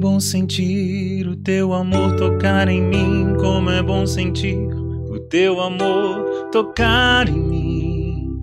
Bom 0.00 0.18
sentir 0.18 1.28
o 1.28 1.36
teu 1.36 1.74
amor 1.74 2.16
tocar 2.16 2.68
em 2.68 2.80
mim, 2.80 3.34
como 3.38 3.68
é 3.68 3.82
bom 3.82 4.06
sentir 4.06 4.56
o 5.10 5.20
teu 5.28 5.60
amor 5.60 6.48
tocar 6.50 7.28
em 7.28 7.38
mim, 7.38 8.40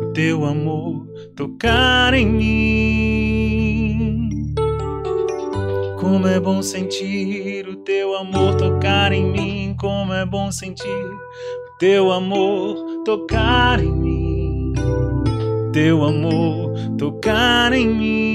o 0.00 0.06
teu 0.14 0.46
amor 0.46 1.06
tocar 1.36 2.14
em 2.14 2.24
mim. 2.24 3.68
Como 6.00 6.26
é 6.26 6.40
bom 6.40 6.62
sentir 6.62 7.68
o 7.68 7.76
teu 7.76 8.16
amor 8.16 8.54
tocar 8.54 9.12
em 9.12 9.30
mim, 9.30 9.76
como 9.78 10.14
é 10.14 10.24
bom 10.24 10.50
sentir 10.50 10.88
o 10.88 11.76
teu 11.78 12.10
amor 12.10 13.02
tocar 13.04 13.78
em 13.78 13.92
mim, 13.92 14.72
teu 15.70 16.02
amor 16.02 16.72
tocar 16.96 17.74
em 17.74 17.86
mim. 17.86 18.27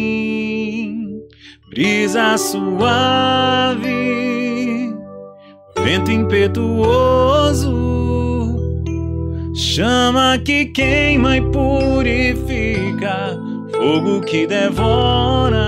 Brisa 1.73 2.37
suave, 2.37 3.81
vento 5.83 6.11
impetuoso, 6.11 7.71
chama 9.55 10.37
que 10.37 10.65
queima 10.67 11.37
e 11.37 11.41
purifica, 11.41 13.39
fogo 13.71 14.21
que 14.21 14.45
devora. 14.45 15.65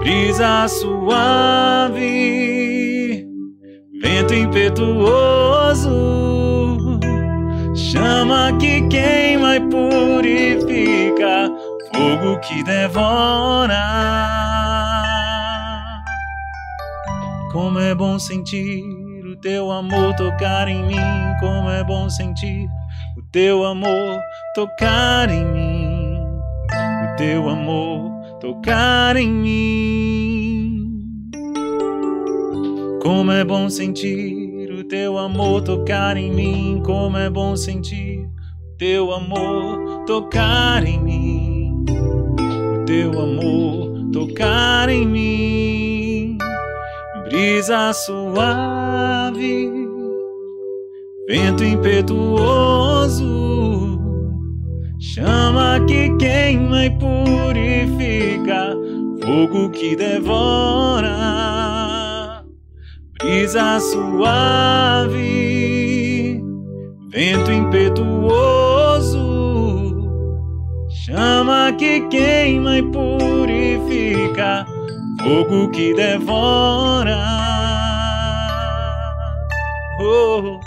Brisa 0.00 0.66
suave, 0.66 2.02
vento 4.00 4.32
impetuoso, 4.32 5.90
chama 7.74 8.50
que 8.58 8.80
queima 8.88 9.56
e 9.56 9.60
purifica, 9.60 11.50
fogo 12.06 12.38
que 12.38 12.62
devora. 12.62 13.82
Como 17.52 17.80
é 17.80 17.94
bom 17.94 18.18
sentir 18.18 18.84
o 19.24 19.36
teu 19.36 19.72
amor 19.72 20.14
tocar 20.14 20.68
em 20.68 20.84
mim, 20.84 20.96
como 21.40 21.68
é 21.68 21.82
bom 21.82 22.08
sentir 22.08 22.68
o 23.16 23.22
teu 23.32 23.64
amor 23.64 24.20
tocar 24.54 25.30
em 25.30 25.44
mim, 25.44 26.18
o 26.70 27.16
teu 27.16 27.48
amor 27.48 28.12
tocar 28.40 29.16
em 29.16 29.30
mim. 29.30 30.90
Como 33.02 33.32
é 33.32 33.44
bom 33.44 33.68
sentir 33.68 34.70
o 34.70 34.84
teu 34.84 35.18
amor 35.18 35.62
tocar 35.62 36.16
em 36.16 36.30
mim, 36.30 36.82
como 36.84 37.16
é 37.16 37.30
bom 37.30 37.56
sentir 37.56 38.20
o 38.20 38.76
teu 38.76 39.12
amor 39.12 40.04
tocar 40.06 40.84
em 40.84 41.00
mim, 41.00 41.55
teu 42.96 43.12
amor 43.20 44.10
tocar 44.10 44.88
em 44.88 45.06
mim. 45.06 46.38
Brisa 47.24 47.92
suave, 47.92 49.70
vento 51.28 51.62
impetuoso, 51.62 53.28
chama 54.98 55.84
que 55.86 56.16
queima 56.16 56.86
e 56.86 56.90
purifica, 56.90 58.74
fogo 59.22 59.68
que 59.70 59.94
devora. 59.96 61.12
Brisa 63.18 63.78
suave, 63.80 65.20
vento 67.10 67.52
impetuoso, 67.52 68.65
chama 71.06 71.72
que 71.74 72.00
queima 72.08 72.78
e 72.78 72.82
purifica, 72.82 74.66
fogo 75.22 75.70
que 75.70 75.94
devora. 75.94 77.16
Oh. 80.00 80.58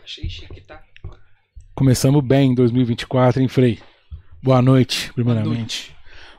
Achei 0.00 0.28
chique, 0.28 0.60
tá? 0.60 0.80
Começamos 1.74 2.24
bem 2.24 2.52
em 2.52 2.54
2024, 2.54 3.42
hein, 3.42 3.48
Frei? 3.48 3.80
Boa 4.40 4.62
noite, 4.62 5.12
primeiramente. 5.12 5.92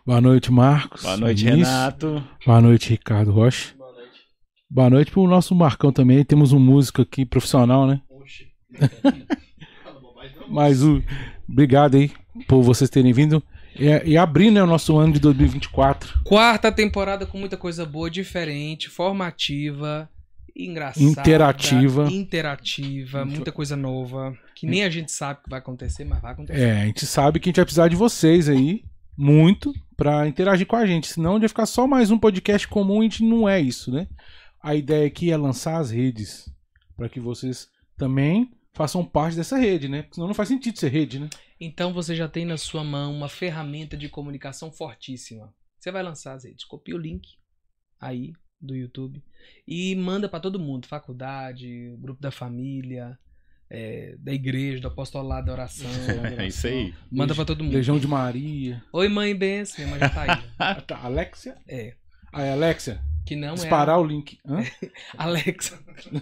Boa 0.06 0.22
noite, 0.22 0.50
Marcos. 0.50 1.04
Boa 1.04 1.18
noite, 1.18 1.44
Vinícius. 1.44 1.68
Renato. 1.68 2.24
Boa 2.46 2.62
noite, 2.62 2.90
Ricardo 2.92 3.32
Rocha. 3.34 3.76
Boa 3.78 3.92
noite. 3.92 4.22
Boa 4.70 4.90
noite 4.90 5.12
pro 5.12 5.28
nosso 5.28 5.54
Marcão 5.54 5.92
também. 5.92 6.24
Temos 6.24 6.54
um 6.54 6.60
músico 6.60 7.02
aqui 7.02 7.26
profissional, 7.26 7.86
né? 7.86 8.02
Oxi. 8.10 8.46
Fala 8.46 8.48
bobagem, 8.48 8.50
não. 8.50 8.59
Mas 10.47 10.84
o. 10.84 11.03
Obrigado 11.47 11.97
aí 11.97 12.12
por 12.47 12.62
vocês 12.62 12.90
terem 12.90 13.13
vindo. 13.13 13.44
E, 13.75 14.12
e 14.12 14.18
abrir, 14.18 14.52
né, 14.52 14.62
o 14.62 14.68
nosso 14.68 14.97
ano 14.97 15.13
de 15.13 15.19
2024. 15.19 16.22
Quarta 16.24 16.72
temporada 16.72 17.25
com 17.25 17.38
muita 17.38 17.56
coisa 17.56 17.85
boa, 17.85 18.09
diferente, 18.09 18.90
formativa, 18.90 20.09
engraçada. 20.56 21.06
Interativa. 21.06 22.12
Interativa, 22.12 23.25
muita 23.25 23.52
coisa 23.52 23.75
nova. 23.75 24.38
Que 24.56 24.66
nem 24.66 24.84
a 24.84 24.90
gente 24.90 25.12
sabe 25.12 25.41
que 25.44 25.50
vai 25.50 25.59
acontecer, 25.59 26.03
mas 26.03 26.22
vai 26.22 26.34
acontecer. 26.34 26.62
É, 26.62 26.81
a 26.81 26.85
gente 26.85 27.06
sabe 27.06 27.40
que 27.40 27.47
a 27.47 27.52
gente 27.52 27.58
vai 27.58 27.66
precisar 27.66 27.88
de 27.88 27.96
vocês 27.96 28.50
aí, 28.50 28.84
muito, 29.16 29.74
pra 29.96 30.28
interagir 30.28 30.68
com 30.68 30.75
a 30.75 30.85
gente. 30.85 31.08
Senão 31.08 31.31
a 31.31 31.34
gente 31.34 31.41
vai 31.41 31.50
ficar 31.50 31.66
só 31.66 31.88
mais 31.88 32.12
um 32.12 32.19
podcast 32.19 32.68
comum 32.68 33.02
e 33.02 33.08
a 33.08 33.09
gente 33.09 33.24
não 33.24 33.47
é 33.47 33.62
isso, 33.62 33.91
né? 33.91 34.08
A 34.62 34.75
ideia 34.75 35.08
aqui 35.08 35.31
é 35.31 35.38
lançar 35.38 35.78
as 35.78 35.91
redes. 35.91 36.52
Pra 36.97 37.08
que 37.08 37.19
vocês 37.19 37.69
também 37.97 38.52
façam 38.79 39.03
parte 39.03 39.35
dessa 39.35 39.57
rede, 39.57 39.90
né? 39.90 40.03
Porque 40.03 40.16
senão 40.16 40.28
não 40.29 40.34
faz 40.34 40.47
sentido 40.47 40.79
ser 40.79 40.88
rede, 40.88 41.19
né? 41.19 41.29
Então 41.59 41.91
você 41.91 42.16
já 42.16 42.29
tem 42.29 42.45
na 42.45 42.56
sua 42.56 42.81
mão 42.81 43.13
uma 43.13 43.28
ferramenta 43.28 43.97
de 43.97 44.07
comunicação 44.07 44.72
fortíssima. 44.72 45.53
Você 45.78 45.91
vai 45.91 46.01
lançar 46.01 46.35
as 46.35 46.45
redes, 46.45 46.63
copia 46.63 46.95
o 46.95 46.97
link 46.97 47.28
aí 48.00 48.31
do 48.59 48.73
YouTube 48.73 49.22
e 49.67 49.94
manda 49.97 50.29
pra 50.29 50.40
todo 50.40 50.57
mundo, 50.57 50.88
faculdade, 50.88 51.94
grupo 52.00 52.22
da 52.22 52.31
família, 52.31 53.19
é, 53.69 54.16
da 54.17 54.31
igreja, 54.31 54.79
do 54.79 54.88
apostolado 54.88 55.47
da 55.47 55.51
oração. 55.51 55.90
É 56.40 56.47
isso 56.47 56.66
aí. 56.66 56.94
Manda 57.11 57.35
pra 57.35 57.44
todo 57.44 57.61
mundo. 57.61 57.73
Legião 57.73 58.00
de 58.00 58.07
Maria. 58.07 58.81
Oi, 58.94 59.09
mãe, 59.09 59.35
benção. 59.35 59.84
Minha 59.84 59.90
mãe 59.90 60.00
já 60.00 60.09
tá 60.09 60.22
aí. 60.57 60.81
Tá. 60.88 61.00
Alexia? 61.03 61.57
É. 61.67 61.96
Aí, 62.31 62.50
Alexia, 62.50 63.01
Que 63.29 63.35
não 63.35 63.53
disparar 63.53 63.95
é. 63.95 64.00
o 64.00 64.03
link. 64.03 64.40
Hã? 64.44 64.63
A... 65.16 65.25
Alexa. 65.25 65.79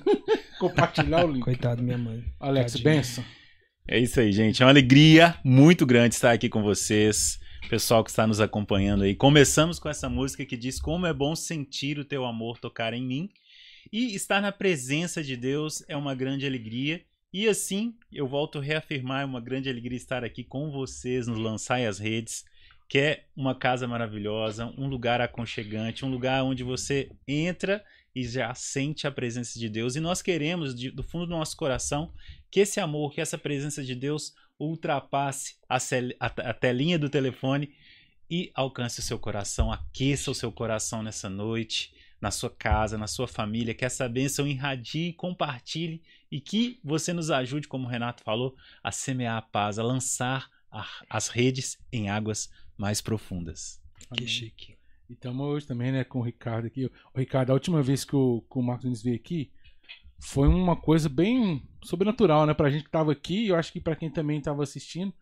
Compartilhar 0.60 1.24
o 1.24 1.32
link. 1.32 1.42
Coitado, 1.42 1.82
minha 1.82 1.98
mãe. 1.98 2.22
Tadinha. 2.38 2.84
benção. 2.84 3.24
É 3.88 3.98
isso 3.98 4.20
aí, 4.20 4.30
gente. 4.34 4.62
É 4.62 4.66
uma 4.66 4.72
alegria 4.74 5.40
muito 5.42 5.86
grande 5.86 6.16
estar 6.16 6.34
aqui 6.34 6.50
com 6.50 6.62
vocês. 6.62 7.40
Pessoal 7.70 8.04
que 8.04 8.10
está 8.10 8.28
nos 8.28 8.42
acompanhando 8.42 9.06
aí. 9.06 9.16
Começamos 9.16 9.80
com 9.80 9.88
essa 9.88 10.10
música 10.10 10.46
que 10.46 10.58
diz 10.58 10.82
como 10.82 11.06
é 11.06 11.14
bom 11.14 11.34
sentir 11.34 11.98
o 11.98 12.04
teu 12.04 12.26
amor 12.26 12.60
tocar 12.60 12.94
em 12.94 13.08
mim. 13.08 13.30
E 13.90 14.14
estar 14.14 14.42
na 14.42 14.52
presença 14.52 15.24
de 15.24 15.38
Deus 15.38 15.82
é 15.88 15.96
uma 15.96 16.14
grande 16.14 16.46
alegria. 16.46 17.02
E 17.32 17.48
assim, 17.48 17.96
eu 18.12 18.28
volto 18.28 18.60
a 18.60 18.62
reafirmar, 18.62 19.22
é 19.22 19.26
uma 19.26 19.40
grande 19.40 19.70
alegria 19.70 19.96
estar 19.96 20.26
aqui 20.26 20.44
com 20.44 20.72
vocês 20.72 21.26
no 21.26 21.40
Lançai 21.40 21.86
as 21.86 22.00
Redes, 22.00 22.44
que 22.88 22.98
é 22.98 23.26
uma 23.36 23.54
casa 23.54 23.88
maravilhosa, 23.88 24.74
um 24.78 24.88
lugar 24.88 25.20
aconchegante, 25.22 26.06
um 26.06 26.10
lugar 26.10 26.44
onde 26.44 26.64
você 26.64 27.12
entra 27.28 27.84
e 28.16 28.24
já 28.24 28.54
sente 28.54 29.06
a 29.06 29.12
presença 29.12 29.60
de 29.60 29.70
Deus. 29.70 29.96
E 29.96 30.00
nós 30.00 30.22
queremos, 30.22 30.74
de- 30.74 30.90
do 30.92 31.04
fundo 31.04 31.26
do 31.28 31.32
nosso 31.32 31.56
coração, 31.58 32.14
que 32.50 32.62
esse 32.62 32.80
amor, 32.80 33.14
que 33.14 33.22
essa 33.22 33.38
presença 33.38 33.84
de 33.84 33.94
Deus 33.94 34.34
ultrapasse 34.60 35.56
a, 35.68 35.80
cel- 35.80 36.16
a- 36.20 36.26
a 36.50 36.54
telinha 36.54 36.98
do 36.98 37.10
telefone 37.10 37.74
e 38.30 38.52
alcance 38.56 39.00
o 39.00 39.04
seu 39.04 39.20
coração, 39.20 39.72
aqueça 39.72 40.32
o 40.32 40.36
seu 40.36 40.52
coração 40.52 41.04
nessa 41.04 41.30
noite, 41.30 41.94
na 42.20 42.32
sua 42.32 42.50
casa, 42.50 42.98
na 42.98 43.06
sua 43.06 43.28
família, 43.28 43.74
que 43.76 43.86
essa 43.86 44.10
bênção 44.10 44.48
irradie, 44.48 45.14
compartilhe 45.14 46.02
e 46.32 46.42
que 46.42 46.80
você 46.84 47.14
nos 47.14 47.30
ajude, 47.30 47.68
como 47.68 47.86
o 47.86 47.90
Renato 47.90 48.24
falou, 48.24 48.56
a 48.84 48.92
semear 48.92 49.38
a 49.38 49.42
paz, 49.42 49.78
a 49.78 49.84
lançar 49.84 50.50
as 51.10 51.28
redes 51.28 51.78
em 51.94 52.10
águas 52.10 52.50
mais 52.78 53.02
profundas. 53.02 53.82
Que 54.14 54.24
Amém. 54.24 54.28
chique. 54.28 54.78
E 55.10 55.14
estamos 55.14 55.46
hoje 55.46 55.66
também, 55.66 55.92
né, 55.92 56.04
com 56.04 56.20
o 56.20 56.24
Ricardo 56.24 56.68
aqui. 56.68 56.86
O 56.86 57.20
Ricardo, 57.20 57.52
a 57.52 57.54
última 57.54 57.82
vez 57.82 58.04
que 58.04 58.16
o, 58.16 58.42
que 58.42 58.58
o 58.58 58.62
Marcos 58.62 58.86
Nunes 58.86 59.02
veio 59.02 59.16
aqui, 59.16 59.52
foi 60.20 60.48
uma 60.48 60.76
coisa 60.76 61.08
bem 61.08 61.64
sobrenatural, 61.84 62.46
né? 62.46 62.54
Pra 62.54 62.70
gente 62.70 62.84
que 62.84 62.90
tava 62.92 63.12
aqui, 63.12 63.46
e 63.46 63.48
eu 63.50 63.56
acho 63.56 63.72
que 63.72 63.80
pra 63.80 63.96
quem 63.96 64.10
também 64.10 64.42
tava 64.42 64.64
assistindo, 64.64 65.14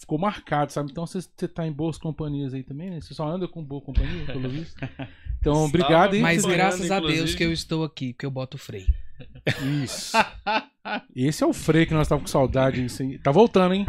ficou 0.00 0.18
marcado, 0.18 0.72
sabe? 0.72 0.90
Então 0.90 1.06
você 1.06 1.22
tá 1.48 1.66
em 1.66 1.72
boas 1.72 1.98
companhias 1.98 2.54
aí 2.54 2.62
também, 2.62 2.90
né? 2.90 3.00
Você 3.00 3.14
só 3.14 3.28
anda 3.28 3.46
com 3.46 3.62
boa 3.62 3.80
companhia, 3.80 4.26
pelo 4.26 4.48
visto. 4.48 4.76
Então, 5.44 5.66
obrigado 5.66 6.14
aí. 6.14 6.22
Mas 6.22 6.42
graças 6.42 6.90
a 6.90 6.98
Deus 6.98 7.34
que 7.34 7.44
eu 7.44 7.52
estou 7.52 7.84
aqui, 7.84 8.14
que 8.14 8.24
eu 8.24 8.30
boto 8.30 8.56
freio. 8.56 8.86
Isso. 9.84 10.16
Esse 11.14 11.44
é 11.44 11.46
o 11.46 11.52
freio 11.52 11.86
que 11.86 11.92
nós 11.92 12.08
tava 12.08 12.22
com 12.22 12.26
saudade. 12.26 12.86
Tá 13.22 13.30
voltando, 13.30 13.74
hein? 13.74 13.86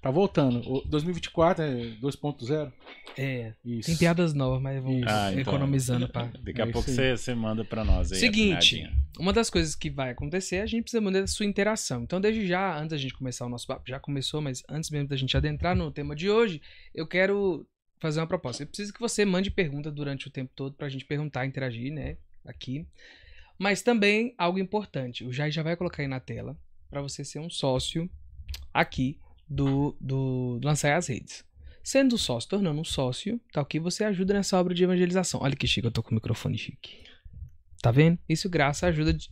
Tá 0.00 0.10
voltando. 0.10 0.60
O 0.66 0.80
2024 0.88 1.62
é 1.62 1.74
2.0? 2.00 2.72
É, 3.18 3.52
Isso. 3.64 3.86
tem 3.88 3.96
piadas 3.98 4.32
novas, 4.32 4.62
mas 4.62 4.82
vamos. 4.82 5.02
Ah, 5.06 5.30
então. 5.30 5.40
economizando 5.42 6.08
pra. 6.08 6.24
Daqui 6.42 6.62
a 6.62 6.66
É 6.66 6.72
pouco 6.72 6.90
você, 6.90 7.16
você 7.16 7.34
manda 7.34 7.64
pra 7.64 7.84
nós 7.84 8.10
aí. 8.10 8.16
a 8.16 8.20
Seguinte. 8.20 8.90
uma 9.18 9.32
das 9.32 9.50
coisas 9.50 9.74
que 9.74 9.90
vai 9.90 10.10
acontecer, 10.10 10.60
a 10.60 10.66
gente 10.66 10.82
precisa 10.84 11.02
mandar 11.02 11.22
a 11.22 11.26
sua 11.26 11.44
interação. 11.44 12.02
Então, 12.02 12.18
desde 12.20 12.46
já, 12.46 12.76
antes 12.78 12.90
da 12.90 12.96
gente 12.96 13.12
começar 13.12 13.44
o 13.44 13.48
nosso 13.50 13.66
papo, 13.66 13.82
já 13.86 14.00
começou, 14.00 14.40
mas 14.40 14.62
antes 14.70 14.88
mesmo 14.90 15.08
da 15.08 15.16
gente 15.16 15.36
adentrar 15.36 15.76
no 15.76 15.90
tema 15.90 16.16
de 16.16 16.30
hoje, 16.30 16.62
eu 16.94 17.06
quero 17.06 17.66
fazer 17.98 18.20
uma 18.20 18.26
proposta. 18.26 18.62
Eu 18.62 18.66
preciso 18.68 18.94
que 18.94 19.00
você 19.00 19.26
mande 19.26 19.50
pergunta 19.50 19.90
durante 19.90 20.28
o 20.28 20.30
tempo 20.30 20.50
todo 20.56 20.74
pra 20.74 20.88
gente 20.88 21.04
perguntar, 21.04 21.44
interagir, 21.44 21.92
né, 21.92 22.16
aqui. 22.46 22.86
Mas 23.58 23.82
também 23.82 24.34
algo 24.38 24.58
importante, 24.58 25.24
o 25.24 25.30
Jair 25.32 25.52
já 25.52 25.62
vai 25.62 25.76
colocar 25.76 26.02
aí 26.02 26.08
na 26.08 26.18
tela 26.20 26.56
para 26.88 27.02
você 27.02 27.22
ser 27.22 27.40
um 27.40 27.50
sócio 27.50 28.08
aqui 28.72 29.18
do, 29.50 29.96
do, 30.00 30.60
Lançar 30.62 30.96
as 30.96 31.08
Redes. 31.08 31.44
Sendo 31.82 32.16
sócio, 32.16 32.48
tornando 32.48 32.80
um 32.80 32.84
sócio, 32.84 33.40
tá 33.52 33.60
ok? 33.62 33.80
Você 33.80 34.04
ajuda 34.04 34.34
nessa 34.34 34.58
obra 34.58 34.72
de 34.72 34.84
evangelização. 34.84 35.40
Olha 35.42 35.56
que 35.56 35.66
chique, 35.66 35.86
eu 35.86 35.90
tô 35.90 36.02
com 36.02 36.12
o 36.12 36.14
microfone 36.14 36.56
chique. 36.56 36.98
Tá 37.82 37.90
vendo? 37.90 38.18
Isso 38.28 38.48
graça 38.48 38.86
ajuda 38.86 39.12
de, 39.12 39.28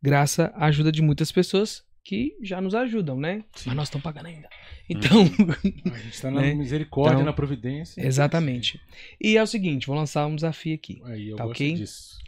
graça 0.00 0.52
à 0.54 0.66
ajuda 0.66 0.92
de 0.92 1.02
muitas 1.02 1.32
pessoas 1.32 1.82
que 2.04 2.36
já 2.42 2.60
nos 2.60 2.74
ajudam, 2.74 3.18
né? 3.18 3.44
Mas 3.66 3.74
nós 3.76 3.88
estamos 3.88 4.02
pagando 4.04 4.26
ainda. 4.26 4.48
Então, 4.88 5.24
A 5.92 5.98
gente 5.98 6.20
tá 6.20 6.30
na 6.30 6.40
Né? 6.42 6.54
misericórdia, 6.54 7.14
Então, 7.14 7.24
na 7.24 7.32
providência. 7.32 8.00
exatamente. 8.06 8.80
E 9.20 9.36
é 9.36 9.42
o 9.42 9.46
seguinte, 9.46 9.86
vou 9.86 9.96
lançar 9.96 10.26
um 10.26 10.34
desafio 10.34 10.74
aqui. 10.74 11.00
Aí, 11.06 11.28
eu 11.30 11.36
Tá 11.36 11.44
gosto 11.44 11.56
ok? 11.56 11.74
disso. 11.74 12.18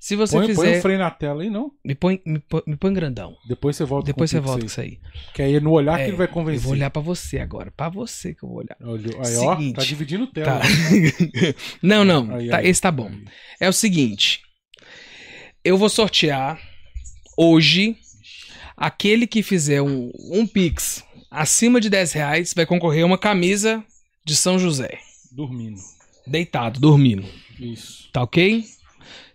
Se 0.00 0.14
você 0.14 0.36
Põe, 0.36 0.46
põe 0.54 0.54
fizer, 0.54 0.78
o 0.78 0.82
freio 0.82 0.98
na 0.98 1.10
tela 1.10 1.42
aí, 1.42 1.50
não? 1.50 1.72
me 1.84 1.92
põe, 1.94 2.22
me 2.24 2.38
põe, 2.38 2.62
me 2.66 2.76
põe 2.76 2.92
grandão. 2.94 3.34
Depois 3.48 3.74
você 3.76 3.84
volta 3.84 4.06
Depois 4.06 4.30
com 4.30 4.36
você 4.36 4.40
volta 4.40 4.60
com 4.60 4.66
isso 4.66 4.80
aí. 4.80 5.00
Que 5.34 5.42
aí 5.42 5.54
é 5.56 5.60
no 5.60 5.72
olhar 5.72 5.98
É, 5.98 6.04
que 6.04 6.10
ele 6.10 6.16
vai 6.16 6.26
Eu 6.26 6.30
convencer. 6.32 6.62
vou 6.62 6.72
olhar 6.72 6.88
pra 6.90 7.02
você 7.02 7.40
agora, 7.40 7.72
Pra 7.72 7.88
você 7.88 8.32
que 8.32 8.44
eu 8.44 8.48
vou 8.48 8.58
olhar. 8.58 8.76
Olha, 8.80 9.10
Aí, 9.26 9.36
ó, 9.38 9.56
Seguinte. 9.56 9.74
tá 9.76 9.82
dividindo 9.84 10.26
tela. 10.28 10.60
Tá. 10.60 10.68
não, 11.82 12.04
não, 12.04 12.32
Aí, 12.36 12.48
tá, 12.48 12.58
aí. 12.58 12.68
esse 12.68 12.80
tá 12.80 12.92
bom. 12.92 13.08
Aí. 13.08 13.24
É 13.60 13.68
o 13.68 13.72
seguinte, 13.72 14.40
eu 15.64 15.76
vou 15.76 15.88
sortear 15.88 16.60
hoje 17.36 17.96
aquele 18.76 19.26
que 19.26 19.42
fizer 19.42 19.82
um, 19.82 20.12
um 20.32 20.46
pix 20.46 21.04
acima 21.30 21.80
de 21.80 21.90
10 21.90 22.12
reais 22.12 22.54
vai 22.54 22.64
concorrer 22.64 23.02
a 23.02 23.06
uma 23.06 23.18
camisa 23.18 23.84
de 24.24 24.36
São 24.36 24.58
José, 24.60 24.98
Dormindo. 25.32 25.80
deitado, 26.26 26.78
dormindo. 26.78 27.24
Isso. 27.58 28.08
Tá 28.12 28.22
ok? 28.22 28.64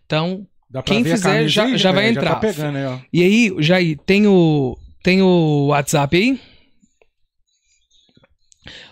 Então, 0.05 0.47
Quem 0.81 1.03
fizer 1.03 1.47
já- 1.47 1.65
aí, 1.65 1.77
já 1.77 1.91
vai 1.91 2.05
Já 2.05 2.09
entrar. 2.11 2.35
tá 2.35 2.39
pegando 2.39 2.77
aí, 2.77 2.85
ó. 2.85 2.99
e 3.11 3.21
aí, 3.21 3.55
Jair, 3.59 3.97
tem 4.05 4.25
o, 4.27 4.77
tem 5.03 5.21
o 5.21 5.67
WhatsApp 5.67 6.15
aí? 6.17 6.39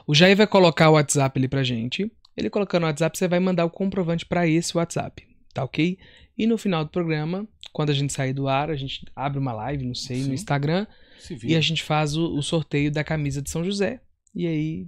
O 0.05 0.13
Jair 0.13 0.35
vai 0.35 0.47
colocar 0.47 0.89
o 0.89 0.93
WhatsApp 0.93 1.39
ali 1.39 1.47
pra 1.47 1.63
gente. 1.63 2.11
Ele 2.35 2.49
colocando 2.49 2.83
o 2.83 2.85
WhatsApp, 2.87 3.17
você 3.17 3.27
vai 3.27 3.39
mandar 3.39 3.65
o 3.65 3.69
comprovante 3.69 4.25
pra 4.25 4.47
esse 4.47 4.75
WhatsApp, 4.75 5.25
tá 5.53 5.63
ok? 5.63 5.97
E 6.37 6.47
no 6.47 6.57
final 6.57 6.83
do 6.83 6.89
programa, 6.89 7.47
quando 7.73 7.89
a 7.89 7.93
gente 7.93 8.11
sair 8.13 8.33
do 8.33 8.47
ar, 8.47 8.69
a 8.69 8.75
gente 8.75 9.05
abre 9.15 9.37
uma 9.39 9.53
live, 9.53 9.85
não 9.85 9.93
sei, 9.93 10.21
Sim. 10.23 10.27
no 10.29 10.33
Instagram, 10.33 10.87
e 11.43 11.55
a 11.55 11.61
gente 11.61 11.83
faz 11.83 12.15
o, 12.15 12.35
o 12.37 12.41
sorteio 12.41 12.91
da 12.91 13.03
camisa 13.03 13.41
de 13.41 13.49
São 13.49 13.63
José. 13.63 14.01
E 14.33 14.47
aí 14.47 14.85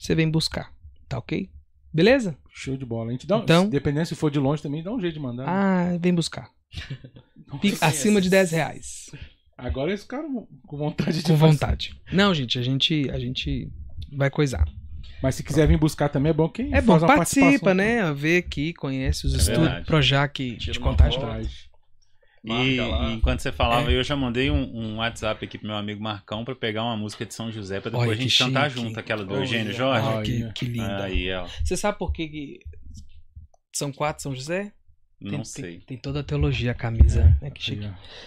você 0.00 0.14
vem 0.14 0.30
buscar, 0.30 0.72
tá 1.08 1.18
ok? 1.18 1.50
Beleza? 1.92 2.36
Show 2.52 2.76
de 2.76 2.84
bola. 2.84 3.08
A 3.08 3.12
gente 3.12 3.26
dá, 3.26 3.38
um- 3.38 3.42
Então- 3.42 3.68
dependendo 3.68 4.06
se 4.06 4.14
for 4.14 4.30
de 4.30 4.38
longe 4.38 4.62
também, 4.62 4.82
dá 4.82 4.92
um 4.92 5.00
jeito 5.00 5.14
de 5.14 5.20
mandar. 5.20 5.44
né? 5.44 5.50
Ah, 5.52 5.98
vem 6.00 6.14
buscar. 6.14 6.50
Nossa. 7.52 7.84
Acima 7.86 8.20
de 8.20 8.30
10 8.30 8.52
reais. 8.52 9.10
Agora 9.58 9.90
eles 9.90 10.02
ficaram 10.02 10.46
com 10.66 10.76
vontade 10.76 11.18
de 11.18 11.22
Com 11.24 11.36
fazer. 11.36 11.52
vontade. 11.52 11.96
Não, 12.12 12.32
gente, 12.32 12.58
a 12.58 12.62
gente, 12.62 13.10
a 13.10 13.18
gente 13.18 13.68
vai 14.16 14.30
coisar. 14.30 14.66
Mas 15.22 15.34
se 15.34 15.42
quiser 15.42 15.66
vir 15.68 15.76
buscar 15.78 16.08
também 16.08 16.30
é 16.30 16.32
bom 16.32 16.48
que 16.48 16.62
É 16.72 16.80
bom, 16.80 16.98
participa, 16.98 17.74
né? 17.74 18.10
Vê 18.14 18.38
aqui, 18.38 18.72
conhece 18.72 19.26
os 19.26 19.34
É 19.34 19.36
estudos. 19.36 19.84
Projac 19.86 20.56
de 20.56 20.80
contagem. 20.80 21.20
E, 22.42 22.50
e 22.78 23.12
enquanto 23.12 23.40
você 23.40 23.52
falava, 23.52 23.92
É. 23.92 23.96
eu 23.96 24.02
já 24.02 24.16
mandei 24.16 24.50
um, 24.50 24.62
um 24.74 24.96
WhatsApp 24.96 25.44
aqui 25.44 25.58
pro 25.58 25.66
meu 25.66 25.76
amigo 25.76 26.02
Marcão 26.02 26.42
pra 26.44 26.54
pegar 26.54 26.82
uma 26.84 26.96
música 26.96 27.26
de 27.26 27.34
São 27.34 27.52
José 27.52 27.80
pra 27.80 27.90
depois 27.90 28.08
Olha 28.08 28.18
a 28.18 28.22
gente 28.22 28.38
cantar 28.38 28.70
junto, 28.70 28.98
aquela 28.98 29.24
do 29.24 29.34
Olha, 29.34 29.40
Eugênio 29.42 29.72
Jorge. 29.74 30.06
olha 30.06 30.22
que, 30.24 30.52
que 30.54 30.64
linda. 30.64 31.04
Aí, 31.04 31.30
ó. 31.34 31.46
Você 31.62 31.76
sabe 31.76 31.98
por 31.98 32.12
que, 32.12 32.26
que 32.28 32.60
são 33.74 33.92
quatro 33.92 34.22
São 34.22 34.34
José? 34.34 34.72
Não 35.20 35.32
tem, 35.32 35.44
sei. 35.44 35.62
Tem, 35.64 35.80
tem 35.80 35.98
toda 35.98 36.20
a 36.20 36.22
teologia 36.22 36.70
a 36.70 36.74
camisa. 36.74 37.36
né, 37.42 37.50
que 37.50 37.62
chique. 37.62 37.84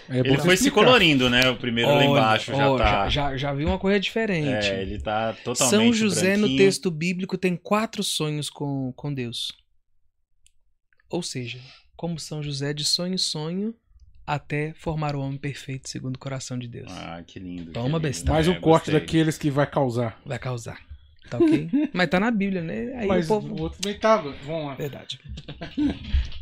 É 0.07 0.21
bom 0.21 0.29
Ele 0.29 0.37
foi 0.37 0.55
se 0.55 0.65
explicar. 0.67 0.85
colorindo, 0.85 1.27
né? 1.27 1.49
O 1.49 1.55
primeiro 1.57 1.89
lá 1.89 2.05
embaixo 2.05 2.51
já 2.55 2.69
ó, 2.69 2.77
tá. 2.77 3.09
já, 3.09 3.35
já 3.35 3.51
vi 3.51 3.65
uma 3.65 3.79
coisa 3.79 3.99
diferente. 3.99 4.67
É, 4.67 4.83
ele 4.83 4.99
tá 5.01 5.33
totalmente. 5.43 5.69
São 5.71 5.91
José 5.91 6.33
no 6.35 6.41
branquinho. 6.41 6.57
texto 6.59 6.91
bíblico 6.91 7.35
tem 7.35 7.55
quatro 7.55 8.03
sonhos 8.03 8.47
com, 8.47 8.93
com 8.95 9.11
Deus. 9.11 9.51
Ou 11.09 11.23
seja, 11.23 11.59
como 11.95 12.19
São 12.19 12.43
José 12.43 12.75
de 12.75 12.85
sonho 12.85 13.15
em 13.15 13.17
sonho 13.17 13.73
até 14.25 14.73
formar 14.73 15.15
o 15.15 15.19
homem 15.21 15.37
perfeito 15.37 15.89
segundo 15.89 16.15
o 16.15 16.19
coração 16.19 16.57
de 16.57 16.67
Deus. 16.67 16.91
Ah, 16.91 17.21
que 17.25 17.39
lindo. 17.39 17.71
Toma, 17.71 17.85
que 17.85 17.89
lindo. 17.91 17.99
besta. 17.99 18.31
Mais 18.31 18.47
É, 18.47 18.51
um 18.51 18.55
corte 18.61 18.85
gostei. 18.85 18.99
daqueles 18.99 19.37
que 19.37 19.49
vai 19.51 19.67
causar. 19.67 20.19
Vai 20.25 20.39
causar. 20.39 20.77
Tá 21.29 21.37
ok? 21.37 21.69
Mas 21.93 22.09
tá 22.09 22.19
na 22.19 22.29
Bíblia, 22.29 22.61
né? 22.61 22.93
Aí 22.97 23.07
Mas 23.07 23.25
o 23.25 23.27
povo. 23.29 23.55
o 23.55 23.61
outro 23.61 23.81
também 23.81 23.97
tava. 23.97 24.33
Vamos 24.45 24.67
lá. 24.67 24.75
Verdade. 24.75 25.19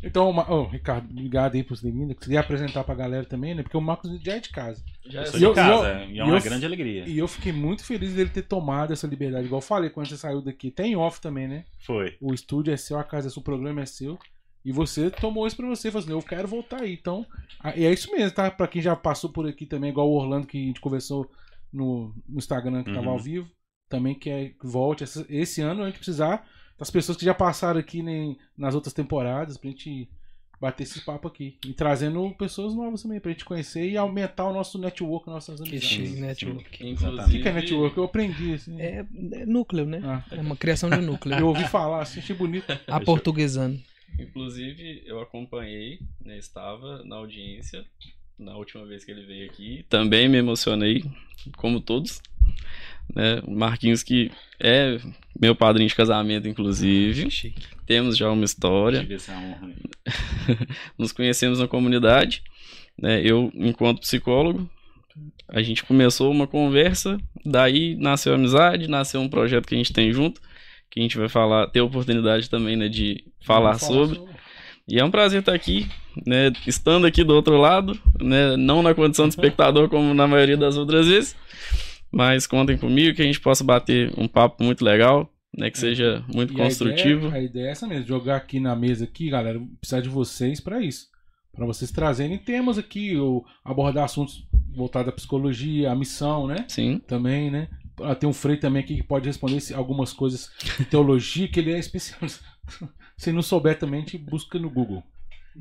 Então, 0.03 0.31
Ma- 0.33 0.49
ô, 0.51 0.65
Ricardo, 0.65 1.07
obrigado 1.11 1.53
aí 1.55 1.63
por 1.63 1.77
você 1.77 1.83
ter 1.83 1.91
vindo. 1.91 2.15
Queria 2.15 2.39
apresentar 2.39 2.83
pra 2.83 2.95
galera 2.95 3.23
também, 3.23 3.53
né? 3.53 3.61
Porque 3.61 3.77
o 3.77 3.81
Marcos 3.81 4.09
já 4.23 4.33
é 4.35 4.39
de 4.39 4.49
casa. 4.49 4.83
Já 5.05 5.23
E 5.23 5.31
de 5.31 5.43
eu- 5.43 5.53
casa, 5.53 5.93
e 6.03 6.03
eu- 6.03 6.09
e 6.15 6.19
é 6.19 6.23
uma 6.23 6.37
eu- 6.37 6.41
grande 6.41 6.65
alegria. 6.65 7.07
E 7.07 7.17
eu 7.17 7.27
fiquei 7.27 7.51
muito 7.51 7.83
feliz 7.83 8.13
dele 8.13 8.29
ter 8.31 8.41
tomado 8.41 8.91
essa 8.93 9.05
liberdade. 9.05 9.45
Igual 9.45 9.61
eu 9.61 9.65
falei 9.65 9.89
quando 9.91 10.07
você 10.07 10.17
saiu 10.17 10.41
daqui. 10.41 10.71
Tem 10.71 10.95
off 10.95 11.21
também, 11.21 11.47
né? 11.47 11.65
Foi. 11.85 12.15
O 12.19 12.33
estúdio 12.33 12.73
é 12.73 12.77
seu, 12.77 12.97
a 12.97 13.03
casa 13.03 13.27
é 13.27 13.31
seu, 13.31 13.41
o 13.41 13.43
programa 13.43 13.81
é 13.81 13.85
seu. 13.85 14.17
E 14.63 14.71
você 14.71 15.09
tomou 15.09 15.47
isso 15.47 15.55
pra 15.57 15.67
você, 15.67 15.89
falou 15.89 16.03
assim, 16.03 16.13
eu 16.13 16.21
quero 16.21 16.47
voltar 16.47 16.81
aí. 16.81 16.93
Então, 16.93 17.25
e 17.75 17.83
é 17.85 17.91
isso 17.91 18.11
mesmo, 18.11 18.31
tá? 18.35 18.51
Pra 18.51 18.67
quem 18.67 18.81
já 18.81 18.95
passou 18.95 19.29
por 19.31 19.47
aqui 19.47 19.65
também, 19.65 19.89
igual 19.89 20.09
o 20.09 20.13
Orlando 20.15 20.45
que 20.47 20.57
a 20.57 20.67
gente 20.67 20.79
conversou 20.81 21.29
no, 21.73 22.13
no 22.29 22.37
Instagram 22.37 22.83
que 22.83 22.93
tava 22.93 23.07
Uhum. 23.07 23.13
ao 23.13 23.19
vivo, 23.19 23.49
também 23.89 24.13
quer 24.13 24.49
que 24.51 24.67
volte. 24.67 25.03
Esse, 25.03 25.25
esse 25.29 25.61
ano 25.61 25.81
a 25.83 25.87
gente 25.87 25.97
precisar 25.97 26.47
das 26.77 26.89
pessoas 26.91 27.17
que 27.17 27.25
já 27.25 27.33
passaram 27.33 27.79
aqui 27.79 28.01
nem, 28.03 28.37
nas 28.57 28.75
outras 28.75 28.93
temporadas 28.93 29.57
pra 29.57 29.69
gente 29.69 30.07
bater 30.59 30.83
esse 30.83 31.01
papo 31.01 31.27
aqui. 31.27 31.57
E 31.65 31.73
trazendo 31.73 32.29
pessoas 32.37 32.75
novas 32.75 33.01
também, 33.01 33.19
pra 33.19 33.31
gente 33.31 33.43
conhecer 33.45 33.89
e 33.89 33.97
aumentar 33.97 34.45
o 34.45 34.53
nosso 34.53 34.77
network, 34.77 35.27
nossas 35.27 35.59
Que 35.59 35.69
amizades. 35.69 36.19
network. 36.19 36.61
O 36.67 36.69
que, 36.71 36.87
Inclusive, 36.87 37.41
que 37.41 37.47
é 37.49 37.51
network? 37.51 37.97
Eu 37.97 38.03
aprendi, 38.03 38.53
assim. 38.53 38.79
É, 38.79 39.03
é 39.31 39.45
núcleo, 39.47 39.85
né? 39.87 40.01
Ah, 40.03 40.23
É 40.31 40.39
uma 40.39 40.55
criação 40.55 40.87
de 40.89 40.97
núcleo. 40.97 41.35
eu 41.39 41.47
ouvi 41.47 41.63
falar, 41.67 42.03
assim, 42.03 42.19
achei 42.19 42.35
bonito. 42.35 42.71
A 42.87 42.99
portuguesando. 42.99 43.79
Inclusive, 44.19 45.03
eu 45.05 45.21
acompanhei, 45.21 45.99
né, 46.23 46.37
estava 46.37 47.03
na 47.03 47.17
audiência 47.17 47.85
na 48.37 48.55
última 48.57 48.85
vez 48.85 49.05
que 49.05 49.11
ele 49.11 49.25
veio 49.25 49.45
aqui. 49.49 49.85
Também 49.87 50.27
me 50.27 50.37
emocionei, 50.37 51.03
como 51.57 51.79
todos. 51.79 52.21
Né? 53.13 53.41
O 53.45 53.51
Marquinhos, 53.51 54.03
que 54.03 54.31
é 54.59 54.99
meu 55.39 55.55
padrinho 55.55 55.87
de 55.87 55.95
casamento, 55.95 56.47
inclusive. 56.47 57.29
Chique. 57.29 57.67
Temos 57.85 58.17
já 58.17 58.29
uma 58.31 58.45
história. 58.45 59.01
Tive 59.01 59.15
essa 59.15 59.33
honra. 59.33 59.67
aí. 59.67 60.57
nos 60.97 61.11
conhecemos 61.11 61.59
na 61.59 61.67
comunidade, 61.67 62.43
né? 62.97 63.21
Eu, 63.23 63.51
enquanto 63.53 64.01
psicólogo, 64.01 64.69
a 65.47 65.61
gente 65.61 65.83
começou 65.83 66.31
uma 66.31 66.47
conversa, 66.47 67.17
daí 67.45 67.95
nasceu 67.95 68.33
a 68.33 68.35
amizade, 68.35 68.87
nasceu 68.87 69.19
um 69.21 69.29
projeto 69.29 69.67
que 69.67 69.75
a 69.75 69.77
gente 69.77 69.93
tem 69.93 70.11
junto, 70.13 70.41
que 70.91 70.99
a 70.99 71.03
gente 71.03 71.17
vai 71.17 71.29
falar, 71.29 71.67
ter 71.67 71.79
a 71.79 71.83
oportunidade 71.83 72.49
também, 72.49 72.75
né, 72.75 72.87
de 72.89 73.23
falar 73.45 73.77
Vamos 73.77 73.81
sobre. 74.09 74.21
E 74.87 74.99
é 74.99 75.05
um 75.05 75.09
prazer 75.11 75.39
estar 75.39 75.53
aqui, 75.53 75.87
né, 76.27 76.51
estando 76.67 77.07
aqui 77.07 77.23
do 77.23 77.33
outro 77.33 77.55
lado, 77.57 77.97
né, 78.19 78.57
não 78.57 78.83
na 78.83 78.93
condição 78.93 79.25
de 79.25 79.31
espectador 79.33 79.87
como 79.89 80.13
na 80.13 80.27
maioria 80.27 80.57
das 80.57 80.75
outras 80.77 81.07
vezes, 81.07 81.35
mas 82.11 82.45
contem 82.45 82.77
comigo 82.77 83.15
que 83.15 83.21
a 83.21 83.25
gente 83.25 83.39
possa 83.39 83.63
bater 83.63 84.11
um 84.17 84.27
papo 84.27 84.61
muito 84.63 84.83
legal, 84.83 85.31
né, 85.57 85.69
que 85.69 85.79
seja 85.79 86.23
muito 86.33 86.51
E 86.53 86.55
a 86.61 86.63
construtivo. 86.65 87.27
ideia- 87.27 87.33
A 87.33 87.43
ideia, 87.43 87.67
é 87.67 87.71
essa 87.71 87.87
mesmo, 87.87 88.05
jogar 88.07 88.35
aqui 88.37 88.59
na 88.59 88.75
mesa 88.75 89.05
aqui, 89.05 89.29
galera, 89.29 89.61
precisar 89.79 90.01
de 90.01 90.09
vocês 90.09 90.59
pra 90.59 90.81
isso. 90.81 91.09
Pra 91.53 91.65
vocês 91.65 91.91
trazerem 91.91 92.37
temas 92.37 92.77
aqui, 92.77 93.15
ou 93.17 93.45
abordar 93.63 94.05
assuntos 94.05 94.43
voltados 94.73 95.09
à 95.09 95.11
psicologia, 95.11 95.91
à 95.91 95.95
missão, 95.95 96.47
né? 96.47 96.63
Sim, 96.67 96.99
Também, 97.07 97.51
né? 97.51 97.67
Ah, 98.03 98.15
Tem 98.15 98.29
um 98.29 98.33
Frei 98.33 98.57
também 98.57 98.81
aqui 98.83 98.95
que 98.97 99.03
pode 99.03 99.25
responder 99.27 99.59
algumas 99.73 100.11
coisas 100.13 100.51
de 100.77 100.85
teologia, 100.85 101.47
que 101.47 101.59
ele 101.59 101.71
é 101.73 101.79
especialista. 101.79 102.43
Se 103.17 103.31
não 103.31 103.41
souber 103.41 103.77
também, 103.77 103.99
gente 104.01 104.17
busca 104.17 104.57
no 104.57 104.69
Google. 104.69 105.03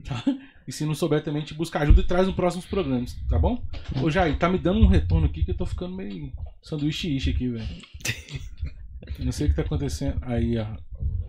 tá? 0.04 0.22
E 0.66 0.72
se 0.72 0.86
não 0.86 0.94
souber 0.94 1.22
também, 1.22 1.42
gente 1.42 1.52
busca 1.54 1.78
ajuda 1.80 2.00
e 2.00 2.04
traz 2.06 2.26
nos 2.26 2.34
próximos 2.36 2.64
programas, 2.64 3.14
tá 3.28 3.38
bom? 3.38 3.62
Ô 4.02 4.08
Jair, 4.08 4.38
tá 4.38 4.48
me 4.48 4.56
dando 4.56 4.80
um 4.80 4.86
retorno 4.86 5.26
aqui 5.26 5.44
que 5.44 5.50
eu 5.50 5.56
tô 5.56 5.66
ficando 5.66 5.94
meio 5.96 6.32
sanduíche 6.62 7.18
aqui, 7.30 7.48
velho. 7.48 7.66
Não 9.18 9.32
sei 9.32 9.46
o 9.46 9.50
que 9.50 9.56
tá 9.56 9.62
acontecendo. 9.62 10.18
Aí, 10.22 10.56
ó. 10.58 10.66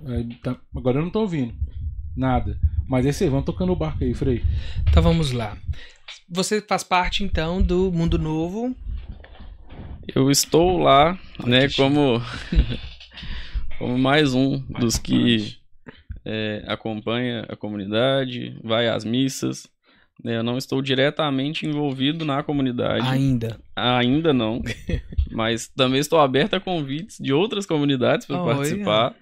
Aí, 0.06 0.36
tá- 0.36 0.58
Agora 0.76 1.00
eu 1.00 1.04
não 1.04 1.10
tô 1.10 1.22
ouvindo. 1.22 1.54
Nada. 2.16 2.58
Mas 2.88 3.06
é 3.06 3.10
isso 3.10 3.24
aí, 3.24 3.30
vamos 3.30 3.46
tocando 3.46 3.72
o 3.72 3.76
barco 3.76 4.04
aí, 4.04 4.14
Frei. 4.14 4.44
Então 4.90 5.02
vamos 5.02 5.32
lá. 5.32 5.58
Você 6.30 6.62
faz 6.62 6.84
parte 6.84 7.24
então 7.24 7.62
do 7.62 7.92
Mundo 7.92 8.18
Novo. 8.18 8.76
Eu 10.16 10.30
estou 10.30 10.78
lá, 10.78 11.18
né, 11.46 11.68
que 11.68 11.76
como, 11.76 12.22
como 13.78 13.98
mais 13.98 14.34
um 14.34 14.58
dos 14.80 14.98
que 14.98 15.56
é, 16.26 16.64
acompanha 16.68 17.46
a 17.48 17.56
comunidade, 17.56 18.58
vai 18.64 18.88
às 18.88 19.06
missas, 19.06 19.68
né, 20.24 20.38
eu 20.38 20.44
não 20.44 20.58
estou 20.58 20.82
diretamente 20.82 21.66
envolvido 21.66 22.26
na 22.26 22.44
comunidade. 22.44 23.08
Ainda. 23.08 23.60
Ainda 23.76 24.34
não. 24.34 24.62
mas 25.32 25.68
também 25.70 26.00
estou 26.00 26.20
aberto 26.20 26.56
a 26.56 26.60
convites 26.60 27.18
de 27.20 27.32
outras 27.34 27.66
comunidades 27.66 28.26
para 28.28 28.42
Olha. 28.42 28.56
participar. 28.56 29.16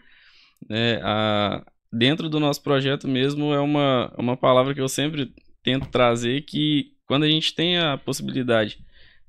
né, 0.70 1.00
a- 1.04 1.64
dentro 1.92 2.30
do 2.30 2.40
nosso 2.40 2.62
projeto 2.62 3.08
mesmo 3.08 3.54
é 3.54 3.60
uma, 3.60 4.14
uma 4.18 4.38
palavra 4.38 4.74
que 4.76 4.82
eu 4.82 4.90
sempre 4.90 5.34
tento 5.64 5.88
trazer 5.90 6.42
que 6.42 6.92
quando 7.08 7.24
a 7.24 7.30
gente 7.30 7.54
tem 7.56 7.78
a 7.80 7.98
possibilidade 7.98 8.78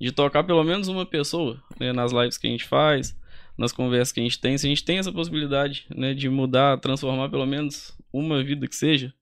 de 0.01 0.11
tocar 0.11 0.43
pelo 0.43 0.63
menos 0.63 0.87
uma 0.87 1.05
pessoa 1.05 1.61
né, 1.79 1.93
nas 1.93 2.11
lives 2.11 2.37
que 2.37 2.47
a 2.47 2.49
gente 2.49 2.65
faz, 2.65 3.15
nas 3.57 3.71
conversas 3.71 4.11
que 4.11 4.19
a 4.19 4.23
gente 4.23 4.39
tem, 4.39 4.57
se 4.57 4.65
a 4.65 4.69
gente 4.69 4.83
tem 4.83 4.97
essa 4.97 5.11
possibilidade 5.11 5.85
né, 5.95 6.13
de 6.13 6.27
mudar, 6.29 6.79
transformar 6.79 7.29
pelo 7.29 7.45
menos 7.45 7.95
uma 8.11 8.43
vida 8.43 8.67
que 8.67 8.75
seja, 8.75 9.13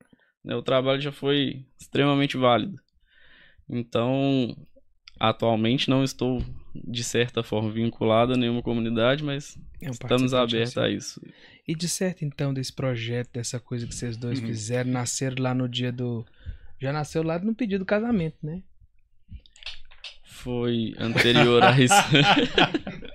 né, 0.43 0.55
o 0.55 0.61
trabalho 0.61 1.01
já 1.01 1.11
foi 1.11 1.65
extremamente 1.79 2.37
válido. 2.37 2.79
Então, 3.67 4.55
atualmente 5.19 5.89
não 5.89 6.03
estou 6.03 6.41
de 6.73 7.03
certa 7.03 7.43
forma 7.43 7.71
vinculado 7.71 8.33
a 8.33 8.37
nenhuma 8.37 8.61
comunidade, 8.61 9.23
mas 9.23 9.57
É 9.81 9.89
um 9.89 9.91
estamos 9.91 10.33
abertos 10.33 10.77
assim. 10.77 10.79
a 10.79 10.89
isso. 10.89 11.21
E 11.67 11.75
de 11.75 11.87
certo, 11.89 12.23
então, 12.23 12.53
desse 12.53 12.73
projeto, 12.73 13.31
dessa 13.33 13.59
coisa 13.59 13.85
que 13.85 13.93
vocês 13.93 14.17
dois 14.17 14.39
Uhum. 14.39 14.47
fizeram, 14.47 14.91
nasceram 14.91 15.35
lá 15.43 15.53
no 15.53 15.67
dia 15.67 15.91
do. 15.91 16.25
Já 16.79 16.93
nasceu 16.93 17.21
lá 17.21 17.37
no 17.37 17.53
pedido 17.53 17.79
do 17.79 17.85
casamento, 17.85 18.37
né? 18.41 18.63
Foi 20.43 20.93
anterior 20.99 21.63
a 21.63 21.79
isso. 21.79 21.93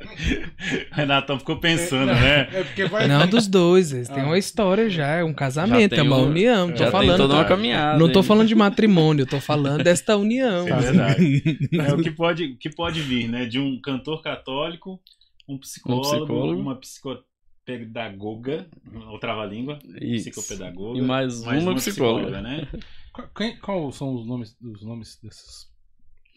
Renatão 0.92 1.38
ficou 1.38 1.58
pensando, 1.58 2.06
né? 2.12 2.48
É 2.52 2.62
porque 2.64 2.84
vai. 2.86 3.08
Não 3.08 3.26
dos 3.26 3.46
dois, 3.48 3.92
eles 3.92 4.08
têm 4.08 4.22
Ah. 4.22 4.26
uma 4.26 4.38
história 4.38 4.88
já, 4.90 5.06
é 5.08 5.24
um 5.24 5.32
casamento, 5.34 5.94
é 5.94 6.02
uma 6.02 6.18
um- 6.18 6.26
união. 6.28 6.66
Não 6.68 6.72
tô 6.74 6.78
Já 6.78 6.84
tem 6.84 6.92
falando. 6.92 7.16
toda 7.16 7.34
uma 7.34 7.42
tá? 7.42 7.48
caminhada. 7.48 7.98
Não 7.98 8.10
tô 8.12 8.20
aí. 8.20 8.24
falando 8.24 8.48
de 8.48 8.54
matrimônio, 8.54 9.22
eu 9.22 9.26
tô 9.26 9.40
falando 9.40 9.82
desta 9.82 10.16
união. 10.16 10.66
É 10.68 10.76
verdade. 10.80 11.58
É 11.84 11.92
o 11.92 12.02
que 12.02 12.10
pode, 12.10 12.54
que 12.56 12.70
pode 12.70 13.00
vir, 13.00 13.28
né? 13.28 13.44
De 13.46 13.58
um 13.58 13.80
cantor 13.80 14.22
católico, 14.22 15.00
um 15.48 15.58
psicólogo, 15.58 16.08
psicólogo. 16.26 16.60
uma 16.60 16.76
psicopedagoga, 16.76 18.66
ou 19.08 19.18
trava-língua, 19.18 19.78
psicopedagoga. 19.78 20.98
E 20.98 21.02
mais 21.02 21.40
uma 21.42 21.74
psicóloga. 21.74 22.40
né? 22.40 22.68
Qual, 23.12 23.28
quem- 23.36 23.56
qual 23.58 23.92
são 23.92 24.14
os 24.14 24.26
nomes, 24.26 24.56
os 24.62 24.82
nomes 24.84 25.18
desses? 25.22 25.72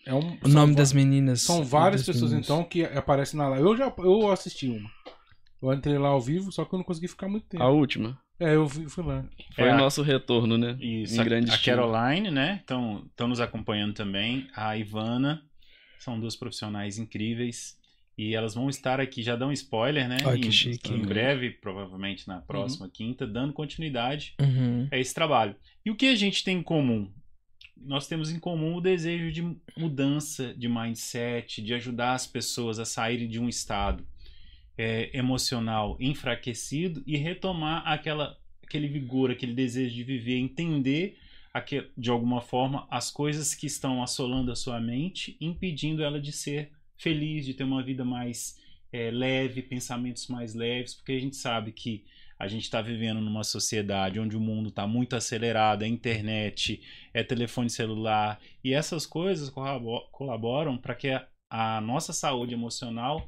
É 0.08 0.14
um, 0.14 0.38
O 0.44 0.48
nome 0.48 0.74
das 0.76 0.94
meninas. 0.94 1.42
São 1.42 1.64
várias 1.64 2.06
pessoas, 2.06 2.32
meninas. 2.32 2.46
então, 2.46 2.64
que 2.64 2.84
aparecem 2.84 3.38
na 3.38 3.48
live. 3.50 3.66
Eu 3.66 3.76
já 3.78 3.94
eu 3.98 4.32
assisti 4.32 4.68
uma. 4.68 4.90
Eu 5.62 5.74
entrei 5.74 5.98
lá 5.98 6.10
ao 6.10 6.22
vivo, 6.22 6.52
só 6.52 6.64
que 6.64 6.74
eu 6.74 6.78
não 6.78 6.84
consegui 6.86 7.08
ficar 7.08 7.28
muito 7.28 7.48
tempo. 7.48 7.64
A 7.64 7.70
última. 7.70 8.18
É, 8.40 8.54
eu 8.56 8.70
fui, 8.70 8.88
fui 8.88 9.04
lá. 9.04 9.26
Foi 9.56 9.66
É, 9.66 9.72
o 9.72 9.74
a- 9.74 9.78
nosso 9.78 10.02
retorno, 10.04 10.58
né? 10.58 10.78
Isso, 10.80 11.16
Em 11.16 11.20
a, 11.20 11.24
grande 11.24 11.52
a 11.52 11.56
estilo. 11.56 11.92
Caroline, 11.92 12.30
né? 12.32 12.58
Estão 12.62 13.28
nos 13.28 13.40
acompanhando 13.40 13.94
também. 13.94 14.48
A 14.56 14.78
Ivana. 14.78 15.42
São 16.00 16.20
duas 16.20 16.36
profissionais 16.36 16.98
incríveis. 17.00 17.76
E 18.18 18.34
elas 18.36 18.56
vão 18.56 18.70
estar 18.70 19.00
aqui, 19.00 19.22
já 19.22 19.36
dão 19.36 19.52
spoiler, 19.52 20.08
né? 20.08 20.18
Ai, 20.26 20.40
que 20.40 20.48
em, 20.48 20.52
chique. 20.52 20.92
Em 20.94 21.02
breve, 21.02 21.52
provavelmente 21.52 22.28
na 22.28 22.40
próxima 22.42 22.90
quinta, 22.92 23.28
dando 23.28 23.54
continuidade 23.54 24.34
Uhum. 24.42 24.88
a 24.92 24.98
esse 24.98 25.14
trabalho. 25.14 25.56
E 25.86 25.92
o 25.92 25.96
que 25.96 26.08
a 26.08 26.16
gente 26.16 26.44
tem 26.44 26.58
em 26.58 26.64
comum? 26.64 27.12
Nós 27.82 28.08
temos 28.08 28.32
em 28.32 28.40
comum 28.40 28.76
o 28.76 28.82
desejo 28.82 29.32
de 29.32 29.42
mudança 29.78 30.54
de 30.54 30.68
mindset, 30.68 31.62
de 31.62 31.74
ajudar 31.74 32.14
as 32.14 32.28
pessoas 32.28 32.80
a 32.80 32.86
saírem 32.86 33.28
de 33.28 33.40
um 33.40 33.48
estado 33.48 34.06
é, 34.78 35.10
emocional 35.18 35.98
enfraquecido 36.00 37.04
e 37.06 37.18
retomar 37.18 37.88
aquela, 37.88 38.38
aquele 38.64 38.88
vigor, 38.88 39.32
aquele 39.32 39.54
desejo 39.54 39.96
de 39.96 40.04
viver, 40.04 40.38
entender 40.38 41.18
de 41.98 42.10
alguma 42.10 42.40
forma 42.40 42.88
as 42.90 43.10
coisas 43.10 43.56
que 43.56 43.66
estão 43.66 44.04
assolando 44.04 44.52
a 44.52 44.56
sua 44.56 44.80
mente, 44.80 45.36
impedindo 45.42 46.04
ela 46.04 46.22
de 46.22 46.32
ser 46.32 46.72
feliz, 46.96 47.46
de 47.46 47.54
ter 47.54 47.64
uma 47.64 47.82
vida 47.82 48.06
mais 48.06 48.60
é, 48.92 49.10
leve, 49.10 49.62
pensamentos 49.62 50.28
mais 50.28 50.54
leves, 50.54 50.94
porque 50.94 51.14
a 51.14 51.20
gente 51.20 51.36
sabe 51.36 51.72
que 51.72 52.06
a 52.40 52.48
gente 52.48 52.64
está 52.64 52.82
vivendo 52.82 53.20
numa 53.20 53.44
sociedade 53.44 54.20
onde 54.20 54.38
o 54.38 54.40
mundo 54.40 54.70
está 54.70 54.86
muito 54.86 55.16
acelerado, 55.16 55.84
é 55.84 55.88
internet, 55.88 56.82
é 57.14 57.24
telefone 57.24 57.70
celular, 57.70 58.40
e 58.64 58.74
essas 58.74 59.06
coisas 59.06 59.50
colaboram 60.12 60.78
para 60.78 60.96
que 60.96 61.10
a, 61.50 61.82
nossa 61.82 62.14
saúde 62.14 62.54
emocional, 62.54 63.28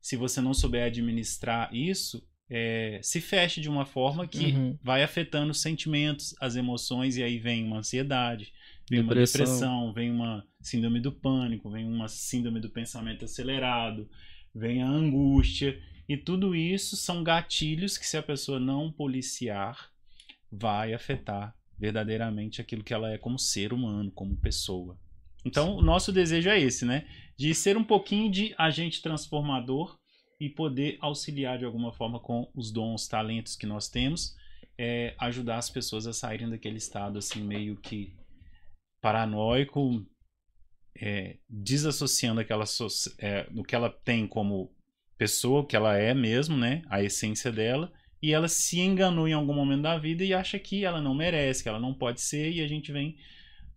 se 0.00 0.16
você 0.16 0.40
não 0.40 0.52
souber 0.54 0.84
administrar 0.86 1.72
isso, 1.74 2.26
é, 2.52 2.98
se 3.02 3.20
feche 3.20 3.60
de 3.60 3.68
uma 3.68 3.86
forma 3.86 4.26
que 4.26 4.46
Uhum. 4.46 4.76
vai 4.82 5.02
afetando 5.04 5.52
os 5.52 5.60
sentimentos, 5.60 6.34
as 6.40 6.56
emoções, 6.56 7.16
e 7.16 7.22
aí 7.22 7.38
vem 7.38 7.62
uma 7.64 7.78
ansiedade, 7.78 8.52
vem 8.90 9.00
uma 9.00 9.14
Depressão. 9.14 9.44
depressão, 9.44 9.92
vem 9.92 10.10
uma 10.10 10.44
síndrome 10.60 10.98
do 10.98 11.12
pânico, 11.12 11.70
vem 11.70 11.86
uma 11.86 12.08
síndrome 12.08 12.58
do 12.58 12.68
pensamento 12.68 13.24
acelerado, 13.24 14.10
vem 14.52 14.82
a 14.82 14.88
angústia. 14.88 15.80
E 16.10 16.16
tudo 16.16 16.56
isso 16.56 16.96
são 16.96 17.22
gatilhos 17.22 17.96
que, 17.96 18.04
se 18.04 18.16
a 18.16 18.22
pessoa 18.22 18.58
não 18.58 18.90
policiar, 18.90 19.92
vai 20.50 20.92
afetar 20.92 21.54
verdadeiramente 21.78 22.60
aquilo 22.60 22.82
que 22.82 22.92
ela 22.92 23.12
é 23.12 23.16
como 23.16 23.38
ser 23.38 23.72
humano, 23.72 24.10
como 24.10 24.36
pessoa. 24.36 24.98
Então, 25.44 25.76
o 25.76 25.80
nosso 25.80 26.10
desejo 26.10 26.48
é 26.48 26.58
esse, 26.58 26.84
né? 26.84 27.06
De 27.38 27.54
ser 27.54 27.76
um 27.76 27.84
pouquinho 27.84 28.28
de 28.28 28.52
agente 28.58 29.00
transformador 29.00 29.96
e 30.40 30.48
poder 30.48 30.98
auxiliar 31.00 31.60
de 31.60 31.64
alguma 31.64 31.92
forma 31.92 32.18
com 32.18 32.50
os 32.56 32.72
dons, 32.72 33.06
talentos 33.06 33.54
que 33.54 33.64
nós 33.64 33.88
temos, 33.88 34.34
é, 34.76 35.14
ajudar 35.16 35.58
as 35.58 35.70
pessoas 35.70 36.08
a 36.08 36.12
saírem 36.12 36.50
daquele 36.50 36.78
estado 36.78 37.20
assim 37.20 37.40
meio 37.40 37.76
que 37.76 38.16
paranoico, 39.00 40.04
é, 41.00 41.38
desassociando 41.48 42.40
aquela 42.40 42.64
é, 43.18 43.48
do 43.48 43.62
que 43.62 43.76
ela 43.76 43.88
tem 43.88 44.26
como 44.26 44.74
pessoa, 45.20 45.60
o 45.60 45.66
que 45.66 45.76
ela 45.76 45.98
é 45.98 46.14
mesmo, 46.14 46.56
né? 46.56 46.80
A 46.88 47.02
essência 47.02 47.52
dela. 47.52 47.92
E 48.22 48.32
ela 48.32 48.48
se 48.48 48.80
enganou 48.80 49.28
em 49.28 49.34
algum 49.34 49.52
momento 49.52 49.82
da 49.82 49.98
vida 49.98 50.24
e 50.24 50.32
acha 50.32 50.58
que 50.58 50.82
ela 50.82 50.98
não 50.98 51.14
merece, 51.14 51.62
que 51.62 51.68
ela 51.68 51.78
não 51.78 51.92
pode 51.92 52.22
ser, 52.22 52.50
e 52.50 52.62
a 52.62 52.66
gente 52.66 52.90
vem 52.90 53.18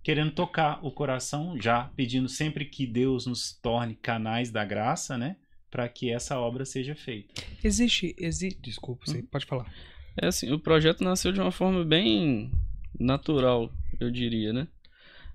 querendo 0.01 0.31
tocar 0.31 0.79
o 0.81 0.89
coração, 0.89 1.59
já 1.59 1.91
pedindo 1.97 2.29
sempre 2.29 2.63
que 2.63 2.88
Deus 2.88 3.25
nos 3.25 3.51
torne 3.51 3.93
canais 3.93 4.51
da 4.51 4.63
graça, 4.63 5.17
né? 5.17 5.35
Para 5.69 5.89
que 5.89 6.09
essa 6.09 6.39
obra 6.39 6.63
seja 6.63 6.95
feita. 6.95 7.33
Existe, 7.62 8.15
existe. 8.17 8.62
Desculpa, 8.62 9.05
você 9.05 9.21
pode 9.23 9.45
falar. 9.45 9.69
É 10.15 10.27
assim, 10.27 10.50
o 10.50 10.59
projeto 10.59 11.03
nasceu 11.03 11.33
de 11.33 11.41
uma 11.41 11.51
forma 11.51 11.83
bem 11.83 12.51
natural, 12.97 13.69
eu 14.00 14.09
diria, 14.09 14.53
né? 14.53 14.67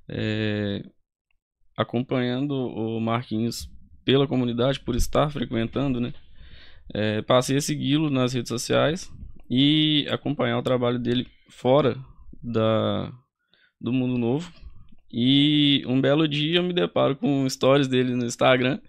É, 0.09 0.83
acompanhando 1.77 2.55
o 2.55 2.99
Marquinhos 2.99 3.71
pela 4.09 4.27
comunidade, 4.27 4.81
por 4.81 4.97
estar 4.97 5.29
frequentando, 5.29 6.01
né? 6.01 6.15
É, 6.95 7.21
passei 7.21 7.59
a 7.59 7.61
segui-lo 7.61 8.09
nas 8.09 8.33
redes 8.33 8.49
sociais 8.49 9.13
e 9.51 10.07
acompanhar 10.09 10.57
o 10.57 10.63
trabalho 10.63 10.99
dele 10.99 11.27
fora 11.51 11.95
da, 12.43 13.13
do 13.79 13.93
Mundo 13.93 14.17
Novo. 14.17 14.51
E 15.13 15.85
um 15.87 16.01
belo 16.01 16.27
dia 16.27 16.57
eu 16.57 16.63
me 16.63 16.73
deparo 16.73 17.17
com 17.17 17.47
stories 17.51 17.87
dele 17.87 18.17
no 18.17 18.25
Instagram 18.25 18.81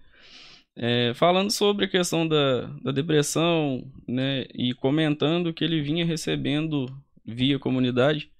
é, 0.74 1.12
falando 1.14 1.52
sobre 1.52 1.84
a 1.84 1.90
questão 1.90 2.26
da, 2.26 2.62
da 2.82 2.94
depressão, 2.94 3.84
né, 4.08 4.46
e 4.56 4.74
comentando 4.74 5.54
que 5.54 5.66
ele 5.66 5.82
vinha 5.82 6.06
recebendo 6.06 6.86
via 7.26 7.60
comunidade 7.60 8.32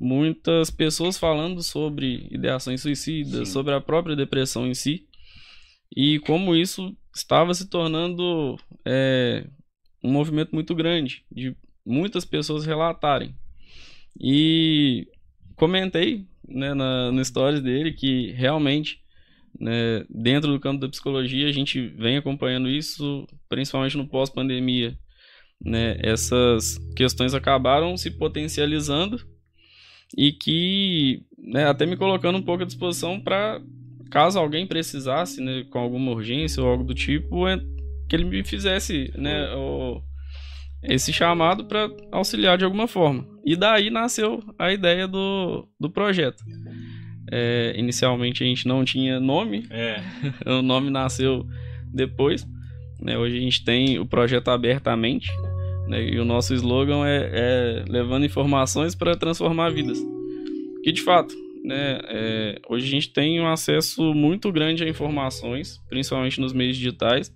muitas 0.00 0.68
pessoas 0.68 1.16
falando 1.16 1.62
sobre 1.62 2.26
ideações 2.28 2.80
suicidas, 2.80 3.46
Sim. 3.46 3.52
sobre 3.52 3.72
a 3.72 3.80
própria 3.80 4.16
depressão 4.16 4.66
em 4.66 4.74
si, 4.74 5.07
e 5.94 6.18
como 6.20 6.54
isso 6.54 6.96
estava 7.14 7.52
se 7.54 7.68
tornando 7.68 8.56
é, 8.84 9.46
um 10.02 10.12
movimento 10.12 10.54
muito 10.54 10.74
grande, 10.74 11.24
de 11.30 11.56
muitas 11.84 12.24
pessoas 12.24 12.64
relatarem. 12.64 13.34
E 14.20 15.06
comentei 15.56 16.26
né, 16.46 16.74
na, 16.74 17.10
no 17.10 17.24
stories 17.24 17.62
dele 17.62 17.92
que 17.92 18.32
realmente 18.32 19.00
né, 19.58 20.04
dentro 20.08 20.52
do 20.52 20.60
campo 20.60 20.80
da 20.80 20.88
psicologia 20.88 21.48
a 21.48 21.52
gente 21.52 21.88
vem 21.88 22.16
acompanhando 22.16 22.68
isso, 22.68 23.26
principalmente 23.48 23.96
no 23.96 24.08
pós-pandemia. 24.08 24.96
Né, 25.60 25.98
essas 26.00 26.78
questões 26.94 27.34
acabaram 27.34 27.96
se 27.96 28.12
potencializando 28.12 29.20
e 30.16 30.30
que 30.30 31.24
né, 31.36 31.66
até 31.66 31.84
me 31.84 31.96
colocando 31.96 32.38
um 32.38 32.42
pouco 32.42 32.62
à 32.62 32.66
disposição 32.66 33.20
para 33.20 33.60
caso 34.10 34.38
alguém 34.38 34.66
precisasse, 34.66 35.40
né, 35.42 35.64
com 35.70 35.78
alguma 35.78 36.12
urgência 36.12 36.62
ou 36.62 36.68
algo 36.68 36.84
do 36.84 36.94
tipo, 36.94 37.46
é, 37.48 37.58
que 38.08 38.16
ele 38.16 38.24
me 38.24 38.42
fizesse 38.44 39.12
né, 39.16 39.50
o- 39.54 40.00
esse 40.82 41.12
chamado 41.12 41.64
para 41.66 41.90
auxiliar 42.12 42.56
de 42.56 42.64
alguma 42.64 42.86
forma. 42.86 43.26
E 43.44 43.56
daí 43.56 43.90
nasceu 43.90 44.42
a 44.58 44.72
ideia 44.72 45.06
do, 45.08 45.68
do 45.78 45.90
projeto. 45.90 46.42
É, 47.30 47.74
inicialmente 47.76 48.42
a 48.42 48.46
gente 48.46 48.66
não 48.66 48.84
tinha 48.84 49.20
nome, 49.20 49.66
É, 49.70 50.00
o 50.46 50.62
nome 50.62 50.88
nasceu 50.90 51.44
depois. 51.92 52.46
né? 53.02 53.18
Hoje 53.18 53.36
a 53.36 53.40
gente 53.40 53.64
tem 53.64 53.98
o 53.98 54.06
projeto 54.06 54.48
abertamente. 54.48 55.28
né? 55.88 56.02
E 56.02 56.18
o 56.18 56.24
nosso 56.24 56.54
slogan 56.54 57.06
é, 57.06 57.30
é 57.32 57.84
levando 57.88 58.24
informações 58.24 58.94
para 58.94 59.16
transformar 59.16 59.70
vidas. 59.70 59.98
Que 60.84 60.92
de 60.92 61.02
fato, 61.02 61.34
né, 61.64 62.00
é, 62.04 62.60
hoje 62.68 62.86
a 62.86 62.90
gente 62.90 63.10
tem 63.10 63.40
um 63.40 63.46
acesso 63.46 64.14
muito 64.14 64.50
grande 64.52 64.84
a 64.84 64.88
informações, 64.88 65.80
principalmente 65.88 66.40
nos 66.40 66.52
meios 66.52 66.76
digitais, 66.76 67.34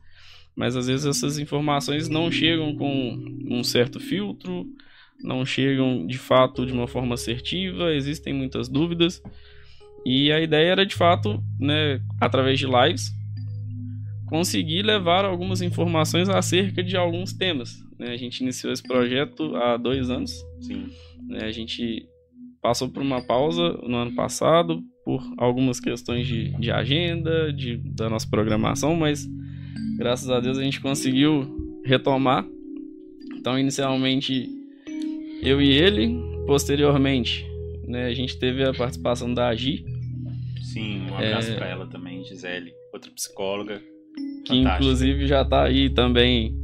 mas 0.55 0.77
às 0.77 0.87
vezes 0.87 1.07
essas 1.07 1.39
informações 1.39 2.09
não 2.09 2.31
chegam 2.31 2.75
com 2.77 3.19
um 3.51 3.65
certo 3.65 3.99
filtro, 3.99 4.67
não 5.23 5.47
chegam 5.47 6.07
de 6.07 6.19
fato 6.19 6.67
de 6.67 6.73
uma 6.73 6.87
forma 6.87 7.15
assertiva, 7.15 7.95
existem 7.95 8.33
muitas 8.33 8.69
dúvidas. 8.69 9.23
E 10.05 10.33
a 10.33 10.41
ideia 10.41 10.73
era 10.73 10.87
de 10.87 10.95
fato, 10.95 11.43
né, 11.61 12.01
através 12.21 12.59
de 12.59 12.67
lives, 12.67 13.13
conseguir 14.27 14.83
levar 14.83 15.25
algumas 15.25 15.63
informações 15.63 16.29
acerca 16.29 16.83
de 16.83 16.97
alguns 16.97 17.33
temas. 17.33 17.85
Né? 17.99 18.13
A 18.13 18.17
gente 18.17 18.41
iniciou 18.41 18.73
esse 18.73 18.83
projeto 18.83 19.55
há 19.57 19.77
dois 19.77 20.11
anos. 20.11 20.33
Sim. 20.61 20.89
Né? 21.29 21.45
A 21.45 21.53
gente 21.53 22.09
passou 22.63 22.89
por 22.89 23.03
uma 23.03 23.21
pausa 23.21 23.73
no 23.83 23.97
ano 23.97 24.15
passado 24.15 24.81
por 25.05 25.21
algumas 25.37 25.81
questões 25.81 26.27
de, 26.27 26.51
de 26.59 26.71
agenda, 26.71 27.53
de, 27.53 27.77
da 27.77 28.09
nossa 28.09 28.29
programação, 28.29 28.95
mas 28.95 29.29
graças 29.99 30.31
a 30.31 30.39
Deus 30.39 30.57
a 30.57 30.63
gente 30.63 30.81
conseguiu 30.81 31.81
retomar. 31.85 32.47
Então, 33.37 33.59
inicialmente 33.59 34.49
eu 35.43 35.61
e 35.61 35.73
ele, 35.73 36.17
posteriormente, 36.47 37.45
né, 37.89 38.07
a 38.07 38.15
gente 38.15 38.39
teve 38.39 38.63
a 38.63 38.73
participação 38.73 39.35
da 39.35 39.49
Agi. 39.49 39.85
Sim, 40.63 41.11
um 41.11 41.17
abraço 41.17 41.51
é... 41.51 41.55
para 41.57 41.67
ela 41.67 41.87
também, 41.89 42.25
Gisele, 42.25 42.73
outra 42.93 43.11
psicóloga. 43.11 43.83
Que 44.45 44.57
fantástica. 44.57 44.75
inclusive 44.77 45.27
já 45.27 45.43
está 45.43 45.65
aí 45.65 45.91
também. 45.91 46.57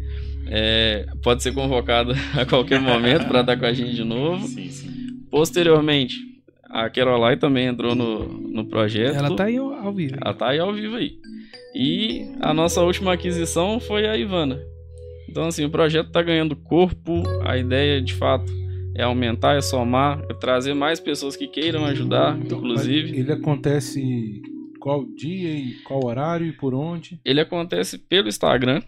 É, 0.46 1.06
pode 1.22 1.42
ser 1.42 1.52
convocada 1.52 2.14
a 2.38 2.46
qualquer 2.46 2.80
momento 2.80 3.26
para 3.26 3.40
estar 3.40 3.56
com 3.56 3.66
a 3.66 3.72
gente 3.72 3.94
de 3.94 4.04
novo. 4.04 4.46
Sim, 4.46 4.70
sim. 4.70 4.97
Posteriormente, 5.30 6.16
a 6.68 6.88
Caroline 6.90 7.36
também 7.36 7.66
entrou 7.66 7.94
no, 7.94 8.26
no 8.26 8.64
projeto. 8.66 9.16
Ela 9.16 9.28
está 9.28 9.44
aí 9.44 9.56
ao 9.56 9.92
vivo. 9.92 10.16
Ela 10.20 10.32
está 10.32 10.48
aí 10.48 10.58
ao 10.58 10.72
vivo 10.72 10.96
aí. 10.96 11.18
E 11.74 12.30
a 12.40 12.52
nossa 12.52 12.82
última 12.82 13.12
aquisição 13.12 13.80
foi 13.80 14.06
a 14.06 14.16
Ivana. 14.16 14.58
Então, 15.28 15.46
assim, 15.46 15.64
o 15.64 15.70
projeto 15.70 16.08
está 16.08 16.22
ganhando 16.22 16.56
corpo, 16.56 17.22
a 17.44 17.56
ideia 17.56 18.00
de 18.00 18.14
fato 18.14 18.50
é 18.94 19.02
aumentar, 19.02 19.56
é 19.56 19.60
somar, 19.60 20.20
é 20.28 20.34
trazer 20.34 20.74
mais 20.74 20.98
pessoas 20.98 21.36
que 21.36 21.46
queiram 21.46 21.84
ajudar, 21.84 22.36
então, 22.38 22.58
inclusive. 22.58 23.16
Ele 23.16 23.30
acontece 23.30 24.42
qual 24.80 25.04
dia 25.04 25.50
e 25.50 25.74
qual 25.84 26.04
horário 26.04 26.46
e 26.46 26.52
por 26.52 26.74
onde? 26.74 27.20
Ele 27.24 27.40
acontece 27.40 27.98
pelo 27.98 28.28
Instagram, 28.28 28.82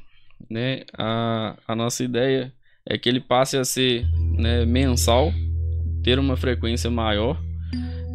né? 0.48 0.82
A, 0.96 1.56
a 1.68 1.76
nossa 1.76 2.02
ideia 2.02 2.52
é 2.86 2.96
que 2.96 3.08
ele 3.08 3.20
passe 3.20 3.56
a 3.56 3.64
ser 3.64 4.06
né, 4.36 4.64
mensal, 4.64 5.32
ter 6.02 6.18
uma 6.18 6.36
frequência 6.36 6.90
maior, 6.90 7.40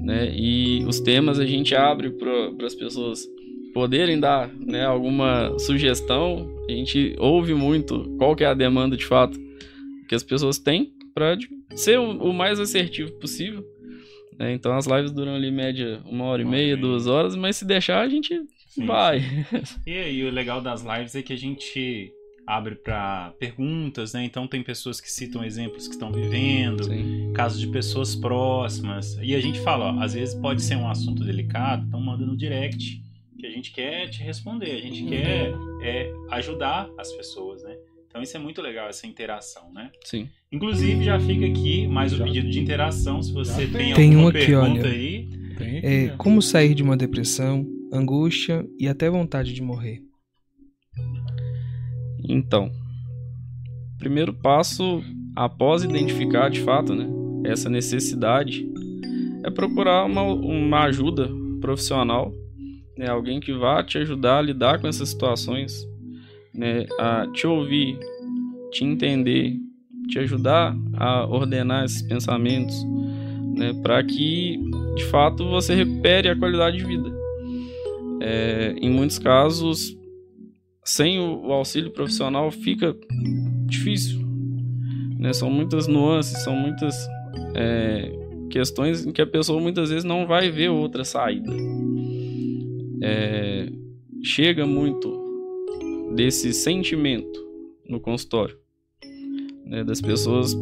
né? 0.04 0.32
E 0.36 0.84
os 0.86 1.00
temas 1.00 1.39
a 1.39 1.45
gente 1.45 1.76
abre 1.76 2.12
para 2.12 2.65
as 2.65 2.76
pessoas 2.76 3.28
poderem 3.74 4.19
dar 4.19 4.50
né, 4.54 4.86
alguma 4.86 5.58
sugestão. 5.60 6.50
A 6.69 6.71
gente 6.71 7.15
ouve 7.19 7.54
muito 7.54 8.15
qual 8.17 8.36
que 8.36 8.43
é 8.43 8.48
a 8.48 8.54
demanda 8.54 8.95
de 8.95 9.06
fato 9.06 9.38
que 10.08 10.15
as 10.15 10.24
pessoas 10.24 10.58
têm 10.58 10.93
para 11.13 11.38
ser 11.76 12.00
o, 12.00 12.32
mais 12.32 12.60
assertivo 12.60 13.12
possível. 13.13 13.65
Né? 14.38 14.54
Então 14.54 14.76
as 14.76 14.86
lives 14.86 15.12
duram 15.12 15.36
ali 15.36 15.52
média 15.52 16.02
uma 16.06 16.26
hora 16.26 16.41
e 16.41 16.45
meia, 16.45 16.78
duas 16.78 17.08
horas, 17.08 17.36
mas 17.36 17.58
se 17.58 17.65
deixar 17.65 18.02
a 18.02 18.08
gente 18.08 18.41
sim, 18.69 18.86
vai. 18.86 19.19
Sim. 19.19 19.80
E 19.88 19.98
aí 19.98 20.24
o 20.24 20.32
legal 20.32 20.62
das 20.62 20.84
lives 20.84 21.15
é 21.15 21.21
que 21.21 21.34
a 21.34 21.38
gente 21.38 22.12
abre 22.47 22.75
para 22.75 23.34
perguntas, 23.39 24.13
né? 24.13 24.23
Então 24.23 24.47
tem 24.47 24.62
pessoas 24.63 25.01
que 25.01 25.12
citam 25.12 25.43
exemplos 25.43 25.88
que 25.88 25.93
estão 25.93 26.12
vivendo, 26.12 26.84
sim. 26.84 27.31
casos 27.34 27.60
de 27.60 27.67
pessoas 27.67 28.15
próximas. 28.15 29.17
E 29.21 29.36
a 29.36 29.39
gente 29.39 29.60
fala, 29.62 29.93
ó, 29.93 30.03
às 30.03 30.13
vezes 30.13 30.36
pode 30.36 30.62
ser 30.62 30.75
um 30.75 30.88
assunto 30.88 31.23
delicado, 31.23 31.86
então 31.88 31.99
manda 31.99 32.25
no 32.25 32.38
direct 32.38 33.03
que 33.38 33.45
a 33.45 33.49
gente 33.49 33.71
quer 33.71 34.10
te 34.10 34.21
responder, 34.23 34.71
a 34.71 34.81
gente 34.81 35.03
uhum. 35.03 35.10
quer 35.10 35.53
é, 35.81 36.12
ajudar 36.31 36.89
as 36.97 37.12
pessoas, 37.13 37.63
né? 37.63 37.75
Então 38.08 38.23
isso 38.23 38.38
é 38.38 38.39
muito 38.39 38.62
legal, 38.62 38.88
essa 38.88 39.05
interação, 39.05 39.73
né? 39.73 39.91
Sim. 40.03 40.29
Inclusive, 40.51 41.03
já 41.03 41.19
fica 41.19 41.45
aqui 41.45 41.86
mais 41.86 42.13
um 42.13 42.17
já. 42.17 42.23
pedido 42.23 42.49
de 42.49 42.60
interação, 42.60 43.21
se 43.21 43.34
você 43.34 43.67
tem, 43.67 43.93
tem 43.93 44.12
alguma 44.12 44.29
aqui, 44.29 44.39
pergunta 44.39 44.88
olha, 44.88 44.89
aí. 44.89 45.29
Tem 45.58 45.77
aqui, 45.79 45.86
é, 45.86 46.08
né? 46.08 46.15
como 46.17 46.41
sair 46.41 46.73
de 46.73 46.81
uma 46.81 46.95
depressão, 46.95 47.67
angústia 47.91 48.65
e 48.79 48.88
até 48.88 49.10
vontade 49.10 49.53
de 49.53 49.62
morrer? 49.62 50.01
Então, 52.28 52.72
primeiro 53.98 54.34
passo, 54.34 55.04
após 55.36 55.84
identificar 55.84 56.50
de 56.50 56.62
fato 56.62 56.94
né, 56.94 57.08
essa 57.46 57.70
necessidade, 57.70 58.68
é 59.44 59.50
procurar 59.50 60.06
uma, 60.06 60.24
uma 60.24 60.84
ajuda 60.84 61.30
profissional, 61.62 62.34
né, 62.98 63.08
alguém 63.08 63.40
que 63.40 63.54
vá 63.54 63.84
te 63.84 63.98
ajudar 63.98 64.40
a 64.40 64.42
lidar 64.42 64.80
com 64.80 64.88
essas 64.88 65.10
situações, 65.10 65.88
né, 66.54 66.86
a 67.00 67.28
te 67.34 67.46
ouvir, 67.46 68.00
te 68.72 68.84
entender, 68.84 69.58
te 70.08 70.20
ajudar 70.20 70.76
a 70.94 71.26
ordenar 71.28 71.86
esses 71.86 72.02
pensamentos, 72.02 72.76
né, 73.56 73.74
para 73.82 74.04
que 74.04 74.60
de 74.96 75.04
fato 75.06 75.50
você 75.50 75.76
recupere 75.76 76.30
a 76.30 76.36
qualidade 76.36 76.78
de 76.78 76.86
vida. 76.86 77.14
É, 78.22 78.76
em 78.80 78.90
muitos 78.90 79.20
casos, 79.20 79.96
sem 80.86 81.19
o, 81.19 81.52
auxílio 81.52 81.89
profissional 81.89 82.52
fica 82.52 82.95
difícil. 83.65 84.19
Né? 85.17 85.34
São 85.34 85.50
muitas 85.50 85.88
nuances, 85.88 86.43
são 86.43 86.56
muitas 86.56 86.95
é, 87.56 88.12
questões 88.52 89.04
em 89.04 89.12
que 89.12 89.21
a 89.21 89.26
pessoa 89.26 89.60
muitas 89.60 89.89
vezes 89.89 90.04
não 90.04 90.28
vai 90.28 90.52
ver 90.52 90.69
outra 90.69 91.04
saída. 91.04 91.52
É, 93.02 93.67
chega 94.24 94.65
muito 94.65 95.24
desse 96.15 96.54
sentimento 96.54 97.43
no 97.89 98.00
consultório, 98.00 98.58
né, 99.65 99.84
das 99.84 100.00
pessoas 100.00 100.56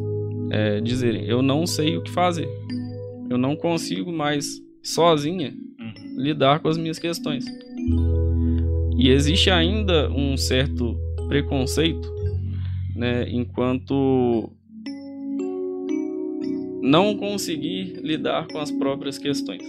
é, 0.52 0.80
dizerem: 0.80 1.26
Eu 1.26 1.42
não 1.42 1.68
sei 1.68 1.98
o 1.98 2.02
que 2.02 2.12
fazer, 2.12 2.48
eu 3.30 3.38
não 3.38 3.56
consigo 3.56 4.12
mais 4.12 4.62
sozinha 4.82 5.54
uhum. 5.80 6.22
lidar 6.22 6.60
com 6.60 6.70
as 6.70 6.78
minhas 6.78 6.98
questões. 6.98 7.46
E 8.98 9.10
existe 9.10 9.50
ainda 9.50 10.10
um 10.12 10.38
certo 10.38 10.98
preconceito, 11.28 12.12
né, 12.96 13.26
enquanto 13.30 14.52
não 16.82 17.16
conseguir 17.16 18.00
lidar 18.04 18.48
com 18.48 18.60
as 18.60 18.72
próprias 18.72 19.18
questões. 19.18 19.64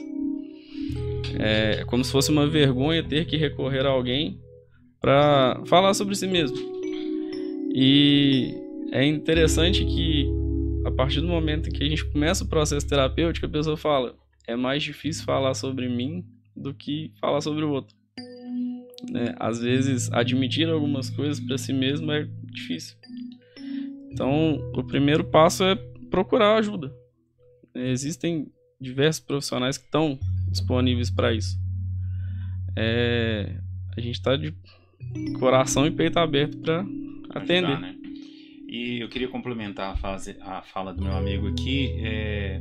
É 1.39 1.85
como 1.87 2.05
se 2.05 2.13
fosse 2.13 2.31
uma 2.31 2.47
vergonha 2.47 3.03
ter 3.03 3.27
que 3.27 3.37
recorrer 3.37 3.87
a 3.87 3.91
alguém 3.91 4.39
para 5.01 5.63
falar 5.67 5.95
sobre 5.95 6.15
si 6.15 6.27
mesmo. 6.27 6.57
E 7.75 8.55
é 8.93 9.05
interessante 9.05 9.85
que 9.85 10.29
a 10.85 10.91
partir 10.91 11.21
do 11.21 11.27
momento 11.27 11.71
que 11.71 11.83
a 11.83 11.89
gente 11.89 12.05
começa 12.05 12.45
o 12.45 12.49
processo 12.49 12.87
terapêutico, 12.87 13.47
a 13.47 13.49
pessoa 13.49 13.77
fala: 13.77 14.15
é 14.47 14.55
mais 14.55 14.83
difícil 14.83 15.25
falar 15.25 15.55
sobre 15.55 15.89
mim 15.89 16.25
do 16.57 16.75
que 16.75 17.13
falar 17.21 17.41
sobre 17.41 17.65
o 17.65 17.71
outro. 17.71 17.97
Né? 19.11 19.35
Às 19.39 19.61
vezes, 19.61 20.13
admitir 20.13 20.69
algumas 20.69 21.11
coisas 21.11 21.41
para 21.41 21.59
si 21.59 21.73
mesmo 21.73 22.11
é 22.13 22.29
difícil. 22.53 22.97
Então, 24.11 24.61
o 24.75 24.85
primeiro 24.85 25.25
passo 25.25 25.65
é 25.65 25.75
procurar 26.11 26.57
ajuda. 26.57 26.93
Existem 27.75 28.47
diversos 28.81 29.25
profissionais 29.25 29.77
que 29.77 29.85
estão 29.85 30.19
disponíveis 30.49 31.11
para 31.11 31.33
isso. 31.33 31.59
É, 32.77 33.57
a 33.97 34.01
gente 34.01 34.15
está 34.15 34.37
de 34.37 34.55
coração 35.39 35.87
e 35.87 35.91
peito 35.91 36.19
aberto 36.19 36.59
para 36.59 36.85
atender. 37.31 37.67
Ajudar, 37.67 37.81
né? 37.81 37.97
E 38.69 39.01
eu 39.01 39.09
queria 39.09 39.29
complementar 39.29 39.93
a, 39.93 39.97
fase, 39.97 40.37
a 40.41 40.63
fala 40.63 40.93
do 40.93 41.03
meu 41.03 41.13
amigo 41.13 41.47
aqui. 41.49 41.95
É, 41.99 42.61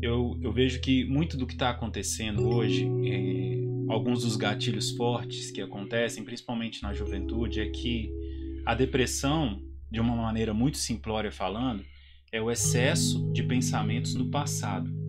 eu, 0.00 0.38
eu 0.40 0.52
vejo 0.52 0.80
que 0.80 1.04
muito 1.04 1.36
do 1.36 1.46
que 1.46 1.54
está 1.54 1.70
acontecendo 1.70 2.46
hoje, 2.46 2.84
é, 3.04 3.53
alguns 3.88 4.22
dos 4.22 4.36
gatilhos 4.36 4.90
fortes 4.90 5.50
que 5.50 5.60
acontecem, 5.60 6.24
principalmente 6.24 6.82
na 6.82 6.92
juventude, 6.92 7.60
é 7.60 7.68
que 7.68 8.10
a 8.64 8.74
depressão, 8.74 9.62
de 9.90 10.00
uma 10.00 10.16
maneira 10.16 10.54
muito 10.54 10.78
simplória 10.78 11.30
falando, 11.30 11.84
é 12.32 12.40
o 12.40 12.50
excesso 12.50 13.30
de 13.32 13.42
pensamentos 13.42 14.14
do 14.14 14.26
passado 14.30 15.04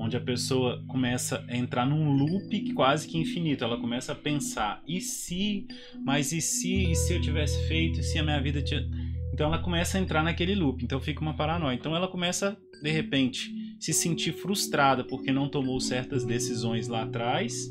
onde 0.00 0.16
a 0.16 0.20
pessoa 0.20 0.82
começa 0.88 1.44
a 1.46 1.54
entrar 1.54 1.84
num 1.84 2.10
loop 2.10 2.72
quase 2.72 3.06
que 3.06 3.18
infinito. 3.18 3.62
Ela 3.62 3.78
começa 3.78 4.12
a 4.12 4.14
pensar: 4.14 4.82
e 4.88 4.98
se? 5.00 5.66
Mas 6.02 6.32
e 6.32 6.40
se? 6.40 6.90
E 6.90 6.94
se 6.96 7.12
eu 7.12 7.20
tivesse 7.20 7.68
feito? 7.68 8.00
E 8.00 8.02
se 8.02 8.18
a 8.18 8.22
minha 8.22 8.40
vida 8.40 8.62
tinha. 8.62 8.82
Então 9.32 9.46
ela 9.46 9.62
começa 9.62 9.98
a 9.98 10.00
entrar 10.00 10.22
naquele 10.22 10.54
loop. 10.54 10.82
Então 10.82 10.98
fica 11.00 11.20
uma 11.20 11.36
paranoia. 11.36 11.74
Então 11.74 11.94
ela 11.94 12.08
começa, 12.08 12.56
de 12.82 12.90
repente, 12.90 13.52
se 13.78 13.92
sentir 13.92 14.32
frustrada 14.32 15.04
porque 15.04 15.30
não 15.30 15.48
tomou 15.48 15.78
certas 15.80 16.24
decisões 16.24 16.88
lá 16.88 17.02
atrás. 17.02 17.70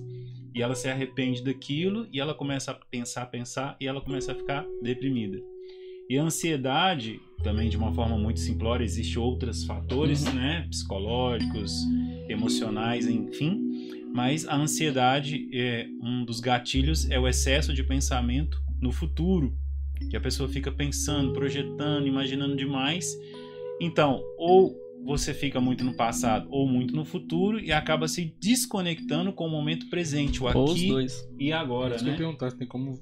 E 0.53 0.61
ela 0.61 0.75
se 0.75 0.87
arrepende 0.87 1.43
daquilo. 1.43 2.07
E 2.11 2.19
ela 2.19 2.33
começa 2.33 2.71
a 2.71 2.75
pensar, 2.75 3.25
pensar. 3.27 3.77
E 3.79 3.87
ela 3.87 4.01
começa 4.01 4.31
a 4.31 4.35
ficar 4.35 4.65
deprimida. 4.81 5.41
E 6.09 6.17
a 6.17 6.23
ansiedade, 6.23 7.21
também 7.43 7.69
de 7.69 7.77
uma 7.77 7.93
forma 7.93 8.17
muito 8.17 8.39
simplória, 8.39 8.83
existem 8.83 9.21
outros 9.21 9.63
fatores, 9.63 10.25
uhum. 10.25 10.33
né, 10.33 10.67
psicológicos, 10.67 11.71
emocionais, 12.27 13.07
enfim. 13.07 13.59
Mas 14.11 14.47
a 14.47 14.55
ansiedade 14.55 15.47
é 15.53 15.87
um 16.01 16.25
dos 16.25 16.39
gatilhos 16.39 17.09
é 17.11 17.19
o 17.19 17.27
excesso 17.27 17.73
de 17.73 17.83
pensamento 17.83 18.59
no 18.81 18.91
futuro, 18.91 19.55
que 20.09 20.17
a 20.17 20.19
pessoa 20.19 20.49
fica 20.49 20.71
pensando, 20.71 21.31
projetando, 21.31 22.07
imaginando 22.07 22.55
demais. 22.55 23.15
Então, 23.79 24.19
ou 24.37 24.75
você 25.05 25.33
fica 25.33 25.59
muito 25.59 25.83
no 25.83 25.93
passado 25.95 26.47
ou 26.51 26.67
muito 26.67 26.95
no 26.95 27.03
futuro 27.05 27.59
e 27.59 27.71
acaba 27.71 28.07
se 28.07 28.33
desconectando 28.39 29.31
com 29.33 29.47
o 29.47 29.49
momento 29.49 29.89
presente, 29.89 30.41
o 30.43 30.45
Ou 30.55 30.65
os 30.65 30.71
aqui 30.71 30.87
dois. 30.87 31.29
e 31.39 31.51
agora, 31.51 31.95
Isso 31.95 32.03
que 32.03 32.09
eu 32.09 32.13
né? 32.13 32.17
ia 32.17 32.17
perguntar, 32.25 32.51
se 32.51 32.57
tem 32.57 32.67
como 32.67 32.99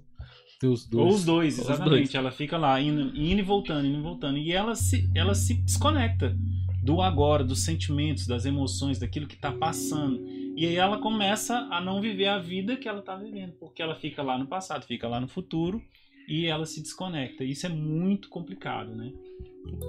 ter 0.60 0.68
os 0.68 0.88
dois. 0.88 1.06
Ou 1.06 1.14
os 1.14 1.26
dois, 1.26 1.54
Os 1.56 1.66
exatamente. 1.66 1.90
dois. 1.90 2.16
Ela 2.16 2.32
fica 2.32 2.58
lá 2.58 2.80
indo, 2.82 3.16
indo 3.16 3.40
e 3.40 3.44
voltando, 3.44 3.86
indo 3.88 4.00
e 4.00 4.02
voltando. 4.02 4.38
E 4.38 4.52
ela 4.52 4.74
se, 4.76 5.10
ela 5.16 5.36
se 5.36 5.54
desconecta 5.56 6.36
do 6.84 7.02
agora, 7.02 7.44
dos 7.44 7.64
sentimentos, 7.64 8.26
das 8.26 8.46
emoções, 8.46 8.98
daquilo 9.00 9.28
que 9.28 9.36
está 9.36 9.52
passando. 9.52 10.24
E 10.56 10.66
aí 10.66 10.76
ela 10.76 10.98
começa 11.00 11.68
a 11.70 11.80
não 11.82 12.02
viver 12.02 12.28
a 12.28 12.40
vida 12.40 12.76
que 12.78 12.88
ela 12.88 13.00
está 13.00 13.16
vivendo, 13.16 13.52
porque 13.60 13.82
ela 13.82 13.96
fica 13.96 14.24
lá 14.24 14.38
no 14.38 14.48
passado, 14.48 14.86
fica 14.86 15.08
lá 15.08 15.20
no 15.20 15.28
futuro 15.28 15.82
e 16.28 16.46
ela 16.46 16.66
se 16.66 16.82
desconecta. 16.82 17.44
Isso 17.44 17.66
é 17.66 17.70
muito 17.70 18.30
complicado, 18.30 18.96
né? 18.96 19.12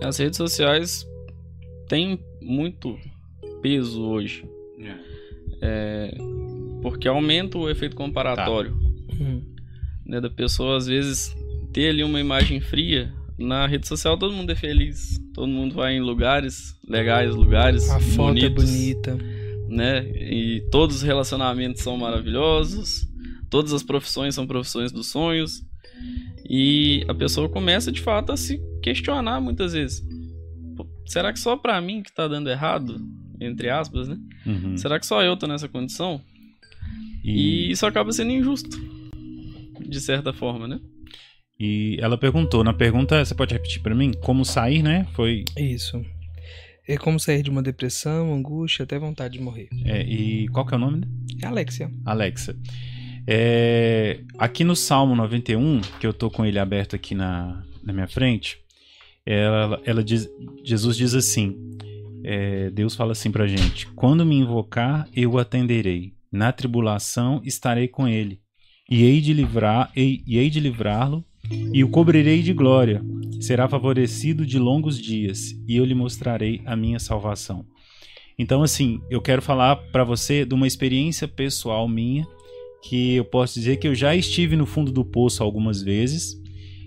As 0.03 0.19
redes 0.19 0.37
sociais 0.37 1.07
têm 1.89 2.19
muito 2.43 2.99
peso 3.63 4.03
hoje, 4.03 4.45
porque 6.83 7.09
aumenta 7.09 7.59
o 7.59 7.69
efeito 7.69 7.97
comparatório. 7.97 8.77
Hum. 9.21 9.43
né, 10.07 10.21
da 10.21 10.31
pessoa 10.31 10.77
às 10.77 10.87
vezes 10.87 11.35
ter 11.73 11.89
ali 11.89 12.05
uma 12.05 12.21
imagem 12.21 12.61
fria. 12.61 13.13
Na 13.37 13.67
rede 13.67 13.87
social 13.87 14.17
todo 14.19 14.33
mundo 14.35 14.51
é 14.51 14.55
feliz, 14.57 15.21
todo 15.33 15.47
mundo 15.49 15.75
vai 15.75 15.95
em 15.95 16.01
lugares 16.01 16.75
legais, 16.89 17.35
lugares 17.35 17.89
A 17.91 18.01
foto 18.01 18.37
é 18.39 18.49
bonitos, 18.49 18.65
bonita. 18.71 19.19
né? 19.69 20.05
E 20.11 20.67
todos 20.73 20.97
os 20.97 21.03
relacionamentos 21.03 21.83
são 21.83 21.97
maravilhosos, 21.97 23.07
todas 23.49 23.73
as 23.73 23.83
profissões 23.85 24.35
são 24.35 24.47
profissões 24.47 24.91
dos 24.91 25.07
sonhos. 25.09 25.63
E 26.49 27.05
a 27.09 27.15
pessoa 27.15 27.49
começa 27.49 27.93
de 27.93 28.01
fato 28.01 28.33
a 28.33 28.37
se 28.37 28.61
questionar 28.83 29.41
muitas 29.41 29.73
vezes. 29.73 30.03
Será 31.09 31.33
que 31.33 31.39
só 31.39 31.57
pra 31.57 31.81
mim 31.81 32.03
que 32.03 32.13
tá 32.13 32.29
dando 32.29 32.51
errado? 32.51 33.01
Entre 33.41 33.71
aspas, 33.71 34.09
né? 34.09 34.19
Uhum. 34.47 34.77
Será 34.77 34.99
que 35.01 35.07
só 35.07 35.23
eu 35.23 35.37
tô 35.37 35.47
nessa 35.47 35.69
condição? 35.69 36.21
E, 37.25 37.69
E 37.69 37.71
isso 37.73 37.87
acaba 37.87 38.13
sendo 38.13 38.31
injusto. 38.33 38.77
De 39.81 40.01
certa 40.01 40.33
forma, 40.33 40.69
né? 40.69 40.79
e 41.61 41.97
ela 42.01 42.17
perguntou, 42.17 42.63
na 42.63 42.73
pergunta, 42.73 43.25
você 43.25 43.35
pode 43.35 43.53
repetir 43.53 43.83
para 43.83 43.95
mim? 43.95 44.13
Como 44.23 44.45
sair, 44.45 44.83
né? 44.83 45.07
Foi. 45.15 45.45
Isso. 45.57 46.01
É 46.87 46.97
como 46.97 47.19
sair 47.19 47.43
de 47.43 47.51
uma 47.51 47.63
depressão, 47.63 48.33
angústia, 48.33 48.85
até 48.85 48.99
vontade 48.99 49.37
de 49.39 49.43
morrer. 49.43 49.69
é, 49.85 50.03
e 50.03 50.47
qual 50.49 50.65
que 50.65 50.73
é 50.75 50.77
o 50.77 50.81
nome? 50.81 51.03
É 51.43 51.47
Alexia. 51.47 51.91
Alexa. 52.05 52.57
É, 53.27 54.21
aqui 54.39 54.65
no 54.65 54.75
Salmo 54.77 55.15
91, 55.15 55.81
que 56.01 56.07
eu 56.07 56.13
tô 56.15 56.31
com 56.31 56.47
ele 56.47 56.59
aberto 56.59 56.97
aqui 56.97 57.15
na, 57.15 57.63
na 57.83 57.93
minha 57.93 58.09
frente, 58.09 58.59
ela, 59.35 59.83
ela 59.85 60.05
diz, 60.05 60.29
Jesus 60.65 60.97
diz 60.97 61.15
assim: 61.15 61.69
é, 62.25 62.71
Deus 62.71 62.95
fala 62.95 63.13
assim 63.13 63.31
pra 63.31 63.47
gente: 63.47 63.87
Quando 63.89 64.25
me 64.25 64.37
invocar, 64.37 65.09
eu 65.15 65.33
o 65.33 65.39
atenderei. 65.39 66.13
Na 66.31 66.53
tribulação 66.53 67.41
estarei 67.45 67.89
com 67.89 68.07
ele. 68.07 68.41
E 68.91 69.03
hei 69.03 69.21
de 69.21 69.33
livrar, 69.33 69.91
e, 69.97 70.23
e 70.27 70.39
hei 70.39 70.51
de 70.51 70.61
livrá-lo, 70.61 71.25
e 71.73 71.83
o 71.85 71.89
cobrirei 71.89 72.43
de 72.43 72.53
glória. 72.53 73.03
Será 73.41 73.69
favorecido 73.69 74.45
de 74.45 74.59
longos 74.59 75.01
dias, 75.01 75.53
e 75.67 75.77
eu 75.77 75.85
lhe 75.85 75.95
mostrarei 75.95 76.61
a 76.65 76.75
minha 76.75 76.99
salvação. 76.99 77.65
Então, 78.39 78.63
assim, 78.63 79.01
eu 79.11 79.21
quero 79.21 79.43
falar 79.43 79.77
para 79.77 80.05
você 80.05 80.45
de 80.45 80.55
uma 80.55 80.67
experiência 80.67 81.27
pessoal 81.27 81.89
minha, 81.89 82.27
que 82.83 83.17
eu 83.17 83.25
posso 83.25 83.55
dizer 83.55 83.77
que 83.77 83.89
eu 83.89 83.95
já 83.95 84.15
estive 84.15 84.57
no 84.57 84.67
fundo 84.67 84.93
do 84.93 85.05
poço 85.05 85.43
algumas 85.43 85.83
vezes. 85.83 86.41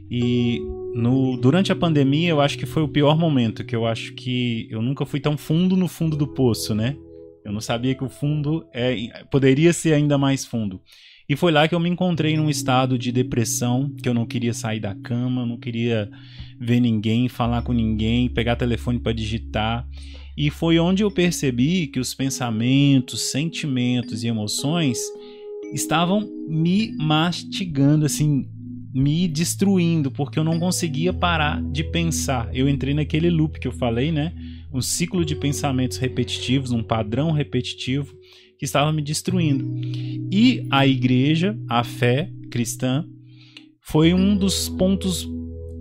E 0.10 0.62
no, 0.94 1.38
durante 1.38 1.72
a 1.72 1.76
pandemia, 1.76 2.30
eu 2.30 2.42
acho 2.42 2.58
que 2.58 2.66
foi 2.66 2.84
o 2.84 2.88
pior 2.88 3.18
momento, 3.18 3.64
que 3.64 3.76
eu 3.76 3.86
acho 3.86 4.14
que 4.14 4.68
eu 4.70 4.82
nunca 4.82 5.06
fui 5.06 5.20
tão 5.20 5.38
fundo 5.38 5.76
no 5.78 5.88
fundo 5.88 6.18
do 6.18 6.28
poço, 6.28 6.76
né? 6.76 6.96
Eu 7.44 7.52
não 7.52 7.62
sabia 7.62 7.96
que 7.96 8.04
o 8.04 8.10
fundo 8.10 8.66
é, 8.74 9.24
poderia 9.32 9.74
ser 9.74 9.94
ainda 9.94 10.18
mais 10.18 10.46
fundo. 10.46 10.82
E 11.28 11.36
foi 11.36 11.52
lá 11.52 11.68
que 11.68 11.74
eu 11.74 11.80
me 11.80 11.90
encontrei 11.90 12.36
num 12.36 12.50
estado 12.50 12.98
de 12.98 13.12
depressão, 13.12 13.90
que 14.02 14.08
eu 14.08 14.14
não 14.14 14.26
queria 14.26 14.54
sair 14.54 14.80
da 14.80 14.94
cama, 14.94 15.46
não 15.46 15.58
queria 15.58 16.10
ver 16.60 16.80
ninguém, 16.80 17.30
falar 17.30 17.62
com 17.62 17.72
ninguém, 17.72 18.30
pegar 18.30 18.56
telefone 18.56 19.00
para 19.00 19.14
digitar. 19.14 19.88
E 20.38 20.50
foi 20.50 20.78
onde 20.78 21.04
eu 21.04 21.10
percebi 21.10 21.88
que 21.88 22.00
os 22.00 22.14
pensamentos, 22.14 23.32
sentimentos 23.32 24.24
e 24.24 24.28
emoções 24.28 25.00
estavam 25.74 26.30
me 26.48 26.92
mastigando, 26.98 28.06
assim, 28.06 28.46
me 28.94 29.28
destruindo, 29.28 30.12
porque 30.12 30.38
eu 30.38 30.44
não 30.44 30.60
conseguia 30.60 31.14
parar 31.14 31.62
de 31.62 31.84
pensar. 31.84 32.50
Eu 32.54 32.68
entrei 32.68 32.94
naquele 32.94 33.30
loop 33.30 33.60
que 33.60 33.68
eu 33.68 33.72
falei, 33.72 34.12
né? 34.12 34.34
Um 34.74 34.82
ciclo 34.82 35.24
de 35.26 35.36
pensamentos 35.36 35.98
repetitivos, 35.98 36.72
um 36.72 36.84
padrão 36.84 37.32
repetitivo 37.32 38.14
que 38.58 38.66
estava 38.66 38.92
me 38.92 39.02
destruindo. 39.02 39.66
E 40.32 40.68
a 40.70 40.86
igreja, 40.86 41.58
a 41.70 41.84
fé 41.84 42.30
cristã, 42.50 43.06
foi 43.82 44.14
um 44.14 44.36
dos 44.36 44.70
pontos 44.70 45.28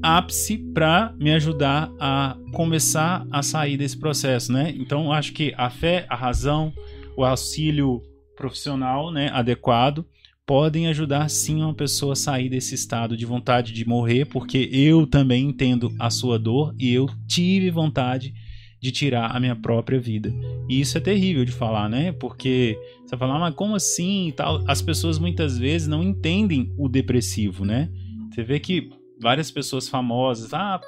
ápice 0.03 0.57
para 0.73 1.15
me 1.19 1.31
ajudar 1.33 1.93
a 2.01 2.37
começar 2.53 3.27
a 3.31 3.43
sair 3.43 3.77
desse 3.77 3.99
processo, 3.99 4.53
né? 4.53 4.75
Então 4.77 5.13
acho 5.13 5.33
que 5.33 5.53
a 5.57 5.69
fé, 5.69 6.07
a 6.09 6.17
razão, 6.17 6.73
o 7.17 7.25
auxílio 7.25 8.01
profissional, 8.35 9.13
né, 9.13 9.29
adequado, 9.33 10.07
podem 10.51 10.89
ajudar 10.89 11.31
sim 11.31 11.63
uma 11.63 11.73
pessoa 11.73 12.15
a 12.15 12.17
sair 12.17 12.49
desse 12.49 12.75
estado 12.75 13.17
de 13.17 13.25
vontade 13.25 13.73
de 13.73 13.87
morrer, 13.87 14.25
porque 14.25 14.69
eu 14.73 15.07
também 15.07 15.45
entendo 15.45 15.95
a 15.97 16.11
sua 16.11 16.41
dor 16.41 16.75
e 16.77 16.93
eu 16.93 17.09
tive 17.29 17.71
vontade 17.71 18.35
de 18.83 18.91
tirar 18.91 19.27
a 19.31 19.39
minha 19.39 19.55
própria 19.55 20.01
vida. 20.01 20.35
E 20.69 20.81
isso 20.81 20.99
é 20.99 21.01
terrível 21.01 21.45
de 21.45 21.53
falar, 21.53 21.89
né? 21.89 22.11
Porque 22.11 22.77
você 23.07 23.17
fala, 23.17 23.37
ah, 23.37 23.39
mas 23.39 23.55
como 23.55 23.77
assim 23.77 24.27
e 24.27 24.33
tal? 24.33 24.65
As 24.67 24.83
pessoas 24.83 25.21
muitas 25.21 25.57
vezes 25.57 25.87
não 25.87 26.03
entendem 26.03 26.75
o 26.77 26.89
depressivo, 26.89 27.65
né? 27.65 27.89
Você 28.33 28.43
vê 28.43 28.59
que 28.59 28.91
várias 29.23 29.53
pessoas 29.53 29.89
famosas, 29.89 30.53
ah, 30.53 30.81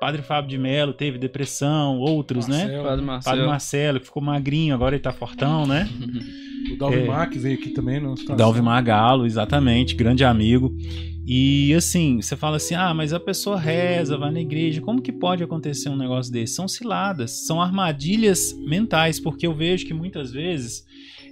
Padre 0.00 0.22
Fábio 0.22 0.48
de 0.48 0.58
Mello 0.58 0.92
teve 0.92 1.18
depressão, 1.18 1.98
outros, 1.98 2.46
né? 2.46 2.58
Marcelo, 2.58 2.84
Padre 2.84 2.88
Padre 2.88 3.04
Marcelo. 3.04 3.46
Marcelo, 3.48 3.98
que 3.98 4.06
ficou 4.06 4.22
magrinho, 4.22 4.76
agora 4.76 4.94
ele 4.94 5.02
tá 5.02 5.12
fortão, 5.12 5.66
né? 5.66 5.88
O 6.72 6.76
Dalvin 6.76 7.06
É. 7.06 7.38
Veio 7.38 7.58
aqui 7.58 7.70
também. 7.70 8.00
No 8.00 8.16
situação. 8.16 8.36
Dalvi 8.36 8.62
Magalo, 8.62 9.26
exatamente, 9.26 9.94
grande 9.94 10.24
amigo. 10.24 10.76
E 11.26 11.74
assim, 11.74 12.22
você 12.22 12.36
fala 12.36 12.56
assim: 12.56 12.74
ah, 12.74 12.94
mas 12.94 13.12
a 13.12 13.20
pessoa 13.20 13.58
reza, 13.58 14.16
vai 14.16 14.30
na 14.30 14.40
igreja, 14.40 14.80
como 14.80 15.02
que 15.02 15.12
pode 15.12 15.42
acontecer 15.42 15.90
um 15.90 15.96
negócio 15.96 16.32
desse? 16.32 16.54
São 16.54 16.66
ciladas, 16.66 17.46
são 17.46 17.60
armadilhas 17.60 18.54
mentais, 18.66 19.20
porque 19.20 19.46
eu 19.46 19.54
vejo 19.54 19.86
que 19.86 19.92
muitas 19.92 20.32
vezes 20.32 20.86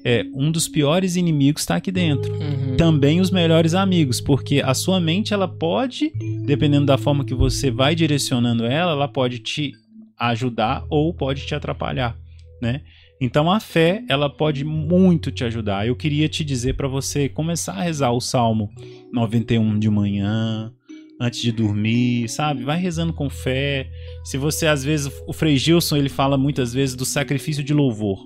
é, 0.04 0.24
um 0.34 0.52
dos 0.52 0.68
piores 0.68 1.16
inimigos 1.16 1.62
está 1.62 1.76
aqui 1.76 1.90
dentro. 1.90 2.32
Uhum. 2.32 2.76
Também 2.76 3.20
os 3.20 3.30
melhores 3.30 3.74
amigos, 3.74 4.20
porque 4.20 4.62
a 4.64 4.74
sua 4.74 5.00
mente, 5.00 5.34
ela 5.34 5.48
pode, 5.48 6.12
dependendo 6.44 6.86
da 6.86 6.98
forma 6.98 7.24
que 7.24 7.34
você 7.34 7.70
vai 7.70 7.94
direcionando 7.94 8.64
ela, 8.64 8.92
ela 8.92 9.08
pode 9.08 9.38
te 9.40 9.72
ajudar 10.18 10.84
ou 10.88 11.12
pode 11.12 11.44
te 11.46 11.54
atrapalhar, 11.54 12.16
né? 12.62 12.82
Então 13.20 13.50
a 13.50 13.58
fé, 13.58 14.04
ela 14.08 14.28
pode 14.28 14.64
muito 14.64 15.30
te 15.30 15.44
ajudar. 15.44 15.86
Eu 15.86 15.96
queria 15.96 16.28
te 16.28 16.44
dizer 16.44 16.74
para 16.74 16.86
você 16.86 17.28
começar 17.28 17.72
a 17.72 17.82
rezar 17.82 18.12
o 18.12 18.20
Salmo 18.20 18.70
91 19.12 19.78
de 19.78 19.88
manhã, 19.88 20.72
antes 21.20 21.40
de 21.40 21.50
dormir, 21.50 22.28
sabe? 22.28 22.62
Vai 22.62 22.78
rezando 22.78 23.12
com 23.12 23.30
fé. 23.30 23.88
Se 24.24 24.36
você 24.36 24.66
às 24.66 24.84
vezes 24.84 25.10
o 25.26 25.32
Frei 25.32 25.56
Gilson, 25.56 25.96
ele 25.96 26.10
fala 26.10 26.36
muitas 26.36 26.74
vezes 26.74 26.94
do 26.94 27.06
sacrifício 27.06 27.64
de 27.64 27.72
louvor. 27.72 28.18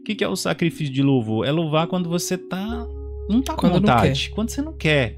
O 0.00 0.04
que, 0.04 0.14
que 0.14 0.24
é 0.24 0.28
o 0.28 0.36
sacrifício 0.36 0.92
de 0.92 1.02
louvor? 1.02 1.46
É 1.46 1.50
louvar 1.50 1.86
quando 1.86 2.08
você 2.08 2.38
tá 2.38 2.86
não 3.28 3.42
tá 3.42 3.54
com 3.54 3.60
Quando 3.60 3.74
vontade, 3.74 4.30
quando 4.30 4.50
você 4.50 4.62
não 4.62 4.72
quer. 4.72 5.16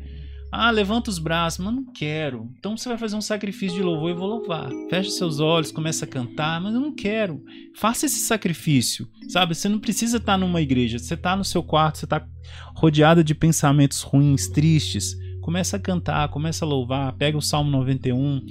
Ah, 0.55 0.71
levanta 0.71 1.09
os 1.09 1.19
braços, 1.19 1.65
mas 1.65 1.75
não 1.75 1.87
quero. 1.87 2.53
Então 2.59 2.77
você 2.77 2.87
vai 2.87 2.99
fazer 2.99 3.17
um 3.17 3.23
sacrifício 3.23 3.75
de 3.75 3.83
louvor 3.83 4.11
e 4.11 4.15
vou 4.15 4.27
louvar. 4.27 4.69
Fecha 4.91 5.09
seus 5.09 5.41
olhos, 5.41 5.73
começa 5.73 6.05
a 6.05 6.09
cantar, 6.09 6.61
mas 6.61 6.75
eu 6.75 6.81
não 6.81 6.95
quero. 6.95 7.43
Faça 7.75 8.05
esse 8.05 8.19
sacrifício, 8.19 9.09
sabe? 9.31 9.55
Você 9.55 9.67
não 9.67 9.79
precisa 9.79 10.19
estar 10.19 10.37
numa 10.37 10.61
igreja. 10.61 10.99
Você 10.99 11.15
está 11.15 11.35
no 11.35 11.43
seu 11.43 11.63
quarto, 11.63 11.97
você 11.97 12.05
está 12.05 12.23
rodeada 12.77 13.25
de 13.25 13.35
pensamentos 13.35 14.03
ruins, 14.03 14.47
tristes. 14.47 15.17
Começa 15.41 15.79
a 15.79 15.81
cantar, 15.81 16.29
começa 16.29 16.67
a 16.67 16.69
louvar. 16.69 17.15
Pega 17.15 17.39
o 17.39 17.43
Salmo 17.43 17.71
91. 17.71 18.45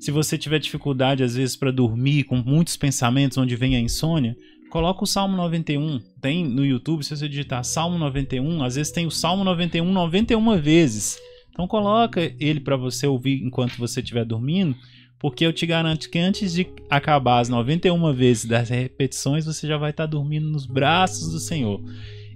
Se 0.00 0.10
você 0.10 0.36
tiver 0.36 0.58
dificuldade 0.58 1.22
às 1.22 1.36
vezes 1.36 1.54
para 1.54 1.70
dormir, 1.70 2.24
com 2.24 2.34
muitos 2.36 2.76
pensamentos, 2.76 3.38
onde 3.38 3.54
vem 3.54 3.76
a 3.76 3.80
insônia, 3.80 4.36
coloca 4.70 5.04
o 5.04 5.06
Salmo 5.06 5.36
91. 5.36 6.00
Tem 6.20 6.44
no 6.44 6.66
YouTube, 6.66 7.04
se 7.04 7.16
você 7.16 7.28
digitar 7.28 7.64
Salmo 7.64 7.96
91, 7.96 8.64
às 8.64 8.74
vezes 8.74 8.92
tem 8.92 9.06
o 9.06 9.10
Salmo 9.10 9.44
91 9.44 9.92
91 9.92 10.58
vezes. 10.58 11.16
Então 11.54 11.68
coloca 11.68 12.34
ele 12.40 12.58
para 12.58 12.76
você 12.76 13.06
ouvir 13.06 13.40
enquanto 13.42 13.78
você 13.78 14.00
estiver 14.00 14.24
dormindo, 14.24 14.76
Porque 15.20 15.46
eu 15.46 15.52
te 15.52 15.64
garanto 15.64 16.10
que 16.10 16.18
antes 16.18 16.52
de 16.52 16.66
acabar 16.90 17.38
as 17.38 17.48
91 17.48 18.12
vezes 18.12 18.44
das 18.44 18.68
repetições, 18.68 19.46
você 19.46 19.66
já 19.66 19.78
vai 19.78 19.90
estar 19.90 20.04
dormindo 20.04 20.50
nos 20.50 20.66
braços 20.66 21.32
do 21.32 21.38
Senhor. 21.38 21.80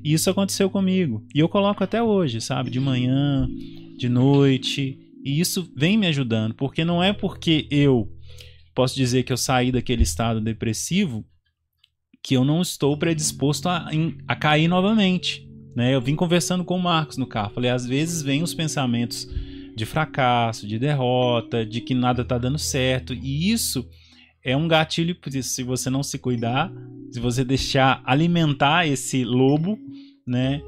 E 0.03 0.13
isso 0.13 0.31
aconteceu 0.31 0.71
comigo. 0.71 1.27
E 1.35 1.41
eu 1.41 1.49
coloco 1.49 1.83
até 1.85 2.03
hoje, 2.03 2.41
sabe? 2.41 2.71
De 2.71 2.81
manhã, 2.81 3.47
de 3.99 4.09
noite. 4.09 4.99
E 5.25 5.41
isso 5.41 5.71
vem 5.77 5.99
me 5.99 6.07
ajudando. 6.07 6.55
Porque 6.55 6.85
não 6.85 7.03
é 7.03 7.13
porque 7.13 7.67
eu 7.71 8.09
posso 8.75 8.95
dizer 8.95 9.25
que 9.25 9.33
eu 9.33 9.37
saí 9.37 9.73
daquele 9.73 10.05
estado 10.05 10.41
depressivo 10.41 11.27
que 12.23 12.37
eu 12.37 12.45
não 12.45 12.63
estou 12.63 12.97
predisposto 12.97 13.69
a, 13.69 13.91
a 14.27 14.37
cair 14.37 14.69
novamente. 14.69 15.48
Né? 15.79 15.95
Eu 15.95 16.01
vim 16.01 16.17
conversando 16.17 16.65
com 16.65 16.77
o 16.77 16.83
Marcos 16.83 17.17
no 17.17 17.25
carro. 17.25 17.55
Falei, 17.55 17.71
às 17.71 17.87
vezes 17.87 18.21
vem 18.21 18.43
os 18.43 18.53
pensamentos 18.53 19.29
de 19.77 19.87
fracasso, 19.87 20.67
de 20.67 20.77
derrota, 20.77 21.65
de 21.65 21.81
que 21.81 21.95
nada 21.95 22.23
está 22.23 22.37
dando 22.37 22.59
certo. 22.59 23.15
E 23.15 23.53
isso 23.53 23.89
é 24.43 24.57
um 24.57 24.67
gatilho, 24.67 25.17
se 25.41 25.63
você 25.63 25.89
não 25.89 26.03
se 26.03 26.19
cuidar, 26.19 26.69
se 27.13 27.21
você 27.21 27.45
deixar 27.45 28.03
alimentar 28.05 28.89
esse 28.89 29.25
lobo, 29.25 29.79
né? 30.27 30.61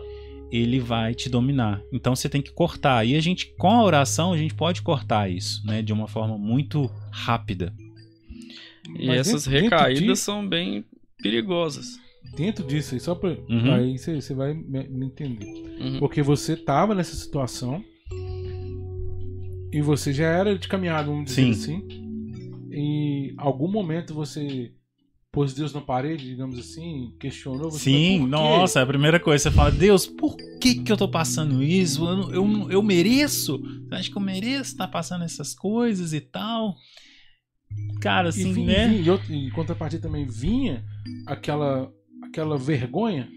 Ele 0.48 0.78
vai 0.78 1.12
te 1.12 1.28
dominar. 1.28 1.82
Então 1.92 2.14
você 2.14 2.28
tem 2.28 2.40
que 2.40 2.52
cortar. 2.52 3.04
E 3.04 3.16
a 3.16 3.20
gente, 3.20 3.52
com 3.56 3.72
a 3.72 3.82
oração, 3.82 4.32
a 4.32 4.36
gente 4.36 4.54
pode 4.54 4.80
cortar 4.80 5.28
isso, 5.28 5.66
né? 5.66 5.82
De 5.82 5.92
uma 5.92 6.06
forma 6.06 6.38
muito 6.38 6.88
rápida. 7.10 7.74
E 8.96 9.08
Mas 9.08 9.26
essas 9.26 9.44
recaídas 9.44 10.18
de... 10.18 10.24
são 10.24 10.48
bem 10.48 10.84
perigosas. 11.20 11.98
Dentro 12.36 12.64
disso, 12.64 12.98
só 13.00 13.14
pra. 13.14 13.30
Uhum. 13.48 13.72
Aí 13.74 13.98
você 13.98 14.34
vai 14.34 14.54
me, 14.54 14.88
me 14.88 15.06
entender. 15.06 15.46
Uhum. 15.80 15.98
Porque 15.98 16.22
você 16.22 16.56
tava 16.56 16.94
nessa 16.94 17.16
situação 17.16 17.84
e 19.72 19.80
você 19.80 20.12
já 20.12 20.26
era 20.26 20.58
de 20.58 20.68
caminhada, 20.68 21.08
vamos 21.08 21.26
dizer 21.26 21.42
Sim. 21.42 21.50
assim. 21.50 21.88
Em 22.72 23.34
algum 23.36 23.68
momento 23.68 24.14
você 24.14 24.72
pôs 25.32 25.54
Deus 25.54 25.72
na 25.72 25.80
parede, 25.80 26.26
digamos 26.26 26.58
assim, 26.58 27.14
questionou 27.18 27.70
você. 27.70 27.84
Sim, 27.84 28.26
nossa, 28.26 28.80
é 28.80 28.82
a 28.82 28.86
primeira 28.86 29.20
coisa 29.20 29.44
você 29.44 29.50
fala, 29.50 29.70
Deus, 29.70 30.06
por 30.06 30.36
que 30.60 30.82
que 30.82 30.90
eu 30.90 30.96
tô 30.96 31.08
passando 31.08 31.62
isso? 31.62 32.04
Eu, 32.04 32.32
eu, 32.32 32.70
eu 32.70 32.82
mereço? 32.82 33.58
Você 33.88 33.94
acha 33.94 34.10
que 34.10 34.16
eu 34.16 34.22
mereço 34.22 34.72
estar 34.72 34.86
tá 34.86 34.92
passando 34.92 35.24
essas 35.24 35.54
coisas 35.54 36.12
e 36.12 36.20
tal? 36.20 36.74
Cara, 38.00 38.30
assim, 38.30 38.52
e, 38.52 38.64
né? 38.64 38.92
E, 38.92 39.08
e, 39.08 39.32
e, 39.32 39.46
em 39.46 39.50
contrapartida 39.50 40.02
também 40.02 40.26
vinha 40.26 40.84
aquela, 41.26 41.92
aquela 42.30 42.56
vergonha 42.56 43.28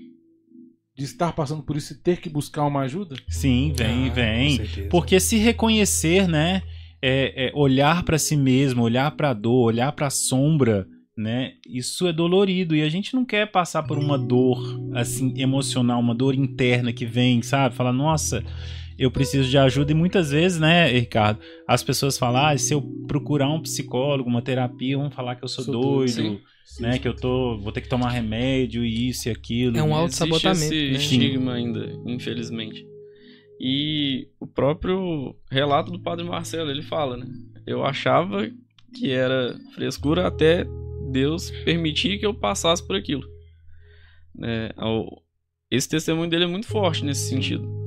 de 0.95 1.03
estar 1.03 1.33
passando 1.33 1.63
por 1.63 1.75
isso 1.75 1.93
e 1.93 1.97
ter 1.97 2.21
que 2.21 2.29
buscar 2.29 2.65
uma 2.65 2.81
ajuda? 2.81 3.15
Sim, 3.27 3.73
vem, 3.75 4.09
ah, 4.09 4.13
vem. 4.13 4.59
Porque 4.89 5.19
se 5.19 5.37
reconhecer, 5.37 6.27
né? 6.27 6.61
É, 7.01 7.47
é 7.47 7.51
olhar 7.53 8.03
para 8.03 8.17
si 8.17 8.37
mesmo, 8.37 8.83
olhar 8.83 9.11
para 9.11 9.31
a 9.31 9.33
dor, 9.33 9.65
olhar 9.65 9.91
para 9.91 10.07
a 10.07 10.11
sombra, 10.11 10.87
né? 11.17 11.53
Isso 11.67 12.07
é 12.07 12.13
dolorido 12.13 12.75
e 12.75 12.81
a 12.81 12.87
gente 12.87 13.13
não 13.13 13.25
quer 13.25 13.51
passar 13.51 13.83
por 13.83 13.97
uma 13.97 14.17
dor 14.17 14.61
assim 14.93 15.33
emocional, 15.35 15.99
uma 15.99 16.15
dor 16.15 16.33
interna 16.33 16.93
que 16.93 17.05
vem, 17.05 17.41
sabe? 17.41 17.75
Falar, 17.75 17.91
nossa, 17.91 18.41
eu 18.97 19.11
preciso 19.11 19.49
de 19.49 19.57
ajuda 19.57 19.91
e 19.91 19.95
muitas 19.95 20.31
vezes, 20.31 20.59
né, 20.59 20.87
Ricardo, 20.87 21.41
as 21.67 21.83
pessoas 21.83 22.17
falam, 22.17 22.45
ah, 22.45 22.57
se 22.57 22.73
eu 22.73 22.81
procurar 23.05 23.49
um 23.49 23.61
psicólogo, 23.61 24.29
uma 24.29 24.41
terapia, 24.41 24.97
vão 24.97 25.11
falar 25.11 25.35
que 25.35 25.43
eu 25.43 25.49
sou, 25.49 25.65
sou 25.65 25.73
doido. 25.73 26.15
doido 26.15 26.52
né? 26.79 26.97
Que 26.99 27.07
eu 27.07 27.15
tô, 27.15 27.57
vou 27.57 27.71
ter 27.71 27.81
que 27.81 27.89
tomar 27.89 28.09
remédio 28.09 28.83
e 28.83 29.09
isso 29.09 29.27
e 29.27 29.31
aquilo. 29.31 29.77
É 29.77 29.83
um 29.83 29.93
auto-sabotamento. 29.93 30.73
esse 30.73 30.91
né? 30.91 30.97
estigma 30.97 31.53
ainda, 31.53 31.99
infelizmente. 32.05 32.85
E 33.59 34.27
o 34.39 34.47
próprio 34.47 35.35
relato 35.49 35.91
do 35.91 35.99
Padre 35.99 36.25
Marcelo, 36.25 36.69
ele 36.69 36.81
fala, 36.81 37.17
né? 37.17 37.27
Eu 37.65 37.85
achava 37.85 38.49
que 38.93 39.11
era 39.11 39.57
frescura 39.73 40.27
até 40.27 40.65
Deus 41.11 41.51
permitir 41.63 42.19
que 42.19 42.25
eu 42.25 42.33
passasse 42.33 42.85
por 42.85 42.95
aquilo. 42.95 43.23
É, 44.43 44.73
esse 45.71 45.87
testemunho 45.87 46.29
dele 46.29 46.43
é 46.43 46.47
muito 46.47 46.67
forte 46.67 47.05
nesse 47.05 47.29
sentido. 47.29 47.82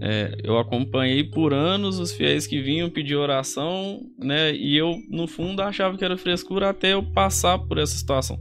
É, 0.00 0.36
eu 0.42 0.58
acompanhei 0.58 1.24
por 1.24 1.54
anos 1.54 1.98
os 1.98 2.12
fiéis 2.12 2.46
que 2.46 2.60
vinham 2.60 2.90
pedir 2.90 3.16
oração, 3.16 4.00
né? 4.18 4.54
E 4.54 4.76
eu, 4.76 4.96
no 5.08 5.26
fundo, 5.26 5.62
achava 5.62 5.96
que 5.96 6.04
era 6.04 6.16
frescura 6.16 6.70
até 6.70 6.92
eu 6.92 7.02
passar 7.02 7.58
por 7.58 7.78
essa 7.78 7.96
situação. 7.96 8.38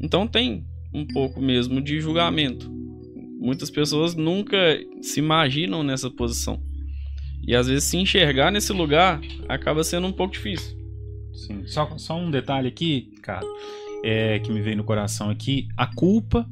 Então 0.00 0.26
tem 0.26 0.64
um 0.92 1.06
pouco 1.06 1.40
mesmo 1.40 1.80
de 1.80 2.00
julgamento. 2.00 2.70
Muitas 3.40 3.70
pessoas 3.70 4.14
nunca 4.14 4.56
se 5.00 5.18
imaginam 5.18 5.82
nessa 5.82 6.10
posição. 6.10 6.62
E 7.46 7.56
às 7.56 7.66
vezes 7.66 7.84
se 7.84 7.96
enxergar 7.96 8.52
nesse 8.52 8.72
lugar 8.72 9.20
acaba 9.48 9.82
sendo 9.82 10.06
um 10.06 10.12
pouco 10.12 10.34
difícil. 10.34 10.76
Sim. 11.34 11.66
Só, 11.66 11.98
só 11.98 12.16
um 12.16 12.30
detalhe 12.30 12.68
aqui, 12.68 13.10
cara, 13.22 13.46
é, 14.04 14.38
que 14.38 14.52
me 14.52 14.60
veio 14.60 14.76
no 14.76 14.84
coração 14.84 15.28
aqui: 15.30 15.66
a 15.76 15.86
culpa, 15.86 16.46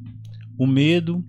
o 0.59 0.66
medo 0.66 1.25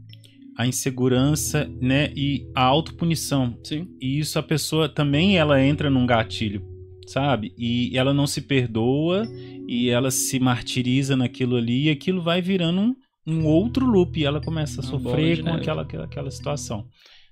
a 0.62 0.68
insegurança, 0.68 1.68
né, 1.82 2.12
e 2.16 2.48
a 2.54 2.62
autopunição. 2.62 3.58
Sim. 3.64 3.88
E 4.00 4.20
isso 4.20 4.38
a 4.38 4.44
pessoa 4.44 4.88
também 4.88 5.38
ela 5.38 5.60
entra 5.62 5.90
num 5.90 6.06
gatilho, 6.06 6.64
sabe? 7.08 7.52
E 7.58 7.98
ela 7.98 8.14
não 8.14 8.28
se 8.28 8.42
perdoa 8.42 9.28
e 9.68 9.90
ela 9.90 10.12
se 10.12 10.40
martiriza 10.40 11.16
naquilo 11.16 11.56
ali 11.56 11.86
e 11.86 11.90
aquilo 11.90 12.22
vai 12.22 12.44
virando 12.44 12.80
um, 12.80 12.96
um 13.26 13.46
outro 13.46 13.88
loop 13.88 14.20
e 14.20 14.24
ela 14.24 14.40
começa 14.40 14.82
a 14.82 14.84
sofrer 14.84 15.42
com 15.42 15.50
aquela, 15.50 15.82
aquela, 15.82 16.06
aquela 16.06 16.30
situação. 16.30 16.86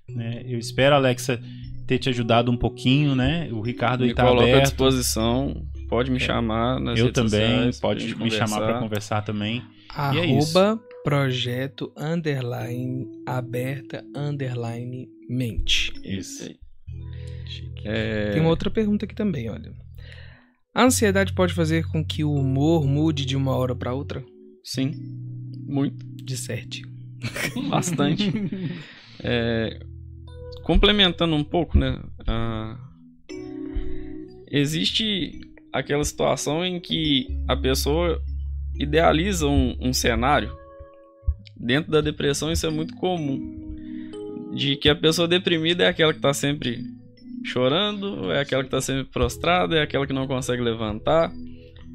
Né? 0.08 0.42
Eu 0.44 0.58
espero, 0.58 0.96
Alexa, 0.96 1.40
ter 1.86 1.98
te 1.98 2.08
ajudado 2.08 2.50
um 2.50 2.56
pouquinho, 2.56 3.14
né? 3.14 3.48
O 3.52 3.60
Ricardo 3.60 4.00
me 4.00 4.08
aí 4.08 4.14
tá 4.14 4.28
aberto. 4.28 4.56
à 4.56 4.60
disposição. 4.62 5.64
Pode 5.88 6.10
me 6.10 6.16
é. 6.16 6.20
chamar 6.20 6.80
nas 6.80 6.98
Eu 6.98 7.12
também, 7.12 7.30
sociais, 7.30 7.80
pode 7.80 8.06
me 8.06 8.14
conversar. 8.14 8.48
chamar 8.48 8.66
para 8.66 8.78
conversar 8.80 9.22
também. 9.22 9.62
Arroba 9.94 10.18
e 10.18 10.20
é 10.20 10.38
isso 10.38 10.89
projeto 11.02 11.92
underline 11.96 13.06
aberta 13.26 14.04
underline 14.14 15.08
mente. 15.28 15.92
Isso 16.04 16.44
aí. 16.44 16.58
É... 17.84 18.32
Tem 18.32 18.40
uma 18.40 18.50
outra 18.50 18.70
pergunta 18.70 19.04
aqui 19.04 19.14
também, 19.14 19.48
olha. 19.48 19.72
A 20.74 20.84
ansiedade 20.84 21.32
pode 21.32 21.54
fazer 21.54 21.86
com 21.88 22.04
que 22.04 22.22
o 22.22 22.32
humor 22.32 22.86
mude 22.86 23.24
de 23.24 23.36
uma 23.36 23.56
hora 23.56 23.74
para 23.74 23.92
outra? 23.92 24.24
Sim, 24.62 24.92
muito. 25.66 26.04
De 26.22 26.36
certo. 26.36 26.78
Bastante. 27.68 28.30
é... 29.22 29.80
Complementando 30.62 31.34
um 31.34 31.42
pouco, 31.42 31.78
né? 31.78 31.98
Existe 34.50 35.40
aquela 35.72 36.04
situação 36.04 36.64
em 36.64 36.78
que 36.78 37.26
a 37.48 37.56
pessoa 37.56 38.20
idealiza 38.78 39.46
um, 39.46 39.76
um 39.80 39.92
cenário 39.92 40.59
Dentro 41.60 41.90
da 41.90 42.00
depressão 42.00 42.50
isso 42.50 42.66
é 42.66 42.70
muito 42.70 42.94
comum. 42.96 43.58
De 44.54 44.76
que 44.76 44.88
a 44.88 44.96
pessoa 44.96 45.28
deprimida 45.28 45.84
é 45.84 45.88
aquela 45.88 46.12
que 46.12 46.18
está 46.18 46.32
sempre 46.32 46.82
chorando, 47.44 48.32
é 48.32 48.40
aquela 48.40 48.62
que 48.62 48.68
está 48.68 48.80
sempre 48.80 49.04
prostrada, 49.04 49.76
é 49.76 49.82
aquela 49.82 50.06
que 50.06 50.12
não 50.12 50.26
consegue 50.26 50.62
levantar 50.62 51.32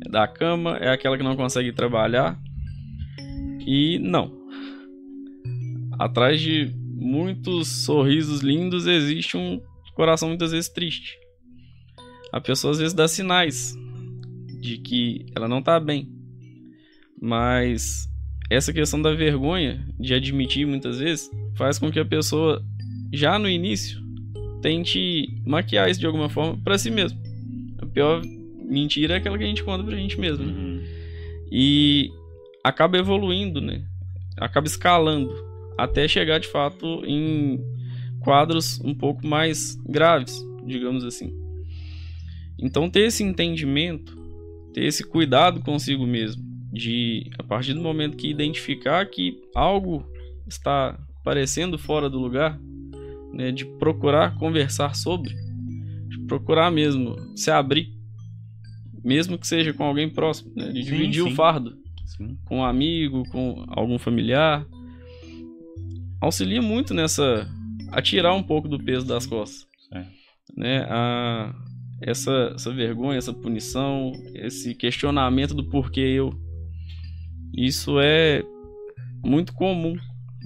é 0.06 0.10
da 0.10 0.28
cama, 0.28 0.78
é 0.78 0.90
aquela 0.90 1.18
que 1.18 1.24
não 1.24 1.36
consegue 1.36 1.72
trabalhar. 1.72 2.40
E 3.66 3.98
não. 4.00 4.32
Atrás 5.98 6.40
de 6.40 6.72
muitos 6.76 7.84
sorrisos 7.86 8.42
lindos 8.42 8.86
existe 8.86 9.38
um 9.38 9.62
coração 9.94 10.30
muitas 10.30 10.52
vezes 10.52 10.70
triste. 10.70 11.18
A 12.32 12.42
pessoa 12.42 12.72
às 12.72 12.80
vezes 12.80 12.94
dá 12.94 13.08
sinais 13.08 13.76
de 14.60 14.78
que 14.78 15.26
ela 15.36 15.48
não 15.48 15.60
está 15.60 15.80
bem. 15.80 16.12
Mas 17.22 18.08
essa 18.50 18.72
questão 18.72 19.02
da 19.02 19.14
vergonha 19.14 19.86
de 20.00 20.14
admitir 20.14 20.66
muitas 20.66 21.00
vezes 21.00 21.30
faz 21.56 21.80
com 21.80 21.92
que 21.92 22.00
a 22.00 22.06
pessoa 22.06 22.64
já 23.12 23.40
no 23.40 23.50
início 23.50 24.04
tente 24.62 25.42
maquiar 25.46 25.90
isso 25.90 26.00
de 26.00 26.06
alguma 26.06 26.30
forma 26.30 26.58
para 26.64 26.78
si 26.78 26.92
mesmo. 26.92 27.20
A 27.80 27.86
pior 27.86 28.22
mentira 28.68 29.16
é 29.16 29.18
aquela 29.18 29.38
que 29.38 29.44
a 29.44 29.48
gente 29.48 29.64
conta 29.64 29.84
pra 29.84 29.96
gente 29.96 30.20
mesmo. 30.20 30.46
Né? 30.46 30.52
Uhum. 30.52 30.84
E 31.52 32.12
acaba 32.64 32.98
evoluindo, 32.98 33.62
né? 33.62 33.84
Acaba 34.38 34.68
escalando 34.68 35.34
até 35.78 36.08
chegar 36.08 36.40
de 36.40 36.48
fato 36.48 37.04
em 37.06 37.60
quadros 38.22 38.80
um 38.84 38.94
pouco 38.94 39.26
mais 39.26 39.76
graves, 39.88 40.44
digamos 40.66 41.04
assim. 41.04 41.32
Então 42.58 42.90
ter 42.90 43.02
esse 43.02 43.24
entendimento, 43.24 44.18
ter 44.74 44.86
esse 44.86 45.04
cuidado 45.04 45.62
consigo 45.62 46.06
mesmo, 46.08 46.44
de 46.76 47.32
a 47.40 47.44
partir 47.44 47.74
do 47.74 47.82
momento 47.82 48.18
que 48.18 48.30
identificar 48.30 49.06
que 49.06 49.42
algo 49.56 50.06
está 50.48 51.00
parecendo 51.24 51.78
fora 51.78 52.10
do 52.10 52.20
lugar, 52.20 52.60
né, 53.34 53.52
de 53.52 53.66
procurar 53.66 54.38
conversar 54.38 54.96
sobre, 54.96 55.34
de 56.10 56.20
procurar 56.28 56.70
mesmo 56.70 57.16
se 57.36 57.50
abrir, 57.50 57.90
mesmo 59.04 59.38
que 59.38 59.48
seja 59.48 59.74
com 59.74 59.84
alguém 59.84 60.10
próximo, 60.10 60.52
né, 60.56 60.72
de 60.72 60.84
sim, 60.84 60.92
dividir 60.92 61.24
sim. 61.24 61.32
o 61.32 61.36
fardo 61.36 61.78
sim. 62.06 62.38
com 62.46 62.60
um 62.60 62.64
amigo, 62.64 63.24
com 63.32 63.66
algum 63.70 63.98
familiar, 63.98 64.66
auxilia 66.22 66.62
muito 66.62 66.94
nessa 66.94 67.48
a 67.92 68.02
tirar 68.02 68.34
um 68.34 68.44
pouco 68.44 68.68
do 68.68 68.78
peso 68.78 69.08
das 69.08 69.26
costas, 69.26 69.66
é. 69.94 70.06
né? 70.56 70.86
A, 70.90 71.56
essa, 72.02 72.54
essa 72.56 72.74
vergonha, 72.74 73.18
essa 73.18 73.34
punição, 73.34 74.12
esse 74.34 74.76
questionamento 74.76 75.54
do 75.54 75.64
porquê 75.64 76.02
eu. 76.02 76.30
Isso 77.56 78.00
é 78.00 78.44
muito 79.24 79.54
comum 79.54 79.96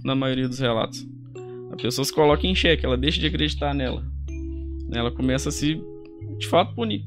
na 0.04 0.15
maioria 0.15 0.48
dos 0.48 0.60
relatos. 0.60 1.08
A 1.72 1.76
pessoa 1.76 2.06
se 2.06 2.13
coloca 2.13 2.45
em 2.45 2.56
xeque, 2.56 2.86
ela 2.86 2.98
deixa 2.98 3.19
de 3.19 3.28
acreditar 3.28 3.74
nela. 3.74 4.04
Ela 4.91 5.12
começa 5.12 5.50
a 5.50 5.52
se, 5.52 5.82
de 6.38 6.48
fato, 6.48 6.74
punir. 6.74 7.06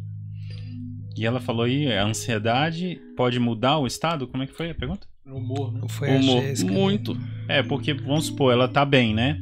E 1.16 1.26
ela 1.26 1.40
falou 1.40 1.64
aí, 1.64 1.92
a 1.92 2.04
ansiedade 2.04 3.00
pode 3.16 3.38
mudar 3.38 3.78
o 3.78 3.86
estado? 3.86 4.26
Como 4.26 4.42
é 4.42 4.46
que 4.46 4.54
foi 4.54 4.70
a 4.70 4.74
pergunta? 4.74 5.06
O 5.26 5.36
humor, 5.36 5.72
né? 5.72 5.80
Foi 5.88 6.08
Humor, 6.08 6.42
Jéssica. 6.42 6.72
muito. 6.72 7.16
É, 7.48 7.62
porque, 7.62 7.92
vamos 7.92 8.26
supor, 8.26 8.52
ela 8.52 8.66
tá 8.66 8.84
bem, 8.84 9.14
né? 9.14 9.38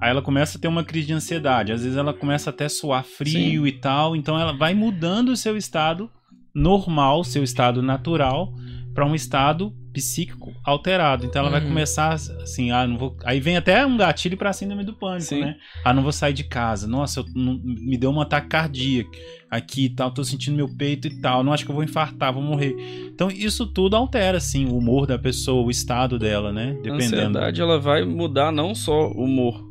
Aí 0.00 0.10
ela 0.10 0.22
começa 0.22 0.56
a 0.56 0.60
ter 0.60 0.66
uma 0.66 0.82
crise 0.82 1.08
de 1.08 1.12
ansiedade. 1.12 1.72
Às 1.72 1.82
vezes 1.82 1.96
ela 1.96 2.14
começa 2.14 2.50
até 2.50 2.64
a 2.64 2.70
suar 2.70 3.04
frio 3.04 3.66
e 3.66 3.72
tal. 3.72 4.16
Então 4.16 4.38
ela 4.38 4.52
vai 4.52 4.72
mudando 4.72 5.28
o 5.28 5.36
seu 5.36 5.56
estado 5.56 6.10
normal, 6.54 7.22
seu 7.22 7.44
estado 7.44 7.82
natural, 7.82 8.52
para 9.00 9.06
um 9.08 9.14
estado 9.14 9.72
psíquico 9.94 10.52
alterado. 10.62 11.24
Então 11.24 11.40
ela 11.40 11.50
vai 11.50 11.62
Uhum. 11.62 11.68
começar 11.68 12.12
assim, 12.12 12.70
ah, 12.70 12.86
não 12.86 12.98
vou. 12.98 13.16
Aí 13.24 13.40
vem 13.40 13.56
até 13.56 13.84
um 13.86 13.96
gatilho 13.96 14.36
pra 14.36 14.52
síndrome 14.52 14.84
do 14.84 14.92
pânico, 14.92 15.22
Sim. 15.24 15.40
né? 15.40 15.56
Ah, 15.82 15.94
não 15.94 16.02
vou 16.02 16.12
sair 16.12 16.34
de 16.34 16.44
casa. 16.44 16.86
Nossa, 16.86 17.20
eu, 17.20 17.24
não- 17.34 17.58
me 17.64 17.96
deu 17.96 18.10
um 18.10 18.20
ataque 18.20 18.48
cardíaco 18.48 19.10
aqui 19.50 19.86
e 19.86 19.88
tal, 19.88 20.10
tô 20.12 20.22
sentindo 20.22 20.54
meu 20.54 20.68
peito 20.68 21.08
e 21.08 21.18
tal. 21.22 21.42
Não 21.42 21.50
acho 21.50 21.64
que 21.64 21.70
eu 21.70 21.74
vou 21.74 21.82
infartar, 21.82 22.30
vou 22.30 22.42
morrer. 22.42 22.76
Então 23.06 23.30
isso 23.30 23.66
tudo 23.66 23.96
altera, 23.96 24.36
assim, 24.36 24.66
o 24.66 24.76
humor 24.76 25.06
da 25.06 25.18
pessoa, 25.18 25.64
o 25.66 25.70
estado 25.70 26.18
dela, 26.18 26.52
né? 26.52 26.72
A 26.72 26.82
Dependendo. 26.82 26.96
ansiedade 27.16 27.60
ela 27.62 27.80
vai 27.80 28.04
mudar 28.04 28.52
não 28.52 28.74
só 28.74 29.08
o 29.08 29.24
humor, 29.24 29.64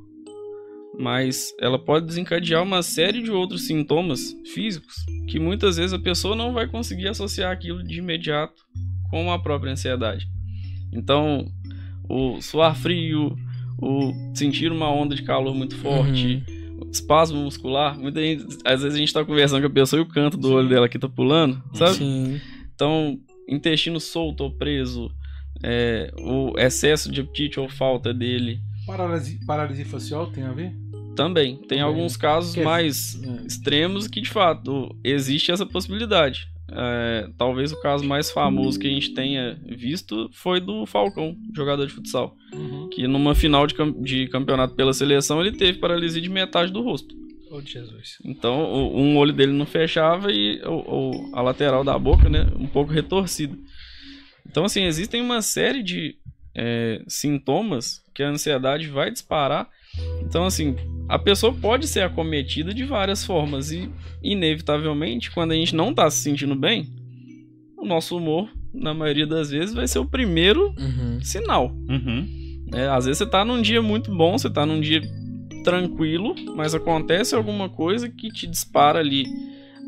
mas 1.00 1.54
ela 1.62 1.78
pode 1.78 2.08
desencadear 2.08 2.64
uma 2.64 2.82
série 2.82 3.22
de 3.22 3.30
outros 3.32 3.68
sintomas 3.68 4.36
físicos 4.54 4.96
que 5.28 5.40
muitas 5.40 5.78
vezes 5.78 5.94
a 5.94 6.00
pessoa 6.00 6.36
não 6.36 6.52
vai 6.52 6.68
conseguir 6.68 7.08
associar 7.08 7.52
aquilo 7.54 7.84
de 7.84 8.00
imediato 8.00 8.68
com 9.10 9.32
a 9.32 9.40
própria 9.40 9.72
ansiedade. 9.72 10.28
Então, 10.92 11.52
o 12.08 12.42
suar 12.42 12.76
frio, 12.76 13.36
o 13.78 14.14
sentir 14.34 14.72
uma 14.72 14.92
onda 14.92 15.16
de 15.16 15.24
calor 15.24 15.54
muito 15.54 15.76
forte, 15.78 16.44
o 16.82 16.90
espasmo 16.90 17.42
muscular, 17.42 17.98
muita 17.98 18.22
gente, 18.22 18.46
às 18.66 18.82
vezes 18.82 18.96
a 18.96 19.00
gente 19.00 19.14
tá 19.14 19.24
conversando 19.24 19.62
com 19.62 19.68
a 19.68 19.72
pessoa 19.72 20.00
e 20.00 20.04
o 20.04 20.08
canto 20.08 20.38
do 20.38 20.54
olho 20.54 20.70
dela 20.70 20.86
aqui 20.86 20.98
tá 20.98 21.10
pulando, 21.10 21.62
sabe? 21.74 21.96
Sim. 21.96 22.42
Então, 22.74 23.20
intestino 23.48 24.00
solto 24.00 24.42
ou 24.42 24.52
preso, 24.52 25.12
é, 25.64 26.12
o 26.18 26.58
excesso 26.58 27.12
de 27.12 27.22
apetite 27.22 27.60
ou 27.60 27.70
falta 27.70 28.14
dele, 28.14 28.62
Paralisia, 28.90 29.40
paralisia 29.46 29.86
facial 29.86 30.32
tem 30.32 30.44
a 30.44 30.52
ver? 30.52 30.76
Também. 31.24 31.56
Tem 31.56 31.68
Também, 31.68 31.82
alguns 31.82 32.16
casos 32.18 32.54
Que 32.54 32.62
é- 32.62 32.64
mais 32.64 33.22
É. 33.24 33.46
extremos 33.46 34.08
que, 34.08 34.22
de 34.22 34.30
fato, 34.30 34.96
existe 35.04 35.52
essa 35.52 35.66
possibilidade. 35.66 36.48
É, 36.72 37.28
talvez 37.38 37.72
o 37.72 37.82
caso 37.82 38.04
mais 38.06 38.30
famoso 38.30 38.80
que 38.80 38.86
a 38.88 38.92
gente 38.92 39.12
tenha 39.16 39.60
visto 39.66 40.30
foi 40.34 40.60
do 40.60 40.86
Falcão, 40.86 41.36
jogador 41.56 41.86
de 41.88 41.94
futsal. 41.94 42.36
Uhum. 42.54 42.90
Que 42.92 43.08
numa 43.08 43.34
final 43.34 43.66
de, 43.66 43.74
cam- 43.74 43.92
de 44.02 44.28
campeonato 44.28 44.76
pela 44.76 44.94
seleção 44.94 45.42
ele 45.42 45.52
teve 45.58 45.80
paralisia 45.80 46.22
de 46.22 46.30
metade 46.30 46.72
do 46.72 46.82
rosto. 46.84 47.16
Ô, 47.50 47.60
Jesus. 47.62 48.20
Então, 48.24 48.62
o- 48.72 49.00
um 49.02 49.18
olho 49.18 49.34
dele 49.34 49.52
não 49.52 49.66
fechava 49.66 50.32
e 50.32 50.62
o, 50.64 50.74
o- 50.74 51.32
a 51.36 51.42
lateral 51.42 51.84
da 51.84 51.98
boca, 51.98 52.30
né, 52.30 52.46
um 52.56 52.68
pouco 52.68 52.92
retorcida. 52.94 53.58
Então, 54.48 54.64
assim, 54.66 54.84
existem 54.84 55.22
uma 55.22 55.42
série 55.42 55.82
de 55.84 56.16
é, 56.56 57.02
sintomas 57.08 58.02
que 58.14 58.22
a 58.22 58.30
ansiedade 58.30 58.88
vai 58.88 59.10
disparar. 59.12 59.68
Então, 60.22 60.46
assim, 60.46 60.76
a 61.08 61.18
pessoa 61.18 61.54
pode 61.54 61.88
ser 61.88 62.02
acometida 62.02 62.74
de 62.74 62.84
várias 62.86 63.26
formas 63.26 63.72
e, 63.72 63.90
inevitavelmente, 64.22 65.32
quando 65.32 65.52
a 65.52 65.56
gente 65.56 65.76
não 65.76 65.94
tá 65.94 66.10
se 66.10 66.22
sentindo 66.22 66.56
bem, 66.56 66.88
o 67.78 67.86
nosso 67.86 68.18
humor, 68.18 68.50
na 68.74 68.94
maioria 68.94 69.26
das 69.26 69.50
vezes, 69.50 69.74
vai 69.74 69.88
ser 69.88 70.00
o 70.00 70.06
primeiro 70.06 70.74
Uhum. 70.80 71.20
sinal. 71.22 71.76
Uhum. 71.90 72.66
É, 72.74 72.88
às 72.88 73.06
vezes 73.06 73.18
você 73.18 73.26
tá 73.26 73.44
num 73.44 73.62
dia 73.62 73.82
muito 73.82 74.14
bom, 74.16 74.38
você 74.38 74.50
tá 74.50 74.66
num 74.66 74.80
dia 74.80 75.02
tranquilo, 75.64 76.36
mas 76.56 76.76
acontece 76.76 77.34
alguma 77.36 77.68
coisa 77.70 78.08
que 78.10 78.30
te 78.30 78.46
dispara 78.46 79.00
ali, 79.00 79.26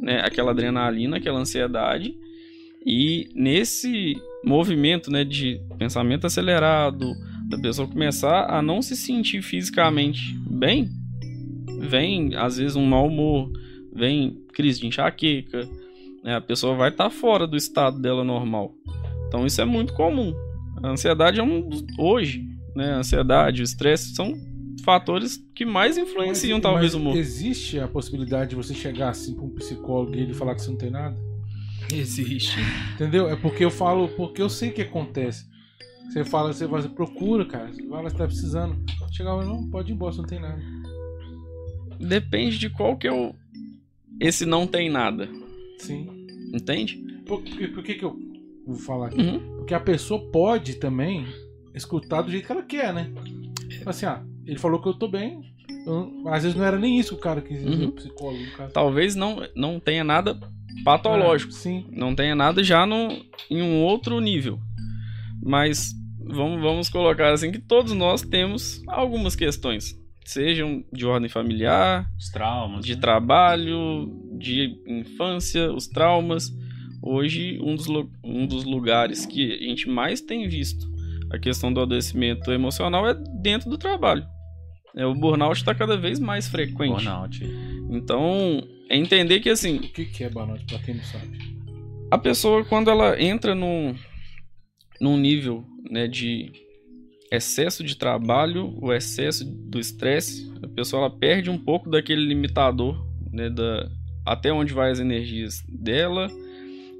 né, 0.01 0.21
aquela 0.23 0.51
adrenalina, 0.51 1.17
aquela 1.17 1.39
ansiedade. 1.39 2.13
E 2.85 3.29
nesse 3.35 4.15
movimento, 4.43 5.11
né, 5.11 5.23
de 5.23 5.61
pensamento 5.77 6.25
acelerado, 6.25 7.13
da 7.51 7.57
pessoa 7.59 7.87
começar 7.87 8.45
a 8.49 8.61
não 8.61 8.81
se 8.81 8.95
sentir 8.95 9.41
fisicamente 9.41 10.33
bem, 10.49 10.89
vem 11.79 12.35
às 12.35 12.57
vezes 12.57 12.75
um 12.75 12.85
mau 12.85 13.07
humor, 13.07 13.51
vem 13.93 14.37
crise 14.53 14.79
de 14.81 14.87
enxaqueca, 14.87 15.67
né, 16.23 16.35
a 16.35 16.41
pessoa 16.41 16.75
vai 16.75 16.89
estar 16.89 17.09
fora 17.09 17.45
do 17.45 17.57
estado 17.57 17.99
dela 17.99 18.23
normal. 18.23 18.73
Então 19.27 19.45
isso 19.45 19.61
é 19.61 19.65
muito 19.65 19.93
comum. 19.93 20.33
A 20.81 20.89
ansiedade 20.89 21.39
é 21.39 21.43
um 21.43 21.69
hoje, 21.97 22.43
né, 22.75 22.93
a 22.93 22.97
ansiedade, 22.97 23.61
o 23.61 23.63
estresse 23.63 24.15
são 24.15 24.33
fatores 24.83 25.37
que 25.53 25.65
mais 25.65 25.97
influenciam 25.97 26.57
Mas- 26.57 26.63
talvez 26.63 26.93
mas 26.93 26.95
o 26.95 26.97
humor. 26.97 27.15
Existe 27.17 27.79
a 27.79 27.87
possibilidade 27.87 28.51
de 28.51 28.55
você 28.55 28.73
chegar 28.73 29.09
assim 29.09 29.35
pra 29.35 29.43
um 29.43 29.49
psicólogo 29.49 30.15
e 30.15 30.19
ele 30.21 30.33
falar 30.33 30.55
que 30.55 30.61
você 30.61 30.69
não 30.71 30.77
tem 30.77 30.89
nada? 30.89 31.15
Existe. 31.91 32.57
Entendeu? 32.95 33.29
É 33.29 33.35
porque 33.35 33.65
eu 33.65 33.69
falo, 33.71 34.07
porque 34.09 34.41
eu 34.41 34.49
sei 34.49 34.69
o 34.69 34.73
que 34.73 34.81
acontece. 34.81 35.45
Você 36.11 36.25
fala, 36.25 36.51
você 36.51 36.67
procura, 36.89 37.45
cara. 37.45 37.71
Você 37.71 37.85
vai 37.87 38.03
lá, 38.03 38.09
você 38.09 38.17
tá 38.17 38.25
precisando. 38.25 38.75
Chegar 39.11 39.33
lá, 39.33 39.45
não, 39.45 39.69
pode 39.69 39.91
ir 39.91 39.95
embora, 39.95 40.15
não 40.15 40.25
tem 40.25 40.39
nada. 40.41 40.61
Depende 41.99 42.57
de 42.57 42.69
qual 42.69 42.97
que 42.97 43.07
é 43.07 43.13
o 43.13 43.33
esse 44.19 44.45
não 44.45 44.67
tem 44.67 44.87
nada, 44.89 45.27
Sim. 45.79 46.27
entende? 46.53 46.95
Por, 47.25 47.41
por, 47.41 47.83
que 47.83 47.95
que 47.95 48.05
eu 48.05 48.15
vou 48.67 48.75
falar 48.75 49.07
aqui? 49.07 49.19
Uhum. 49.19 49.39
Porque 49.57 49.73
a 49.73 49.79
pessoa 49.79 50.19
pode 50.31 50.75
também 50.75 51.25
escutar 51.73 52.21
do 52.21 52.29
jeito 52.29 52.45
que 52.45 52.51
ela 52.51 52.61
quer, 52.61 52.93
né? 52.93 53.09
Assim, 53.83 54.05
ah, 54.05 54.23
ele 54.45 54.59
falou 54.59 54.79
que 54.79 54.87
eu 54.87 54.93
tô 54.93 55.07
bem. 55.07 55.41
eu- 55.87 56.27
às 56.27 56.43
vezes 56.43 56.55
não 56.55 56.63
era 56.65 56.77
nem 56.77 56.99
isso 56.99 57.15
que 57.15 57.19
o 57.21 57.23
cara 57.23 57.41
quis 57.41 57.57
dizer, 57.57 57.83
Uhum. 57.83 57.89
o 57.89 57.91
psicólogo. 57.93 58.43
Talvez 58.73 59.15
não 59.15 59.41
não 59.55 59.79
tenha 59.79 60.03
nada 60.03 60.37
patológico. 60.83 61.51
É, 61.51 61.55
sim. 61.55 61.87
não 61.91 62.13
tenha 62.13 62.35
nada 62.35 62.63
já 62.63 62.85
no, 62.85 63.09
em 63.49 63.61
um 63.61 63.81
outro 63.81 64.19
nível. 64.19 64.59
Mas 65.43 65.95
vamos, 66.25 66.61
vamos 66.61 66.89
colocar 66.89 67.31
assim 67.33 67.51
que 67.51 67.59
todos 67.59 67.93
nós 67.93 68.21
temos 68.21 68.81
algumas 68.87 69.35
questões, 69.35 69.95
sejam 70.25 70.83
de 70.93 71.05
ordem 71.05 71.29
familiar, 71.29 72.05
Os 72.17 72.29
traumas. 72.29 72.85
de 72.85 72.95
né? 72.95 73.01
trabalho, 73.01 74.09
de 74.39 74.75
infância, 74.87 75.71
os 75.71 75.87
traumas. 75.87 76.49
Hoje, 77.03 77.59
um 77.63 77.75
dos, 77.75 77.87
um 78.23 78.45
dos 78.45 78.63
lugares 78.63 79.25
que 79.25 79.53
a 79.53 79.57
gente 79.69 79.89
mais 79.89 80.21
tem 80.21 80.47
visto 80.47 80.89
a 81.31 81.39
questão 81.39 81.71
do 81.73 81.79
adoecimento 81.79 82.51
emocional 82.51 83.07
é 83.07 83.15
dentro 83.41 83.69
do 83.69 83.77
trabalho. 83.77 84.23
É, 84.95 85.05
o 85.05 85.15
burnout 85.15 85.57
está 85.57 85.73
cada 85.73 85.95
vez 85.97 86.19
mais 86.19 86.47
frequente. 86.49 86.91
Burnout. 86.91 87.41
Então, 87.89 88.61
é 88.89 88.97
entender 88.97 89.39
que 89.39 89.49
assim, 89.49 89.77
O 89.77 89.79
que, 89.81 90.05
que 90.05 90.23
é 90.25 90.29
burnout, 90.29 90.63
pra 90.65 90.77
quem 90.79 90.95
não 90.95 91.03
sabe? 91.03 91.39
a 92.11 92.17
pessoa 92.17 92.65
quando 92.65 92.89
ela 92.91 93.19
entra 93.21 93.55
num, 93.55 93.95
num 95.01 95.17
nível 95.17 95.65
né, 95.89 96.07
de 96.07 96.51
excesso 97.31 97.83
de 97.83 97.95
trabalho, 97.95 98.77
o 98.79 98.93
excesso 98.93 99.43
do 99.43 99.79
estresse, 99.79 100.53
a 100.61 100.67
pessoa 100.67 101.05
ela 101.05 101.09
perde 101.09 101.49
um 101.49 101.57
pouco 101.57 101.89
daquele 101.89 102.23
limitador, 102.23 103.03
né, 103.31 103.49
da, 103.49 103.89
até 104.25 104.53
onde 104.53 104.73
vai 104.73 104.91
as 104.91 104.99
energias 104.99 105.63
dela 105.67 106.27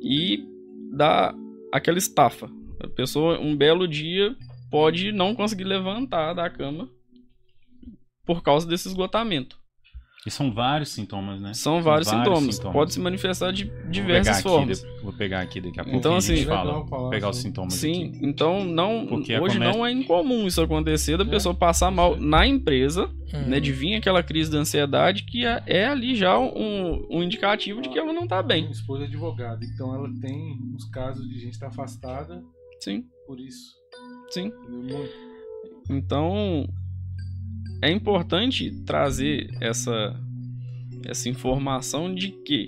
e 0.02 0.44
dá 0.92 1.34
aquela 1.72 2.00
estafa. 2.00 2.50
A 2.80 2.88
pessoa 2.88 3.40
um 3.40 3.56
belo 3.56 3.88
dia 3.88 4.36
pode 4.72 5.12
não 5.12 5.36
conseguir 5.36 5.66
levantar 5.66 6.34
da 6.34 6.50
cama 6.50 6.90
por 8.26 8.42
causa 8.42 8.68
desse 8.68 8.88
esgotamento. 8.88 9.61
E 10.26 10.30
são 10.30 10.54
vários 10.54 10.90
sintomas, 10.90 11.42
né? 11.42 11.52
São 11.56 11.82
vários, 11.82 12.08
sintomas. 12.08 12.54
sintomas. 12.56 12.74
Pode 12.74 12.94
se 12.94 13.00
manifestar 13.00 13.52
de 13.52 13.72
diversas 13.90 14.36
aqui, 14.38 14.44
formas. 14.44 14.80
de- 14.82 15.02
Vou 15.02 15.12
pegar 15.12 15.42
aqui 15.42 15.60
daqui 15.60 15.80
a 15.80 15.84
pouco. 15.84 15.98
Então, 15.98 16.16
a 16.16 16.20
gente 16.20 16.34
assim, 16.42 16.46
fala. 16.46 16.86
falar 16.86 17.10
pegar 17.10 17.30
os 17.32 17.38
assim. 17.38 17.48
sintomas 17.48 17.74
Sim, 17.74 18.10
aqui. 18.10 18.20
então 18.22 18.64
não, 18.64 19.08
Porque 19.08 19.36
hoje 19.40 19.58
não 19.58 19.84
é 19.84 19.92
incomum 19.92 20.46
isso 20.46 20.62
acontecer 20.62 21.18
da 21.18 21.24
É. 21.24 21.28
pessoa 21.28 21.56
passar 21.56 21.90
mal 21.90 22.16
na 22.18 22.46
empresa, 22.46 23.10
Hum. 23.34 23.48
né, 23.48 23.60
de 23.60 23.72
vir 23.72 23.96
aquela 23.96 24.22
crise 24.22 24.52
de 24.52 24.58
ansiedade 24.58 25.24
que 25.24 25.44
é, 25.44 25.64
é 25.66 25.88
ali 25.88 26.16
já 26.16 26.38
um, 26.38 27.08
um 27.10 27.24
indicativo 27.24 27.82
de 27.82 27.90
que 27.90 27.98
ela 27.98 28.14
não 28.14 28.28
tá 28.28 28.44
bem. 28.44 28.62
Minha 28.62 28.74
esposa 28.74 29.06
é 29.06 29.08
advogada, 29.08 29.66
então 29.66 29.96
ela 29.96 30.08
tem 30.22 30.56
uns 30.76 30.86
casos 30.92 31.28
de 31.28 31.40
gente 31.40 31.54
estar 31.54 31.68
afastada 31.68 32.44
Sim, 32.80 33.06
por 33.26 33.40
isso. 33.40 33.72
sim. 34.30 34.52
Entendeu? 34.70 34.98
Muito. 35.00 35.32
Então 35.90 36.68
é 37.82 37.92
importante 37.92 38.72
trazer 38.86 39.50
essa 39.60 40.16
essa 41.06 41.28
informação 41.28 42.14
de 42.14 42.30
que 42.30 42.68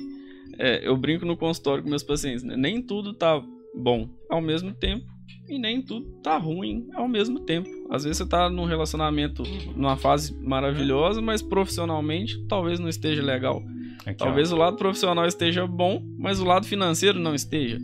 é, 0.58 0.88
eu 0.88 0.98
brinco 0.98 1.26
no 1.26 1.38
consultório 1.38 1.84
com 1.84 1.90
meus 1.90 2.04
pacientes, 2.04 2.44
né? 2.44 2.56
nem 2.58 2.82
tudo 2.82 3.14
tá 3.14 3.42
bom 3.76 4.10
ao 4.30 4.42
mesmo 4.42 4.74
tempo 4.74 5.06
e 5.48 5.60
nem 5.60 5.82
tudo 5.82 6.06
tá 6.24 6.38
ruim 6.38 6.88
ao 6.94 7.08
mesmo 7.08 7.40
tempo. 7.42 7.70
Às 7.90 8.04
vezes 8.04 8.18
você 8.18 8.28
tá 8.28 8.50
num 8.50 8.66
relacionamento 8.66 9.44
numa 9.76 9.96
fase 9.96 10.36
maravilhosa, 10.42 11.22
mas 11.22 11.42
profissionalmente 11.42 12.44
talvez 12.48 12.80
não 12.80 12.90
esteja 12.90 13.22
legal. 13.22 13.62
Aqui, 14.06 14.24
ó. 14.24 14.26
Talvez 14.26 14.52
o 14.52 14.58
lado 14.58 14.78
profissional 14.78 15.26
esteja 15.26 15.68
bom, 15.68 16.02
mas 16.18 16.40
o 16.40 16.46
lado 16.46 16.66
financeiro 16.66 17.20
não 17.20 17.36
esteja. 17.36 17.80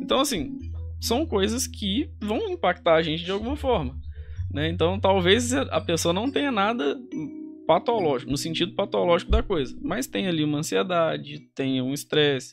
Então, 0.00 0.20
assim, 0.20 0.58
são 1.00 1.26
coisas 1.26 1.66
que 1.66 2.10
vão 2.20 2.50
impactar 2.50 2.94
a 2.94 3.02
gente 3.02 3.24
de 3.24 3.30
alguma 3.30 3.56
forma. 3.56 3.96
Né? 4.52 4.68
Então, 4.68 4.98
talvez 4.98 5.52
a 5.54 5.80
pessoa 5.80 6.12
não 6.12 6.30
tenha 6.30 6.50
nada 6.50 6.96
patológico, 7.66 8.30
no 8.30 8.36
sentido 8.36 8.74
patológico 8.74 9.30
da 9.30 9.42
coisa, 9.42 9.76
mas 9.80 10.06
tem 10.06 10.26
ali 10.26 10.42
uma 10.42 10.58
ansiedade, 10.58 11.38
tem 11.54 11.80
um 11.80 11.94
estresse, 11.94 12.52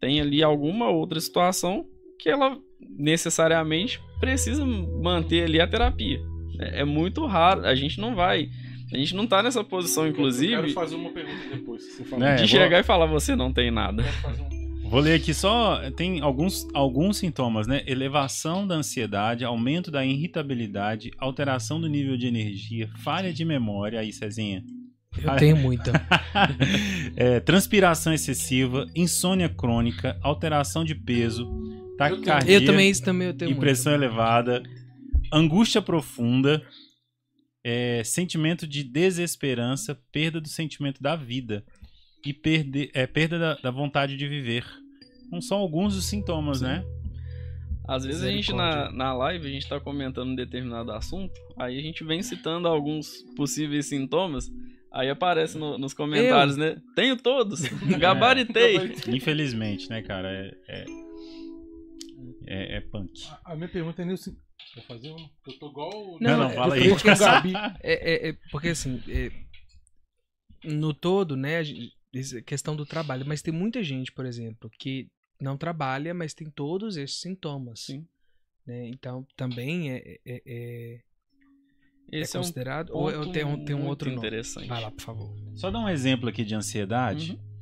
tem 0.00 0.20
ali 0.20 0.42
alguma 0.42 0.88
outra 0.88 1.20
situação 1.20 1.84
que 2.18 2.28
ela 2.30 2.56
necessariamente 2.80 4.00
precisa 4.20 4.64
manter 4.64 5.44
ali 5.44 5.60
a 5.60 5.66
terapia. 5.66 6.18
É, 6.58 6.80
é 6.80 6.84
muito 6.84 7.26
raro, 7.26 7.66
a 7.66 7.74
gente 7.74 8.00
não 8.00 8.14
vai. 8.14 8.48
A 8.92 8.96
gente 8.96 9.14
não 9.14 9.26
tá 9.26 9.42
nessa 9.42 9.64
posição, 9.64 10.04
Eu 10.06 10.12
quero 10.12 10.20
inclusive, 10.22 10.70
fazer 10.72 10.94
uma 10.94 11.10
pergunta 11.10 11.48
depois. 11.50 11.82
Você 11.84 12.04
fala. 12.04 12.28
É, 12.28 12.34
de 12.36 12.40
vou- 12.42 12.48
chegar 12.48 12.80
e 12.80 12.82
falar, 12.82 13.06
você 13.06 13.34
não 13.34 13.52
tem 13.52 13.70
nada. 13.70 14.02
Eu 14.02 14.06
quero 14.06 14.16
fazer 14.18 14.42
um- 14.42 14.53
Vou 14.94 15.02
ler 15.02 15.14
aqui 15.14 15.34
só. 15.34 15.90
Tem 15.90 16.20
alguns, 16.20 16.68
alguns 16.72 17.16
sintomas, 17.16 17.66
né? 17.66 17.82
Elevação 17.84 18.64
da 18.64 18.76
ansiedade, 18.76 19.44
aumento 19.44 19.90
da 19.90 20.06
irritabilidade, 20.06 21.10
alteração 21.18 21.80
do 21.80 21.88
nível 21.88 22.16
de 22.16 22.28
energia, 22.28 22.88
falha 23.02 23.32
de 23.32 23.44
memória. 23.44 23.98
Aí, 23.98 24.12
Cezinha. 24.12 24.62
Eu 25.20 25.34
tenho 25.34 25.56
muita. 25.56 25.92
É, 27.16 27.40
transpiração 27.40 28.12
excessiva, 28.12 28.86
insônia 28.94 29.48
crônica, 29.48 30.16
alteração 30.22 30.84
de 30.84 30.94
peso, 30.94 31.48
taquicardia, 31.96 32.56
Eu 32.56 32.64
também, 32.64 32.90
isso 32.90 33.04
também 33.04 33.28
eu 33.28 33.34
tenho 33.34 33.52
e 33.52 33.54
pressão 33.54 33.92
elevada, 33.92 34.62
angústia 35.32 35.80
profunda, 35.80 36.60
é, 37.64 38.02
sentimento 38.04 38.66
de 38.66 38.82
desesperança, 38.82 40.00
perda 40.12 40.40
do 40.40 40.48
sentimento 40.48 41.00
da 41.00 41.14
vida 41.14 41.64
e 42.24 42.32
perde, 42.32 42.90
é, 42.92 43.06
perda 43.06 43.38
da, 43.38 43.54
da 43.54 43.70
vontade 43.70 44.16
de 44.16 44.26
viver. 44.26 44.64
Não 45.34 45.40
são 45.40 45.58
alguns 45.58 45.94
dos 45.94 46.06
sintomas, 46.06 46.60
né? 46.60 46.84
Às 47.86 48.04
vezes 48.06 48.22
a 48.22 48.30
gente 48.30 48.52
na, 48.52 48.90
na 48.92 49.12
live 49.12 49.46
a 49.46 49.50
gente 49.50 49.68
tá 49.68 49.78
comentando 49.78 50.30
um 50.30 50.34
determinado 50.34 50.90
assunto, 50.92 51.34
aí 51.58 51.78
a 51.78 51.82
gente 51.82 52.02
vem 52.04 52.22
citando 52.22 52.66
alguns 52.66 53.22
possíveis 53.36 53.86
sintomas, 53.86 54.48
aí 54.90 55.10
aparece 55.10 55.58
no- 55.58 55.76
nos 55.76 55.92
comentários, 55.92 56.56
né? 56.56 56.76
Tenho 56.96 57.16
todos, 57.16 57.60
gabaritei. 57.98 58.76
Infelizmente, 59.08 59.90
né, 59.90 60.00
cara? 60.00 60.30
É, 60.32 60.56
é, 60.68 60.84
é, 62.46 62.76
é 62.76 62.80
punk. 62.80 63.10
A- 63.44 63.52
A 63.52 63.56
minha 63.56 63.68
pergunta 63.68 64.00
é 64.00 64.04
nisso. 64.04 64.34
Vou 64.76 64.84
fazer 64.84 65.10
um. 65.10 65.16
Eu 65.46 65.58
tô 65.58 65.68
igual. 65.68 65.90
o- 65.90 66.18
Não, 66.20 66.38
não, 66.38 66.50
é- 66.50 66.54
fala 66.54 66.74
aí. 66.76 66.90
o 66.90 66.96
Gabi. 67.18 67.52
É, 67.82 68.28
é- 68.28 68.28
é 68.30 68.36
porque 68.50 68.68
assim, 68.68 69.02
é, 69.08 69.30
no 70.64 70.94
todo, 70.94 71.36
né, 71.36 71.58
a 71.58 71.62
é 71.62 72.40
questão 72.46 72.74
do 72.76 72.86
trabalho, 72.86 73.24
mas 73.26 73.42
tem 73.42 73.52
muita 73.52 73.82
gente, 73.82 74.10
por 74.12 74.24
exemplo, 74.24 74.70
que 74.78 75.08
não 75.40 75.56
trabalha, 75.56 76.14
mas 76.14 76.34
tem 76.34 76.48
todos 76.50 76.96
esses 76.96 77.20
sintomas. 77.20 77.80
Sim. 77.80 78.06
né? 78.66 78.88
Então 78.88 79.26
também 79.36 79.90
é, 79.92 80.18
é, 80.24 80.42
é- 80.46 81.00
é 82.12 82.20
Esse 82.20 82.36
é, 82.36 82.40
um 82.40 82.42
considerado. 82.42 82.92
ponto 82.92 82.98
ou 82.98 83.10
eu 83.10 83.30
tenho, 83.32 83.64
tem 83.64 83.74
um 83.76 83.86
outro 83.86 84.08
nome. 84.08 84.18
interessante. 84.18 84.66
Vai 84.68 84.80
lá, 84.80 84.90
por 84.90 85.00
favor. 85.02 85.36
Só 85.54 85.70
dar 85.70 85.80
um 85.80 85.88
exemplo 85.88 86.28
aqui 86.28 86.44
de 86.44 86.54
ansiedade. 86.54 87.32
Uhum. 87.32 87.54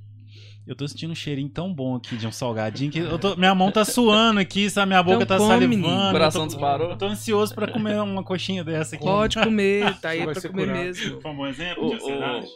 Eu 0.65 0.77
tô 0.77 0.87
sentindo 0.87 1.11
um 1.11 1.15
cheirinho 1.15 1.49
tão 1.49 1.75
bom 1.75 1.97
aqui 1.97 2.17
de 2.17 2.25
um 2.25 2.31
salgadinho 2.31 2.89
que 2.93 3.01
eu 3.01 3.19
tô- 3.19 3.35
minha 3.35 3.53
mão 3.53 3.73
tá 3.73 3.85
suando 3.85 4.39
aqui, 4.39 4.71
sabe? 4.71 4.89
Minha 4.91 5.03
boca 5.03 5.25
Então 5.25 5.27
tá 5.27 5.39
come, 5.39 5.49
salivando. 5.51 5.83
tô- 6.07 6.13
Coração 6.13 6.47
disparou. 6.47 6.91
Eu 6.91 6.97
tô 6.99 7.07
ansioso 7.07 7.53
pra 7.53 7.67
comer 7.73 8.01
uma 8.01 8.23
coxinha 8.23 8.63
dessa 8.63 8.95
aqui. 8.95 9.05
Pode 9.05 9.35
comer, 9.43 9.99
tá 10.01 10.11
aí 10.11 10.23
pra 10.23 10.35
ser 10.37 10.51
comer 10.51 10.67
curado. 10.67 10.85
mesmo. 10.85 11.21
Foi 11.21 11.31
um 11.33 11.37
bom 11.37 11.47
exemplo 11.49 11.85
O- 11.85 11.89
de 11.91 11.95
ansiedade? 11.97 12.47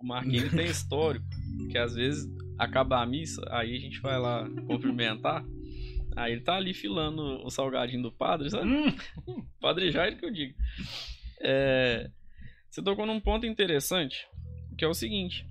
O 0.00 0.06
Marquinhos 0.06 0.50
tem 0.52 0.66
histórico, 0.66 1.26
que 1.68 1.76
às 1.76 1.94
vezes 1.94 2.28
acaba 2.60 3.00
a 3.00 3.06
missa, 3.06 3.42
aí 3.50 3.74
a 3.74 3.80
gente 3.80 4.00
vai 4.00 4.18
lá 4.18 4.46
cumprimentar, 4.66 5.42
aí 6.14 6.32
ele 6.32 6.42
tá 6.42 6.56
ali 6.56 6.74
filando 6.74 7.22
o 7.42 7.50
salgadinho 7.50 8.02
do 8.02 8.12
padre, 8.12 8.50
sabe? 8.50 8.68
Hum, 8.68 8.94
Padre 9.58 9.90
Jair 9.90 10.18
que 10.18 10.26
eu 10.26 10.30
digo. 10.30 10.54
É, 11.40 12.10
você 12.68 12.82
tocou 12.82 13.06
num 13.06 13.18
ponto 13.18 13.46
interessante, 13.46 14.26
que 14.76 14.84
é 14.84 14.88
o 14.88 14.94
seguinte. 14.94 15.46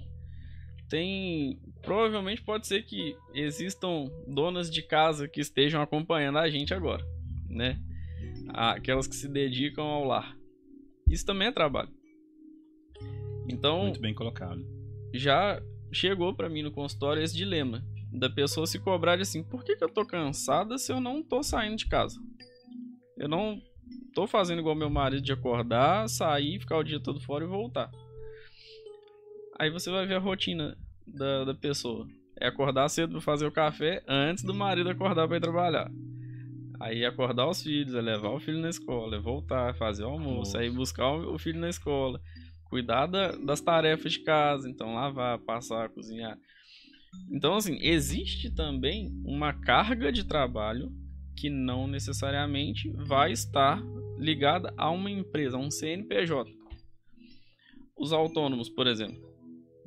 Tem. 0.87 1.59
Provavelmente 1.81 2.43
pode 2.43 2.67
ser 2.67 2.83
que 2.83 3.15
existam 3.33 4.05
donas 4.27 4.69
de 4.69 4.81
casa 4.83 5.27
que 5.27 5.41
estejam 5.41 5.81
acompanhando 5.81 6.37
a 6.37 6.49
gente 6.49 6.73
agora, 6.73 7.03
né? 7.47 7.79
Aquelas 8.49 9.07
que 9.07 9.15
se 9.15 9.27
dedicam 9.27 9.85
ao 9.85 10.03
lar. 10.03 10.35
Isso 11.09 11.25
também 11.25 11.47
é 11.47 11.51
trabalho. 11.51 11.89
Então, 13.47 13.83
Muito 13.83 13.99
bem 13.99 14.13
colocado. 14.13 14.63
já 15.13 15.59
chegou 15.91 16.33
pra 16.33 16.49
mim 16.49 16.61
no 16.61 16.71
consultório 16.71 17.21
esse 17.21 17.35
dilema 17.35 17.83
da 18.11 18.29
pessoa 18.29 18.65
se 18.65 18.79
cobrar 18.79 19.15
de 19.15 19.21
assim, 19.21 19.43
por 19.43 19.63
que, 19.63 19.75
que 19.75 19.83
eu 19.83 19.89
tô 19.89 20.05
cansada 20.05 20.77
se 20.77 20.91
eu 20.91 20.99
não 20.99 21.21
tô 21.21 21.43
saindo 21.43 21.75
de 21.75 21.85
casa? 21.85 22.19
Eu 23.17 23.27
não 23.27 23.61
tô 24.13 24.25
fazendo 24.25 24.59
igual 24.59 24.75
meu 24.75 24.89
marido 24.89 25.21
de 25.21 25.31
acordar, 25.31 26.07
sair, 26.09 26.59
ficar 26.59 26.77
o 26.77 26.83
dia 26.83 26.99
todo 26.99 27.19
fora 27.19 27.43
e 27.43 27.47
voltar. 27.47 27.91
Aí 29.59 29.69
você 29.69 29.91
vai 29.91 30.05
ver 30.05 30.15
a 30.15 30.19
rotina 30.19 30.77
da, 31.05 31.45
da 31.45 31.53
pessoa. 31.53 32.07
É 32.39 32.47
acordar 32.47 32.87
cedo 32.89 33.11
pra 33.11 33.21
fazer 33.21 33.45
o 33.45 33.51
café 33.51 34.01
antes 34.07 34.43
do 34.43 34.53
marido 34.53 34.89
acordar 34.89 35.27
pra 35.27 35.37
ir 35.37 35.41
trabalhar. 35.41 35.91
Aí 36.79 37.05
acordar 37.05 37.47
os 37.47 37.61
filhos, 37.61 37.93
é 37.93 38.01
levar 38.01 38.29
o 38.29 38.39
filho 38.39 38.59
na 38.59 38.69
escola, 38.69 39.17
é 39.17 39.19
voltar, 39.19 39.75
fazer 39.75 40.05
o 40.05 40.09
almoço, 40.09 40.57
aí 40.57 40.69
buscar 40.69 41.11
o 41.11 41.37
filho 41.37 41.59
na 41.59 41.67
escola, 41.67 42.21
cuidar 42.69 43.07
da- 43.07 43.35
das 43.35 43.59
tarefas 43.61 44.13
de 44.13 44.19
casa, 44.19 44.69
então 44.69 44.93
lavar, 44.93 45.39
passar, 45.39 45.89
cozinhar. 45.89 46.37
Então, 47.31 47.55
assim, 47.55 47.77
existe 47.81 48.51
também 48.53 49.11
uma 49.25 49.51
carga 49.53 50.11
de 50.11 50.23
trabalho 50.23 50.91
que 51.35 51.49
não 51.49 51.87
necessariamente 51.87 52.89
vai 52.91 53.31
estar 53.31 53.81
ligada 54.17 54.73
a 54.77 54.91
uma 54.91 55.09
empresa, 55.09 55.57
a 55.57 55.59
um 55.59 55.71
CNPJ. 55.71 56.51
Os 57.97 58.13
autônomos, 58.13 58.69
por 58.69 58.87
exemplo, 58.87 59.19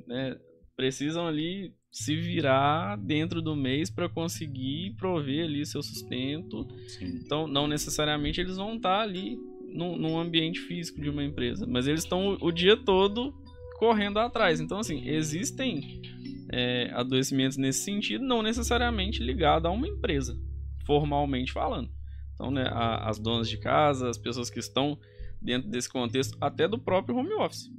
né, 0.05 0.37
precisam 0.75 1.27
ali 1.27 1.73
se 1.91 2.15
virar 2.15 2.97
dentro 2.97 3.41
do 3.41 3.55
mês 3.55 3.89
para 3.91 4.09
conseguir 4.09 4.95
prover 4.97 5.45
ali 5.45 5.65
seu 5.65 5.83
sustento. 5.83 6.67
Sim. 6.87 7.21
Então, 7.23 7.47
não 7.47 7.67
necessariamente 7.67 8.41
eles 8.41 8.57
vão 8.57 8.75
estar 8.75 9.01
ali 9.01 9.37
num, 9.73 10.19
ambiente 10.19 10.59
físico 10.61 11.01
de 11.01 11.09
uma 11.09 11.23
empresa, 11.23 11.65
mas 11.67 11.87
eles 11.87 12.03
estão 12.03 12.37
o, 12.39 12.51
dia 12.51 12.77
todo 12.77 13.33
correndo 13.77 14.19
atrás. 14.19 14.59
Então, 14.59 14.79
assim, 14.79 15.07
existem 15.07 16.01
é, 16.49 16.91
adoecimentos 16.93 17.57
nesse 17.57 17.83
sentido, 17.83 18.23
não 18.23 18.41
necessariamente 18.41 19.23
ligado 19.23 19.67
a 19.67 19.71
uma 19.71 19.87
empresa, 19.87 20.37
formalmente 20.85 21.51
falando. 21.51 21.89
Então, 22.33 22.51
né, 22.51 22.67
a- 22.69 23.09
as 23.09 23.19
donas 23.19 23.49
de 23.49 23.57
casa, 23.57 24.09
as 24.09 24.17
pessoas 24.17 24.49
que 24.49 24.59
estão 24.59 24.97
dentro 25.41 25.69
desse 25.69 25.89
contexto, 25.89 26.37
até 26.39 26.67
do 26.67 26.79
próprio 26.79 27.15
home 27.17 27.33
office. 27.33 27.69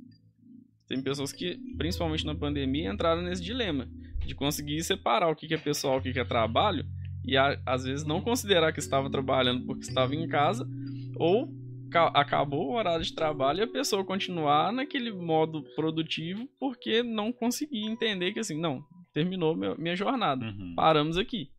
Tem 0.86 1.01
pessoas 1.01 1.32
que, 1.32 1.57
principalmente 1.78 2.26
na 2.26 2.34
pandemia, 2.34 2.92
entraram 2.92 3.22
nesse 3.22 3.42
dilema 3.42 3.88
de 4.26 4.34
conseguir 4.34 4.82
separar 4.82 5.28
o 5.30 5.36
que 5.36 5.53
é 5.53 5.59
pessoal, 5.59 5.99
o 5.99 6.03
que 6.03 6.18
é 6.18 6.24
trabalho, 6.24 6.84
e 7.24 7.36
às 7.36 7.84
vezes 7.84 8.05
não 8.05 8.20
considerar 8.20 8.72
que 8.72 8.80
estava 8.80 9.09
trabalhando 9.09 9.64
porque 9.64 9.82
estava 9.82 10.14
em 10.14 10.28
casa, 10.28 10.68
ou 11.16 11.51
acabou 11.99 12.68
o 12.70 12.74
horário 12.74 13.05
de 13.05 13.14
trabalho 13.14 13.61
e 13.61 13.62
a 13.62 13.66
pessoa 13.66 14.05
continuar 14.05 14.72
naquele 14.72 15.12
modo 15.12 15.62
produtivo 15.74 16.49
porque 16.59 17.03
não 17.03 17.32
conseguia 17.32 17.86
entender 17.88 18.32
que 18.32 18.40
assim, 18.40 18.59
não, 18.59 18.82
terminou 19.12 19.57
meu- 19.57 19.76
minha 19.78 19.97
jornada, 19.97 20.45
Uhum. 20.47 20.74
paramos 20.76 21.16
aqui. 21.16 21.51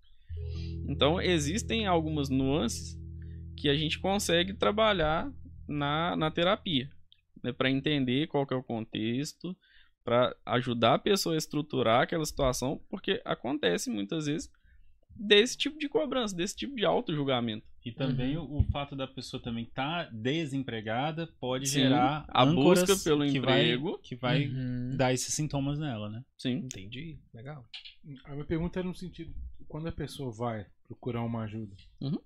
Então 0.88 1.20
existem 1.22 1.88
algumas 1.88 2.30
nuances 2.30 2.98
que 3.58 3.70
a 3.70 3.76
gente 3.76 4.00
consegue 4.00 4.54
trabalhar 4.54 5.32
na, 5.68 6.16
na 6.16 6.30
terapia, 6.30 6.90
né, 7.44 7.52
para 7.52 7.70
entender 7.72 8.28
qual 8.28 8.46
que 8.46 8.54
é 8.54 8.58
o 8.58 8.64
contexto, 8.64 9.56
para 10.04 10.36
ajudar 10.46 10.96
a 10.96 11.00
pessoa 11.00 11.34
a 11.34 11.38
estruturar 11.38 12.02
aquela 12.04 12.26
situação, 12.26 12.80
porque 12.90 13.22
acontece 13.26 13.90
muitas 13.90 14.28
vezes 14.28 14.52
desse 15.16 15.58
tipo 15.58 15.78
de 15.80 15.88
cobrança, 15.88 16.36
desse 16.36 16.56
tipo 16.56 16.76
de 16.76 16.86
auto-julgamento. 16.86 17.66
E 17.86 17.92
também 17.92 18.36
o, 18.36 18.44
o 18.60 18.64
fato 18.72 18.96
da 18.96 19.08
pessoa 19.08 19.42
também 19.42 19.64
estar 19.64 20.12
desempregada 20.12 21.28
pode 21.40 21.68
Sim, 21.68 21.82
gerar 21.82 22.26
a 22.30 22.46
busca 22.46 22.96
pelo 22.98 23.24
que 23.30 23.40
vai- 23.40 23.62
emprego. 23.74 24.00
que 24.00 24.16
vai 24.16 24.48
Uhum. 24.48 24.96
dar 24.98 25.14
esses 25.14 25.34
sintomas 25.34 25.78
nela, 25.80 26.10
né? 26.10 26.24
Sim. 26.38 26.58
Entendi. 26.66 27.20
Legal. 27.34 27.64
A 28.26 28.32
minha 28.32 28.46
pergunta 28.46 28.80
era 28.80 28.88
no 28.88 28.96
sentido: 28.96 29.34
quando 29.68 29.88
a 29.88 29.92
pessoa 29.92 30.32
vai 30.32 30.66
procurar 30.88 31.24
uma 31.24 31.44
ajuda, 31.44 31.76
Uhum. 32.02 32.18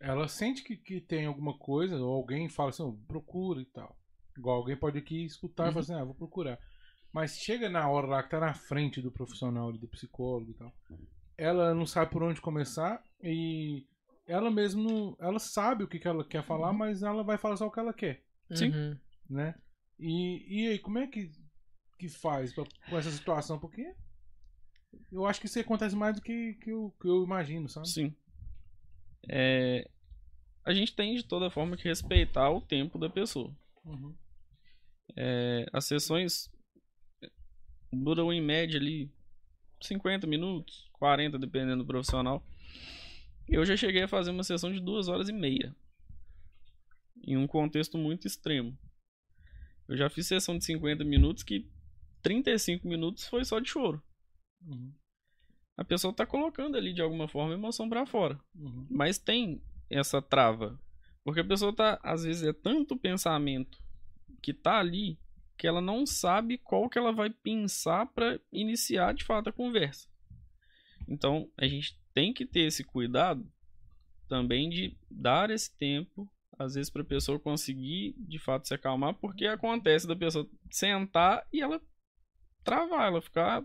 ela 0.00 0.26
sente 0.26 0.62
que, 0.64 0.76
que 0.76 1.00
tem 1.00 1.26
alguma 1.26 1.52
coisa, 1.58 1.96
ou 1.98 2.14
alguém 2.14 2.48
fala 2.48 2.70
assim, 2.70 2.82
"Oh, 2.82 2.92
procura 3.06 3.60
e 3.60 3.66
tal. 3.66 3.94
Igual 4.36 4.56
alguém 4.58 4.76
pode 4.76 4.96
aqui 4.98 5.24
escutar 5.24 5.64
e 5.64 5.66
Uhum. 5.66 5.72
falar 5.72 5.82
assim, 5.82 5.94
ah, 5.94 6.04
vou 6.04 6.14
procurar. 6.14 6.58
Mas 7.12 7.38
chega 7.38 7.68
na 7.68 7.88
hora 7.88 8.06
lá 8.06 8.22
que 8.22 8.30
tá 8.30 8.38
na 8.40 8.54
frente 8.54 9.00
do 9.02 9.10
profissional, 9.10 9.72
do 9.72 9.88
psicólogo 9.88 10.50
e 10.50 10.54
tal. 10.54 10.72
Ela 11.38 11.72
não 11.72 11.86
sabe 11.86 12.10
por 12.10 12.22
onde 12.22 12.40
começar 12.40 13.02
e 13.22 13.86
ela 14.26 14.50
mesmo 14.50 15.16
ela 15.20 15.38
sabe 15.38 15.84
o 15.84 15.88
que, 15.88 15.98
que 15.98 16.08
ela 16.08 16.24
quer 16.24 16.44
falar, 16.44 16.72
mas 16.72 17.02
ela 17.02 17.22
vai 17.22 17.38
falar 17.38 17.56
só 17.56 17.66
o 17.66 17.70
que 17.70 17.80
ela 17.80 17.94
quer, 17.94 18.22
Sim. 18.52 18.70
Uhum. 18.70 18.98
né? 19.30 19.54
E, 19.98 20.62
e 20.62 20.68
aí, 20.68 20.78
como 20.78 20.98
é 20.98 21.06
que 21.06 21.30
que 21.98 22.08
faz 22.08 22.52
pra, 22.52 22.64
com 22.88 22.96
essa 22.96 23.10
situação? 23.10 23.58
Porque 23.58 23.92
eu 25.10 25.26
acho 25.26 25.40
que 25.40 25.46
isso 25.46 25.58
acontece 25.58 25.96
mais 25.96 26.14
do 26.14 26.22
que, 26.22 26.54
que, 26.54 26.70
eu, 26.70 26.94
que 27.00 27.08
eu 27.08 27.24
imagino, 27.24 27.68
sabe? 27.68 27.88
Sim. 27.88 28.14
É, 29.28 29.88
a 30.64 30.72
gente 30.72 30.94
tem 30.94 31.16
de 31.16 31.24
toda 31.24 31.50
forma 31.50 31.76
que 31.76 31.88
respeitar 31.88 32.50
o 32.50 32.60
tempo 32.60 32.98
da 32.98 33.10
pessoa. 33.10 33.54
Uhum. 33.84 34.14
É, 35.16 35.66
as 35.72 35.86
sessões 35.86 36.50
duram 37.92 38.32
em 38.32 38.40
média 38.40 38.78
ali 38.78 39.10
50 39.82 40.26
minutos, 40.26 40.87
40, 40.98 41.38
dependendo 41.38 41.84
do 41.84 41.86
profissional. 41.86 42.44
Eu 43.48 43.64
já 43.64 43.76
cheguei 43.76 44.02
a 44.02 44.08
fazer 44.08 44.30
uma 44.30 44.44
sessão 44.44 44.70
de 44.72 44.80
duas 44.80 45.08
horas 45.08 45.28
e 45.28 45.32
meia. 45.32 45.74
Em 47.24 47.36
um 47.36 47.46
contexto 47.46 47.96
muito 47.96 48.26
extremo. 48.26 48.76
Eu 49.88 49.96
já 49.96 50.10
fiz 50.10 50.26
sessão 50.26 50.58
de 50.58 50.64
50 50.64 51.04
minutos 51.04 51.42
que 51.42 51.66
35 52.22 52.86
minutos 52.86 53.26
foi 53.26 53.44
só 53.44 53.58
de 53.58 53.68
choro. 53.68 54.02
Uhum. 54.66 54.92
A 55.76 55.84
pessoa 55.84 56.12
tá 56.12 56.26
colocando 56.26 56.76
ali 56.76 56.92
de 56.92 57.00
alguma 57.00 57.28
forma 57.28 57.54
emoção 57.54 57.88
para 57.88 58.04
fora. 58.04 58.38
Uhum. 58.54 58.86
Mas 58.90 59.18
tem 59.18 59.62
essa 59.88 60.20
trava. 60.20 60.78
Porque 61.24 61.40
a 61.40 61.44
pessoa 61.44 61.74
tá, 61.74 61.98
às 62.02 62.24
vezes, 62.24 62.42
é 62.42 62.52
tanto 62.52 62.96
pensamento 62.96 63.78
que 64.42 64.52
tá 64.52 64.78
ali 64.78 65.18
que 65.56 65.66
ela 65.66 65.80
não 65.80 66.06
sabe 66.06 66.58
qual 66.58 66.88
que 66.88 66.98
ela 66.98 67.12
vai 67.12 67.30
pensar 67.30 68.06
para 68.06 68.40
iniciar 68.52 69.12
de 69.12 69.24
fato 69.24 69.48
a 69.48 69.52
conversa. 69.52 70.08
Então, 71.08 71.50
a 71.56 71.66
gente 71.66 71.98
tem 72.12 72.32
que 72.32 72.44
ter 72.44 72.60
esse 72.60 72.84
cuidado 72.84 73.50
também 74.28 74.68
de 74.68 74.96
dar 75.10 75.50
esse 75.50 75.74
tempo, 75.76 76.30
às 76.58 76.74
vezes, 76.74 76.90
para 76.90 77.02
a 77.02 77.06
pessoa 77.06 77.40
conseguir 77.40 78.14
de 78.18 78.38
fato 78.38 78.68
se 78.68 78.74
acalmar, 78.74 79.14
porque 79.14 79.46
acontece 79.46 80.06
da 80.06 80.14
pessoa 80.14 80.48
sentar 80.70 81.46
e 81.52 81.62
ela 81.62 81.80
travar, 82.62 83.08
ela 83.08 83.22
ficar 83.22 83.64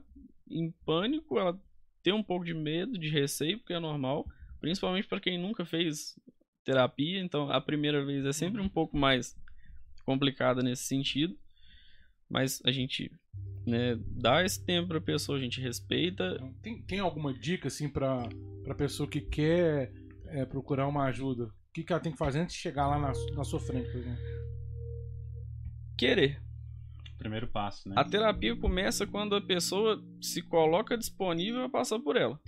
em 0.50 0.72
pânico, 0.86 1.38
ela 1.38 1.60
ter 2.02 2.14
um 2.14 2.24
pouco 2.24 2.46
de 2.46 2.54
medo, 2.54 2.98
de 2.98 3.10
receio, 3.10 3.60
porque 3.60 3.74
é 3.74 3.80
normal, 3.80 4.26
principalmente 4.60 5.08
para 5.08 5.20
quem 5.20 5.38
nunca 5.38 5.66
fez 5.66 6.18
terapia, 6.64 7.20
então 7.20 7.52
a 7.52 7.60
primeira 7.60 8.06
vez 8.06 8.26
é 8.26 8.32
sempre 8.32 8.62
um 8.62 8.70
pouco 8.70 8.96
mais 8.96 9.36
complicada 10.06 10.62
nesse 10.62 10.84
sentido, 10.84 11.38
mas 12.34 12.60
a 12.66 12.72
gente 12.72 13.12
né, 13.64 13.96
dá 14.08 14.44
esse 14.44 14.66
tempo 14.66 14.88
para 14.88 14.98
a 14.98 15.02
pessoa, 15.02 15.38
a 15.38 15.42
gente 15.42 15.62
respeita. 15.62 16.34
Então, 16.34 16.54
Tem, 16.64 16.82
tem 16.82 17.00
alguma 17.00 17.32
dica, 17.32 17.68
assim, 17.68 17.88
pra, 17.88 18.28
pra 18.64 18.74
pessoa 18.74 19.08
que 19.08 19.22
quer 19.22 19.94
é, 20.26 20.44
procurar 20.44 20.88
uma 20.88 21.04
ajuda? 21.04 21.46
O 21.46 21.72
que, 21.72 21.84
que 21.84 21.94
ela 21.94 22.02
tem 22.02 22.12
que 22.12 22.18
fazer 22.18 22.40
antes 22.40 22.56
de 22.56 22.62
chegar 22.62 22.88
lá 22.88 22.98
na, 22.98 23.14
na 23.36 23.44
sua 23.44 23.60
frente, 23.60 23.88
por 23.92 24.00
exemplo? 24.00 24.24
Querer. 25.96 26.42
Primeiro 27.20 27.48
passo, 27.48 27.88
né? 27.88 27.96
A 27.96 28.04
terapia 28.04 28.56
começa 28.56 29.06
quando 29.06 29.36
a 29.36 29.42
pessoa 29.42 30.04
se 30.20 30.42
coloca 30.42 30.98
disponível 30.98 31.64
a 31.64 31.70
passar 31.70 32.00
por 32.00 32.18
ela. 32.18 32.40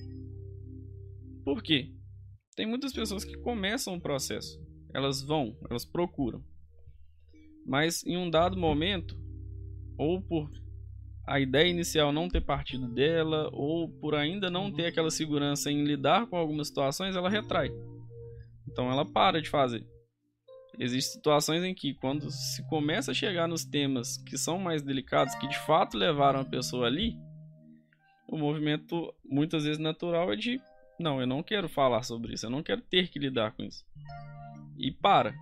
Por 1.45 1.61
quê? 1.61 1.93
Tem 2.55 2.65
muitas 2.65 2.91
pessoas 2.91 3.23
que 3.23 3.37
começam 3.37 3.93
o 3.95 4.01
processo. 4.01 4.59
Elas 4.93 5.21
vão, 5.21 5.55
elas 5.69 5.85
procuram. 5.85 6.43
Mas 7.65 8.03
em 8.03 8.17
um 8.17 8.29
dado 8.29 8.57
momento, 8.57 9.15
ou 9.97 10.21
por 10.21 10.49
a 11.27 11.39
ideia 11.39 11.67
inicial 11.67 12.11
não 12.11 12.29
ter 12.29 12.41
partido 12.41 12.87
dela, 12.87 13.49
ou 13.51 13.89
por 13.89 14.13
ainda 14.13 14.49
não 14.49 14.71
ter 14.71 14.85
aquela 14.85 15.09
segurança 15.09 15.71
em 15.71 15.83
lidar 15.83 16.27
com 16.27 16.37
algumas 16.37 16.67
situações, 16.67 17.15
ela 17.15 17.29
retrai. 17.29 17.71
Então 18.67 18.91
ela 18.91 19.05
para 19.05 19.41
de 19.41 19.49
fazer. 19.49 19.85
Existem 20.77 21.13
situações 21.13 21.63
em 21.63 21.73
que, 21.73 21.93
quando 21.93 22.29
se 22.29 22.61
começa 22.67 23.11
a 23.11 23.13
chegar 23.13 23.47
nos 23.47 23.63
temas 23.63 24.17
que 24.17 24.37
são 24.37 24.59
mais 24.59 24.81
delicados, 24.83 25.33
que 25.35 25.47
de 25.47 25.57
fato 25.59 25.97
levaram 25.97 26.41
a 26.41 26.45
pessoa 26.45 26.85
ali, 26.85 27.15
o 28.27 28.37
movimento, 28.37 29.13
muitas 29.23 29.63
vezes 29.63 29.79
natural, 29.79 30.31
é 30.31 30.35
de: 30.35 30.59
não, 30.99 31.19
eu 31.19 31.25
não 31.25 31.41
quero 31.41 31.69
falar 31.69 32.03
sobre 32.03 32.33
isso, 32.33 32.45
eu 32.45 32.49
não 32.49 32.61
quero 32.61 32.81
ter 32.81 33.07
que 33.09 33.17
lidar 33.17 33.51
com 33.53 33.63
isso. 33.63 33.85
E 34.77 34.91
para. 34.91 35.33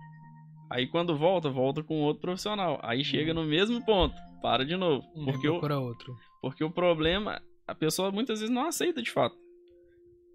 Aí 0.70 0.86
quando 0.86 1.16
volta, 1.16 1.50
volta 1.50 1.82
com 1.82 2.00
outro 2.00 2.22
profissional. 2.22 2.78
Aí 2.82 3.04
chega 3.04 3.34
no 3.34 3.44
mesmo 3.44 3.84
ponto, 3.84 4.14
para 4.44 4.62
de 4.64 4.76
novo. 4.76 5.06
Uhum. 5.14 5.24
Porque 5.24 5.48
o, 5.48 5.52
Procura 5.52 5.78
outro. 5.80 6.14
porque 6.42 6.62
o 6.62 6.70
problema, 6.70 7.40
a 7.66 7.74
pessoa 7.74 8.12
muitas 8.12 8.40
vezes 8.40 8.54
não 8.54 8.66
aceita 8.66 9.00
de 9.02 9.10
fato 9.10 9.34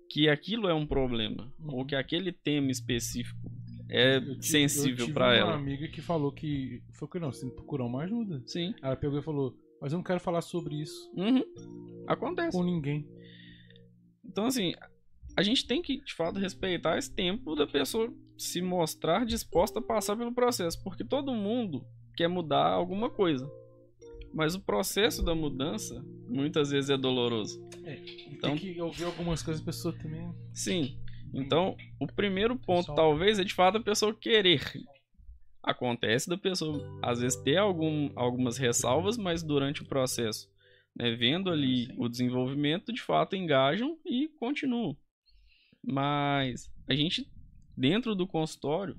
que 0.10 0.28
aquilo 0.28 0.68
é 0.68 0.74
um 0.74 0.88
problema, 0.88 1.54
Uhum. 1.60 1.76
ou 1.76 1.86
que 1.86 1.96
aquele 1.96 2.32
tema 2.32 2.72
específico 2.72 3.40
é 3.88 4.16
Eu 4.16 4.22
tive- 4.22 4.42
sensível 4.44 4.98
tive 5.06 5.14
pra 5.14 5.28
uma 5.28 5.36
ela. 5.36 5.54
amiga 5.54 5.88
que 5.88 6.02
falou 6.02 6.32
que. 6.32 6.82
Foi 6.94 7.08
que 7.08 7.20
não, 7.20 7.32
você 7.32 7.42
tem 7.42 7.50
que 7.52 7.56
procurar 7.58 7.86
uma 7.86 8.02
ajuda. 8.04 8.42
Sim. 8.48 8.74
Ela 8.82 8.96
pegou 8.96 9.20
e 9.20 9.22
falou: 9.22 9.56
Mas 9.80 9.92
eu 9.94 9.98
não 9.98 10.04
quero 10.04 10.20
falar 10.20 10.42
sobre 10.42 10.76
isso 10.82 11.12
Uhum. 11.16 11.44
Acontece. 12.08 12.58
com 12.58 12.64
ninguém. 12.64 13.08
Então, 14.26 14.46
assim, 14.46 14.74
a 15.38 15.44
gente 15.44 15.66
tem 15.68 15.82
que, 15.84 16.02
de 16.04 16.14
fato, 16.16 16.40
respeitar 16.40 16.98
esse 16.98 17.14
tempo 17.14 17.56
da 17.56 17.68
pessoa 17.68 18.12
se 18.38 18.62
mostrar 18.62 19.26
disposta 19.26 19.78
a 19.80 19.82
passar 19.82 20.16
pelo 20.18 20.34
processo. 20.34 20.82
Porque 20.84 21.04
todo 21.04 21.32
mundo 21.34 21.86
quer 22.16 22.28
mudar 22.28 22.66
alguma 22.72 23.10
coisa. 23.10 23.50
Mas 24.34 24.56
o 24.56 24.60
processo 24.60 25.24
da 25.24 25.34
mudança 25.34 26.04
muitas 26.28 26.70
vezes 26.72 26.90
é 26.90 26.98
doloroso. 26.98 27.60
E 27.86 28.34
Então- 28.36 28.52
tem 28.56 28.74
que 28.74 28.82
ouvir 28.82 29.04
algumas 29.06 29.42
coisas, 29.42 29.62
a 29.62 29.66
pessoa 29.66 29.94
também. 29.98 30.32
Sim. 30.54 30.98
Então, 31.34 31.76
o 32.00 32.08
primeiro 32.08 32.56
ponto, 32.56 32.82
Pessoal- 32.88 32.96
talvez, 32.96 33.40
é 33.40 33.44
de 33.44 33.54
fato 33.54 33.78
a 33.78 33.82
pessoa 33.84 34.14
querer. 34.14 34.62
Acontece 35.62 36.30
da 36.30 36.38
pessoa, 36.38 37.00
às 37.04 37.20
vezes, 37.20 37.40
ter 37.42 37.58
algum, 37.58 38.10
algumas 38.16 38.58
ressalvas, 38.58 39.18
mas 39.18 39.44
durante 39.44 39.82
o 39.82 39.86
processo, 39.86 40.50
né, 40.96 41.12
vendo 41.16 41.50
ali 41.52 41.86
Sim. 41.88 41.96
o 41.98 42.08
desenvolvimento, 42.08 42.94
de 42.94 43.02
fato 43.02 43.36
engajam 43.36 43.98
e 44.06 44.28
continuam. 44.40 44.96
Mas 45.84 46.72
a 46.88 46.94
gente, 46.96 47.28
dentro 47.78 48.16
do 48.16 48.26
consultório, 48.28 48.98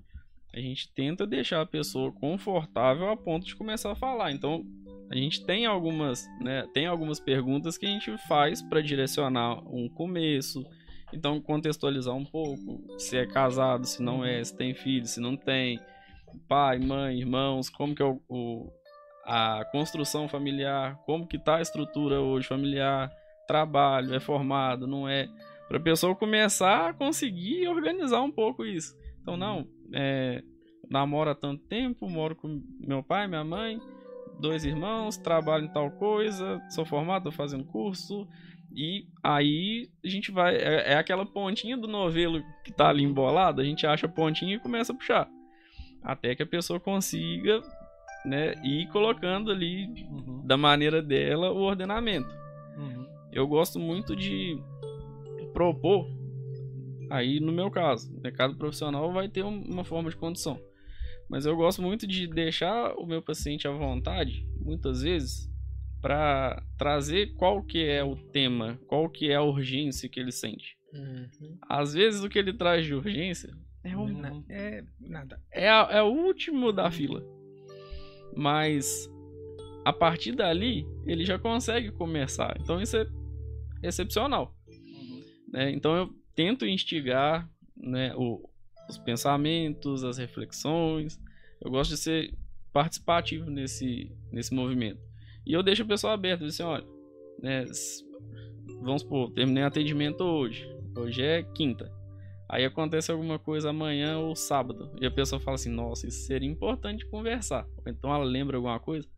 a 0.54 0.60
gente 0.60 0.92
tenta 0.94 1.26
deixar 1.26 1.60
a 1.60 1.66
pessoa 1.66 2.12
confortável 2.12 3.08
a 3.08 3.16
ponto 3.16 3.46
de 3.46 3.54
começar 3.56 3.92
a 3.92 3.96
falar. 3.96 4.32
Então, 4.32 4.64
a 5.10 5.16
gente 5.16 5.44
tem 5.44 5.66
algumas, 5.66 6.26
né, 6.40 6.66
tem 6.72 6.86
algumas 6.86 7.18
perguntas 7.18 7.76
que 7.76 7.86
a 7.86 7.88
gente 7.88 8.16
faz 8.28 8.62
para 8.62 8.80
direcionar 8.80 9.58
um 9.66 9.88
começo, 9.88 10.64
então, 11.12 11.40
contextualizar 11.40 12.14
um 12.14 12.24
pouco 12.24 12.80
se 12.98 13.16
é 13.16 13.26
casado, 13.26 13.84
se 13.84 14.00
não 14.00 14.24
é, 14.24 14.42
se 14.44 14.56
tem 14.56 14.72
filho, 14.74 15.06
se 15.06 15.20
não 15.20 15.36
tem, 15.36 15.80
pai, 16.48 16.78
mãe, 16.78 17.18
irmãos, 17.18 17.68
como 17.68 17.94
que 17.94 18.02
é 18.02 18.06
o, 18.06 18.20
o- 18.28 18.70
a 19.24 19.64
construção 19.72 20.28
familiar, 20.28 20.96
como 21.04 21.26
que 21.26 21.38
tá 21.38 21.56
a 21.56 21.62
estrutura 21.62 22.20
hoje 22.20 22.46
familiar, 22.46 23.10
trabalho, 23.46 24.14
é 24.14 24.20
formado, 24.20 24.86
não 24.86 25.08
é, 25.08 25.28
para 25.68 25.78
a 25.78 25.82
pessoa 25.82 26.14
começar 26.14 26.90
a 26.90 26.94
conseguir 26.94 27.66
organizar 27.68 28.22
um 28.22 28.30
pouco 28.30 28.64
isso. 28.64 28.96
Então, 29.20 29.36
não, 29.36 29.66
é, 29.92 30.42
namoro 30.88 31.30
há 31.30 31.34
tanto 31.34 31.64
tempo, 31.66 32.08
moro 32.08 32.36
com 32.36 32.62
meu 32.80 33.02
pai, 33.02 33.26
minha 33.26 33.44
mãe, 33.44 33.80
dois 34.40 34.64
irmãos, 34.64 35.16
trabalho 35.16 35.66
em 35.66 35.72
tal 35.72 35.90
coisa, 35.92 36.60
sou 36.70 36.84
formado, 36.84 37.24
tô 37.24 37.32
fazendo 37.32 37.64
curso, 37.64 38.26
e 38.74 39.06
aí 39.22 39.88
a 40.04 40.08
gente 40.08 40.30
vai. 40.30 40.56
É, 40.56 40.92
é 40.92 40.96
aquela 40.96 41.26
pontinha 41.26 41.76
do 41.76 41.86
novelo 41.88 42.42
que 42.64 42.72
tá 42.72 42.88
ali 42.88 43.02
embolado, 43.04 43.60
a 43.60 43.64
gente 43.64 43.86
acha 43.86 44.06
a 44.06 44.08
pontinha 44.08 44.56
e 44.56 44.60
começa 44.60 44.92
a 44.92 44.96
puxar. 44.96 45.28
Até 46.02 46.34
que 46.34 46.42
a 46.42 46.46
pessoa 46.46 46.80
consiga, 46.80 47.60
né, 48.24 48.54
ir 48.64 48.88
colocando 48.88 49.50
ali 49.50 49.86
Uhum, 50.10 50.46
da 50.46 50.56
maneira 50.56 51.02
dela 51.02 51.52
o 51.52 51.58
ordenamento. 51.58 52.28
uhum. 52.76 53.06
Eu 53.32 53.46
gosto 53.46 53.78
muito 53.78 54.16
de 54.16 54.58
propor, 55.52 56.06
aí 57.10 57.40
no 57.40 57.52
meu 57.52 57.70
caso, 57.70 58.10
né, 58.22 58.30
cada 58.30 58.54
profissional 58.54 59.12
vai 59.12 59.28
ter 59.28 59.44
um- 59.44 59.62
uma 59.62 59.84
forma 59.84 60.08
de 60.10 60.16
condução. 60.16 60.58
Mas 61.30 61.46
eu 61.46 61.56
gosto 61.56 61.80
muito 61.80 62.06
de 62.06 62.26
deixar 62.26 62.92
o 62.96 63.06
meu 63.06 63.22
paciente 63.22 63.66
à 63.68 63.70
vontade, 63.70 64.44
muitas 64.60 65.02
vezes, 65.02 65.48
para 66.02 66.60
trazer 66.76 67.34
qual 67.36 67.62
que 67.62 67.84
é 67.84 68.02
o 68.02 68.16
tema, 68.16 68.78
qual 68.88 69.08
que 69.08 69.30
é 69.30 69.36
a 69.36 69.42
urgência 69.42 70.08
que 70.08 70.18
ele 70.18 70.32
sente. 70.32 70.76
Uhum. 70.92 71.56
Às 71.68 71.92
vezes 71.94 72.24
o 72.24 72.28
que 72.28 72.36
ele 72.38 72.52
traz 72.52 72.84
de 72.84 72.94
urgência 72.94 73.56
é 73.84 73.96
o, 73.96 74.08
Na- 74.08 74.42
É 74.48 74.82
nada. 74.98 75.40
é, 75.52 75.68
a- 75.70 75.88
é 75.92 76.02
o 76.02 76.08
último 76.08 76.72
da 76.72 76.90
fila. 76.90 77.22
Mas 78.36 79.08
a 79.84 79.92
partir 79.92 80.32
dali 80.32 80.84
ele 81.06 81.24
já 81.24 81.38
consegue 81.38 81.92
começar. 81.92 82.56
Então 82.60 82.80
isso 82.82 82.96
é 82.96 83.06
excepcional. 83.84 84.54
né? 85.52 85.70
Então 85.70 85.94
eu 85.96 86.10
tento 86.34 86.66
instigar 86.66 87.48
né, 87.76 88.12
o- 88.16 88.49
os 88.90 88.98
pensamentos, 88.98 90.04
as 90.04 90.18
reflexões. 90.18 91.20
Eu 91.60 91.70
gosto 91.70 91.90
de 91.90 91.96
ser 91.96 92.34
participativo 92.72 93.50
nesse, 93.50 94.12
nesse 94.30 94.54
movimento. 94.54 95.00
E 95.46 95.52
eu 95.52 95.62
deixo 95.62 95.82
a 95.82 95.86
pessoa 95.86 96.12
aberta, 96.12 96.44
assim, 96.44 96.62
olha, 96.62 96.86
né, 97.42 97.64
vamos 98.82 99.02
supor, 99.02 99.32
terminei 99.32 99.64
atendimento 99.64 100.22
hoje. 100.22 100.68
Hoje 100.96 101.22
é 101.22 101.42
quinta. 101.42 101.90
Aí 102.48 102.64
acontece 102.64 103.12
alguma 103.12 103.38
coisa 103.38 103.70
amanhã 103.70 104.18
ou 104.18 104.34
sábado. 104.34 104.90
E 105.00 105.06
a 105.06 105.10
pessoa 105.10 105.40
fala 105.40 105.54
assim, 105.54 105.70
nossa, 105.70 106.08
isso 106.08 106.26
seria 106.26 106.48
importante 106.48 107.06
conversar. 107.06 107.64
Ou 107.78 107.84
então 107.86 108.12
ela 108.12 108.24
lembra 108.24 108.56
alguma 108.56 108.80
coisa. 108.80 109.08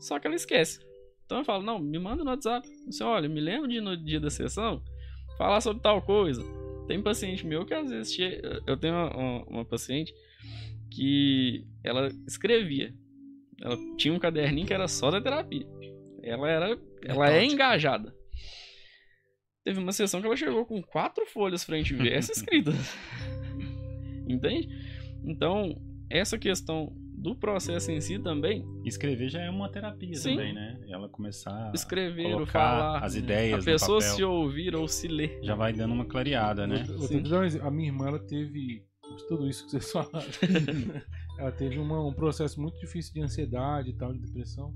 Só 0.00 0.18
que 0.18 0.26
ela 0.26 0.34
esquece. 0.34 0.80
Então 1.24 1.38
eu 1.38 1.44
falo, 1.44 1.62
não, 1.62 1.78
me 1.78 1.98
manda 2.00 2.24
no 2.24 2.30
WhatsApp. 2.30 2.68
Você, 2.86 3.04
olha, 3.04 3.28
me 3.28 3.40
lembra 3.40 3.68
de 3.68 3.80
no 3.80 3.96
dia 3.96 4.18
da 4.18 4.28
sessão 4.28 4.82
falar 5.38 5.60
sobre 5.60 5.82
tal 5.82 6.02
coisa. 6.02 6.42
Tem 6.86 7.02
paciente 7.02 7.46
meu 7.46 7.64
que 7.64 7.74
às 7.74 7.90
vezes 7.90 8.12
chega, 8.12 8.62
eu 8.66 8.76
tenho 8.76 8.94
uma, 8.94 9.16
uma, 9.16 9.44
uma 9.44 9.64
paciente 9.64 10.12
que 10.90 11.66
ela 11.82 12.08
escrevia. 12.26 12.94
Ela 13.60 13.76
tinha 13.96 14.12
um 14.12 14.18
caderninho 14.18 14.66
que 14.66 14.74
era 14.74 14.88
só 14.88 15.10
da 15.10 15.20
terapia. 15.20 15.66
Ela 16.22 16.50
era, 16.50 16.78
ela 17.04 17.32
é 17.32 17.44
engajada. 17.44 18.14
Teve 19.64 19.78
uma 19.78 19.92
sessão 19.92 20.20
que 20.20 20.26
ela 20.26 20.36
chegou 20.36 20.66
com 20.66 20.82
quatro 20.82 21.24
folhas 21.26 21.64
frente 21.64 21.94
e 21.94 21.96
verso 21.96 22.32
escritas. 22.32 22.74
Entende? 24.28 24.68
Então, 25.24 25.80
essa 26.18 26.38
questão 26.38 26.92
do 27.14 27.34
processo 27.36 27.90
em 27.92 28.00
si 28.00 28.18
também. 28.18 28.64
Escrever 28.84 29.28
já 29.28 29.40
é 29.42 29.48
uma 29.50 29.68
terapia 29.70 30.14
Sim. 30.16 30.30
também, 30.30 30.52
né? 30.52 30.80
Ela 30.88 31.08
começar 31.08 31.70
Escrever 31.72 32.34
a 32.34 32.46
falar. 32.46 33.04
as 33.04 33.14
A 33.14 33.18
ideias 33.18 33.58
no 33.60 33.64
pessoa 33.64 33.98
papel, 34.00 34.14
se 34.16 34.24
ouvir 34.24 34.74
ou 34.74 34.88
se 34.88 35.06
ler. 35.08 35.38
já 35.42 35.54
vai 35.54 35.72
dando 35.72 35.94
uma 35.94 36.04
clareada, 36.04 36.66
né? 36.66 36.84
Um. 36.88 37.66
A 37.66 37.70
minha 37.70 37.88
irmã, 37.88 38.08
ela 38.08 38.18
teve 38.18 38.84
tudo 39.28 39.48
isso 39.48 39.64
que 39.66 39.70
vocês 39.70 39.90
falaram. 39.92 40.28
ela 41.38 41.52
teve 41.52 41.78
uma- 41.78 42.04
um 42.04 42.12
processo 42.12 42.60
muito 42.60 42.78
difícil 42.80 43.14
de 43.14 43.20
ansiedade 43.22 43.90
e 43.90 43.94
tal, 43.96 44.12
de 44.12 44.18
depressão. 44.18 44.74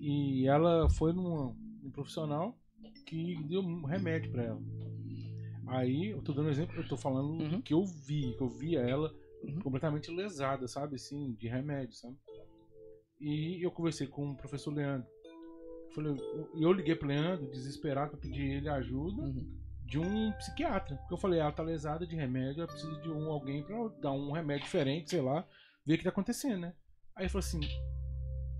E 0.00 0.46
ela 0.48 0.88
foi 0.90 1.12
numa, 1.12 1.54
num 1.82 1.90
profissional 1.90 2.58
que 3.06 3.36
deu 3.48 3.60
um 3.60 3.84
remédio 3.84 4.30
pra 4.32 4.42
ela. 4.44 4.60
Aí, 5.68 6.10
eu 6.10 6.22
tô 6.22 6.32
dando 6.32 6.46
um 6.46 6.50
exemplo, 6.50 6.74
eu 6.76 6.88
tô 6.88 6.96
falando 6.96 7.30
Uhum. 7.42 7.48
do 7.50 7.62
que 7.62 7.74
eu 7.74 7.84
vi, 7.84 8.34
que 8.36 8.42
eu 8.42 8.48
via 8.48 8.80
ela 8.80 9.12
Uhum. 9.42 9.60
completamente 9.60 10.10
lesada, 10.10 10.66
sabe? 10.68 10.96
Assim, 10.96 11.32
de 11.34 11.48
remédio, 11.48 11.94
sabe? 11.94 12.16
E 13.20 13.64
eu 13.64 13.70
conversei 13.70 14.06
com 14.06 14.30
o 14.30 14.36
professor 14.36 14.72
Leandro. 14.72 15.08
Falei, 15.94 16.14
eu 16.54 16.72
liguei 16.72 16.94
pro 16.94 17.08
Leandro, 17.08 17.50
desesperado, 17.50 18.10
pra 18.12 18.20
pedir 18.20 18.42
ele 18.56 18.68
ajuda 18.68 19.22
Uhum. 19.22 19.58
de 19.84 19.98
um 19.98 20.32
psiquiatra. 20.32 20.96
Porque 20.96 21.14
eu 21.14 21.18
falei, 21.18 21.40
ela 21.40 21.50
tá 21.52 21.62
lesada 21.62 22.06
de 22.06 22.14
remédio, 22.14 22.60
ela 22.62 22.68
precisa 22.70 23.00
de 23.00 23.08
um 23.10 23.30
alguém 23.30 23.62
pra 23.64 23.88
dar 24.00 24.12
um 24.12 24.30
remédio 24.30 24.64
diferente, 24.64 25.10
sei 25.10 25.20
lá, 25.20 25.46
ver 25.84 25.94
o 25.94 25.98
que 25.98 26.04
tá 26.04 26.10
acontecendo, 26.10 26.60
né? 26.60 26.74
Aí 27.16 27.24
ele 27.24 27.30
falou 27.30 27.40
assim: 27.44 27.60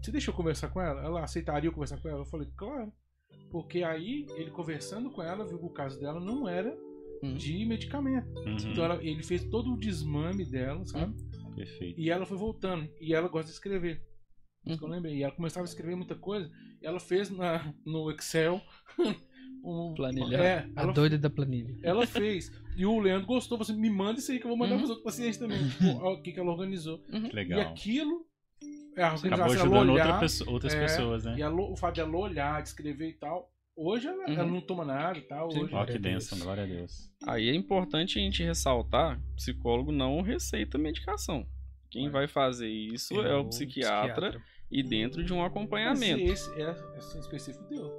Você 0.03 0.11
deixa 0.11 0.31
eu 0.31 0.35
conversar 0.35 0.69
com 0.71 0.81
ela? 0.81 1.03
Ela 1.05 1.23
aceitaria 1.23 1.69
eu 1.69 1.73
conversar 1.73 2.01
com 2.01 2.09
ela? 2.09 2.21
Eu 2.21 2.27
falei, 2.27 2.49
claro. 2.57 2.93
Porque 3.51 3.83
aí, 3.83 4.27
ele 4.37 4.51
conversando 4.51 5.11
com 5.11 5.23
ela, 5.23 5.45
viu 5.47 5.59
que 5.59 5.65
o 5.67 5.71
caso 5.71 5.99
dela 6.01 6.19
não 6.19 6.49
era 6.49 6.77
Uhum. 7.23 7.35
de 7.35 7.65
medicamento. 7.65 8.29
Uhum, 8.39 8.57
Então 8.71 8.85
ela- 8.85 9.03
ele 9.03 9.23
fez 9.23 9.45
todo 9.45 9.73
o 9.73 9.79
desmame 9.79 10.45
dela, 10.45 10.85
sabe? 10.87 11.15
Perfeito. 11.55 12.01
E 12.01 12.11
ela 12.11 12.25
foi 12.27 12.37
voltando. 12.39 12.89
E 13.01 13.13
ela 13.15 13.29
gosta 13.29 13.47
de 13.49 13.53
escrever. 13.55 14.03
Isso 14.67 14.79
que 14.79 14.85
eu 14.85 14.89
Uhum. 14.89 14.95
lembrei. 14.95 15.17
E 15.17 15.23
ela 15.23 15.33
começava 15.35 15.65
a 15.65 15.69
escrever 15.69 15.97
muita 15.97 16.15
coisa. 16.15 16.51
E 16.81 16.87
ela 16.87 17.01
fez 17.01 17.31
na, 17.31 17.75
no 17.85 18.11
Excel. 18.11 18.61
um, 19.65 19.95
Planilha. 19.95 20.37
É, 20.37 20.71
A 20.77 20.83
ela 20.83 20.93
doida 20.93 21.19
da 21.19 21.29
planilha. 21.31 21.77
ela 21.83 22.07
fez. 22.07 22.51
E 22.77 22.87
o 22.87 22.99
Leandro 23.01 23.27
gostou. 23.27 23.59
Você 23.59 23.73
me 23.73 23.91
manda 23.91 24.19
isso 24.21 24.31
aí 24.31 24.39
que 24.39 24.45
eu 24.45 24.49
vou 24.51 24.57
mandar 24.57 24.73
Uhum. 24.75 24.79
pros 24.79 24.91
outros 24.91 25.05
pacientes 25.05 25.39
também. 25.39 25.59
Tipo, 25.69 25.87
ó, 26.01 26.15
o 26.15 26.23
que, 26.23 26.33
que 26.33 26.39
ela 26.41 26.51
organizou. 26.53 26.99
Que 27.01 27.17
E 27.17 27.33
legal. 27.33 27.61
aquilo. 27.61 28.27
É, 28.97 29.03
a 29.03 29.09
Acabou 29.09 29.25
organização, 29.25 29.47
ela 29.47 29.63
ajudando 29.63 29.89
outra 29.91 30.05
olhar. 30.07 30.21
pessoa- 30.21 30.51
outras 30.51 30.75
é, 30.75 30.81
pessoas, 30.81 31.25
né? 31.25 31.37
E 31.39 31.43
ela- 31.43 31.61
o 31.61 31.77
fato 31.77 31.97
dela 31.97 32.17
olhar, 32.17 32.63
de 32.63 32.69
escrever 32.69 33.09
e 33.11 33.15
tal. 33.15 33.51
Hoje 33.81 34.09
ela, 34.09 34.27
Uhum. 34.27 34.33
ela 34.35 34.45
não 34.51 34.61
toma 34.61 34.85
nada 34.85 35.17
e 35.19 35.23
tal. 35.23 35.51
Sim. 35.53 35.63
Hoje, 35.63 35.75
Ó, 35.75 35.85
que 35.85 35.93
Deus. 35.93 36.03
bênção, 36.03 36.39
glória 36.41 36.65
a 36.65 36.67
Deus. 36.67 37.11
Aí 37.27 37.49
é 37.49 37.55
importante 37.55 38.19
a 38.19 38.23
gente 38.23 38.43
ressaltar: 38.43 39.23
psicólogo 39.37 39.93
não 39.93 40.21
receita 40.21 40.77
medicação. 40.77 41.47
Quem 41.91 42.11
vai 42.11 42.27
fazer 42.27 42.69
isso 42.69 43.15
é, 43.23 43.37
o 43.37 43.45
psiquiatra, 43.49 44.43
e 44.71 44.83
dentro 44.83 45.25
de 45.25 45.33
um 45.33 45.39
Mas 45.39 45.47
acompanhamento. 45.47 46.21
esse, 46.23 46.51
é, 46.61 46.77
esse 46.99 47.19
específico 47.21 47.65
deu. 47.69 47.91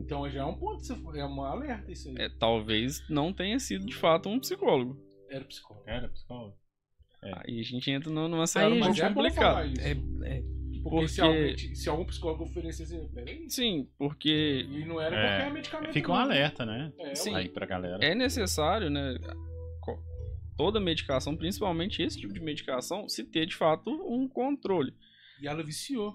Então 0.00 0.28
já 0.28 0.40
é 0.42 0.44
um 0.44 0.54
ponto. 0.54 0.82
É 1.16 1.24
uma 1.24 1.48
alerta 1.48 1.90
isso 1.90 2.08
aí. 2.08 2.16
É, 2.18 2.28
talvez 2.28 3.02
não 3.08 3.32
tenha 3.32 3.58
sido 3.58 3.86
de 3.86 3.94
fato 3.94 4.28
um 4.28 4.38
psicólogo. 4.38 5.00
Era 5.30 5.44
psicólogo. 5.44 5.84
Era 5.88 6.08
psicólogo? 6.08 6.56
Aí 7.22 7.58
a 7.58 7.62
gente 7.62 7.90
entra 7.90 8.10
numa 8.10 8.46
seara 8.46 8.72
Aí, 8.74 8.78
mais 8.78 8.98
é 8.98 9.08
complicada. 9.08 9.66
É, 9.80 9.92
é, 9.92 10.42
Porque, 10.90 11.08
se, 11.08 11.20
alguém, 11.20 11.56
se 11.56 11.88
algum 11.88 12.04
psicólogo 12.04 12.44
oferecesse, 12.44 12.98
peraí. 13.14 13.48
Sim, 13.50 13.88
porque 13.98 14.66
E 14.70 14.84
não 14.84 15.00
era 15.00 15.16
É, 15.16 15.28
qualquer 15.38 15.52
medicamento. 15.52 15.92
Fica 15.92 16.12
um 16.12 16.14
não. 16.14 16.22
alerta, 16.22 16.64
né? 16.66 16.92
É, 16.98 17.14
Sim. 17.14 17.34
Aí 17.34 17.48
pra 17.48 17.66
galera. 17.66 18.04
é 18.04 18.14
necessário, 18.14 18.88
né? 18.90 19.16
Toda 20.56 20.80
medicação, 20.80 21.36
principalmente 21.36 22.00
esse 22.02 22.18
tipo 22.18 22.32
de 22.32 22.40
medicação, 22.40 23.06
se 23.10 23.22
ter 23.24 23.44
de 23.44 23.54
fato 23.54 23.90
um 23.90 24.26
controle. 24.26 24.94
E 25.42 25.46
ela 25.46 25.62
viciou. 25.62 26.14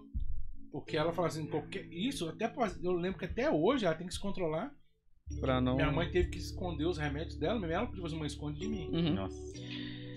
Porque 0.72 0.97
ela 0.97 1.13
fala 1.13 1.28
assim, 1.28 1.45
qualquer. 1.45 1.86
Isso, 1.93 2.28
até 2.28 2.51
eu 2.82 2.93
lembro 2.93 3.19
que 3.19 3.26
até 3.26 3.51
hoje 3.51 3.86
ela 3.86 3.93
tem 3.93 4.07
que 4.07 4.13
se 4.13 4.19
controlar. 4.19 4.74
Pra 5.39 5.61
não. 5.61 5.76
Minha 5.76 5.91
mãe 5.91 6.09
teve 6.09 6.30
que 6.30 6.39
esconder 6.39 6.86
os 6.86 6.97
remédios 6.97 7.38
dela, 7.38 7.59
mesmo 7.59 7.74
ela 7.74 7.86
pediu 7.86 8.03
assim, 8.05 8.17
mãe, 8.17 8.26
esconde 8.28 8.59
de 8.59 8.67
mim. 8.67 8.89
Uhum. 8.91 9.13
Nossa. 9.13 9.53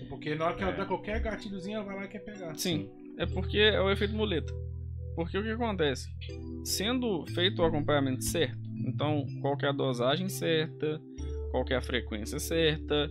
Porque 0.09 0.33
na 0.33 0.45
hora 0.45 0.55
que 0.55 0.63
ela 0.63 0.71
É. 0.73 0.77
dá 0.77 0.85
qualquer 0.87 1.19
gatilhozinho, 1.21 1.75
ela 1.75 1.85
vai 1.85 1.95
lá 1.95 2.05
e 2.05 2.07
quer 2.07 2.19
pegar. 2.19 2.55
Sim, 2.57 2.89
é 3.17 3.25
porque 3.25 3.57
é 3.57 3.81
o 3.81 3.89
efeito 3.89 4.15
muleta. 4.15 4.53
Porque 5.15 5.37
o 5.37 5.43
que 5.43 5.49
acontece? 5.49 6.09
Sendo 6.63 7.25
feito 7.27 7.61
o 7.61 7.65
acompanhamento 7.65 8.23
certo, 8.23 8.59
então 8.85 9.25
qual 9.41 9.55
que 9.55 9.65
é 9.65 9.69
a 9.69 9.71
dosagem 9.71 10.27
certa, 10.27 11.01
qual 11.51 11.63
que 11.63 11.73
é 11.73 11.77
a 11.77 11.81
frequência 11.81 12.37
certa, 12.37 13.09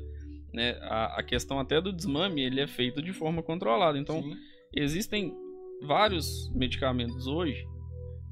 né? 0.52 0.76
A, 0.82 1.20
a 1.20 1.22
questão 1.22 1.58
até 1.58 1.80
do 1.80 1.92
desmame, 1.92 2.42
ele 2.42 2.60
é 2.60 2.66
feito 2.66 3.02
de 3.02 3.12
forma 3.12 3.42
controlada. 3.42 3.98
Então, 3.98 4.22
Sim. 4.22 4.36
existem 4.74 5.34
vários 5.82 6.50
medicamentos 6.54 7.26
hoje, 7.26 7.66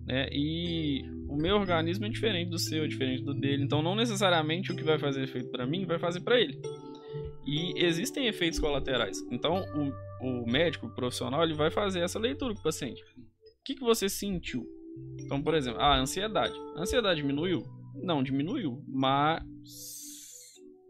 né? 0.07 0.29
E 0.31 1.03
o 1.29 1.37
meu 1.37 1.57
organismo 1.57 2.05
é 2.05 2.09
diferente 2.09 2.51
do 2.51 2.59
seu, 2.59 2.85
é 2.85 2.89
diferente 2.89 3.25
do 3.25 3.35
dele. 3.35 3.65
Então, 3.65 3.83
não 3.83 3.95
necessariamente 3.95 4.71
o 4.71 4.77
que 4.77 4.85
vai 4.85 4.99
fazer 4.99 5.23
efeito 5.23 5.51
para 5.51 5.67
mim 5.67 5.85
vai 5.85 5.99
fazer 5.99 6.21
para 6.21 6.41
ele. 6.41 6.61
E 7.47 7.73
existem 7.77 8.27
efeitos 8.27 8.59
colaterais. 8.59 9.21
Então, 9.31 9.65
o, 9.75 10.43
o 10.43 10.51
médico, 10.51 10.87
o 10.87 10.95
profissional, 10.95 11.43
ele 11.43 11.55
vai 11.55 11.71
fazer 11.71 12.01
essa 12.01 12.19
leitura 12.19 12.55
com 12.55 12.61
o 12.61 12.63
paciente. 12.63 13.03
O 13.03 13.65
que, 13.65 13.75
que 13.75 13.83
você 13.83 14.09
sentiu? 14.09 14.67
Então, 15.19 15.43
por 15.43 15.55
exemplo, 15.55 15.81
a 15.81 15.99
ansiedade. 15.99 16.55
A 16.77 16.83
ansiedade 16.83 17.21
diminuiu? 17.21 17.65
Não 17.95 18.23
diminuiu, 18.23 18.83
mas 18.89 19.43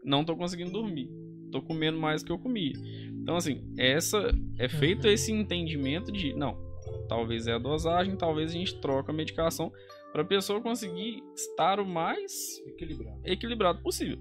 não 0.03 0.23
tô 0.23 0.35
conseguindo 0.35 0.71
dormir. 0.71 1.09
Tô 1.51 1.61
comendo 1.61 1.99
mais 1.99 2.21
do 2.21 2.27
que 2.27 2.31
eu 2.31 2.39
comia. 2.39 2.73
Então, 3.21 3.35
assim, 3.35 3.63
essa 3.77 4.31
é 4.59 4.67
feito 4.67 5.07
esse 5.07 5.31
entendimento 5.31 6.11
de, 6.11 6.33
não, 6.33 6.57
talvez 7.07 7.47
é 7.47 7.53
a 7.53 7.59
dosagem, 7.59 8.15
talvez 8.17 8.51
a 8.51 8.53
gente 8.53 8.79
troca 8.79 9.11
a 9.11 9.15
medicação 9.15 9.71
para 10.11 10.21
a 10.21 10.25
pessoa 10.25 10.61
conseguir 10.61 11.23
estar 11.35 11.79
o 11.79 11.85
mais 11.85 12.59
Equilibrado. 12.67 13.19
equilibrado 13.23 13.81
possível. 13.81 14.19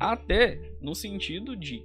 Até 0.00 0.58
no 0.80 0.94
sentido 0.94 1.54
de 1.54 1.84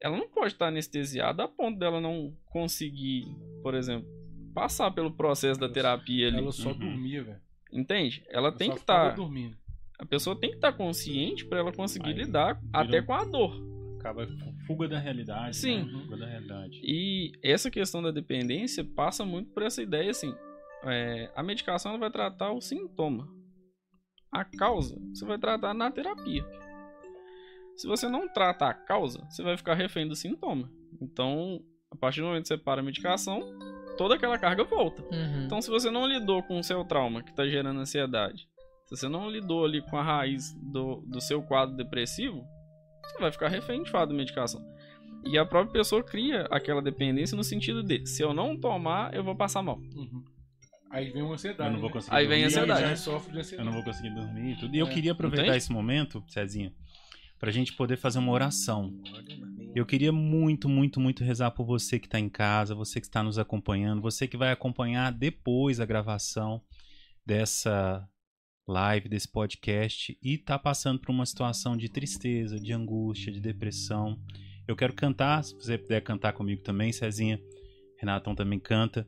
ela 0.00 0.16
não 0.16 0.28
pode 0.28 0.48
estar 0.54 0.66
anestesiada 0.66 1.44
a 1.44 1.48
ponto 1.48 1.78
dela 1.78 2.00
não 2.00 2.36
conseguir, 2.46 3.24
por 3.62 3.72
exemplo, 3.74 4.08
passar 4.52 4.90
pelo 4.90 5.12
processo 5.12 5.60
da 5.60 5.68
terapia 5.68 6.26
ali. 6.28 6.38
Ela 6.38 6.50
só 6.52 6.70
Uhum. 6.72 6.78
dormia, 6.78 7.22
velho. 7.22 7.40
Entende? 7.72 8.22
Ela 8.28 8.48
Ela 8.48 8.52
tem 8.56 8.66
só 8.68 8.74
que 8.74 8.80
estar. 8.80 9.14
dormindo. 9.14 9.56
A 9.98 10.04
pessoa 10.04 10.34
tem 10.38 10.50
que 10.50 10.56
estar 10.56 10.72
consciente 10.72 11.44
para 11.46 11.60
ela 11.60 11.72
conseguir 11.72 12.08
Aí 12.08 12.14
lidar 12.14 12.60
até 12.72 13.00
com 13.00 13.12
a 13.14 13.24
dor. 13.24 13.54
Acaba 14.00 14.26
fuga 14.66 14.88
da 14.88 14.98
realidade. 14.98 15.56
Sim. 15.56 15.84
né? 15.84 15.92
Fuga 16.02 16.16
da 16.16 16.26
realidade. 16.26 16.80
E 16.82 17.30
essa 17.40 17.70
questão 17.70 18.02
da 18.02 18.10
dependência 18.10 18.84
passa 18.84 19.24
muito 19.24 19.52
por 19.52 19.62
essa 19.62 19.80
ideia 19.80 20.10
assim: 20.10 20.34
é, 20.82 21.30
a 21.36 21.42
medicação 21.44 21.92
ela 21.92 22.00
vai 22.00 22.10
tratar 22.10 22.50
o 22.50 22.60
sintoma, 22.60 23.28
a 24.32 24.44
causa 24.44 24.98
você 25.14 25.24
vai 25.24 25.38
tratar 25.38 25.72
na 25.72 25.88
terapia. 25.92 26.44
Se 27.76 27.86
você 27.86 28.08
não 28.08 28.28
trata 28.28 28.66
a 28.66 28.74
causa, 28.74 29.24
você 29.30 29.42
vai 29.42 29.56
ficar 29.56 29.74
refém 29.74 30.06
do 30.06 30.14
sintoma. 30.14 30.70
Então, 31.00 31.60
a 31.90 31.96
partir 31.96 32.20
do 32.20 32.26
momento 32.26 32.42
que 32.42 32.48
você 32.48 32.58
para 32.58 32.80
a 32.80 32.84
medicação, 32.84 33.40
toda 33.96 34.14
aquela 34.14 34.38
carga 34.38 34.64
volta. 34.64 35.02
Uhum. 35.02 35.44
Então, 35.44 35.60
se 35.60 35.70
você 35.70 35.90
não 35.90 36.06
lidou 36.06 36.42
com 36.42 36.58
o 36.58 36.62
seu 36.64 36.84
trauma 36.84 37.22
que 37.22 37.30
está 37.30 37.46
gerando 37.46 37.80
ansiedade, 37.80 38.48
se 38.86 38.96
você 38.96 39.08
não 39.08 39.28
lidou 39.30 39.64
ali 39.64 39.80
com 39.82 39.96
a 39.96 40.02
raiz 40.02 40.52
do, 40.54 40.96
do 41.06 41.20
seu 41.20 41.42
quadro 41.42 41.74
depressivo, 41.76 42.44
você 43.04 43.18
vai 43.18 43.32
ficar 43.32 43.48
refém 43.48 43.82
de 43.82 43.90
fato 43.90 44.10
da 44.10 44.14
medicação. 44.14 44.62
E 45.24 45.38
a 45.38 45.44
própria 45.46 45.72
pessoa 45.72 46.02
cria 46.02 46.42
aquela 46.50 46.82
dependência 46.82 47.36
no 47.36 47.44
sentido 47.44 47.82
de, 47.82 48.04
se 48.06 48.22
eu 48.22 48.34
não 48.34 48.58
tomar, 48.58 49.14
eu 49.14 49.22
vou 49.24 49.34
passar 49.36 49.62
mal. 49.62 49.76
Uhum. 49.78 50.24
Aí 50.90 51.10
vem 51.10 51.22
uma 51.22 51.34
ansiedade. 51.34 51.68
Eu 51.70 51.72
não 51.72 51.80
vou 51.80 51.88
né? 51.88 51.92
conseguir 51.94 52.16
Aí 52.16 52.26
vem 52.26 52.44
a 52.44 52.48
dormir, 52.48 52.60
ansiedade. 52.72 52.90
Já 52.90 52.96
sofre 52.96 53.30
de 53.30 53.36
Eu 53.36 53.40
ansiedade. 53.40 53.66
não 53.66 53.72
vou 53.74 53.82
conseguir 53.84 54.10
dormir 54.10 54.52
e 54.52 54.56
tudo. 54.58 54.74
E 54.74 54.78
eu 54.78 54.86
É. 54.86 54.90
queria 54.90 55.12
aproveitar 55.12 55.44
Entende? 55.44 55.56
esse 55.58 55.72
momento, 55.72 56.22
Cezinha, 56.28 56.72
pra 57.42 57.50
gente 57.50 57.72
poder 57.72 57.96
fazer 57.96 58.20
uma 58.20 58.30
oração. 58.30 58.96
Eu 59.74 59.84
queria 59.84 60.12
muito, 60.12 60.68
muito, 60.68 61.00
muito 61.00 61.24
rezar 61.24 61.50
por 61.50 61.66
você 61.66 61.98
que 61.98 62.06
está 62.06 62.20
em 62.20 62.28
casa, 62.28 62.72
você 62.72 63.00
que 63.00 63.06
está 63.08 63.20
nos 63.20 63.36
acompanhando, 63.36 64.00
você 64.00 64.28
que 64.28 64.36
vai 64.36 64.52
acompanhar 64.52 65.10
depois 65.10 65.80
a 65.80 65.84
gravação 65.84 66.62
dessa 67.26 68.08
live, 68.68 69.08
desse 69.08 69.26
podcast 69.26 70.16
e 70.22 70.34
está 70.34 70.56
passando 70.56 71.00
por 71.00 71.10
uma 71.10 71.26
situação 71.26 71.76
de 71.76 71.88
tristeza, 71.88 72.60
de 72.60 72.72
angústia, 72.72 73.32
de 73.32 73.40
depressão. 73.40 74.16
Eu 74.68 74.76
quero 74.76 74.94
cantar, 74.94 75.42
se 75.42 75.52
você 75.56 75.76
puder 75.76 76.00
cantar 76.00 76.34
comigo 76.34 76.62
também, 76.62 76.92
Cezinha. 76.92 77.40
Renatão 77.98 78.36
também 78.36 78.60
canta. 78.60 79.04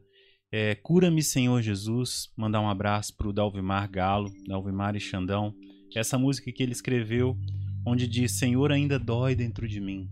É, 0.50 0.74
Cura-me, 0.74 1.22
Senhor 1.22 1.62
Jesus. 1.62 2.32
Mandar 2.36 2.60
um 2.60 2.68
abraço 2.68 3.16
pro 3.16 3.32
Dalvimar 3.32 3.88
Galo, 3.88 4.28
Dalvimar 4.44 4.96
e 4.96 5.00
Xandão. 5.00 5.54
Essa 5.94 6.18
música 6.18 6.50
que 6.50 6.64
ele 6.64 6.72
escreveu, 6.72 7.38
onde 7.86 8.06
diz: 8.06 8.32
Senhor, 8.32 8.72
ainda 8.72 8.98
dói 8.98 9.34
dentro 9.34 9.68
de 9.68 9.80
mim. 9.80 10.08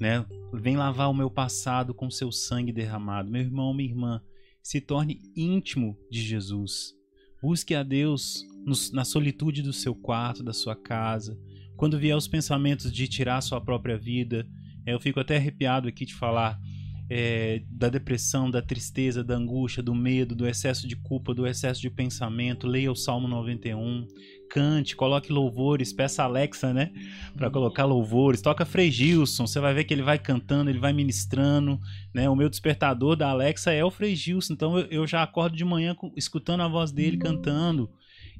Né? 0.00 0.24
Vem 0.52 0.76
lavar 0.76 1.10
o 1.10 1.14
meu 1.14 1.30
passado 1.30 1.92
com 1.92 2.10
seu 2.10 2.32
sangue 2.32 2.72
derramado. 2.72 3.30
Meu 3.30 3.42
irmão, 3.42 3.74
minha 3.74 3.90
irmã, 3.90 4.20
se 4.62 4.80
torne 4.80 5.20
íntimo 5.36 5.96
de 6.10 6.22
Jesus. 6.22 6.94
Busque 7.42 7.74
a 7.74 7.82
Deus 7.82 8.44
na 8.92 9.04
solitude 9.04 9.62
do 9.62 9.72
seu 9.72 9.94
quarto, 9.94 10.42
da 10.42 10.52
sua 10.52 10.76
casa. 10.76 11.38
Quando 11.76 11.98
vier 11.98 12.16
os 12.16 12.28
pensamentos 12.28 12.92
de 12.92 13.08
tirar 13.08 13.40
sua 13.40 13.60
própria 13.60 13.96
vida, 13.96 14.46
é, 14.86 14.92
eu 14.92 15.00
fico 15.00 15.20
até 15.20 15.36
arrepiado 15.36 15.88
aqui 15.88 16.04
de 16.04 16.14
falar 16.14 16.58
é, 17.08 17.62
da 17.70 17.88
depressão, 17.88 18.50
da 18.50 18.60
tristeza, 18.62 19.24
da 19.24 19.34
angústia, 19.34 19.82
do 19.82 19.94
medo, 19.94 20.34
do 20.34 20.46
excesso 20.46 20.86
de 20.86 20.94
culpa, 20.96 21.34
do 21.34 21.46
excesso 21.46 21.80
de 21.80 21.90
pensamento. 21.90 22.66
Leia 22.66 22.92
o 22.92 22.96
Salmo 22.96 23.26
91, 23.26 24.06
cante, 24.50 24.96
coloque 24.96 25.32
louvores, 25.32 25.92
peça 25.92 26.22
a 26.22 26.26
Alexa, 26.26 26.74
né, 26.74 26.90
para 27.36 27.46
uhum. 27.46 27.52
colocar 27.52 27.84
louvores. 27.84 28.42
Toca 28.42 28.66
Frei 28.66 28.90
Gilson, 28.90 29.46
você 29.46 29.60
vai 29.60 29.72
ver 29.72 29.84
que 29.84 29.94
ele 29.94 30.02
vai 30.02 30.18
cantando, 30.18 30.68
ele 30.68 30.78
vai 30.78 30.92
ministrando, 30.92 31.80
né? 32.12 32.28
O 32.28 32.36
meu 32.36 32.50
despertador 32.50 33.16
da 33.16 33.30
Alexa 33.30 33.72
é 33.72 33.84
o 33.84 33.90
Frei 33.90 34.14
Gilson, 34.16 34.52
então 34.52 34.78
eu, 34.78 34.86
eu 34.86 35.06
já 35.06 35.22
acordo 35.22 35.56
de 35.56 35.64
manhã 35.64 35.96
escutando 36.16 36.62
a 36.62 36.68
voz 36.68 36.90
dele 36.90 37.16
cantando. 37.16 37.88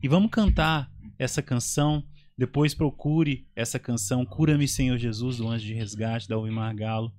E 0.03 0.09
vamos 0.09 0.31
cantar 0.31 0.91
essa 1.19 1.41
canção 1.41 2.05
depois 2.41 2.75
procure 2.75 3.47
essa 3.55 3.79
canção 3.79 4.25
Cura-me, 4.25 4.67
Senhor 4.67 4.97
Jesus, 4.97 5.37
do 5.37 5.47
Anjo 5.47 5.67
de 5.67 5.75
Resgate, 5.75 6.27
da 6.27 6.37
Alvimar 6.37 6.75
Galo. 6.75 7.13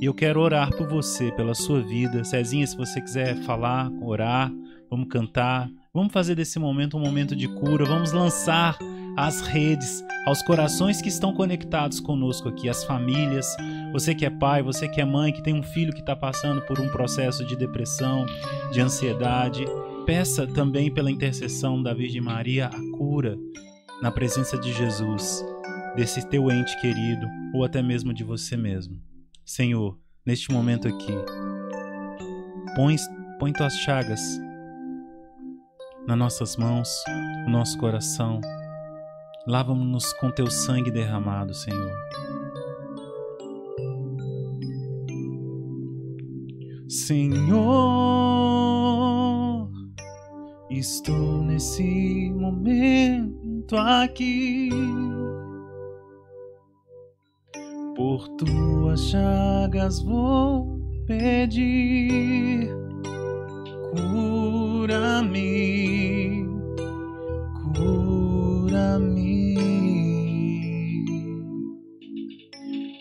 E 0.00 0.04
eu 0.04 0.14
quero 0.14 0.40
orar 0.40 0.70
por 0.70 0.86
você, 0.86 1.32
pela 1.32 1.52
sua 1.52 1.80
vida. 1.80 2.22
Cezinha, 2.22 2.64
se 2.64 2.76
você 2.76 3.00
quiser 3.00 3.34
falar, 3.42 3.90
orar, 4.00 4.52
vamos 4.88 5.08
cantar. 5.08 5.68
Vamos 5.98 6.12
fazer 6.12 6.36
desse 6.36 6.60
momento 6.60 6.96
um 6.96 7.00
momento 7.00 7.34
de 7.34 7.48
cura. 7.48 7.84
Vamos 7.84 8.12
lançar 8.12 8.78
as 9.16 9.40
redes 9.40 10.04
aos 10.26 10.40
corações 10.42 11.02
que 11.02 11.08
estão 11.08 11.34
conectados 11.34 11.98
conosco 11.98 12.48
aqui, 12.48 12.68
as 12.68 12.84
famílias. 12.84 13.52
Você 13.92 14.14
que 14.14 14.24
é 14.24 14.30
pai, 14.30 14.62
você 14.62 14.86
que 14.88 15.00
é 15.00 15.04
mãe, 15.04 15.32
que 15.32 15.42
tem 15.42 15.54
um 15.54 15.62
filho 15.64 15.92
que 15.92 15.98
está 15.98 16.14
passando 16.14 16.62
por 16.62 16.78
um 16.78 16.88
processo 16.88 17.44
de 17.44 17.56
depressão, 17.56 18.24
de 18.70 18.80
ansiedade. 18.80 19.64
Peça 20.06 20.46
também 20.46 20.88
pela 20.88 21.10
intercessão 21.10 21.82
da 21.82 21.92
Virgem 21.92 22.20
Maria 22.20 22.66
a 22.66 22.96
cura 22.96 23.36
na 24.00 24.12
presença 24.12 24.56
de 24.56 24.72
Jesus, 24.72 25.44
desse 25.96 26.24
teu 26.28 26.48
ente 26.48 26.80
querido 26.80 27.26
ou 27.52 27.64
até 27.64 27.82
mesmo 27.82 28.14
de 28.14 28.22
você 28.22 28.56
mesmo. 28.56 29.02
Senhor, 29.44 29.98
neste 30.24 30.52
momento 30.52 30.86
aqui, 30.86 31.12
põe, 32.76 32.94
põe 33.40 33.52
tuas 33.52 33.74
chagas 33.78 34.46
nas 36.08 36.16
nossas 36.16 36.56
mãos, 36.56 36.88
no 37.44 37.52
nosso 37.52 37.76
coração. 37.76 38.40
Lava-nos 39.46 40.10
com 40.14 40.30
teu 40.30 40.50
sangue 40.50 40.90
derramado, 40.90 41.52
Senhor. 41.52 41.92
Senhor, 46.88 47.68
estou 50.70 51.42
nesse 51.44 52.32
momento 52.34 53.76
aqui. 53.76 54.70
Por 57.94 58.26
tuas 58.38 59.10
chagas 59.10 60.00
vou 60.00 60.80
pedir, 61.06 62.70
cura-me, 63.90 65.38
cura-me. 67.74 69.54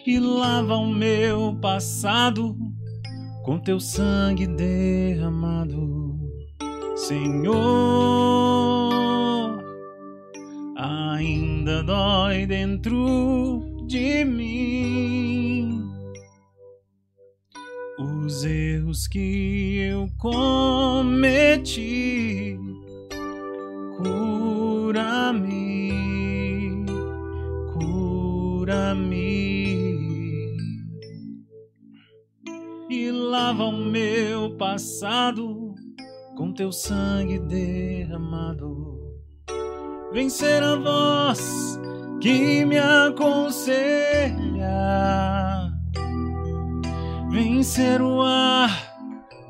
E 0.05 0.19
lava 0.19 0.75
o 0.75 0.87
meu 0.93 1.57
passado 1.61 2.57
com 3.43 3.59
teu 3.59 3.79
sangue 3.79 4.47
derramado, 4.47 6.19
Senhor 6.95 8.47
ainda 11.17 11.83
dói 11.83 12.45
dentro 12.45 13.59
de 13.87 14.23
mim. 14.23 15.96
Os 17.99 18.43
erros 18.43 19.07
que 19.07 19.79
eu 19.79 20.07
cometi, 20.19 21.27
cura-me, 23.97 25.89
cura-me. 27.73 29.17
E 32.87 33.11
lava 33.11 33.63
o 33.65 33.85
meu 33.85 34.55
passado 34.57 35.73
com 36.35 36.53
teu 36.53 36.71
sangue 36.71 37.39
derramado. 37.39 38.95
Vencer 40.13 40.61
a 40.61 40.75
voz 40.75 41.79
que 42.21 42.63
me 42.63 42.77
aconselha, 42.77 44.37
vencer 47.37 48.01
o 48.01 48.23
ar 48.23 48.71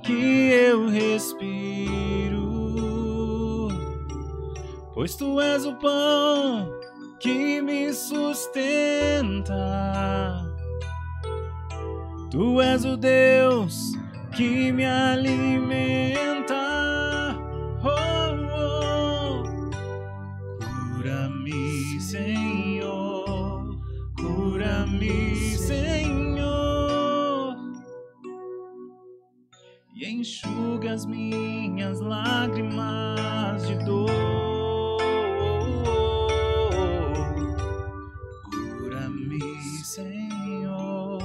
que 0.03 0.51
eu 0.51 0.89
respiro, 0.89 2.49
pois 4.93 5.15
tu 5.15 5.39
és 5.39 5.65
o 5.65 5.73
pão 5.75 6.69
que 7.21 7.61
me 7.61 7.93
sustenta. 7.93 9.55
Tu 12.29 12.61
és 12.61 12.83
o 12.83 12.97
Deus 12.97 13.93
que 14.35 14.69
me 14.73 14.83
alimenta. 14.85 16.27
Senhor, 21.99 23.77
cura-me, 24.15 25.57
Senhor, 25.57 26.26
e 29.99 30.05
enxuga 30.05 30.93
as 30.93 31.07
minhas 31.07 31.99
lágrimas 31.99 33.67
de 33.67 33.83
dor. 33.83 34.07
Cura-me, 38.45 39.39
Senhor, 39.83 41.19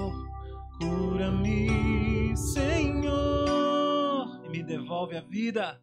cura-me, 0.81 2.35
Senhor, 2.35 4.41
e 4.47 4.49
me 4.49 4.63
devolve 4.63 5.19
a 5.19 5.21
vida. 5.21 5.79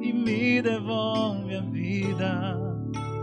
E 0.00 0.12
me 0.12 0.60
devolve 0.60 1.54
a 1.54 1.60
vida 1.60 2.58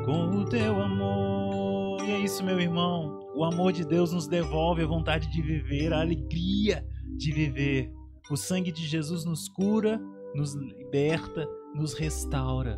com 0.06 0.38
o 0.38 0.46
teu 0.46 0.82
amor. 0.82 2.02
E 2.02 2.12
é 2.12 2.20
isso, 2.20 2.46
meu 2.46 2.62
irmão. 2.62 3.20
O 3.36 3.44
amor 3.44 3.74
de 3.74 3.84
Deus 3.84 4.14
nos 4.14 4.28
devolve 4.28 4.84
a 4.84 4.88
vontade 4.88 5.30
de 5.30 5.42
viver, 5.42 5.92
a 5.92 6.00
alegria 6.00 6.86
de 7.18 7.34
viver. 7.34 7.97
O 8.30 8.36
sangue 8.36 8.74
de 8.74 8.86
Jesus 8.86 9.24
nos 9.24 9.48
cura, 9.48 9.98
nos 10.36 10.54
liberta, 10.54 11.48
nos 11.74 11.94
restaura. 11.94 12.78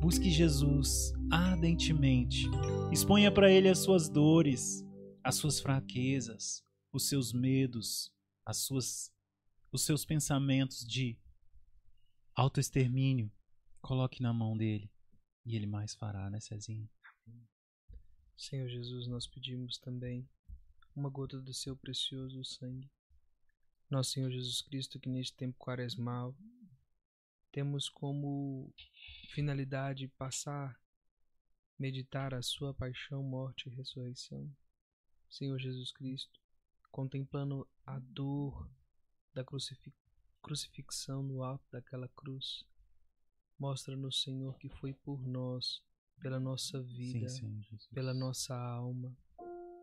Busque 0.00 0.28
Jesus 0.28 1.12
ardentemente. 1.30 2.46
Exponha 2.92 3.32
para 3.32 3.48
Ele 3.48 3.68
as 3.68 3.78
suas 3.78 4.08
dores, 4.08 4.84
as 5.22 5.36
suas 5.36 5.60
fraquezas, 5.60 6.64
os 6.92 7.08
seus 7.08 7.32
medos, 7.32 8.12
as 8.44 8.56
suas, 8.56 9.14
os 9.70 9.84
seus 9.84 10.04
pensamentos 10.04 10.84
de 10.84 11.16
autoextermínio. 12.34 13.30
Coloque 13.80 14.20
na 14.20 14.32
mão 14.32 14.56
dele. 14.56 14.90
E 15.46 15.54
Ele 15.54 15.66
mais 15.66 15.94
fará, 15.94 16.28
né, 16.28 16.40
Cezinho? 16.40 16.90
Senhor 18.36 18.68
Jesus, 18.68 19.06
nós 19.06 19.28
pedimos 19.28 19.78
também 19.78 20.28
uma 20.94 21.08
gota 21.08 21.40
do 21.40 21.54
seu 21.54 21.76
precioso 21.76 22.44
sangue. 22.44 22.90
Nosso 23.90 24.12
Senhor 24.12 24.30
Jesus 24.30 24.60
Cristo, 24.62 24.98
que 24.98 25.08
neste 25.08 25.34
tempo 25.36 25.56
quaresmal 25.58 26.36
temos 27.50 27.88
como 27.88 28.72
finalidade 29.30 30.08
passar, 30.08 30.78
meditar 31.78 32.34
a 32.34 32.42
sua 32.42 32.74
paixão, 32.74 33.22
morte 33.22 33.68
e 33.68 33.74
ressurreição. 33.74 34.50
Senhor 35.30 35.58
Jesus 35.58 35.92
Cristo, 35.92 36.40
contemplando 36.90 37.66
a 37.86 37.98
dor 37.98 38.70
da 39.32 39.44
crucifixão 40.42 41.22
no 41.22 41.42
alto 41.42 41.64
daquela 41.70 42.08
cruz, 42.08 42.64
Mostra-nos, 43.58 44.22
Senhor, 44.22 44.56
que 44.56 44.68
foi 44.68 44.94
por 44.94 45.26
nós, 45.26 45.82
pela 46.20 46.38
nossa 46.38 46.80
vida, 46.80 47.28
sim, 47.28 47.60
sim, 47.68 47.78
pela 47.92 48.14
nossa 48.14 48.54
alma. 48.54 49.12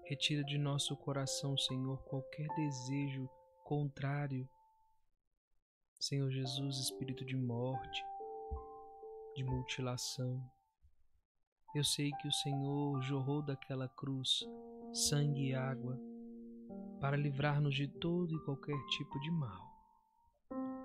Retira 0.05 0.45
de 0.45 0.57
nosso 0.57 0.95
coração, 0.95 1.57
Senhor, 1.57 2.01
qualquer 2.05 2.47
desejo 2.55 3.29
contrário. 3.65 4.47
Senhor 5.99 6.29
Jesus, 6.29 6.77
espírito 6.77 7.25
de 7.25 7.35
morte, 7.35 8.05
de 9.35 9.43
mutilação. 9.43 10.39
Eu 11.73 11.83
sei 11.83 12.11
que 12.11 12.27
o 12.27 12.31
Senhor 12.31 13.01
jorrou 13.01 13.41
daquela 13.41 13.89
cruz 13.89 14.45
sangue 14.93 15.49
e 15.49 15.55
água 15.55 15.99
para 17.01 17.17
livrar-nos 17.17 17.73
de 17.73 17.87
todo 17.87 18.35
e 18.35 18.45
qualquer 18.45 18.77
tipo 18.85 19.19
de 19.19 19.31
mal. 19.31 19.65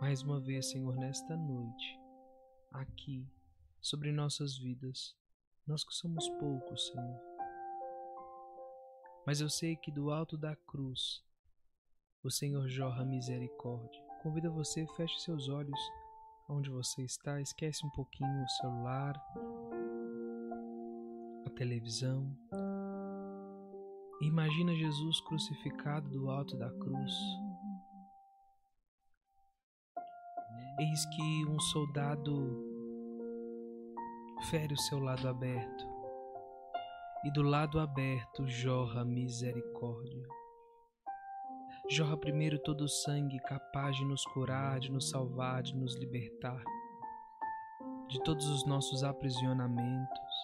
Mais 0.00 0.22
uma 0.22 0.40
vez, 0.40 0.70
Senhor, 0.70 0.96
nesta 0.96 1.36
noite, 1.36 2.00
aqui, 2.72 3.30
sobre 3.78 4.10
nossas 4.10 4.56
vidas, 4.56 5.14
nós 5.66 5.84
que 5.84 5.92
somos 5.94 6.26
poucos, 6.30 6.86
Senhor. 6.86 7.20
Mas 9.26 9.42
eu 9.42 9.50
sei 9.50 9.76
que 9.76 9.92
do 9.92 10.10
alto 10.10 10.38
da 10.38 10.56
cruz, 10.56 11.22
o 12.22 12.30
Senhor 12.30 12.68
jorra 12.68 13.04
misericórdia. 13.04 14.02
Convido 14.22 14.52
você, 14.52 14.86
feche 14.96 15.18
seus 15.20 15.48
olhos 15.48 15.80
onde 16.48 16.68
você 16.68 17.02
está, 17.02 17.40
esquece 17.40 17.86
um 17.86 17.90
pouquinho 17.90 18.44
o 18.44 18.48
celular, 18.48 19.14
a 21.46 21.50
televisão. 21.50 22.36
Imagina 24.20 24.74
Jesus 24.74 25.20
crucificado 25.22 26.10
do 26.10 26.28
alto 26.28 26.56
da 26.58 26.70
cruz. 26.70 27.12
Eis 30.78 31.06
que 31.06 31.46
um 31.46 31.58
soldado 31.60 32.66
fere 34.50 34.74
o 34.74 34.78
seu 34.78 34.98
lado 34.98 35.28
aberto, 35.28 35.86
e 37.24 37.32
do 37.32 37.42
lado 37.42 37.78
aberto 37.78 38.46
jorra 38.46 39.04
misericórdia. 39.04 40.39
Jorra 41.92 42.16
primeiro 42.16 42.56
todo 42.56 42.82
o 42.82 42.88
sangue 42.88 43.40
capaz 43.40 43.96
de 43.96 44.04
nos 44.04 44.24
curar, 44.26 44.78
de 44.78 44.92
nos 44.92 45.10
salvar, 45.10 45.60
de 45.60 45.76
nos 45.76 45.96
libertar 45.96 46.62
de 48.08 48.22
todos 48.22 48.48
os 48.48 48.64
nossos 48.64 49.02
aprisionamentos. 49.02 50.34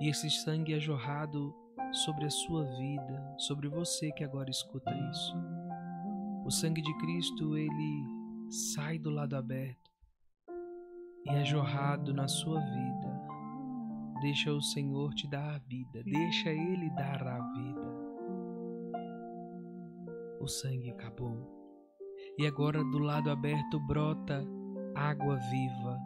E 0.00 0.08
esse 0.08 0.30
sangue 0.30 0.72
é 0.72 0.80
jorrado 0.80 1.54
sobre 1.92 2.24
a 2.24 2.30
sua 2.30 2.64
vida, 2.64 3.34
sobre 3.36 3.68
você 3.68 4.10
que 4.12 4.24
agora 4.24 4.48
escuta 4.48 4.90
isso. 5.10 5.36
O 6.46 6.50
sangue 6.50 6.80
de 6.80 6.96
Cristo, 6.98 7.54
ele 7.54 8.04
sai 8.48 8.98
do 8.98 9.10
lado 9.10 9.36
aberto 9.36 9.90
e 11.26 11.30
é 11.30 11.44
jorrado 11.44 12.14
na 12.14 12.28
sua 12.28 12.60
vida. 12.60 13.26
Deixa 14.22 14.50
o 14.52 14.62
Senhor 14.62 15.12
te 15.12 15.28
dar 15.28 15.56
a 15.56 15.58
vida, 15.58 16.02
deixa 16.02 16.48
Ele 16.48 16.88
dar 16.90 17.22
a 17.26 17.40
vida 17.52 17.75
o 20.46 20.48
sangue 20.48 20.90
acabou. 20.90 21.44
E 22.38 22.46
agora 22.46 22.78
do 22.78 22.98
lado 22.98 23.30
aberto 23.30 23.80
brota 23.80 24.44
água 24.94 25.36
viva. 25.36 25.98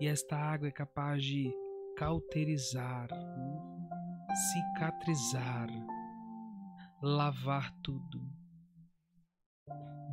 E 0.00 0.06
esta 0.06 0.36
água 0.36 0.68
é 0.68 0.70
capaz 0.70 1.24
de 1.24 1.52
cauterizar, 1.96 3.08
cicatrizar, 4.52 5.68
lavar 7.02 7.72
tudo. 7.82 8.22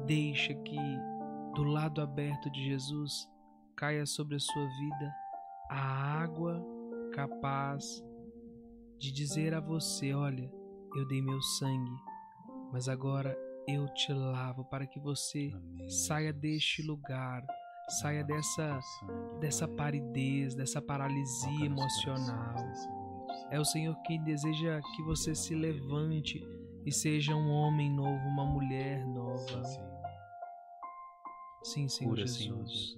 Deixa 0.06 0.56
que 0.56 0.80
do 1.54 1.64
lado 1.64 2.02
aberto 2.02 2.50
de 2.50 2.64
Jesus 2.66 3.30
caia 3.78 4.08
sobre 4.08 4.38
a 4.38 4.40
sua 4.40 4.66
vida 4.66 5.14
a 5.70 6.24
água 6.24 6.66
capaz 7.14 7.84
de 8.98 9.12
dizer 9.12 9.54
a 9.54 9.60
você: 9.60 10.14
Olha, 10.14 10.52
eu 10.96 11.08
dei 11.08 11.22
meu 11.22 11.42
sangue 11.42 12.13
mas 12.74 12.90
agora 12.90 13.38
eu 13.68 13.88
te 13.94 14.12
lavo 14.12 14.66
para 14.66 14.88
que 14.88 15.00
você 15.00 15.52
Amém. 15.54 15.88
saia 15.88 16.34
deste 16.34 16.82
lugar, 16.82 17.46
saia 18.02 18.24
dessa 18.24 18.80
dessa 19.40 19.68
paridez, 19.68 20.56
dessa 20.56 20.82
paralisia 20.82 21.66
emocional. 21.66 22.56
É 23.52 23.60
o 23.60 23.66
Senhor 23.66 23.96
que 24.02 24.18
deseja 24.18 24.82
que 24.96 25.04
você 25.04 25.36
se 25.36 25.54
levante 25.54 26.44
e 26.84 26.92
seja 26.92 27.36
um 27.36 27.52
homem 27.52 27.92
novo, 27.92 28.28
uma 28.28 28.46
mulher 28.46 29.06
nova. 29.06 29.62
Sim, 31.64 31.88
Senhor 31.88 32.18
Jesus. 32.18 32.98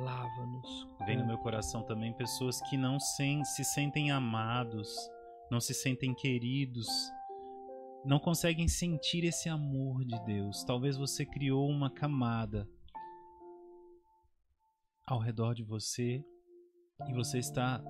Lava-nos. 0.00 0.88
Vem 1.06 1.16
no 1.16 1.26
meu 1.26 1.38
coração 1.38 1.82
também 1.84 2.12
pessoas 2.12 2.60
que 2.68 2.76
não 2.76 2.98
se 3.00 3.64
sentem 3.64 4.10
amados, 4.10 4.94
não 5.50 5.60
se 5.60 5.72
sentem 5.72 6.14
queridos, 6.14 6.88
não 8.04 8.18
conseguem 8.18 8.68
sentir 8.68 9.24
esse 9.24 9.48
amor 9.48 10.04
de 10.04 10.18
Deus. 10.24 10.64
Talvez 10.64 10.96
você 10.96 11.26
criou 11.26 11.68
uma 11.68 11.90
camada 11.90 12.68
ao 15.06 15.18
redor 15.18 15.54
de 15.54 15.62
você 15.62 16.24
e 17.08 17.12
você 17.12 17.38
está 17.38 17.82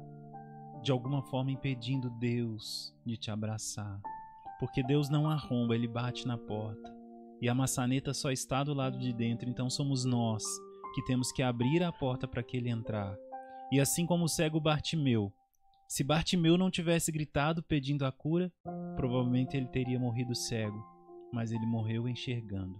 de 0.83 0.93
alguma 0.93 1.23
forma 1.23 1.51
impedindo 1.51 2.11
Deus 2.11 2.95
de 3.05 3.17
te 3.17 3.31
abraçar. 3.31 4.01
Porque 4.59 4.83
Deus 4.83 5.09
não 5.09 5.29
arromba, 5.29 5.75
ele 5.75 5.89
bate 5.89 6.27
na 6.27 6.37
porta. 6.37 6.97
E 7.41 7.49
a 7.49 7.55
maçaneta 7.55 8.13
só 8.13 8.31
está 8.31 8.65
do 8.65 8.75
lado 8.75 8.99
de 8.99 9.13
dentro, 9.13 9.49
então 9.49 9.71
somos 9.71 10.05
nós 10.05 10.43
que 10.95 11.05
temos 11.05 11.31
que 11.31 11.43
abrir 11.43 11.83
a 11.83 11.93
porta 11.93 12.27
para 12.27 12.43
que 12.43 12.57
ele 12.57 12.69
entrar. 12.69 13.17
E 13.71 13.81
assim 13.81 14.07
como 14.07 14.25
o 14.25 14.29
cego 14.29 14.61
Bartimeu, 14.61 15.33
se 15.89 16.05
Bartimeu 16.05 16.59
não 16.59 16.71
tivesse 16.71 17.11
gritado 17.11 17.63
pedindo 17.63 18.05
a 18.05 18.13
cura, 18.13 18.53
provavelmente 18.95 19.57
ele 19.57 19.69
teria 19.69 19.99
morrido 19.99 20.35
cego, 20.35 20.85
mas 21.33 21.51
ele 21.51 21.65
morreu 21.65 22.07
enxergando. 22.07 22.79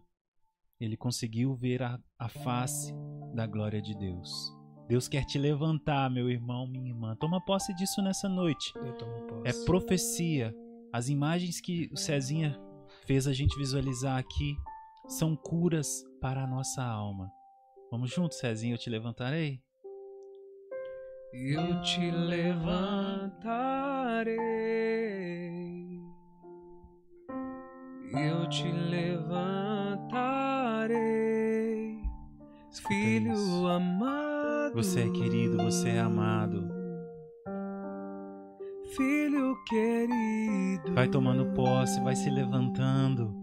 Ele 0.79 0.95
conseguiu 0.95 1.55
ver 1.57 1.83
a, 1.83 1.99
a 2.19 2.29
face 2.29 2.93
da 3.35 3.47
glória 3.47 3.81
de 3.81 3.97
Deus. 3.97 4.31
Deus 4.87 5.09
quer 5.09 5.25
te 5.25 5.39
levantar, 5.39 6.11
meu 6.11 6.31
irmão, 6.31 6.67
minha 6.67 6.91
irmã. 6.91 7.17
Toma 7.17 7.45
posse 7.45 7.75
disso 7.75 8.03
nessa 8.03 8.29
noite. 8.29 8.73
É 9.45 9.53
profecia. 9.65 10.55
As 10.93 11.09
imagens 11.09 11.61
que 11.61 11.89
o 11.91 11.97
Cezinha 11.97 12.59
fez 13.07 13.27
a 13.27 13.33
gente 13.33 13.57
visualizar 13.59 14.19
aqui 14.19 14.55
são 15.07 15.35
curas 15.35 16.05
para 16.21 16.45
a 16.45 16.47
nossa 16.47 16.83
alma. 16.85 17.31
Vamos 17.91 18.11
juntos, 18.11 18.39
Cezinha, 18.39 18.75
eu 18.75 18.79
te 18.79 18.91
levantarei? 18.91 19.63
Eu 21.33 21.81
te 21.83 22.11
levantarei, 22.11 22.71
eu 28.13 28.49
te 28.49 28.71
levantarei, 28.71 29.29
filho 32.87 33.67
amado. 33.67 34.75
Você 34.75 35.01
é 35.01 35.11
querido, 35.11 35.57
você 35.59 35.91
é 35.91 36.01
amado. 36.01 36.69
Filho 38.97 39.55
querido. 39.65 40.95
Vai 40.95 41.09
tomando 41.09 41.53
posse, 41.55 42.01
vai 42.01 42.17
se 42.17 42.31
levantando 42.31 43.35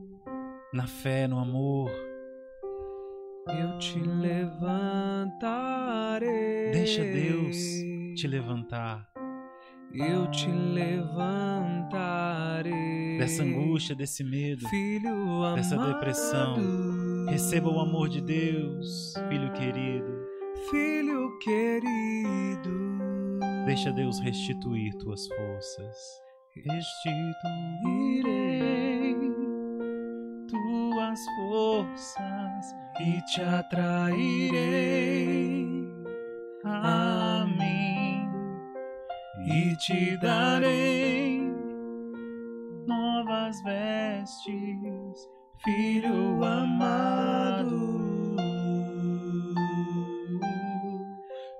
na 0.74 0.88
fé, 0.88 1.28
no 1.28 1.40
amor. 1.40 1.92
Eu 3.48 3.78
te 3.78 4.00
levantarei. 4.00 4.72
Deixa 6.72 7.04
Deus 7.04 7.56
te 8.16 8.28
levantar. 8.28 9.08
Eu 9.94 10.26
te 10.32 10.50
levantarei. 10.50 13.20
Dessa 13.20 13.44
angústia, 13.44 13.96
desse 13.96 14.24
medo, 14.24 14.68
filho 14.68 15.54
dessa 15.56 15.76
amado, 15.76 15.94
depressão. 15.94 16.56
Receba 17.30 17.70
o 17.70 17.80
amor 17.80 18.10
de 18.10 18.22
Deus, 18.22 19.14
filho 19.30 19.54
querido. 19.54 20.26
Filho 20.72 21.38
querido. 21.38 22.98
Deixa 23.68 23.92
Deus 23.92 24.20
restituir 24.20 24.98
tuas 24.98 25.28
forças. 25.28 25.96
Restituirei 26.56 28.85
tuas 30.56 31.20
forças 31.36 32.76
e 33.00 33.22
te 33.26 33.42
atrairei 33.42 34.16
a 36.64 37.46
mim 37.46 38.30
e 39.48 39.76
te 39.76 40.18
darei 40.18 41.42
novas 42.88 43.62
vestes, 43.64 45.30
filho 45.64 46.44
amado. 46.44 48.36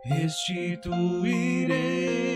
Restituirei 0.06 2.35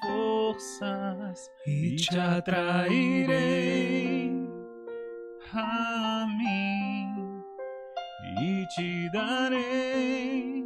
forças 0.00 1.50
e 1.66 1.96
te 1.96 2.18
atrairei 2.18 3.70
a 5.52 6.26
mim 6.38 7.40
e 8.42 8.66
te 8.68 9.10
darei 9.10 10.64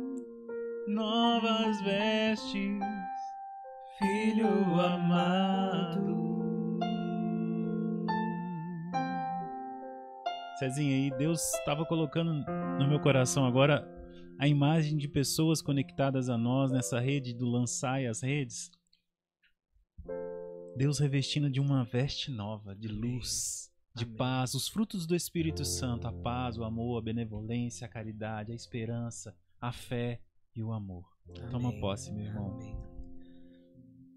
novas 0.87 1.81
vestes, 1.83 2.79
filho 3.99 4.81
amado. 4.81 6.15
Cezinha, 10.59 10.95
aí 10.95 11.11
Deus 11.19 11.41
estava 11.55 11.85
colocando 11.85 12.33
no 12.79 12.89
meu 12.89 13.01
coração 13.01 13.45
agora 13.45 13.87
a 14.39 14.47
imagem 14.47 14.97
de 14.97 15.09
pessoas 15.09 15.61
conectadas 15.61 16.29
a 16.29 16.39
nós 16.39 16.71
nessa 16.71 17.01
rede 17.01 17.35
do 17.35 17.47
lançar 17.47 18.01
e 18.01 18.07
as 18.07 18.23
redes. 18.23 18.71
Deus 20.77 20.99
revestindo 20.99 21.49
de 21.51 21.61
uma 21.61 21.85
veste 21.85 22.31
nova, 22.31 22.75
de 22.75 22.89
luz, 22.89 23.71
de 23.95 24.05
Amém. 24.05 24.17
paz, 24.17 24.55
os 24.55 24.69
frutos 24.69 25.07
do 25.07 25.15
Espírito 25.15 25.65
Santo, 25.65 26.07
a 26.09 26.13
paz, 26.13 26.59
o 26.59 26.65
amor, 26.65 26.99
a 26.99 27.03
benevolência, 27.03 27.87
a 27.87 27.89
caridade, 27.89 28.53
a 28.53 28.55
esperança, 28.55 29.37
a 29.61 29.73
fé 29.73 30.21
e 30.55 30.63
o 30.63 30.73
amor. 30.73 31.05
Toma 31.51 31.69
Amém. 31.69 31.81
posse, 31.81 32.13
meu 32.13 32.25
irmão. 32.27 32.53
Amém. 32.55 32.77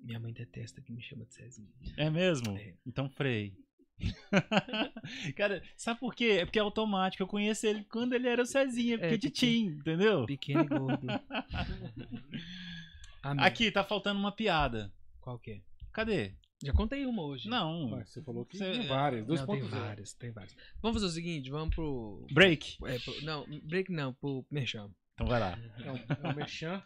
Minha 0.03 0.19
mãe 0.19 0.33
detesta 0.33 0.81
que 0.81 0.91
me 0.91 1.01
chama 1.01 1.25
de 1.25 1.33
Cezinha. 1.33 1.69
É 1.95 2.09
mesmo? 2.09 2.57
É. 2.57 2.73
Então 2.85 3.09
freie. 3.09 3.55
Cara, 5.35 5.61
sabe 5.75 5.99
por 5.99 6.13
quê? 6.15 6.37
É 6.41 6.45
porque 6.45 6.59
é 6.59 6.61
automático. 6.61 7.23
Eu 7.23 7.27
conheço 7.27 7.65
ele 7.67 7.83
quando 7.85 8.13
ele 8.13 8.27
era 8.27 8.41
o 8.41 8.45
Cezinha, 8.45 8.95
É, 8.95 9.09
pequitinho, 9.09 9.73
entendeu? 9.73 10.25
Pequeno 10.25 10.61
e 10.61 10.67
gordo. 10.67 11.07
Aqui, 13.21 13.71
tá 13.71 13.83
faltando 13.83 14.19
uma 14.19 14.31
piada. 14.31 14.91
Qual 15.19 15.37
que 15.39 15.51
é? 15.51 15.61
Cadê? 15.97 16.35
Já 16.63 16.71
contei 16.73 17.07
uma 17.07 17.23
hoje. 17.23 17.49
Não. 17.49 17.89
Ué, 17.93 18.05
você 18.05 18.21
falou 18.21 18.45
que 18.45 18.59
tem 18.59 18.87
várias. 18.87 19.27
Não, 19.27 19.35
tem 19.47 19.61
2.0. 19.63 19.67
várias, 19.67 20.13
tem 20.13 20.31
várias. 20.31 20.55
Vamos 20.79 20.97
fazer 21.01 21.07
o 21.07 21.15
seguinte, 21.15 21.49
vamos 21.49 21.73
pro... 21.73 22.23
Break. 22.31 22.77
é, 22.85 22.99
pro- 22.99 23.21
não, 23.23 23.45
break 23.63 23.91
não, 23.91 24.13
pro 24.13 24.45
Merchan. 24.51 24.91
Então 25.15 25.25
vai 25.25 25.39
lá. 25.39 25.57
É 25.83 25.91
um, 25.91 25.95
é 25.97 26.31
um 26.31 26.35
merchan. 26.35 26.83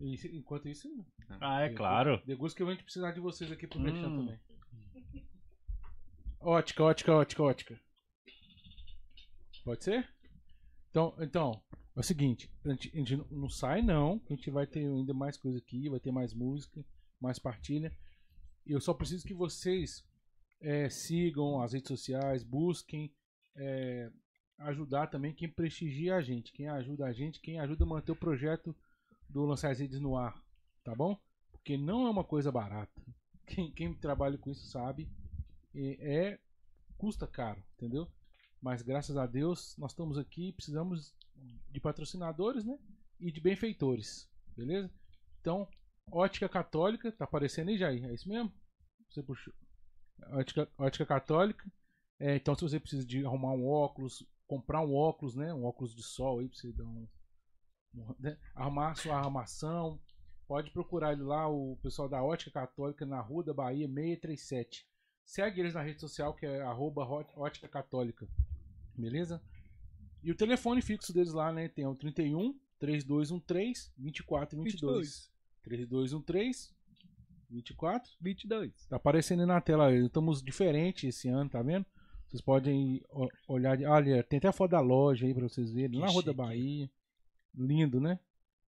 E 0.00 0.16
enquanto 0.36 0.68
isso, 0.68 0.88
Ah, 1.40 1.60
é 1.62 1.68
claro. 1.72 2.20
Degusto 2.26 2.56
que 2.56 2.62
eu 2.64 2.66
venho 2.66 2.82
precisar 2.82 3.12
de 3.12 3.20
vocês 3.20 3.52
aqui 3.52 3.68
pro 3.68 3.78
Hum. 3.78 3.82
merchan 3.84 4.02
também. 4.10 4.40
Ótica, 6.40 6.82
ótica, 6.82 7.12
ótica, 7.14 7.42
ótica. 7.44 7.80
Pode 9.64 9.84
ser? 9.84 10.08
Então, 10.90 11.14
então 11.20 11.62
é 11.94 12.00
o 12.00 12.02
seguinte, 12.02 12.50
a 12.64 12.70
gente, 12.70 12.90
a 12.92 12.96
gente 12.98 13.16
não- 13.18 13.26
não 13.30 13.48
sai 13.48 13.82
não, 13.82 14.20
a 14.28 14.34
gente 14.34 14.50
vai 14.50 14.66
ter 14.66 14.80
ainda 14.80 15.14
mais 15.14 15.36
coisa 15.36 15.58
aqui, 15.58 15.88
vai 15.88 16.00
ter 16.00 16.10
mais 16.10 16.34
música, 16.34 16.84
mais 17.20 17.38
partilha. 17.38 17.96
Eu 18.68 18.80
só 18.80 18.92
preciso 18.92 19.26
que 19.26 19.34
vocês 19.34 20.04
é, 20.60 20.88
sigam 20.90 21.60
as 21.62 21.72
redes 21.72 21.88
sociais, 21.88 22.44
busquem 22.44 23.12
é, 23.56 24.10
ajudar 24.58 25.06
também 25.06 25.32
quem 25.32 25.48
prestigia 25.48 26.16
a 26.16 26.22
gente, 26.22 26.52
quem 26.52 26.68
ajuda 26.68 27.06
a 27.06 27.12
gente, 27.12 27.40
quem 27.40 27.58
ajuda 27.58 27.84
a 27.84 27.88
manter 27.88 28.12
o 28.12 28.16
projeto 28.16 28.76
do 29.28 29.44
Lançar 29.44 29.70
as 29.70 29.78
Redes 29.78 30.00
no 30.00 30.16
ar, 30.16 30.42
tá 30.84 30.94
bom? 30.94 31.18
Porque 31.50 31.76
não 31.76 32.06
é 32.06 32.10
uma 32.10 32.24
coisa 32.24 32.50
barata. 32.50 33.02
Quem, 33.46 33.70
quem 33.70 33.94
trabalha 33.94 34.36
com 34.36 34.50
isso 34.50 34.66
sabe. 34.66 35.08
É 35.74 36.38
custa 36.98 37.26
caro, 37.26 37.62
entendeu? 37.76 38.06
Mas 38.60 38.82
graças 38.82 39.16
a 39.16 39.26
Deus 39.26 39.74
nós 39.78 39.92
estamos 39.92 40.18
aqui, 40.18 40.52
precisamos 40.52 41.14
de 41.70 41.80
patrocinadores, 41.80 42.64
né? 42.64 42.78
E 43.20 43.30
de 43.30 43.40
benfeitores, 43.40 44.28
beleza? 44.56 44.90
Então, 45.40 45.68
ótica 46.12 46.48
católica, 46.48 47.12
tá 47.12 47.24
aparecendo 47.24 47.68
aí, 47.68 47.78
Jair? 47.78 48.04
É 48.04 48.14
isso 48.14 48.28
mesmo? 48.28 48.52
Você 49.08 49.22
puxou. 49.22 49.52
Ótica, 50.32 50.68
ótica 50.78 51.06
católica. 51.06 51.70
É, 52.20 52.36
então, 52.36 52.54
se 52.54 52.62
você 52.62 52.80
precisa 52.80 53.06
de 53.06 53.24
arrumar 53.24 53.52
um 53.52 53.66
óculos, 53.66 54.26
comprar 54.46 54.80
um 54.82 54.94
óculos, 54.94 55.34
né? 55.36 55.54
Um 55.54 55.64
óculos 55.64 55.94
de 55.94 56.02
sol 56.02 56.40
aí 56.40 56.48
pra 56.48 56.58
você 56.58 56.72
dar 56.72 56.84
um. 56.84 57.08
um- 57.94 58.14
né? 58.18 58.36
Sua 58.96 59.16
armação. 59.18 60.00
Pode 60.46 60.70
procurar 60.70 61.12
ele 61.12 61.22
lá, 61.22 61.46
o 61.48 61.76
pessoal 61.82 62.08
da 62.08 62.22
Ótica 62.22 62.50
Católica, 62.50 63.04
na 63.04 63.20
Rua 63.20 63.44
da 63.44 63.52
Bahia 63.54 63.86
637. 63.86 64.86
Segue 65.24 65.60
eles 65.60 65.74
na 65.74 65.82
rede 65.82 66.00
social, 66.00 66.34
que 66.34 66.46
é 66.46 66.64
Ótica 67.36 67.68
Católica. 67.68 68.26
Beleza? 68.96 69.42
E 70.22 70.32
o 70.32 70.34
telefone 70.34 70.80
fixo 70.82 71.12
deles 71.12 71.32
lá, 71.34 71.52
né? 71.52 71.68
Tem 71.68 71.86
o 71.86 71.94
31 71.94 72.58
3213 72.80 73.92
2422. 73.96 75.30
3213 75.68 76.70
24 77.50 78.10
22. 78.20 78.86
Tá 78.86 78.96
aparecendo 78.96 79.40
aí 79.40 79.46
na 79.46 79.60
tela. 79.60 79.88
aí. 79.88 80.06
Estamos 80.06 80.42
diferente 80.42 81.06
esse 81.06 81.28
ano, 81.28 81.48
tá 81.48 81.62
vendo? 81.62 81.86
Vocês 82.28 82.42
podem 82.42 83.02
olhar. 83.46 83.78
Olha, 83.82 84.22
tem 84.22 84.38
até 84.38 84.48
a 84.48 84.52
foto 84.52 84.72
da 84.72 84.80
loja 84.80 85.26
aí 85.26 85.34
pra 85.34 85.48
vocês 85.48 85.72
verem. 85.72 85.92
Que 85.92 85.98
Na 85.98 86.08
Rua 86.08 86.22
da. 86.22 86.32
Bahia. 86.32 86.90
Lindo, 87.54 88.00
né? 88.00 88.20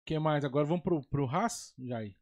O 0.00 0.04
que 0.04 0.18
mais? 0.18 0.44
Agora 0.44 0.64
vamos 0.64 0.82
pro, 0.82 1.02
pro 1.08 1.26
Haas, 1.26 1.74
Jair. 1.78 2.16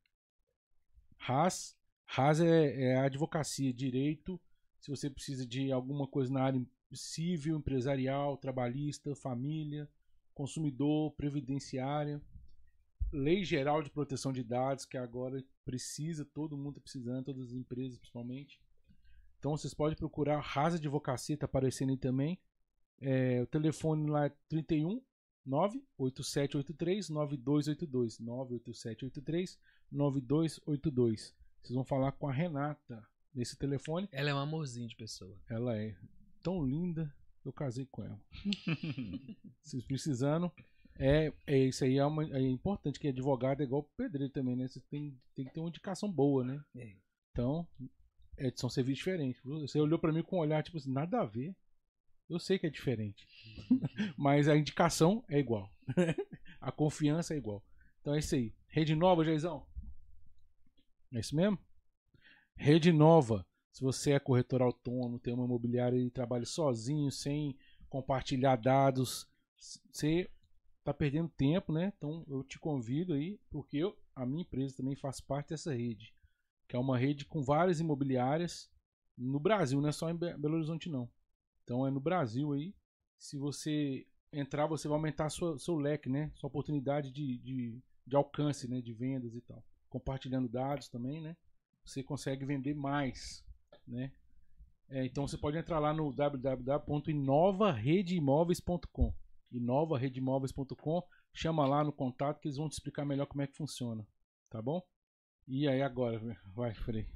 Haas. 1.18 1.76
Haas 2.06 2.40
é, 2.40 2.92
é 2.92 2.96
advocacia, 2.98 3.72
direito. 3.72 4.40
Se 4.80 4.90
você 4.90 5.10
precisa 5.10 5.46
de 5.46 5.70
alguma 5.70 6.06
coisa 6.06 6.32
na 6.32 6.42
área 6.42 6.66
civil, 6.92 7.56
empresarial, 7.56 8.36
trabalhista, 8.36 9.14
família, 9.14 9.88
consumidor, 10.34 11.12
previdenciária. 11.12 12.20
Lei 13.12 13.44
Geral 13.44 13.82
de 13.82 13.90
Proteção 13.90 14.32
de 14.32 14.42
Dados, 14.42 14.84
que 14.84 14.96
agora 14.96 15.42
precisa, 15.64 16.24
todo 16.24 16.56
mundo 16.56 16.70
está 16.70 16.80
precisando, 16.80 17.24
todas 17.24 17.48
as 17.48 17.52
empresas 17.52 17.98
principalmente. 17.98 18.60
Então 19.38 19.56
vocês 19.56 19.74
podem 19.74 19.96
procurar 19.96 20.40
Rasa 20.40 20.76
Advocacia, 20.76 21.36
tá 21.36 21.46
aparecendo 21.46 21.90
aí 21.90 21.96
também. 21.96 22.38
É, 23.00 23.42
o 23.42 23.46
telefone 23.46 24.08
lá 24.08 24.26
é 24.26 24.32
31 24.48 25.02
98783 25.44 27.08
9282. 27.10 28.18
98783 28.18 29.58
9282. 29.90 31.34
Vocês 31.62 31.74
vão 31.74 31.84
falar 31.84 32.12
com 32.12 32.28
a 32.28 32.32
Renata 32.32 33.06
nesse 33.34 33.56
telefone. 33.56 34.08
Ela 34.10 34.30
é 34.30 34.34
um 34.34 34.38
amorzinho 34.38 34.88
de 34.88 34.96
pessoa. 34.96 35.36
Ela 35.48 35.76
é 35.76 35.94
tão 36.42 36.64
linda, 36.64 37.14
eu 37.44 37.52
casei 37.52 37.86
com 37.86 38.02
ela. 38.02 38.20
Vocês 39.62 39.84
precisando. 39.84 40.50
É, 40.98 41.32
é 41.46 41.58
isso 41.58 41.84
aí, 41.84 41.98
é, 41.98 42.04
uma- 42.06 42.24
é 42.24 42.40
importante 42.40 42.98
que 42.98 43.08
advogado 43.08 43.60
é 43.60 43.64
igual 43.64 43.82
pedreiro 43.96 44.32
também, 44.32 44.56
né? 44.56 44.66
Você 44.66 44.80
tem, 44.90 45.14
tem 45.34 45.44
que 45.44 45.52
ter 45.52 45.60
uma 45.60 45.68
indicação 45.68 46.10
boa, 46.10 46.44
né? 46.44 46.60
É. 46.76 46.92
Então, 47.32 47.66
é, 48.36 48.50
são 48.56 48.70
serviços 48.70 48.98
diferentes. 48.98 49.42
Você 49.44 49.78
olhou 49.80 49.98
pra 49.98 50.12
mim 50.12 50.22
com 50.22 50.36
um 50.36 50.40
olhar, 50.40 50.62
tipo 50.62 50.78
assim, 50.78 50.92
nada 50.92 51.20
a 51.20 51.24
ver. 51.24 51.54
Eu 52.28 52.38
sei 52.38 52.58
que 52.58 52.66
é 52.66 52.70
diferente. 52.70 53.26
Mas 54.16 54.48
a 54.48 54.56
indicação 54.56 55.24
é 55.28 55.38
igual. 55.38 55.70
a 56.60 56.72
confiança 56.72 57.34
é 57.34 57.36
igual. 57.38 57.62
Então 58.00 58.14
é 58.14 58.18
isso 58.18 58.34
aí. 58.34 58.52
Rede 58.68 58.94
nova, 58.94 59.24
Jaizão? 59.24 59.66
É 61.12 61.20
isso 61.20 61.34
mesmo? 61.36 61.58
Rede 62.56 62.92
nova. 62.92 63.46
Se 63.72 63.82
você 63.82 64.12
é 64.12 64.18
corretor 64.18 64.62
autônomo, 64.62 65.18
tem 65.18 65.34
uma 65.34 65.44
imobiliária 65.44 65.98
e 65.98 66.10
trabalha 66.10 66.46
sozinho, 66.46 67.10
sem 67.12 67.56
compartilhar 67.88 68.56
dados, 68.56 69.26
você 69.92 70.28
tá 70.86 70.94
perdendo 70.94 71.28
tempo, 71.30 71.72
né? 71.72 71.92
Então 71.96 72.24
eu 72.28 72.42
te 72.44 72.58
convido 72.58 73.14
aí, 73.14 73.38
porque 73.50 73.78
eu, 73.78 73.96
a 74.14 74.24
minha 74.26 74.42
empresa 74.42 74.76
também 74.76 74.94
faz 74.96 75.20
parte 75.20 75.50
dessa 75.50 75.72
rede, 75.74 76.14
que 76.68 76.76
é 76.76 76.78
uma 76.78 76.98
rede 76.98 77.24
com 77.26 77.42
várias 77.42 77.80
imobiliárias 77.80 78.70
no 79.16 79.40
Brasil, 79.40 79.80
não 79.80 79.88
é 79.88 79.92
só 79.92 80.10
em 80.10 80.16
Be- 80.16 80.36
Belo 80.38 80.56
Horizonte 80.56 80.88
não. 80.90 81.08
Então 81.64 81.86
é 81.86 81.90
no 81.90 82.00
Brasil 82.00 82.52
aí. 82.52 82.74
Se 83.18 83.36
você 83.38 84.06
entrar, 84.32 84.66
você 84.66 84.88
vai 84.88 84.96
aumentar 84.96 85.28
sua, 85.30 85.58
seu 85.58 85.76
leque, 85.76 86.08
né? 86.08 86.30
Sua 86.36 86.48
oportunidade 86.48 87.10
de, 87.10 87.38
de, 87.38 87.78
de 88.06 88.16
alcance, 88.16 88.68
né? 88.68 88.80
De 88.80 88.92
vendas 88.92 89.34
e 89.34 89.40
tal. 89.42 89.62
Compartilhando 89.88 90.48
dados 90.48 90.88
também, 90.88 91.20
né? 91.20 91.36
Você 91.84 92.02
consegue 92.02 92.44
vender 92.44 92.74
mais, 92.74 93.44
né? 93.86 94.12
É, 94.88 95.04
então 95.04 95.26
você 95.26 95.36
pode 95.38 95.56
entrar 95.58 95.78
lá 95.80 95.92
no 95.92 96.12
www.inovaredeimóveis.com 96.12 99.12
inovaredeimóveis.com 99.50 101.02
chama 101.32 101.66
lá 101.66 101.84
no 101.84 101.92
contato 101.92 102.40
que 102.40 102.48
eles 102.48 102.56
vão 102.56 102.68
te 102.68 102.72
explicar 102.72 103.04
melhor 103.04 103.26
como 103.26 103.42
é 103.42 103.46
que 103.46 103.56
funciona, 103.56 104.06
tá 104.50 104.60
bom? 104.60 104.82
E 105.46 105.68
aí 105.68 105.82
agora, 105.82 106.20
vai, 106.54 106.74
Frei. 106.74 107.06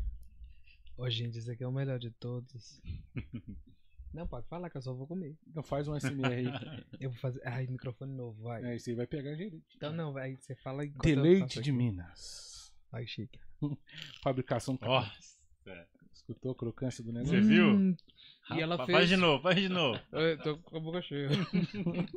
Ô, 0.96 1.08
gente, 1.08 1.38
esse 1.38 1.50
aqui 1.50 1.64
é 1.64 1.68
o 1.68 1.72
melhor 1.72 1.98
de 1.98 2.10
todos. 2.10 2.80
Não, 4.12 4.26
pode 4.26 4.46
falar 4.48 4.68
que 4.68 4.76
eu 4.76 4.82
só 4.82 4.92
vou 4.92 5.06
comer. 5.06 5.38
Então 5.46 5.62
faz 5.62 5.86
um 5.86 5.98
SMR 5.98 6.34
aí. 6.34 6.46
Eu 7.00 7.10
vou 7.10 7.18
fazer. 7.20 7.40
Ai, 7.46 7.66
microfone 7.68 8.12
novo, 8.12 8.42
vai. 8.42 8.64
É, 8.64 8.74
isso 8.74 8.90
aí 8.90 8.96
vai 8.96 9.06
pegar 9.06 9.36
gente. 9.36 9.62
Então 9.76 9.92
não, 9.92 10.12
vai. 10.12 10.36
Você 10.36 10.56
fala 10.56 10.84
enquanto 10.84 11.04
Deleite 11.04 11.62
de. 11.62 11.70
Minas. 11.70 12.74
Vai, 12.90 13.06
chique. 13.06 13.38
Fabricação 14.22 14.76
Ó, 14.82 15.04
Escutou 16.12 16.52
a 16.52 16.54
crocância 16.56 17.04
do 17.04 17.12
Você 17.12 17.18
negócio? 17.18 17.44
viu? 17.44 17.66
Hum, 17.66 17.96
E 18.56 18.60
ela 18.60 18.76
fez. 18.84 18.98
Faz 18.98 19.08
de 19.08 19.16
novo, 19.16 19.42
faz 19.42 19.56
de 19.56 19.68
novo. 19.68 19.98
Eu 20.12 20.38
tô 20.42 20.58
com 20.58 20.76
a 20.76 20.80
boca 20.80 21.02
cheia. 21.02 21.28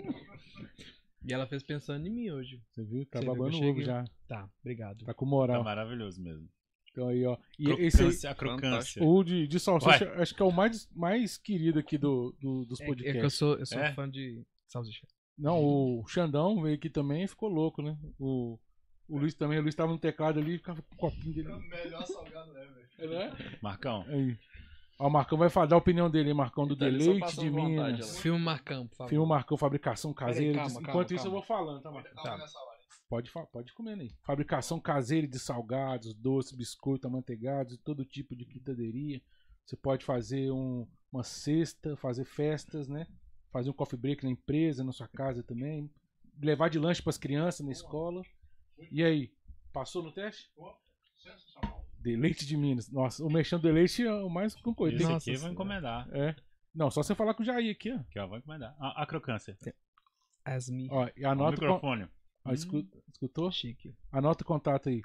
e 1.25 1.33
ela 1.33 1.47
fez 1.47 1.63
pensando 1.63 2.05
em 2.07 2.09
mim 2.09 2.29
hoje. 2.31 2.61
Você 2.71 2.83
viu? 2.83 3.05
Tá 3.05 3.19
Você 3.19 3.25
viu 3.25 3.33
babando 3.35 3.57
o 3.57 3.69
ovo 3.69 3.81
já. 3.81 4.03
Tá, 4.27 4.49
obrigado. 4.61 5.05
Tá 5.05 5.13
com 5.13 5.25
Tá 5.25 5.29
moral. 5.31 5.63
maravilhoso 5.63 6.21
mesmo. 6.21 6.47
Então 6.91 7.07
aí, 7.07 7.25
ó. 7.25 7.37
E 7.57 7.69
esse 7.71 8.03
aí, 8.03 8.09
Crocância, 8.09 8.29
a 8.29 8.35
crocância. 8.35 9.03
o 9.03 9.23
de, 9.23 9.47
de 9.47 9.59
salsicha, 9.59 10.05
Vai. 10.05 10.21
acho 10.21 10.35
que 10.35 10.41
é 10.41 10.45
o 10.45 10.51
mais, 10.51 10.87
mais 10.95 11.37
querido 11.37 11.79
aqui 11.79 11.97
do, 11.97 12.35
do- 12.39 12.65
dos 12.65 12.79
É, 12.81 12.83
é 12.83 12.85
que 12.85 12.91
eu 12.91 12.95
podcasts. 12.95 13.33
sou, 13.33 13.57
eu 13.57 13.65
sou 13.65 13.79
É? 13.79 13.93
fã 13.93 14.07
de 14.09 14.43
salsicha. 14.67 15.07
Não, 15.35 15.57
o 15.63 16.05
Xandão 16.07 16.61
veio 16.61 16.75
aqui 16.75 16.91
também 16.91 17.23
e 17.23 17.27
ficou 17.27 17.49
louco, 17.49 17.81
né? 17.81 17.97
O, 18.19 18.59
o 19.07 19.17
Luiz 19.17 19.33
também, 19.33 19.57
o 19.57 19.63
Luiz 19.63 19.73
tava 19.73 19.91
no 19.91 19.97
teclado 19.97 20.39
ali, 20.39 20.59
ficava 20.59 20.83
com 20.83 20.93
o 20.93 20.97
copinho 20.97 21.33
dele. 21.33 21.49
Melhor 21.67 22.05
salgado 22.05 22.55
é, 22.55 22.67
velho. 22.67 23.09
Né? 23.09 23.57
Marcão, 23.59 24.05
Aí. 24.07 24.37
Ó, 25.03 25.07
o 25.07 25.11
Marcão 25.11 25.37
vai 25.37 25.49
falar, 25.49 25.65
dar 25.65 25.75
a 25.75 25.79
opinião 25.79 26.09
dele, 26.09 26.29
hein, 26.29 26.33
Marcão, 26.35 26.65
do 26.65 26.75
só 26.75 26.79
Deleite 26.79 27.37
de 27.39 27.49
vontade, 27.49 27.91
Minas. 27.93 28.19
Filme 28.19 28.39
Marcão, 28.39 28.87
por 28.87 28.95
favor. 28.95 29.09
Filme 29.09 29.27
Marcão, 29.27 29.57
fabricação 29.57 30.13
caseira. 30.13 30.53
calma, 30.55 30.67
de- 30.69 30.73
calma, 30.75 30.89
Enquanto 30.89 31.13
isso 31.13 31.23
calma. 31.23 31.27
eu 31.27 31.31
vou 31.33 31.41
falando, 31.43 31.81
tá, 31.81 31.91
Marcão? 31.91 32.23
Tá. 32.23 32.45
Pode, 33.09 33.29
pode 33.51 33.73
comer 33.73 33.99
aí. 33.99 34.11
Fabricação 34.23 34.79
caseira 34.79 35.27
de 35.27 35.37
salgados, 35.39 36.13
doces, 36.13 36.53
biscoito, 36.53 37.05
amanteigados, 37.05 37.77
todo 37.83 38.05
tipo 38.05 38.33
de 38.35 38.45
quitaderia. 38.45 39.21
Você 39.65 39.75
pode 39.75 40.05
fazer 40.05 40.51
um- 40.51 40.87
uma 41.11 41.23
cesta, 41.23 41.95
fazer 41.97 42.23
festas, 42.25 42.87
né? 42.87 43.05
Fazer 43.51 43.69
um 43.69 43.73
coffee 43.73 43.99
break 43.99 44.23
na 44.23 44.31
empresa, 44.31 44.83
na 44.85 44.91
sua 44.93 45.07
casa 45.09 45.43
também. 45.43 45.91
Levar 46.41 46.69
de 46.69 46.79
lanche 46.79 47.01
para 47.03 47.09
as 47.11 47.17
crianças 47.17 47.63
na 47.65 47.71
escola. 47.73 48.23
E 48.89 49.03
aí, 49.03 49.31
passou 49.73 50.01
no 50.01 50.11
teste? 50.13 50.49
Deleite 52.03 52.45
de 52.45 52.55
Minas. 52.57 52.89
Nossa, 52.91 53.23
o 53.25 53.29
mexão 53.31 53.57
do 53.59 53.63
deleite 53.63 54.05
é 54.05 54.13
o 54.13 54.29
mais 54.29 54.53
concorrido. 54.55 54.97
Esse 54.97 55.07
Tem- 55.07 55.15
aqui 55.15 55.33
eu 55.33 55.39
vou 55.39 55.49
encomendar. 55.49 56.07
É. 56.13 56.35
Não, 56.75 56.89
só 56.91 57.01
você 57.03 57.15
falar 57.15 57.33
com 57.33 57.43
o 57.43 57.45
Jair 57.45 57.71
aqui, 57.71 57.91
ó. 57.91 57.95
Aqui, 57.97 58.19
ó, 58.19 58.27
vou 58.27 58.37
encomendar. 58.37 58.75
A, 58.79 59.03
a 59.03 59.05
crocância. 59.05 59.57
Asmi. 60.43 60.87
ó 60.91 61.07
e 61.15 61.23
Ó, 61.25 61.29
o 61.29 61.31
anota 61.31 61.55
o 61.55 61.59
con- 61.59 61.65
microfone. 61.75 62.07
ó, 62.45 62.51
escu- 62.51 62.87
escutou? 63.11 63.51
Chique. 63.51 63.95
Anota 64.11 64.43
o 64.43 64.47
contato 64.47 64.89
aí. 64.89 65.01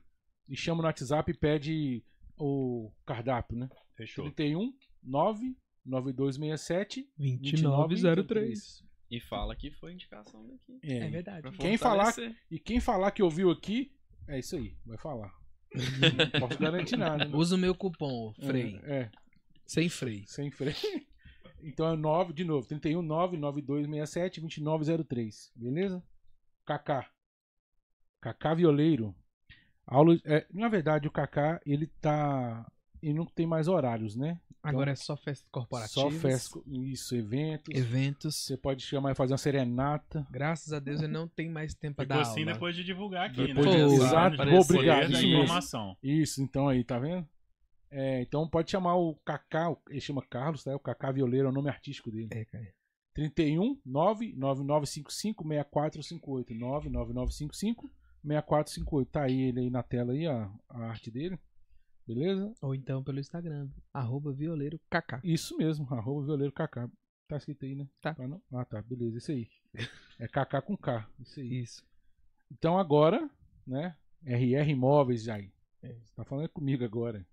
E 0.49 0.57
chama 0.57 0.83
no 0.83 0.87
WhatsApp 0.89 1.31
e 1.31 1.35
pede 1.35 2.03
o 2.37 2.91
cardápio, 3.07 3.57
né? 3.57 3.69
Fechou. 3.95 4.25
31 4.25 4.73
99267 5.03 7.09
2903. 7.17 8.85
E 9.11 9.21
fala 9.21 9.57
que 9.57 9.71
foi 9.71 9.93
indicação 9.93 10.47
daqui. 10.47 10.79
É. 10.83 10.99
É 10.99 11.09
verdade. 11.09 11.51
Quem 11.59 11.77
falar-. 11.79 12.15
E 12.51 12.59
quem 12.59 12.81
falar 12.81 13.11
que 13.11 13.23
ouviu 13.23 13.51
aqui, 13.51 13.95
é 14.27 14.39
isso 14.39 14.57
aí, 14.57 14.77
vai 14.85 14.99
falar. 14.99 15.33
Não 15.75 16.41
posso 16.41 16.59
garantir 16.59 16.97
nada. 16.97 17.25
Né? 17.25 17.31
Usa 17.37 17.57
o 17.57 17.59
meu 17.59 17.75
cupom, 17.75 18.33
Frei. 18.41 18.81
É, 18.85 19.01
é, 19.01 19.11
Sem 19.67 19.89
freio. 19.89 20.25
sem 20.27 20.51
freio. 20.51 20.75
Então 21.61 21.93
é 21.93 21.97
9, 21.97 22.33
de 22.33 22.45
novo, 22.45 22.69
31 22.69 23.03
99267 23.03 24.41
2903, 24.41 25.51
beleza? 25.57 26.01
Kaká. 26.65 27.11
Kaká 28.21 28.55
Violeiro. 28.55 29.13
Aula, 29.85 30.17
é, 30.25 30.47
na 30.53 30.69
verdade, 30.69 31.09
o 31.09 31.11
Kaká, 31.11 31.61
ele 31.67 31.89
tá. 32.01 32.71
Ele 33.03 33.15
não 33.15 33.27
tem 33.27 33.47
mais 33.47 33.69
horários, 33.69 34.17
né? 34.17 34.41
Agora 34.63 34.91
é 34.91 34.95
só 34.97 35.17
festa 35.17 35.47
corporativa. 35.51 36.01
Só 36.01 36.11
festa, 36.11 36.61
isso, 36.67 37.15
eventos. 37.15 37.75
Eventos. 37.75 38.35
Você 38.37 38.57
pode 38.57 38.83
chamar 38.83 39.13
e 39.13 39.15
fazer 39.15 39.33
uma 39.33 39.39
serenata. 39.39 40.27
Graças 40.31 40.73
a 40.73 40.79
Deus 40.81 41.01
ele 41.01 41.13
não 41.13 41.29
tem 41.29 41.49
mais 41.49 41.75
tempo 41.75 42.03
Ficou 42.03 42.17
dar 42.17 42.23
assim 42.23 42.41
aula. 42.43 42.53
depois 42.55 42.75
de 42.77 42.85
divulgar 42.85 43.27
aqui, 43.31 43.47
Depois 43.47 43.67
né? 43.67 43.73
de- 43.73 43.79
Exato. 43.83 44.05
exato, 44.05 44.37
Poder 44.37 44.59
obrigado, 44.59 45.13
isso 45.13 45.23
mesmo. 45.23 45.43
informação. 45.43 45.97
Isso, 46.03 46.43
então 46.43 46.69
aí, 46.69 46.83
tá 46.85 46.99
vendo? 46.99 47.27
É, 47.91 48.21
então 48.21 48.47
pode 48.49 48.71
chamar 48.71 48.97
o 48.97 49.15
Kaká, 49.25 49.75
ele 49.89 50.01
chama 50.01 50.23
Carlos, 50.29 50.65
tá? 50.65 50.75
O 50.75 50.81
Kaká 50.81 51.11
Violeiro 51.13 51.47
é 51.47 51.51
o 51.51 51.55
nome 51.55 51.71
artístico 51.71 52.11
dele. 52.11 52.29
É, 52.33 52.45
cara. 52.45 52.67
31 53.15 53.79
99955 53.87 55.45
6458 55.47 56.55
99955 56.55 57.91
6458. 58.23 59.11
Tá 59.11 59.23
aí 59.23 59.41
ele 59.41 59.61
aí 59.61 59.71
na 59.71 59.83
tela 59.83 60.13
aí, 60.13 60.27
a, 60.27 60.51
a 60.69 60.81
arte 60.85 61.11
dele. 61.11 61.39
Beleza? 62.09 62.55
Ou 62.63 62.75
então 62.75 63.05
pelo 63.05 63.21
Instagram, 63.21 63.69
arroba 63.93 64.33
violeiro 64.33 64.81
kk. 64.91 65.21
Isso 65.23 65.55
mesmo, 65.59 65.87
arroba 65.93 66.25
Violeiro 66.25 66.51
Kaká. 66.51 66.91
Tá 67.29 67.37
escrito 67.37 67.67
aí, 67.67 67.75
né? 67.75 67.87
Tá. 68.01 68.17
não? 68.27 68.41
Ah, 68.51 68.65
tá, 68.65 68.81
beleza, 68.81 69.19
isso 69.19 69.31
aí. 69.31 69.47
É 70.19 70.27
Kaká 70.27 70.63
com 70.63 70.75
K, 70.75 71.07
isso 71.21 71.39
aí. 71.39 71.61
Isso. 71.61 71.87
Então 72.51 72.79
agora, 72.79 73.29
né? 73.67 73.95
RR 74.25 74.71
Imóveis, 74.71 75.23
Jair. 75.23 75.53
Você 75.83 76.15
tá 76.17 76.25
falando 76.25 76.49
comigo 76.49 76.83
agora. 76.83 77.25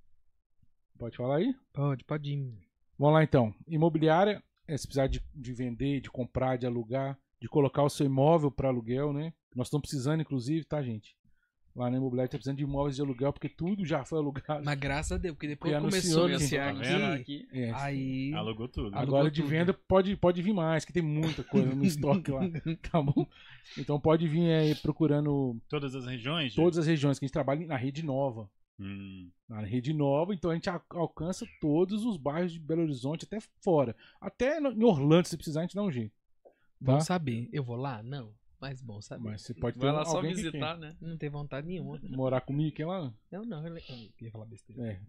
Pode 0.99 1.15
falar 1.15 1.37
aí? 1.37 1.55
Pode, 1.71 2.03
pode 2.03 2.33
ir. 2.33 2.53
Vamos 2.99 3.15
lá 3.15 3.23
então. 3.23 3.55
Imobiliária, 3.65 4.43
é, 4.67 4.77
se 4.77 4.85
precisar 4.85 5.07
de, 5.07 5.23
de 5.33 5.53
vender, 5.53 6.01
de 6.01 6.11
comprar, 6.11 6.57
de 6.57 6.67
alugar, 6.67 7.17
de 7.39 7.47
colocar 7.47 7.81
o 7.83 7.89
seu 7.89 8.05
imóvel 8.05 8.51
para 8.51 8.67
aluguel, 8.67 9.13
né? 9.13 9.33
Nós 9.55 9.67
estamos 9.67 9.83
precisando, 9.87 10.21
inclusive, 10.21 10.65
tá, 10.65 10.83
gente? 10.83 11.15
Lá 11.75 11.89
na 11.91 11.97
imobiliária 11.97 12.27
está 12.27 12.37
precisando 12.37 12.57
de 12.57 12.63
imóveis 12.63 12.95
de 12.95 13.01
aluguel, 13.01 13.33
porque 13.33 13.49
tudo 13.49 13.83
já 13.85 14.05
foi 14.05 14.17
alugado. 14.19 14.63
Mas 14.63 14.79
graças 14.79 15.11
a 15.11 15.17
Deus, 15.17 15.35
porque 15.35 15.47
depois 15.49 15.73
Porque 15.73 15.89
começou 15.89 16.23
a 16.25 16.29
que- 16.29 16.35
aqui, 16.35 16.55
Tá 16.55 16.71
vendo 16.71 17.03
aqui. 17.13 17.47
É, 17.51 17.71
aí... 17.73 18.33
Alugou 18.33 18.67
tudo. 18.69 18.95
Alugou 18.95 19.17
agora 19.17 19.29
de 19.29 19.41
tudo. 19.41 19.49
venda 19.49 19.73
pode, 19.73 20.15
pode 20.15 20.41
vir 20.41 20.53
mais, 20.53 20.85
que 20.85 20.93
tem 20.93 21.03
muita 21.03 21.43
coisa 21.43 21.75
no 21.75 21.83
estoque 21.83 22.31
lá, 22.31 22.41
tá 22.89 23.01
bom? 23.01 23.27
Então 23.77 23.99
pode 23.99 24.25
vir 24.25 24.49
aí 24.53 24.73
procurando 24.75 25.57
Todas 25.67 25.93
as 25.95 26.05
regiões? 26.05 26.53
Gê? 26.53 26.61
todas 26.61 26.77
as 26.79 26.87
regiões 26.87 27.19
que 27.19 27.25
a 27.25 27.27
gente 27.27 27.33
trabalha 27.33 27.67
na 27.67 27.75
rede 27.75 28.05
nova. 28.05 28.49
Hum. 28.79 29.29
Na 29.49 29.59
rede 29.61 29.93
nova, 29.93 30.33
então 30.33 30.51
a 30.51 30.53
gente 30.53 30.69
al- 30.69 30.81
alcança 30.91 31.45
todos 31.59 32.05
os 32.05 32.15
bairros 32.15 32.53
de 32.53 32.59
Belo 32.59 32.83
Horizonte, 32.83 33.25
até 33.25 33.39
fora. 33.61 33.93
Até 34.21 34.59
em 34.61 34.83
Orlando, 34.83 35.27
se 35.27 35.35
precisar, 35.35 35.59
a 35.59 35.63
gente 35.63 35.75
dá 35.75 35.83
um 35.83 35.91
jeito. 35.91 36.13
Tá? 36.43 36.93
Bom 36.93 36.99
saber. 37.01 37.49
Eu 37.51 37.63
vou 37.65 37.75
lá? 37.75 38.01
Não. 38.01 38.31
Mas 38.69 38.81
bom 38.81 38.99
saber. 39.01 39.23
Mas 39.29 39.41
você 39.43 39.53
pode 39.53 39.77
ter 39.77 39.85
Vai 39.85 39.93
lá 39.95 40.03
só 40.05 40.17
alguém 40.17 40.31
que 40.33 40.37
visitar, 40.37 40.75
né? 40.77 40.95
Não 40.99 41.17
tem 41.17 41.29
vontade 41.29 41.67
nenhuma. 41.67 41.99
morar 42.09 42.41
comigo, 42.41 42.75
quer 42.75 42.87
lá? 42.87 43.13
Eu 43.31 43.45
não, 43.45 43.65
eu 43.67 43.77
eu 43.77 43.83
ia 44.21 44.31
falar 44.31 44.45
besteira. 44.45 44.91
É. 44.91 44.99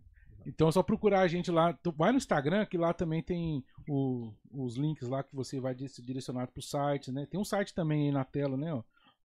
Então 0.47 0.69
é 0.69 0.73
só 0.73 0.83
procurar 0.83 1.21
a 1.23 1.29
gente 1.29 1.51
lá. 1.51 1.77
Vai 1.97 2.13
no 2.13 2.19
Instagram, 2.19 2.67
que 2.67 2.77
lá 2.77 2.93
também 2.93 3.23
tem 3.23 3.65
o- 3.89 4.33
os 4.51 4.77
links 4.77 5.09
lá 5.09 5.23
que 5.23 5.35
você 5.35 5.59
vai 5.59 5.75
direcionado 5.75 6.53
pro 6.53 6.63
site, 6.63 7.11
né? 7.11 7.25
Tem 7.27 7.41
um 7.41 7.45
site 7.45 7.73
também 7.75 8.05
aí 8.07 8.13
na 8.13 8.25
tela, 8.25 8.57
né? 8.57 8.71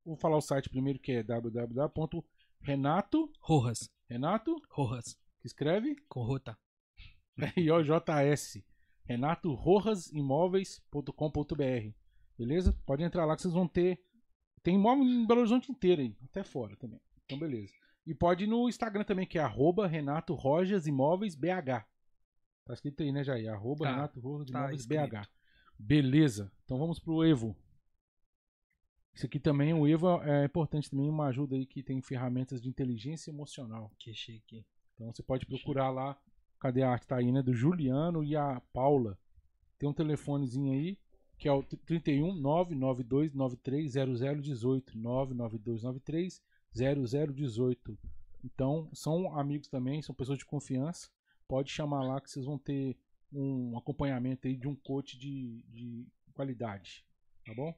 Vou 0.06 0.16
falar 0.16 0.38
o 0.38 0.42
site 0.42 0.70
primeiro, 0.70 0.98
que 0.98 1.12
é 1.12 1.22
www.renato, 1.24 3.30
Rojas. 3.40 3.90
Renato, 4.10 4.56
Rojas. 4.70 5.16
que 5.42 5.48
escreve, 5.48 5.96
Com 6.10 6.24
rota. 6.24 6.58
R-O-J-S, 7.38 8.64
renatorojasimóveis.com.br, 9.06 11.94
beleza? 12.38 12.78
Pode 12.86 13.04
entrar 13.04 13.26
lá 13.26 13.36
que 13.36 13.42
vocês 13.42 13.54
vão 13.54 13.68
ter, 13.68 14.00
tem 14.64 14.76
imóvel 14.76 15.04
em 15.04 15.26
Belo 15.26 15.42
Horizonte 15.42 15.72
inteiro 15.72 16.02
aí, 16.02 16.16
até 16.26 16.44
fora 16.44 16.76
também, 16.76 17.00
então 17.26 17.38
beleza. 17.40 17.74
E 18.06 18.16
pode 18.16 18.46
ir 18.46 18.48
no 18.48 18.68
Instagram 18.68 19.04
também, 19.04 19.28
que 19.28 19.38
é 19.38 19.42
arroba 19.42 19.88
Renato 19.88 20.34
Rojas 20.34 20.88
Imóveis 20.88 21.36
BH. 21.36 21.86
Tá 22.66 22.74
escrito 22.74 23.04
aí, 23.04 23.12
né, 23.12 23.24
Jair? 23.24 23.52
Arroba 23.52 23.86
Tá, 23.86 23.92
Renato 23.92 24.20
Rojas 24.20 24.50
tá 24.50 24.60
Imóveis 24.60 24.82
escrito. 24.82 25.10
BH. 25.10 25.30
Beleza. 25.78 26.52
Então 26.66 26.78
vamos 26.78 27.00
pro 27.00 27.24
Evo. 27.24 27.56
Isso 29.14 29.26
aqui 29.26 29.40
também, 29.40 29.74
o 29.74 29.88
Evo 29.88 30.22
é 30.24 30.46
importante 30.46 30.90
também, 30.90 31.10
uma 31.10 31.28
ajuda 31.28 31.56
aí 31.56 31.66
que 31.66 31.84
tem 31.84 32.02
ferramentas 32.02 32.62
de 32.62 32.70
inteligência 32.70 33.30
emocional. 33.30 33.92
Que 34.00 34.14
chique. 34.14 34.66
Então 34.96 35.14
você 35.14 35.22
pode 35.22 35.46
procurar 35.46 35.90
lá. 35.90 36.18
Cadê 36.60 36.84
a 36.84 36.92
arte? 36.92 37.08
Tá 37.08 37.18
aí, 37.18 37.32
né? 37.32 37.42
Do 37.42 37.54
Juliano 37.54 38.24
e 38.24 38.36
a 38.36 38.62
Paula. 38.72 39.18
Tem 39.78 39.90
um 39.90 39.94
telefonezinho 39.94 40.74
aí, 40.74 40.98
que 41.42 41.48
é 41.48 41.52
o 41.52 41.64
31 41.64 42.36
992 42.36 43.34
93 43.34 43.94
0018. 43.94 44.96
992 44.96 45.82
93 45.82 46.42
0018. 46.72 47.98
Então, 48.44 48.88
são 48.94 49.36
amigos 49.36 49.68
também, 49.68 50.04
são 50.04 50.14
pessoas 50.14 50.38
de 50.38 50.46
confiança. 50.46 51.10
Pode 51.48 51.72
chamar 51.72 52.04
lá 52.04 52.22
que 52.22 52.30
vocês 52.30 52.46
vão 52.46 52.60
ter 52.60 52.96
um 53.34 53.76
acompanhamento 53.76 54.48
aí 54.48 54.56
de 54.56 54.68
um 54.68 54.76
coach 54.76 55.18
de, 55.18 55.64
de 55.64 56.08
qualidade. 56.32 57.04
Tá 57.44 57.56
bom? 57.56 57.76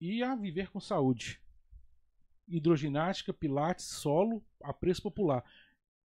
E 0.00 0.22
a 0.22 0.36
Viver 0.36 0.70
com 0.70 0.78
Saúde. 0.78 1.42
Hidroginástica, 2.46 3.34
pilates, 3.34 3.86
solo, 3.86 4.44
a 4.62 4.72
preço 4.72 5.02
popular. 5.02 5.44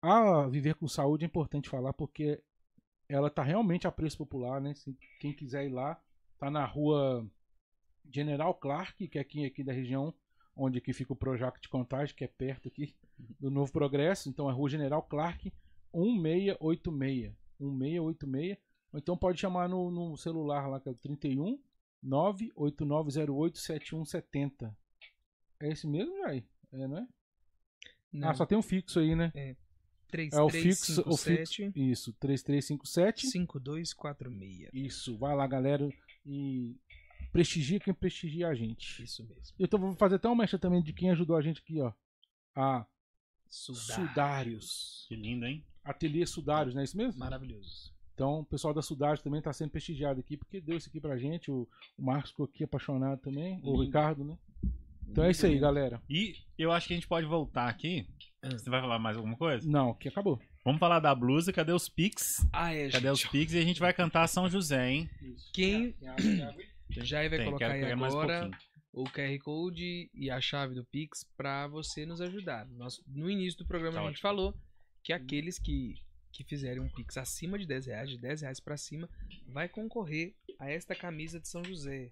A 0.01 0.47
Viver 0.47 0.73
com 0.73 0.88
Saúde 0.88 1.23
é 1.23 1.27
importante 1.27 1.69
falar 1.69 1.93
porque 1.93 2.41
ela 3.07 3.29
tá 3.29 3.43
realmente 3.43 3.85
a 3.85 3.91
preço 3.91 4.17
popular, 4.17 4.59
né? 4.59 4.73
Quem 5.19 5.31
quiser 5.34 5.63
ir 5.67 5.69
lá, 5.69 6.01
tá 6.38 6.51
na 6.51 6.65
rua 6.65 7.26
General 8.11 8.53
Clark, 8.53 9.07
que 9.07 9.18
é 9.18 9.22
aqui, 9.22 9.45
aqui 9.45 9.64
da 9.64 9.73
região 9.73 10.14
onde 10.55 10.80
aqui 10.80 10.91
fica 10.93 11.14
o 11.14 11.15
Projac 11.15 11.61
de 11.61 11.69
Contagem, 11.69 12.15
que 12.15 12.23
é 12.23 12.27
perto 12.27 12.68
aqui 12.68 12.95
do 13.39 13.51
Novo 13.51 13.72
Progresso. 13.72 14.30
Então 14.30 14.49
é 14.49 14.53
rua 14.53 14.69
General 14.69 15.01
Clark 15.03 15.53
1686. 15.93 17.34
1686. 17.59 18.57
Ou 18.93 18.99
então 18.99 19.18
pode 19.18 19.39
chamar 19.39 19.68
no, 19.68 19.91
no 19.91 20.18
celular 20.18 20.68
lá, 20.68 20.80
que 20.80 20.88
é 20.88 20.91
o 20.91 20.95
31 20.95 21.59
98908 22.01 23.57
7170. 23.57 24.77
É 25.59 25.69
esse 25.69 25.88
mesmo, 25.88 26.15
Jai? 26.19 26.43
É, 26.72 26.88
não 26.88 26.97
é? 26.97 27.07
Não. 28.11 28.30
Ah, 28.30 28.34
só 28.34 28.45
tem 28.45 28.57
um 28.57 28.61
fixo 28.61 28.99
aí, 28.99 29.15
né? 29.15 29.31
3, 30.09 30.34
É 30.34 30.41
o 30.41 30.49
fixo, 30.49 31.03
o 31.05 31.18
fixo. 31.18 31.64
Isso, 31.76 32.14
3357. 32.14 33.27
5246. 33.27 34.69
Isso, 34.73 35.18
vai 35.18 35.35
lá, 35.35 35.45
galera, 35.45 35.89
e 36.27 36.75
prestigia 37.31 37.79
quem 37.79 37.93
prestigia 37.93 38.47
a 38.47 38.55
gente. 38.55 39.03
Isso 39.03 39.23
mesmo. 39.23 39.55
Eu 39.57 39.67
tô, 39.67 39.77
vou 39.77 39.95
fazer 39.95 40.15
até 40.15 40.27
uma 40.27 40.43
mecha 40.43 40.59
também 40.59 40.81
de 40.81 40.93
quem 40.93 41.09
ajudou 41.11 41.35
a 41.35 41.41
gente 41.41 41.61
aqui, 41.61 41.79
ó. 41.81 41.93
A 42.55 42.85
Sudários. 43.49 43.95
Sudários. 43.95 45.05
Que 45.07 45.15
lindo, 45.15 45.45
hein? 45.45 45.65
Ateliê 45.83 46.25
Sudários, 46.25 46.75
não 46.75 46.81
é 46.81 46.83
isso 46.83 46.97
mesmo? 46.97 47.19
Maravilhoso. 47.19 47.93
Então, 48.13 48.39
o 48.39 48.45
pessoal 48.45 48.73
da 48.73 48.81
Sudários 48.81 49.21
também 49.21 49.41
tá 49.41 49.53
sendo 49.53 49.69
prestigiado 49.69 50.19
aqui, 50.19 50.35
porque 50.35 50.59
deu 50.59 50.75
isso 50.75 50.89
aqui 50.89 50.99
pra 50.99 51.17
gente. 51.17 51.51
O, 51.51 51.67
o 51.97 52.03
Marcos 52.03 52.31
ficou 52.31 52.45
aqui 52.45 52.63
apaixonado 52.63 53.21
também. 53.21 53.59
O 53.63 53.71
Lindo. 53.71 53.83
Ricardo, 53.83 54.23
né? 54.23 54.37
Então 55.07 55.23
é 55.23 55.31
isso 55.31 55.45
aí, 55.45 55.57
galera. 55.57 56.01
E 56.09 56.35
eu 56.57 56.71
acho 56.71 56.87
que 56.87 56.93
a 56.93 56.97
gente 56.97 57.07
pode 57.07 57.25
voltar 57.25 57.69
aqui. 57.69 58.07
Ah. 58.41 58.49
Você 58.49 58.69
vai 58.69 58.81
falar 58.81 58.99
mais 58.99 59.15
alguma 59.15 59.37
coisa? 59.37 59.69
Não, 59.69 59.93
que 59.93 60.07
acabou. 60.07 60.41
Vamos 60.68 60.81
falar 60.81 60.99
da 60.99 61.15
blusa, 61.15 61.53
cadê 61.53 61.72
os 61.72 61.88
Pix? 61.88 62.45
Ah, 62.52 62.73
é, 62.73 62.89
Cadê 62.89 63.10
os 63.10 63.23
Pix? 63.23 63.53
E 63.53 63.57
a 63.57 63.61
gente 63.61 63.80
vai 63.80 63.94
cantar 63.94 64.27
São 64.27 64.49
José, 64.49 64.89
hein? 64.89 65.10
Quem- 65.53 65.95
água 66.06 66.15
aí? 66.19 66.68
Já 66.89 67.19
vai 67.19 67.30
Tem, 67.30 67.45
colocar 67.45 67.72
aí 67.72 67.95
um 67.95 68.03
agora 68.03 68.41
pouquinho. 68.41 68.61
o 68.91 69.03
QR 69.06 69.39
Code 69.39 70.10
e 70.14 70.30
a 70.30 70.41
chave 70.41 70.76
do 70.76 70.84
Pix 70.84 71.23
para 71.38 71.69
você 71.69 72.06
nos 72.06 72.19
ajudar. 72.19 72.65
Nós, 72.65 73.02
no 73.07 73.30
início 73.30 73.60
do 73.60 73.65
programa 73.65 73.95
Tá 73.95 74.03
a 74.03 74.07
gente 74.10 74.19
falou 74.19 74.53
que 75.02 75.14
aqueles 75.14 75.57
que, 75.57 75.94
que 76.34 76.44
fizerem 76.44 76.84
um 76.84 76.89
Pix 76.89 77.15
acima 77.15 77.57
de 77.57 77.65
10 77.65 77.85
reais, 77.85 78.10
de 78.10 78.18
10 78.18 78.41
reais 78.41 78.60
para 78.60 78.76
cima, 78.76 79.10
vai 79.48 79.69
concorrer 79.69 80.35
a 80.60 80.69
esta 80.69 80.94
camisa 80.94 81.39
de 81.39 81.48
São 81.48 81.64
José. 81.64 82.11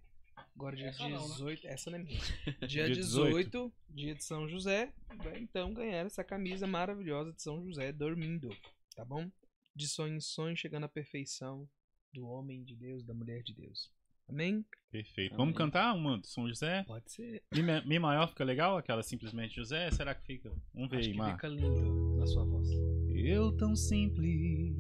Agora 0.56 0.76
dia 0.76 0.88
Essa 0.88 1.10
não, 1.10 1.28
né? 1.28 1.34
18, 1.34 1.68
essa 1.68 1.92
não 1.92 1.98
é 2.00 2.04
minha. 2.04 2.20
Dia 2.68 2.86
Dia 2.86 2.96
18, 2.96 3.74
dia 3.90 4.16
de 4.16 4.24
São 4.24 4.48
José, 4.48 4.94
vai 5.18 5.38
então 5.40 5.74
ganhar 5.74 6.06
essa 6.06 6.24
camisa 6.24 6.66
maravilhosa 6.66 7.34
de 7.34 7.42
São 7.42 7.62
José 7.66 7.92
dormindo, 7.92 8.50
tá 8.96 9.04
bom? 9.04 9.30
De 9.76 9.86
sonho 9.88 10.16
em 10.16 10.22
sonho, 10.22 10.56
chegando 10.56 10.86
à 10.86 10.90
perfeição 10.90 11.68
do 12.14 12.26
homem 12.26 12.64
de 12.64 12.74
Deus, 12.76 13.04
da 13.04 13.14
mulher 13.14 13.44
de 13.44 13.54
Deus. 13.54 13.92
Amém? 14.30 14.66
Perfeito. 14.90 15.36
Vamos 15.36 15.56
cantar 15.58 15.94
uma 15.94 16.18
do 16.18 16.26
São 16.26 16.48
José? 16.48 16.84
Pode 16.88 17.12
ser. 17.12 17.44
Mi, 17.54 17.62
me- 17.62 17.86
Mi 17.86 18.00
maior 18.00 18.28
fica 18.30 18.44
legal? 18.46 18.78
Aquela 18.78 19.04
simplesmente 19.04 19.56
José? 19.56 19.92
Será 19.92 20.16
que 20.16 20.26
fica? 20.26 20.50
Vamos 20.74 20.90
ver 20.90 20.98
Acho 21.00 21.08
aí, 21.10 21.12
que 21.14 21.18
Mar. 21.20 21.36
fica 21.36 21.48
lindo 21.50 22.16
na 22.18 22.26
sua 22.26 22.46
voz. 22.46 22.68
Eu 23.14 23.52
tão 23.58 23.76
simples, 23.76 24.74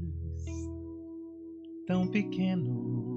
tão 1.85 2.09
pequeno. 2.09 3.14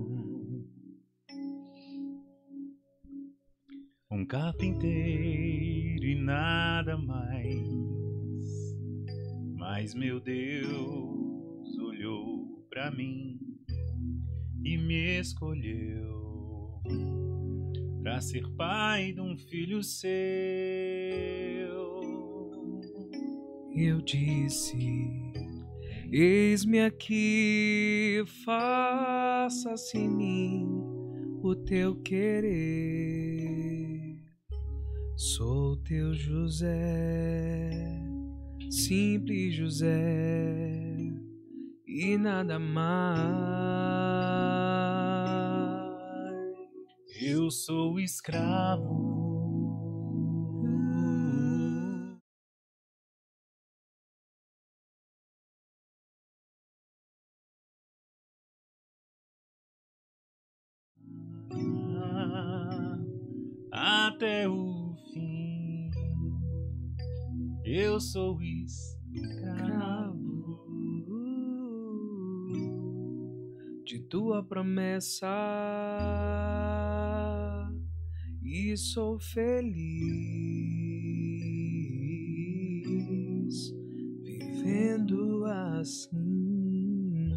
Um 4.10 4.24
carpinteiro 4.24 6.02
e 6.02 6.14
nada 6.14 6.96
mais. 6.96 8.74
Mas 9.54 9.94
meu 9.94 10.18
Deus 10.18 11.78
olhou 11.78 12.64
pra 12.70 12.90
mim 12.90 13.38
e 14.64 14.78
me 14.78 15.20
escolheu 15.20 16.80
pra 18.02 18.18
ser 18.22 18.48
pai 18.56 19.12
de 19.12 19.20
um 19.20 19.36
filho 19.36 19.82
seu. 19.82 20.08
Eu 23.76 24.00
disse: 24.00 24.74
Eis-me 26.10 26.80
aqui, 26.80 28.24
faça-se 28.42 29.98
em 29.98 30.08
mim 30.08 30.66
o 31.42 31.54
teu 31.54 31.94
querer. 31.96 33.27
Sou 35.20 35.76
teu 35.78 36.14
José, 36.14 37.72
simples 38.70 39.52
José, 39.52 40.94
e 41.84 42.16
nada 42.16 42.56
mais. 42.56 43.18
Eu 47.20 47.50
sou 47.50 47.98
escravo. 47.98 49.08
Até 63.72 64.48
o 64.48 64.67
eu 67.98 68.00
sou 68.00 68.40
escravo. 68.40 70.16
de 73.84 73.98
tua 74.00 74.40
promessa 74.44 75.26
e 78.40 78.76
sou 78.76 79.18
feliz 79.18 79.74
vivendo 84.22 85.44
assim. 85.46 87.32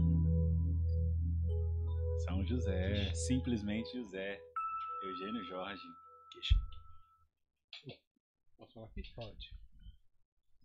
São 2.25 2.45
José, 2.45 3.11
simplesmente 3.15 3.91
José. 3.97 4.39
Eugênio 5.05 5.43
Jorge. 5.45 5.87
Posso 8.59 8.73
falar 8.73 8.85
aqui? 8.85 9.01
Pode. 9.15 9.60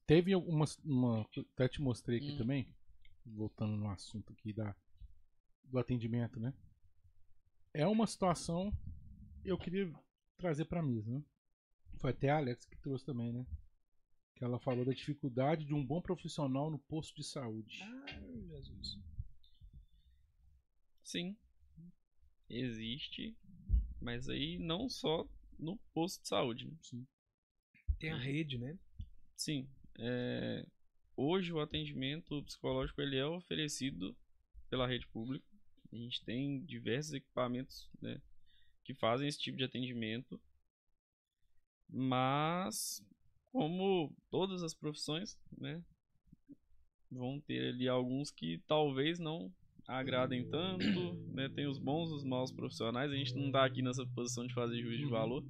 Teve 0.06 0.34
uma, 0.36 0.64
uma. 0.84 1.28
Até 1.54 1.68
te 1.68 1.82
mostrei 1.82 2.18
aqui 2.18 2.32
Hum. 2.32 2.38
também. 2.38 2.74
Voltando 3.24 3.76
no 3.76 3.90
assunto 3.90 4.32
aqui 4.32 4.52
da, 4.52 4.74
do 5.64 5.78
atendimento, 5.78 6.38
né? 6.38 6.54
É 7.74 7.86
uma 7.86 8.06
situação. 8.06 8.72
Eu 9.44 9.58
queria 9.58 9.92
trazer 10.36 10.64
pra 10.66 10.82
mesa, 10.82 11.10
né? 11.10 11.22
Foi 11.98 12.10
até 12.10 12.30
a 12.30 12.36
Alex 12.36 12.64
que 12.66 12.76
trouxe 12.76 13.04
também, 13.04 13.32
né? 13.32 13.44
Que 14.36 14.44
ela 14.44 14.58
falou 14.60 14.84
da 14.84 14.92
dificuldade 14.92 15.64
de 15.64 15.74
um 15.74 15.84
bom 15.84 16.00
profissional 16.00 16.70
no 16.70 16.78
posto 16.78 17.16
de 17.16 17.24
saúde. 17.24 17.80
Ai, 17.82 18.44
Jesus. 18.48 18.98
Sim. 21.02 21.36
Existe. 22.48 23.36
Mas 24.00 24.28
aí 24.28 24.58
não 24.58 24.88
só 24.88 25.26
no 25.58 25.76
posto 25.92 26.22
de 26.22 26.28
saúde. 26.28 26.66
né? 26.68 26.76
Sim. 26.82 27.06
Tem 27.98 28.12
a 28.12 28.16
rede, 28.18 28.58
né? 28.58 28.78
Sim. 29.36 29.68
É, 29.98 30.66
Hoje 31.16 31.50
o 31.50 31.60
atendimento 31.60 32.42
psicológico 32.42 33.00
ele 33.00 33.16
é 33.16 33.24
oferecido 33.24 34.14
pela 34.68 34.86
rede 34.86 35.06
pública. 35.08 35.46
A 35.90 35.96
gente 35.96 36.22
tem 36.22 36.60
diversos 36.60 37.14
equipamentos 37.14 37.88
né, 38.02 38.20
que 38.84 38.92
fazem 38.92 39.26
esse 39.26 39.38
tipo 39.38 39.56
de 39.56 39.64
atendimento. 39.64 40.38
Mas, 41.88 43.02
como 43.50 44.14
todas 44.30 44.62
as 44.62 44.74
profissões, 44.74 45.38
né, 45.56 45.82
vão 47.10 47.40
ter 47.40 47.70
ali 47.70 47.88
alguns 47.88 48.30
que 48.30 48.58
talvez 48.66 49.18
não 49.18 49.50
agradem 49.88 50.46
tanto, 50.50 51.14
né? 51.32 51.48
Tem 51.48 51.66
os 51.66 51.78
bons 51.78 52.10
e 52.10 52.14
os 52.14 52.24
maus 52.24 52.50
profissionais. 52.50 53.10
A 53.10 53.14
gente 53.14 53.34
não 53.34 53.46
está 53.46 53.64
aqui 53.64 53.80
nessa 53.80 54.04
posição 54.08 54.44
de 54.46 54.52
fazer 54.52 54.82
juízo 54.82 55.04
de 55.04 55.10
valor, 55.10 55.44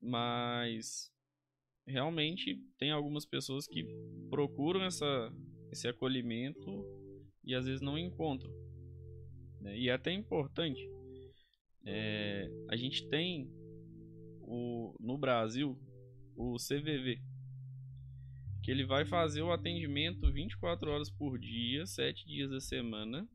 mas 0.00 1.12
realmente 1.86 2.58
tem 2.78 2.90
algumas 2.90 3.26
pessoas 3.26 3.66
que 3.66 3.84
procuram 4.30 4.82
essa, 4.84 5.32
esse 5.70 5.88
acolhimento 5.88 6.84
e 7.44 7.54
às 7.54 7.66
vezes 7.66 7.80
não 7.80 7.98
encontram. 7.98 8.50
né? 9.60 9.76
E 9.76 9.88
é 9.88 9.92
até 9.92 10.12
importante. 10.12 10.80
é, 11.84 12.48
a 12.68 12.76
gente 12.76 13.08
tem 13.08 13.50
o, 14.40 14.94
no 15.00 15.18
Brasil 15.18 15.78
o 16.36 16.56
CVV, 16.56 17.20
que 18.62 18.70
ele 18.70 18.86
vai 18.86 19.04
fazer 19.04 19.42
o 19.42 19.52
atendimento 19.52 20.32
24 20.32 20.90
horas 20.90 21.10
por 21.10 21.38
dia, 21.38 21.84
7 21.84 22.24
dias 22.26 22.50
da 22.50 22.60
semana, 22.60 23.28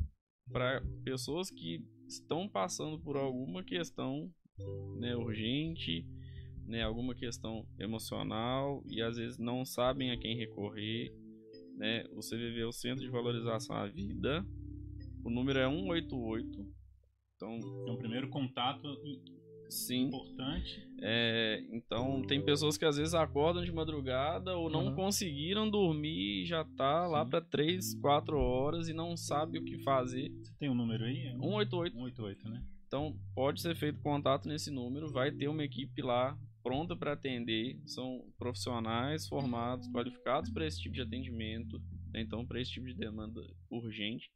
para 0.52 0.82
pessoas 1.04 1.50
que 1.50 1.84
estão 2.08 2.48
passando 2.48 3.00
por 3.00 3.18
alguma 3.18 3.64
questão 3.64 4.32
né, 4.98 5.16
urgente, 5.16 6.06
né, 6.68 6.84
alguma 6.84 7.16
questão 7.16 7.66
emocional 7.80 8.84
e 8.88 9.02
às 9.02 9.16
vezes 9.18 9.38
não 9.38 9.66
sabem 9.66 10.12
a 10.12 10.18
quem 10.18 10.36
recorrer. 10.38 11.14
Né? 11.76 12.04
O 12.12 12.20
CVV 12.20 12.62
é 12.62 12.66
o 12.66 12.72
Centro 12.72 13.04
de 13.04 13.10
Valorização 13.10 13.76
à 13.76 13.88
Vida. 13.88 14.46
O 15.24 15.30
número 15.30 15.60
é 15.60 15.68
188. 15.70 16.66
Então, 17.36 17.60
É 17.88 17.92
um 17.92 17.98
primeiro 17.98 18.30
contato 18.30 18.88
sim. 19.70 20.06
importante. 20.08 20.88
É, 21.02 21.64
então 21.72 22.22
tem 22.24 22.44
pessoas 22.44 22.78
que 22.78 22.86
às 22.86 22.98
vezes 22.98 23.14
acordam 23.14 23.64
de 23.64 23.72
madrugada 23.72 24.56
ou 24.58 24.70
não 24.70 24.88
Uhum. 24.88 24.96
conseguiram 24.96 25.70
dormir 25.70 26.42
e 26.42 26.46
já 26.46 26.64
tá 26.66 27.06
lá 27.06 27.24
Sim. 27.24 27.30
para 27.30 27.42
3, 27.42 27.94
4 28.02 28.38
horas 28.40 28.88
e 28.90 28.94
não 28.94 29.16
sabe 29.16 29.60
o 29.60 29.64
que 29.64 29.78
fazer. 29.84 30.32
Você 30.42 30.54
tem 30.58 30.70
um 30.70 30.76
número 30.76 31.04
aí? 31.06 31.28
É 31.28 31.32
188. 31.38 31.94
188, 31.96 32.50
né? 32.50 32.64
Então 32.88 33.16
pode 33.36 33.62
ser 33.62 33.76
feito 33.76 34.00
contato 34.02 34.48
nesse 34.48 34.72
número, 34.72 35.12
vai 35.12 35.32
ter 35.32 35.48
uma 35.50 35.64
equipe 35.64 36.02
lá 36.02 36.36
pronta 36.68 36.96
para 36.96 37.14
atender. 37.14 37.80
São 37.86 38.22
profissionais 38.38 39.28
formados, 39.28 39.88
qualificados 39.92 40.52
para 40.52 40.66
esse 40.68 40.82
tipo 40.82 40.96
de 40.96 41.02
atendimento, 41.02 41.80
né? 42.14 42.22
então 42.22 42.46
para 42.46 42.60
esse 42.60 42.72
tipo 42.72 42.86
de 42.88 42.94
demanda 42.94 43.42
urgente, 43.72 44.30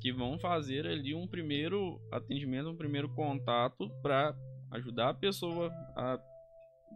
que 0.00 0.12
vão 0.12 0.38
fazer 0.38 0.86
ali 0.86 1.14
um 1.14 1.26
primeiro 1.26 1.98
atendimento, 2.12 2.68
um 2.68 2.76
primeiro 2.76 3.08
contato 3.14 3.88
para 4.02 4.36
ajudar 4.72 5.10
a 5.10 5.14
pessoa 5.14 5.70
a 5.96 6.18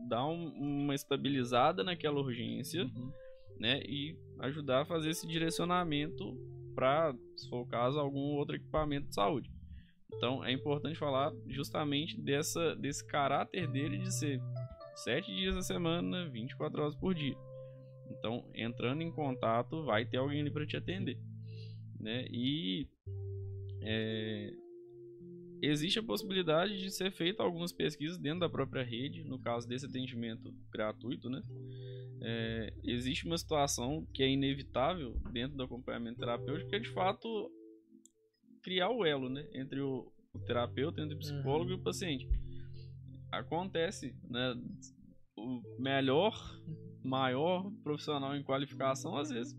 dar 0.08 0.26
um- 0.26 0.52
uma 0.58 0.94
estabilizada 0.94 1.82
naquela 1.82 2.20
urgência, 2.20 2.84
Uhum. 2.84 3.12
né? 3.58 3.80
E 3.84 4.14
ajudar 4.40 4.82
a 4.82 4.84
fazer 4.84 5.10
esse 5.10 5.26
direcionamento 5.26 6.36
para, 6.74 7.14
se 7.36 7.48
for 7.48 7.62
o 7.62 7.66
caso, 7.66 7.98
algum 7.98 8.34
outro 8.36 8.56
equipamento 8.56 9.08
de 9.08 9.14
saúde. 9.14 9.50
Então 10.14 10.44
é 10.44 10.52
importante 10.52 10.98
falar 10.98 11.32
justamente 11.48 12.20
dessa, 12.20 12.74
desse 12.76 13.06
caráter 13.06 13.66
dele 13.70 13.98
de 13.98 14.12
ser 14.12 14.40
sete 14.96 15.34
dias 15.34 15.54
da 15.54 15.62
semana, 15.62 16.28
24 16.28 16.82
horas 16.82 16.94
por 16.94 17.14
dia. 17.14 17.36
Então, 18.10 18.48
entrando 18.54 19.02
em 19.02 19.10
contato, 19.10 19.84
vai 19.84 20.04
ter 20.04 20.16
alguém 20.16 20.40
ali 20.40 20.50
para 20.50 20.66
te 20.66 20.76
atender, 20.76 21.18
né? 22.00 22.26
E 22.30 22.88
é, 23.82 24.52
existe 25.60 25.98
a 25.98 26.02
possibilidade 26.02 26.78
de 26.78 26.90
ser 26.90 27.10
feita 27.10 27.42
algumas 27.42 27.72
pesquisas 27.72 28.18
dentro 28.18 28.40
da 28.40 28.48
própria 28.48 28.82
rede, 28.82 29.24
no 29.24 29.38
caso 29.38 29.68
desse 29.68 29.86
atendimento 29.86 30.52
gratuito, 30.70 31.28
né? 31.28 31.42
É, 32.22 32.72
existe 32.82 33.26
uma 33.26 33.36
situação 33.36 34.06
que 34.12 34.22
é 34.22 34.28
inevitável 34.28 35.14
dentro 35.30 35.56
do 35.56 35.62
acompanhamento 35.62 36.18
terapêutico, 36.18 36.70
que 36.70 36.76
é 36.76 36.80
de 36.80 36.88
fato 36.88 37.50
criar 38.62 38.90
o 38.90 39.04
elo, 39.04 39.28
né? 39.28 39.46
Entre 39.52 39.80
o, 39.80 40.10
o 40.32 40.38
terapeuta, 40.38 41.00
entre 41.00 41.14
o 41.14 41.18
psicólogo 41.18 41.70
uhum. 41.70 41.76
e 41.76 41.80
o 41.80 41.82
paciente. 41.82 42.28
Acontece, 43.30 44.14
né? 44.28 44.54
O 45.36 45.62
melhor, 45.78 46.34
maior 47.04 47.70
profissional 47.82 48.34
em 48.34 48.42
qualificação, 48.42 49.16
às 49.16 49.30
vezes, 49.30 49.54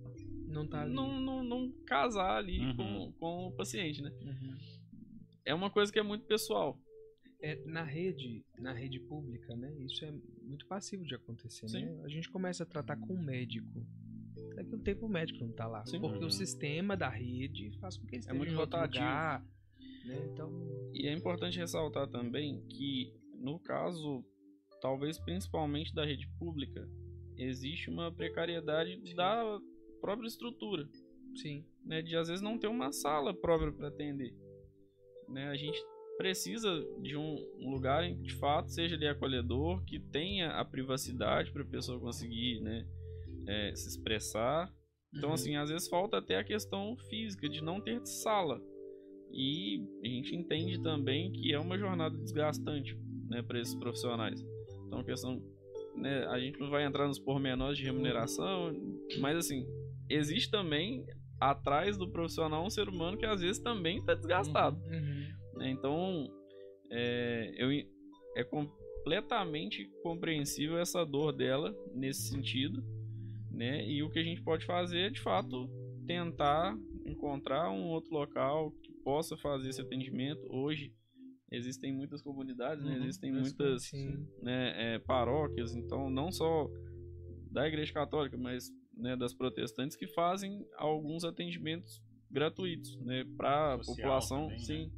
não, 0.48 0.68
tá 0.68 0.86
não, 0.86 1.20
não, 1.20 1.44
não 1.44 1.72
casar 1.86 2.38
ali 2.38 2.60
uhum. 2.60 2.76
com, 2.76 3.14
com 3.20 3.48
o 3.48 3.52
paciente, 3.52 4.02
né? 4.02 4.12
Uhum. 4.22 4.58
É 5.46 5.54
uma 5.54 5.70
coisa 5.70 5.92
que 5.92 6.00
é 6.00 6.04
muito 6.04 6.26
pessoal. 6.26 6.80
É, 7.40 7.64
na 7.66 7.84
rede, 7.84 8.44
na 8.58 8.74
rede 8.74 9.00
pública, 9.00 9.56
né? 9.56 9.72
Isso 9.80 10.04
é 10.04 10.12
muito 10.42 10.66
passivo 10.66 11.06
de 11.06 11.14
acontecer, 11.14 11.68
Sim. 11.70 11.86
né? 11.86 12.02
A 12.04 12.10
gente 12.10 12.30
começa 12.30 12.64
a 12.64 12.66
tratar 12.66 12.98
com 12.98 13.14
o 13.14 13.24
médico. 13.24 13.86
Daqui 14.56 14.74
a 14.74 14.76
um 14.76 14.80
tempo 14.80 15.06
o 15.06 15.10
médico 15.10 15.46
não 15.46 15.52
tá 15.52 15.68
lá. 15.68 15.86
Sim. 15.86 16.00
Porque 16.00 16.20
uhum. 16.20 16.28
o 16.28 16.32
sistema 16.32 16.98
da 16.98 17.10
rede 17.10 17.72
faz 17.80 17.98
com 17.98 18.08
que 18.08 18.16
ele 18.16 18.18
é 18.18 18.20
esteja 18.22 18.36
é 18.36 18.38
muito 18.38 18.54
em 18.54 18.58
outro 18.58 18.82
lugar. 18.82 19.46
Né? 20.06 20.30
Então... 20.34 20.52
E 20.94 21.08
é 21.08 21.14
importante 21.14 21.60
ressaltar 21.60 22.08
também 22.08 22.66
que, 22.68 23.14
no 23.40 23.60
caso, 23.60 24.24
talvez 24.82 25.20
principalmente 25.20 25.94
da 25.94 26.06
rede 26.06 26.28
pública, 26.40 26.88
existe 27.38 27.90
uma 27.90 28.12
precariedade 28.12 29.00
Sim. 29.04 29.16
da 29.16 29.60
própria 30.02 30.28
estrutura. 30.28 30.88
Sim. 31.36 31.66
Né? 31.86 32.02
De 32.02 32.16
às 32.16 32.28
vezes 32.28 32.42
não 32.42 32.58
ter 32.58 32.68
uma 32.68 32.92
sala 32.92 33.34
própria 33.34 33.72
para 33.72 33.88
atender. 33.88 34.34
Né? 35.30 35.48
A 35.50 35.56
gente 35.56 35.80
precisa 36.18 36.84
de 37.00 37.16
um, 37.16 37.36
lugar 37.60 38.04
em 38.04 38.16
que 38.16 38.24
de 38.24 38.36
fato 38.36 38.72
seja 38.72 38.96
ali 38.96 39.08
acolhedor, 39.08 39.84
que 39.86 40.00
tenha 40.00 40.50
a 40.52 40.66
privacidade 40.66 41.52
para 41.52 41.62
a 41.62 41.68
pessoa 41.68 42.00
conseguir 42.00 42.60
né, 42.62 42.88
é, 43.48 43.76
se 43.76 43.88
expressar. 43.88 44.74
Então, 45.14 45.30
uhum. 45.30 45.36
assim, 45.36 45.56
às 45.56 45.70
vezes 45.70 45.88
falta 45.88 46.18
até 46.18 46.38
a 46.38 46.44
questão 46.44 46.98
física 47.10 47.48
de 47.48 47.62
não 47.62 47.80
ter 47.80 48.04
sala. 48.06 48.60
E 49.32 49.84
a 50.04 50.08
gente 50.08 50.36
entende 50.36 50.82
também 50.82 51.32
que 51.32 51.54
é 51.54 51.60
uma 51.60 51.78
jornada 51.78 52.18
desgastante 52.18 52.98
né, 53.30 53.42
para 53.42 53.60
esses 53.60 53.76
profissionais. 53.76 54.44
Então, 54.86 55.00
a 55.00 55.04
questão. 55.04 55.42
Né, 55.96 56.26
a 56.28 56.40
gente 56.40 56.60
não 56.60 56.70
vai 56.70 56.86
entrar 56.86 57.08
nos 57.08 57.18
pormenores 57.18 57.78
de 57.78 57.84
remuneração, 57.84 58.72
mas 59.20 59.36
assim, 59.36 59.66
existe 60.08 60.52
também 60.52 61.04
atrás 61.40 61.98
do 61.98 62.08
profissional 62.08 62.64
um 62.64 62.70
ser 62.70 62.88
humano 62.88 63.18
que 63.18 63.26
às 63.26 63.42
vezes 63.42 63.60
também 63.60 63.98
está 64.00 64.14
desgastado. 64.14 64.78
Uhum. 64.86 64.94
uhum. 64.94 65.58
Né? 65.58 65.72
Então, 65.72 66.32
é, 66.92 67.52
eu, 67.58 67.70
é 68.36 68.44
completamente 68.44 69.90
compreensível 70.04 70.78
essa 70.78 71.04
dor 71.04 71.32
dela 71.32 71.76
nesse 71.94 72.30
sentido. 72.30 72.84
Né? 73.52 73.88
E 73.88 74.04
o 74.04 74.10
que 74.10 74.20
a 74.20 74.24
gente 74.24 74.42
pode 74.42 74.66
fazer 74.66 75.00
é, 75.00 75.10
de 75.10 75.20
fato, 75.20 75.68
tentar 76.06 76.78
encontrar 77.06 77.72
um 77.72 77.88
outro 77.88 78.14
local 78.14 78.72
que 78.84 78.92
possa 79.04 79.36
fazer 79.38 79.70
esse 79.70 79.82
atendimento. 79.82 80.42
Hoje 80.50 80.94
existem 81.52 81.94
muitas 81.94 82.22
comunidades, 82.22 82.84
né? 82.84 82.92
uhum, 82.92 83.04
existem 83.04 83.32
muitas 83.32 83.92
né, 84.42 84.96
é, 84.96 85.00
paróquias, 85.00 85.76
então 85.76 86.10
não 86.10 86.32
só 86.32 86.70
da 87.52 87.68
Igreja 87.68 87.94
Católica, 87.94 88.38
mas 88.38 88.70
né, 88.94 89.16
das 89.16 89.34
protestantes 89.34 89.96
que 89.96 90.08
fazem 90.08 90.66
alguns 90.76 91.24
atendimentos 91.24 92.02
gratuitos, 92.30 92.98
né, 93.02 93.24
para 93.38 93.76
a 93.76 93.78
população, 93.80 94.44
também, 94.44 94.60
sim, 94.60 94.92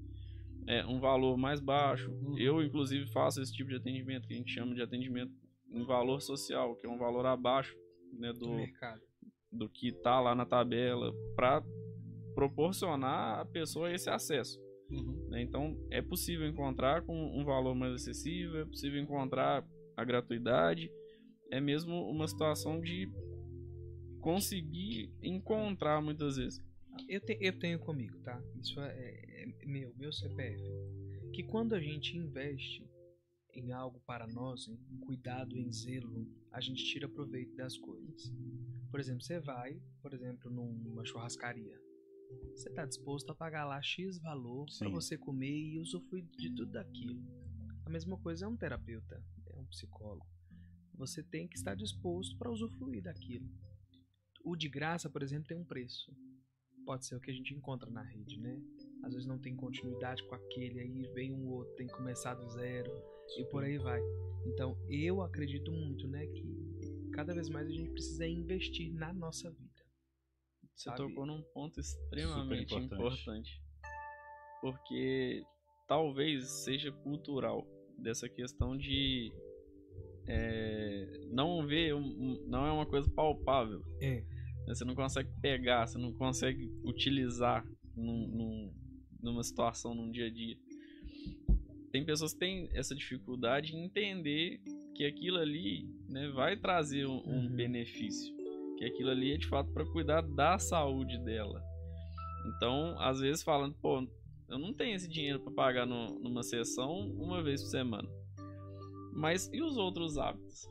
né? 0.66 0.80
é 0.80 0.86
um 0.86 1.00
valor 1.00 1.38
mais 1.38 1.60
baixo. 1.60 2.12
Uhum. 2.12 2.38
Eu 2.38 2.64
inclusive 2.64 3.06
faço 3.12 3.42
esse 3.42 3.54
tipo 3.54 3.70
de 3.70 3.76
atendimento 3.76 4.28
que 4.28 4.34
a 4.34 4.38
gente 4.38 4.52
chama 4.52 4.74
de 4.74 4.82
atendimento 4.82 5.32
em 5.72 5.86
valor 5.86 6.22
social, 6.22 6.76
que 6.76 6.88
é 6.88 6.90
um 6.90 6.98
valor 6.98 7.26
abaixo, 7.26 7.76
né, 8.14 8.34
do, 8.34 8.40
do 8.40 9.10
do 9.52 9.70
que 9.70 9.88
está 9.88 10.20
lá 10.20 10.36
na 10.36 10.46
tabela, 10.46 11.12
para 11.36 11.64
proporcionar 12.36 13.40
à 13.40 13.46
pessoa 13.46 13.92
esse 13.92 14.10
acesso. 14.10 14.60
Uhum. 14.90 15.28
Né? 15.30 15.42
Então 15.42 15.78
é 15.92 16.02
possível 16.02 16.48
encontrar 16.48 17.04
com 17.04 17.16
um 17.16 17.44
valor 17.44 17.76
mais 17.76 17.94
acessível, 17.94 18.62
é 18.62 18.66
possível 18.66 19.00
encontrar 19.02 19.66
a 19.96 20.04
gratuidade. 20.04 20.92
É 21.52 21.60
mesmo 21.60 22.10
uma 22.10 22.28
situação 22.28 22.80
de 22.80 23.10
conseguir 24.22 25.12
encontrar 25.22 26.02
muitas 26.02 26.38
vezes. 26.38 26.62
Eu, 27.08 27.22
te, 27.22 27.38
eu 27.40 27.58
tenho 27.58 27.80
comigo, 27.80 28.20
tá? 28.20 28.42
Isso 28.60 28.80
é, 28.80 28.92
é, 28.92 29.64
é 29.64 29.66
meu, 29.66 29.94
meu 29.96 30.12
CPF. 30.12 30.64
Que 31.34 31.44
quando 31.44 31.74
a 31.74 31.80
gente 31.80 32.18
investe 32.18 32.88
em 33.54 33.72
algo 33.72 34.00
para 34.06 34.28
nós, 34.28 34.68
em 34.68 35.00
cuidado, 35.00 35.58
em 35.58 35.72
zelo, 35.72 36.28
a 36.52 36.62
gente 36.62 36.84
tira 36.86 37.08
proveito 37.08 37.56
das 37.56 37.78
coisas. 37.78 38.32
Por 38.92 39.00
exemplo, 39.00 39.22
você 39.22 39.40
vai, 39.40 39.80
por 40.02 40.14
exemplo, 40.14 40.52
numa 40.52 41.06
churrascaria. 41.06 41.80
Você 42.56 42.70
está 42.70 42.86
disposto 42.86 43.32
a 43.32 43.36
pagar 43.36 43.66
lá 43.66 43.82
X 43.82 44.18
valor 44.20 44.66
para 44.78 44.90
você 44.90 45.18
comer 45.18 45.74
e 45.74 45.80
usufruir 45.80 46.26
de 46.38 46.54
tudo 46.54 46.76
aquilo. 46.78 47.22
A 47.86 47.90
mesma 47.90 48.18
coisa 48.18 48.46
é 48.46 48.48
um 48.48 48.58
terapeuta, 48.58 49.24
é 49.48 49.56
um 49.56 49.66
psicólogo. 49.66 50.28
Você 50.96 51.24
tem 51.24 51.48
que 51.48 51.56
estar 51.56 51.76
disposto 51.76 52.38
para 52.38 52.52
usufruir 52.52 53.02
daquilo. 53.02 53.50
O 54.44 54.56
de 54.56 54.68
graça, 54.68 55.10
por 55.10 55.24
exemplo, 55.24 55.48
tem 55.48 55.58
um 55.58 55.66
preço. 55.66 56.14
Pode 56.86 57.06
ser 57.06 57.16
o 57.16 57.22
que 57.22 57.32
a 57.32 57.34
gente 57.34 57.54
encontra 57.54 57.90
na 57.90 58.02
rede, 58.02 58.40
né? 58.40 58.62
Às 59.04 59.14
vezes 59.14 59.28
não 59.28 59.40
tem 59.40 59.56
continuidade 59.56 60.24
com 60.28 60.36
aquele, 60.36 60.80
aí 60.80 61.08
vem 61.14 61.32
um 61.32 61.48
outro, 61.48 61.74
tem 61.76 61.88
que 61.88 61.94
começar 61.94 62.34
do 62.34 62.50
zero 62.50 62.92
e 63.38 63.46
por 63.46 63.64
aí 63.64 63.78
vai. 63.78 64.02
Então, 64.46 64.78
eu 64.90 65.22
acredito 65.22 65.72
muito, 65.72 66.08
né, 66.08 66.26
que 66.28 67.10
cada 67.12 67.34
vez 67.34 67.50
mais 67.50 67.68
a 67.68 67.72
gente 67.72 67.92
precisa 67.92 68.28
investir 68.28 68.92
na 68.94 69.14
nossa 69.14 69.50
vida. 69.52 69.69
Você 70.80 70.90
sabe? 70.90 70.98
tocou 70.98 71.26
num 71.26 71.42
ponto 71.54 71.78
extremamente 71.78 72.74
importante. 72.74 72.94
importante. 72.94 73.62
Porque 74.62 75.44
talvez 75.86 76.50
seja 76.64 76.90
cultural 76.90 77.68
dessa 77.98 78.30
questão 78.30 78.78
de 78.78 79.30
é, 80.26 81.28
não 81.34 81.68
vê, 81.68 81.94
um, 81.94 82.42
não 82.48 82.66
é 82.66 82.72
uma 82.72 82.86
coisa 82.86 83.10
palpável. 83.10 83.84
É. 84.00 84.24
Você 84.68 84.86
não 84.86 84.96
consegue 84.96 85.30
pegar, 85.42 85.86
você 85.86 85.98
não 85.98 86.14
consegue 86.14 86.72
utilizar 86.86 87.66
num, 87.94 88.28
num, 88.28 88.74
numa 89.22 89.44
situação, 89.44 89.94
num 89.94 90.10
dia 90.10 90.28
a 90.28 90.30
dia. 90.30 90.56
Tem 91.92 92.06
pessoas 92.06 92.32
que 92.32 92.40
têm 92.40 92.70
essa 92.72 92.96
dificuldade 92.96 93.76
em 93.76 93.84
entender 93.84 94.62
que 94.96 95.04
aquilo 95.04 95.40
ali 95.40 95.90
né, 96.08 96.30
vai 96.30 96.56
trazer 96.56 97.06
um, 97.06 97.18
um 97.28 97.48
uhum. 97.48 97.56
benefício. 97.56 98.39
Que 98.80 98.86
aquilo 98.86 99.10
ali 99.10 99.34
é 99.34 99.38
de 99.38 99.48
fato 99.48 99.70
para 99.74 99.86
cuidar 99.86 100.22
da 100.22 100.58
saúde 100.58 101.18
dela. 101.20 101.62
Então, 102.48 102.96
às 102.98 103.20
vezes 103.20 103.44
falando, 103.44 103.76
pô, 103.76 104.08
eu 104.48 104.58
não 104.58 104.74
tenho 104.74 104.96
esse 104.96 105.08
dinheiro 105.08 105.42
para 105.42 105.52
pagar 105.52 105.86
no, 105.86 106.18
numa 106.20 106.42
sessão 106.42 107.12
uma 107.12 107.44
vez 107.44 107.62
por 107.62 107.70
semana. 107.70 108.10
Mas 109.14 109.50
e 109.52 109.62
os 109.62 109.76
outros 109.76 110.18
hábitos? 110.18 110.66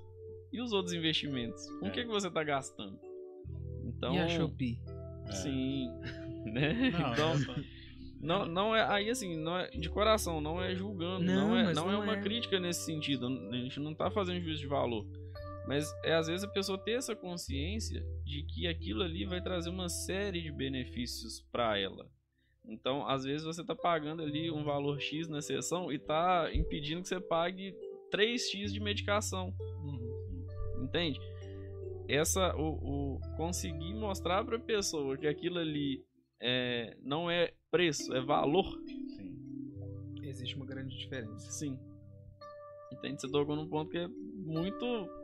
E 0.50 0.60
os 0.60 0.72
outros 0.72 0.94
investimentos? 0.94 1.68
Com 1.78 1.84
o 1.84 1.88
é. 1.88 1.90
que, 1.90 2.02
que 2.02 2.10
você 2.10 2.28
está 2.28 2.42
gastando? 2.42 2.98
Então, 3.84 4.14
e 4.14 4.18
a 4.18 4.28
Shopee? 4.28 4.80
Sim. 5.42 5.88
É. 6.14 6.28
Né? 6.48 6.92
Não, 6.92 7.12
então, 7.12 7.64
não, 8.20 8.46
não 8.46 8.76
é. 8.76 8.82
Aí 8.88 9.10
assim, 9.10 9.36
não 9.36 9.58
é 9.58 9.68
de 9.68 9.90
coração, 9.90 10.40
não 10.40 10.62
é 10.62 10.74
julgando. 10.74 11.24
Não, 11.24 11.48
não 11.48 11.56
é, 11.58 11.74
não, 11.74 11.86
não, 11.86 11.92
é 11.92 11.96
uma 11.98 12.16
é. 12.16 12.22
crítica 12.22 12.58
nesse 12.58 12.86
sentido. 12.86 13.26
A 13.26 13.56
gente 13.56 13.78
não 13.80 13.92
está 13.92 14.10
fazendo 14.10 14.40
juízo 14.40 14.60
de 14.60 14.66
valor. 14.66 15.04
Mas 15.68 15.92
é 16.02 16.14
às 16.14 16.26
vezes 16.26 16.42
a 16.42 16.48
pessoa 16.48 16.82
ter 16.82 16.92
essa 16.92 17.14
consciência 17.14 18.02
de 18.24 18.42
que 18.44 18.66
aquilo 18.66 19.02
ali 19.02 19.26
vai 19.26 19.42
trazer 19.42 19.68
uma 19.68 19.90
série 19.90 20.40
de 20.40 20.50
benefícios 20.50 21.46
para 21.52 21.78
ela. 21.78 22.10
Então, 22.64 23.06
às 23.06 23.24
vezes 23.24 23.44
você 23.44 23.60
está 23.60 23.74
pagando 23.74 24.22
ali 24.22 24.50
um 24.50 24.64
valor 24.64 24.98
X 24.98 25.28
na 25.28 25.42
sessão 25.42 25.92
e 25.92 25.96
está 25.96 26.50
impedindo 26.54 27.02
que 27.02 27.08
você 27.08 27.20
pague 27.20 27.74
3x 28.10 28.72
de 28.72 28.80
medicação. 28.80 29.54
Uhum. 29.60 30.84
Entende? 30.84 31.20
Essa, 32.08 32.56
o, 32.56 33.16
o 33.16 33.20
conseguir 33.36 33.92
mostrar 33.92 34.42
para 34.46 34.56
a 34.56 34.60
pessoa 34.60 35.18
que 35.18 35.26
aquilo 35.26 35.58
ali 35.58 36.02
é, 36.40 36.96
não 37.02 37.30
é 37.30 37.52
preço, 37.70 38.14
é 38.14 38.22
valor. 38.22 38.64
Sim. 39.16 39.36
Existe 40.22 40.56
uma 40.56 40.64
grande 40.64 40.96
diferença. 40.96 41.50
Sim. 41.50 41.78
Entende? 42.90 43.20
Você 43.20 43.30
tocou 43.30 43.54
num 43.54 43.68
ponto 43.68 43.90
que 43.90 43.98
é 43.98 44.08
muito. 44.08 45.18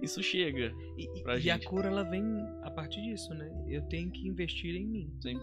Isso 0.00 0.22
chega. 0.22 0.72
E, 0.96 1.22
pra 1.22 1.36
e 1.36 1.40
gente. 1.40 1.66
a 1.66 1.68
cura 1.68 1.88
ela 1.88 2.02
vem 2.02 2.22
a 2.62 2.70
partir 2.70 3.02
disso, 3.02 3.32
né? 3.34 3.50
Eu 3.68 3.82
tenho 3.88 4.10
que 4.10 4.26
investir 4.26 4.74
em 4.74 4.86
mim. 4.86 5.14
Sim. 5.20 5.38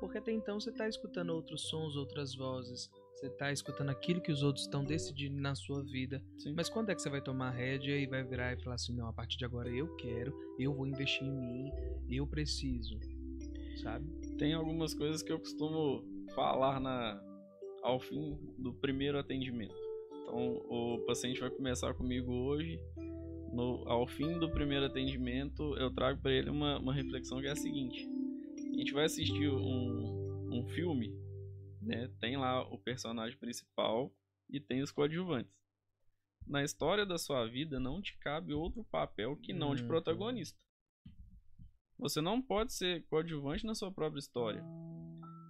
Porque 0.00 0.18
até 0.18 0.32
então 0.32 0.60
você 0.60 0.70
está 0.70 0.88
escutando 0.88 1.30
outros 1.30 1.68
sons, 1.68 1.96
outras 1.96 2.34
vozes. 2.34 2.90
Você 3.14 3.28
tá 3.30 3.50
escutando 3.50 3.90
aquilo 3.90 4.20
que 4.20 4.30
os 4.30 4.44
outros 4.44 4.64
estão 4.64 4.84
decidindo 4.84 5.40
na 5.40 5.54
sua 5.54 5.82
vida. 5.82 6.22
Sim. 6.38 6.54
Mas 6.56 6.68
quando 6.68 6.90
é 6.90 6.94
que 6.94 7.02
você 7.02 7.10
vai 7.10 7.20
tomar 7.20 7.50
rédea 7.50 7.96
e 7.98 8.06
vai 8.06 8.22
virar 8.22 8.52
e 8.52 8.62
falar 8.62 8.76
assim: 8.76 8.94
não, 8.94 9.08
a 9.08 9.12
partir 9.12 9.36
de 9.36 9.44
agora 9.44 9.68
eu 9.68 9.94
quero, 9.96 10.32
eu 10.58 10.72
vou 10.72 10.86
investir 10.86 11.26
em 11.26 11.32
mim, 11.32 11.72
eu 12.08 12.26
preciso. 12.26 12.98
Sabe? 13.82 14.06
Tem 14.38 14.54
algumas 14.54 14.94
coisas 14.94 15.22
que 15.22 15.32
eu 15.32 15.38
costumo 15.38 16.04
falar 16.34 16.80
na, 16.80 17.20
ao 17.82 17.98
fim 17.98 18.38
do 18.56 18.72
primeiro 18.72 19.18
atendimento. 19.18 19.74
Então, 20.22 20.62
o 20.68 20.98
paciente 21.06 21.40
vai 21.40 21.50
começar 21.50 21.94
comigo 21.94 22.32
hoje. 22.32 22.78
No, 23.52 23.88
ao 23.88 24.06
fim 24.06 24.38
do 24.38 24.50
primeiro 24.50 24.86
atendimento, 24.86 25.74
eu 25.76 25.90
trago 25.92 26.20
para 26.20 26.32
ele 26.32 26.50
uma, 26.50 26.78
uma 26.78 26.92
reflexão 26.94 27.40
que 27.40 27.46
é 27.46 27.50
a 27.52 27.56
seguinte: 27.56 28.06
a 28.74 28.76
gente 28.76 28.92
vai 28.92 29.04
assistir 29.06 29.48
um, 29.48 30.48
um 30.52 30.66
filme, 30.68 31.10
né? 31.80 32.08
Tem 32.20 32.36
lá 32.36 32.62
o 32.62 32.78
personagem 32.78 33.38
principal 33.38 34.12
e 34.48 34.60
tem 34.60 34.82
os 34.82 34.90
coadjuvantes. 34.90 35.52
Na 36.46 36.62
história 36.64 37.04
da 37.04 37.18
sua 37.18 37.46
vida, 37.46 37.78
não 37.80 38.00
te 38.00 38.16
cabe 38.18 38.54
outro 38.54 38.84
papel 38.84 39.36
que 39.36 39.52
não 39.52 39.74
de 39.74 39.82
Uhum. 39.82 39.88
protagonista. 39.88 40.58
Você 41.98 42.20
não 42.20 42.40
pode 42.40 42.72
ser 42.72 43.04
coadjuvante 43.06 43.66
na 43.66 43.74
sua 43.74 43.90
própria 43.90 44.20
história. 44.20 44.64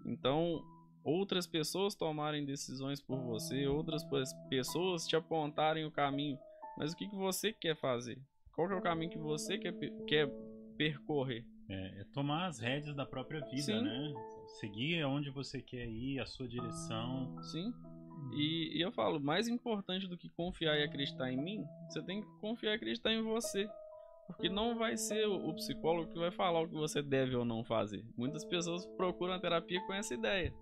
Então, 0.06 0.64
outras 1.04 1.46
pessoas 1.46 1.94
tomarem 1.94 2.44
decisões 2.44 3.00
por 3.02 3.18
você, 3.20 3.66
outras 3.66 4.02
pes- 4.04 4.32
pessoas 4.48 5.06
te 5.06 5.14
apontarem 5.14 5.84
o 5.84 5.90
caminho. 5.90 6.38
Mas 6.78 6.92
o 6.92 6.96
que, 6.96 7.08
que 7.08 7.16
você 7.16 7.52
quer 7.52 7.76
fazer? 7.76 8.18
Qual 8.54 8.68
que 8.68 8.74
é 8.74 8.76
o 8.76 8.82
caminho 8.82 9.10
que 9.10 9.18
você 9.18 9.58
quer, 9.58 9.74
quer 10.06 10.30
percorrer? 10.76 11.44
É, 11.68 12.00
é 12.00 12.04
tomar 12.12 12.46
as 12.46 12.60
rédeas 12.60 12.94
da 12.94 13.04
própria 13.04 13.40
vida, 13.40 13.62
Sim. 13.62 13.82
né? 13.82 14.14
Seguir 14.60 15.02
aonde 15.02 15.28
você 15.28 15.60
quer 15.60 15.86
ir, 15.86 16.20
a 16.20 16.26
sua 16.26 16.46
direção. 16.46 17.36
Sim. 17.42 17.72
E, 18.32 18.78
e 18.78 18.80
eu 18.80 18.92
falo, 18.92 19.20
mais 19.20 19.48
importante 19.48 20.06
do 20.06 20.16
que 20.16 20.28
confiar 20.30 20.78
e 20.78 20.84
acreditar 20.84 21.30
em 21.30 21.36
mim, 21.36 21.64
você 21.88 22.02
tem 22.02 22.22
que 22.22 22.28
confiar 22.40 22.72
e 22.72 22.76
acreditar 22.76 23.12
em 23.12 23.22
você. 23.22 23.68
Porque 24.28 24.48
não 24.48 24.76
vai 24.76 24.96
ser 24.96 25.26
o, 25.26 25.48
o 25.48 25.54
psicólogo 25.54 26.12
que 26.12 26.18
vai 26.18 26.30
falar 26.30 26.60
o 26.60 26.68
que 26.68 26.74
você 26.74 27.02
deve 27.02 27.34
ou 27.34 27.44
não 27.44 27.64
fazer. 27.64 28.04
Muitas 28.16 28.44
pessoas 28.44 28.86
procuram 28.96 29.34
a 29.34 29.40
terapia 29.40 29.80
com 29.86 29.94
essa 29.94 30.14
ideia. 30.14 30.54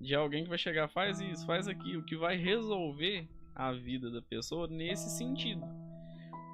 De 0.00 0.14
alguém 0.14 0.44
que 0.44 0.50
vai 0.50 0.58
chegar, 0.58 0.88
faz 0.88 1.20
isso, 1.20 1.46
faz 1.46 1.66
aquilo, 1.66 2.04
que 2.04 2.16
vai 2.16 2.36
resolver 2.36 3.28
a 3.56 3.72
vida 3.72 4.10
da 4.10 4.20
pessoa 4.22 4.68
nesse 4.68 5.08
sentido. 5.16 5.62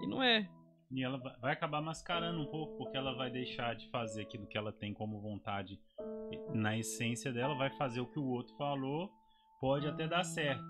E 0.02 0.06
não 0.06 0.22
é. 0.22 0.48
E 0.90 1.02
ela 1.02 1.18
va- 1.18 1.36
vai 1.40 1.52
acabar 1.52 1.80
mascarando 1.82 2.40
um 2.40 2.46
pouco, 2.46 2.76
porque 2.76 2.96
ela 2.96 3.14
vai 3.14 3.30
deixar 3.30 3.74
de 3.74 3.88
fazer 3.90 4.22
aquilo 4.22 4.46
que 4.46 4.56
ela 4.56 4.72
tem 4.72 4.94
como 4.94 5.20
vontade 5.20 5.80
na 6.54 6.76
essência 6.78 7.32
dela, 7.32 7.54
vai 7.54 7.70
fazer 7.76 8.00
o 8.00 8.06
que 8.06 8.18
o 8.18 8.24
outro 8.26 8.54
falou, 8.56 9.10
pode 9.60 9.86
até 9.86 10.06
dar 10.06 10.24
certo. 10.24 10.62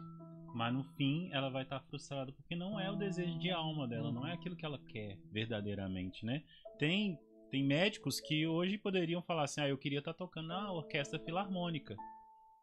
Mas 0.54 0.72
no 0.72 0.84
fim 0.96 1.30
ela 1.32 1.48
vai 1.50 1.62
estar 1.62 1.80
frustrada 1.80 2.30
porque 2.32 2.54
não 2.54 2.78
é 2.78 2.90
o 2.90 2.96
desejo 2.96 3.38
de 3.38 3.50
alma 3.50 3.86
dela, 3.88 4.12
não 4.12 4.26
é 4.26 4.32
aquilo 4.32 4.56
que 4.56 4.64
ela 4.66 4.78
quer 4.78 5.18
verdadeiramente, 5.30 6.24
né? 6.24 6.42
Tem 6.78 7.18
tem 7.50 7.62
médicos 7.66 8.18
que 8.18 8.46
hoje 8.46 8.78
poderiam 8.78 9.20
falar 9.22 9.44
assim: 9.44 9.60
"Ah, 9.60 9.68
eu 9.68 9.76
queria 9.76 9.98
estar 9.98 10.14
tocando 10.14 10.48
na 10.48 10.72
orquestra 10.72 11.18
filarmônica". 11.18 11.94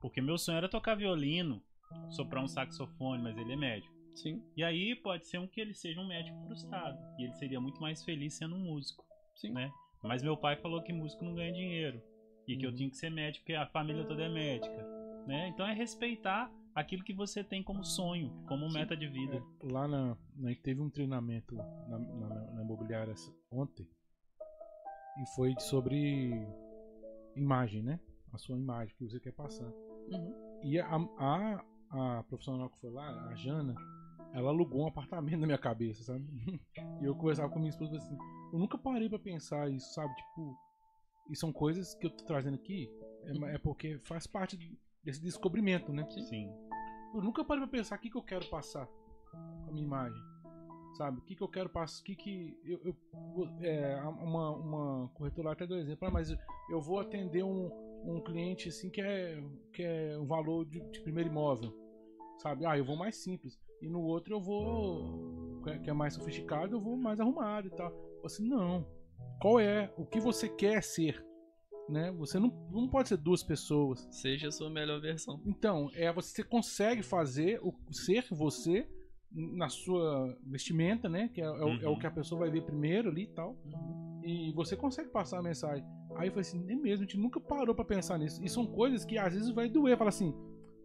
Porque 0.02 0.20
meu 0.22 0.38
sonho 0.38 0.58
era 0.58 0.70
tocar 0.70 0.96
violino, 0.96 1.62
soprar 2.10 2.44
um 2.44 2.48
saxofone, 2.48 3.22
mas 3.24 3.38
ele 3.38 3.54
é 3.54 3.56
médico. 3.56 3.94
Sim, 4.16 4.42
E 4.58 4.64
aí 4.64 4.96
pode 4.96 5.28
ser 5.28 5.38
um 5.40 5.48
que 5.48 5.62
ele 5.62 5.74
seja 5.74 6.02
um 6.02 6.08
médico 6.08 6.38
frustrado. 6.46 6.98
E 7.18 7.24
ele 7.24 7.34
seria 7.36 7.60
muito 7.62 7.80
mais 7.80 8.04
feliz 8.04 8.34
sendo 8.34 8.56
um 8.56 8.60
músico, 8.60 9.04
sim. 9.36 9.52
né? 9.52 9.72
Mas 10.04 10.22
meu 10.24 10.36
pai 10.36 10.56
falou 10.58 10.82
que 10.84 10.92
músico 10.92 11.24
não 11.24 11.34
ganha 11.36 11.54
dinheiro. 11.54 12.02
E 12.48 12.58
que 12.58 12.66
eu 12.66 12.70
Uhum. 12.72 12.76
tinha 12.76 12.90
que 12.90 12.98
ser 12.98 13.10
médico 13.12 13.44
porque 13.46 13.54
a 13.56 13.68
família 13.68 14.04
toda 14.06 14.24
é 14.24 14.30
médica. 14.30 14.84
Né? 15.28 15.48
Então 15.50 15.66
é 15.68 15.74
respeitar 15.74 16.52
aquilo 16.74 17.04
que 17.04 17.14
você 17.14 17.44
tem 17.44 17.62
como 17.64 17.84
sonho, 17.86 18.32
como 18.48 18.68
Sim. 18.70 18.74
meta 18.80 18.98
de 18.98 19.08
vida. 19.08 19.38
É, 19.38 19.72
lá 19.72 19.88
na, 19.88 20.18
na- 20.36 20.56
teve 20.56 20.82
um 20.82 20.90
treinamento 20.90 21.56
na, 21.56 21.98
na- 22.00 22.52
na 22.54 22.64
imobiliária 22.64 23.14
ontem 23.52 23.88
e 25.22 25.26
foi 25.36 25.54
sobre 25.60 26.32
imagem, 27.36 27.84
né? 27.84 28.00
A 28.34 28.38
sua 28.38 28.58
imagem 28.58 28.94
que 28.98 29.04
você 29.08 29.20
quer 29.20 29.34
passar. 29.34 29.72
Uhum. 30.12 30.34
E 30.64 30.80
a, 30.80 30.88
a, 31.18 31.64
a 31.90 32.24
profissional 32.24 32.70
que 32.70 32.80
foi 32.80 32.90
lá, 32.90 33.10
a 33.30 33.36
Jana, 33.36 33.76
ela 34.34 34.50
alugou 34.50 34.84
um 34.84 34.88
apartamento 34.88 35.40
na 35.40 35.46
minha 35.48 35.58
cabeça, 35.58 36.04
sabe? 36.04 36.26
E 37.02 37.06
eu 37.06 37.16
conversava 37.16 37.50
com 37.50 37.60
minha 37.60 37.70
esposa 37.70 37.96
assim, 37.98 38.18
eu 38.54 38.60
nunca 38.60 38.78
parei 38.78 39.08
pra 39.10 39.18
pensar 39.20 39.70
isso, 39.72 39.94
sabe? 39.94 40.14
Tipo, 40.16 40.58
e 41.30 41.36
são 41.36 41.52
coisas 41.54 41.96
que 41.96 42.08
eu 42.08 42.12
tô 42.12 42.24
trazendo 42.26 42.56
aqui, 42.56 42.90
é, 43.24 43.56
é 43.56 43.58
porque 43.58 43.98
faz 44.00 44.28
parte 44.28 44.58
desse 45.04 45.22
descobrimento, 45.22 45.92
né? 45.94 46.06
Sim. 46.10 46.52
Eu 47.16 47.22
nunca 47.22 47.44
parei 47.44 47.64
pra 47.64 47.72
pensar 47.72 47.96
o 47.98 48.00
que, 48.00 48.10
que 48.10 48.18
eu 48.18 48.22
quero 48.24 48.46
passar 48.50 48.86
com 49.32 49.70
a 49.70 49.72
minha 49.72 49.86
imagem. 49.86 50.22
Sabe? 50.98 51.20
O 51.20 51.22
que, 51.22 51.36
que 51.36 51.42
eu 51.44 51.48
quero 51.48 51.70
passar. 51.70 52.02
O 52.02 52.04
que, 52.04 52.16
que. 52.16 52.60
Eu, 52.66 52.80
eu- 52.84 52.96
é, 53.62 54.02
uma, 54.04 54.50
uma 54.52 55.08
corretora 55.14 55.52
até 55.52 55.66
deu 55.66 55.78
exemplo, 55.78 56.08
ah, 56.08 56.12
mas 56.12 56.30
eu 56.70 56.82
vou 56.82 57.00
atender 57.00 57.44
um, 57.44 57.70
um 58.04 58.22
cliente 58.22 58.70
assim 58.70 58.90
que 58.90 59.02
é, 59.02 59.42
que 59.74 59.84
é 59.84 60.18
um 60.18 60.26
valor 60.26 60.66
de, 60.66 60.80
de 60.92 61.00
primeiro 61.02 61.30
imóvel. 61.30 61.74
Sabe? 62.40 62.66
Ah, 62.66 62.78
eu 62.78 62.86
vou 62.86 62.96
mais 62.96 63.18
simples. 63.18 63.60
E 63.82 63.88
no 63.90 64.02
outro 64.02 64.36
eu 64.36 64.42
vou. 64.42 65.62
que 65.64 65.70
é- 65.70 65.90
é 65.90 65.94
mais 65.94 66.14
sofisticado, 66.14 66.76
eu 66.76 66.82
vou 66.82 66.96
mais 66.98 67.20
arrumado 67.20 67.68
e 67.68 67.72
tal. 67.72 67.94
Assim, 68.24 68.48
não. 68.48 68.86
Qual 69.42 69.60
é? 69.60 69.94
O 69.98 70.06
que 70.06 70.20
você 70.20 70.48
quer 70.50 70.82
ser? 70.84 71.26
Né? 71.90 72.12
Você 72.14 72.38
não, 72.40 72.50
não 72.72 72.88
pode 72.88 73.10
ser 73.10 73.18
duas 73.18 73.42
pessoas. 73.44 74.08
Seja 74.12 74.50
a 74.50 74.52
sua 74.52 74.70
melhor 74.70 75.02
versão. 75.02 75.42
Então, 75.46 75.90
é 75.96 76.12
você 76.14 76.44
consegue 76.44 77.02
fazer 77.02 77.60
o 77.64 77.74
ser 77.92 78.26
você 78.32 78.88
na 79.32 79.70
sua 79.70 80.38
vestimenta, 80.46 81.10
né? 81.10 81.30
Que 81.34 81.42
é, 81.42 81.46
é 81.46 81.50
o- 81.50 81.58
é 81.82 81.88
o 81.88 81.92
Uhum. 81.92 82.00
que 82.00 82.08
a 82.08 82.12
pessoa 82.12 82.40
vai 82.40 82.50
ver 82.52 82.64
primeiro 82.64 83.10
ali 83.10 83.24
e 83.24 83.34
tal. 83.34 83.58
E 84.50 84.52
você 84.54 84.76
consegue 84.76 85.10
passar 85.10 85.40
a 85.40 85.42
mensagem. 85.42 85.84
Aí 86.16 86.28
eu 86.28 86.32
falei 86.32 86.42
assim, 86.42 86.60
é 86.70 86.76
mesmo, 86.76 87.04
a 87.04 87.08
gente 87.08 87.18
nunca 87.18 87.40
parou 87.40 87.74
pra 87.74 87.86
pensar 87.86 88.18
nisso. 88.20 88.44
E 88.44 88.50
são 88.50 88.66
coisas 88.66 89.04
que 89.06 89.18
às 89.18 89.34
vezes 89.34 89.50
vai 89.50 89.70
doer. 89.70 89.98
Fala 89.98 90.10
assim, 90.10 90.34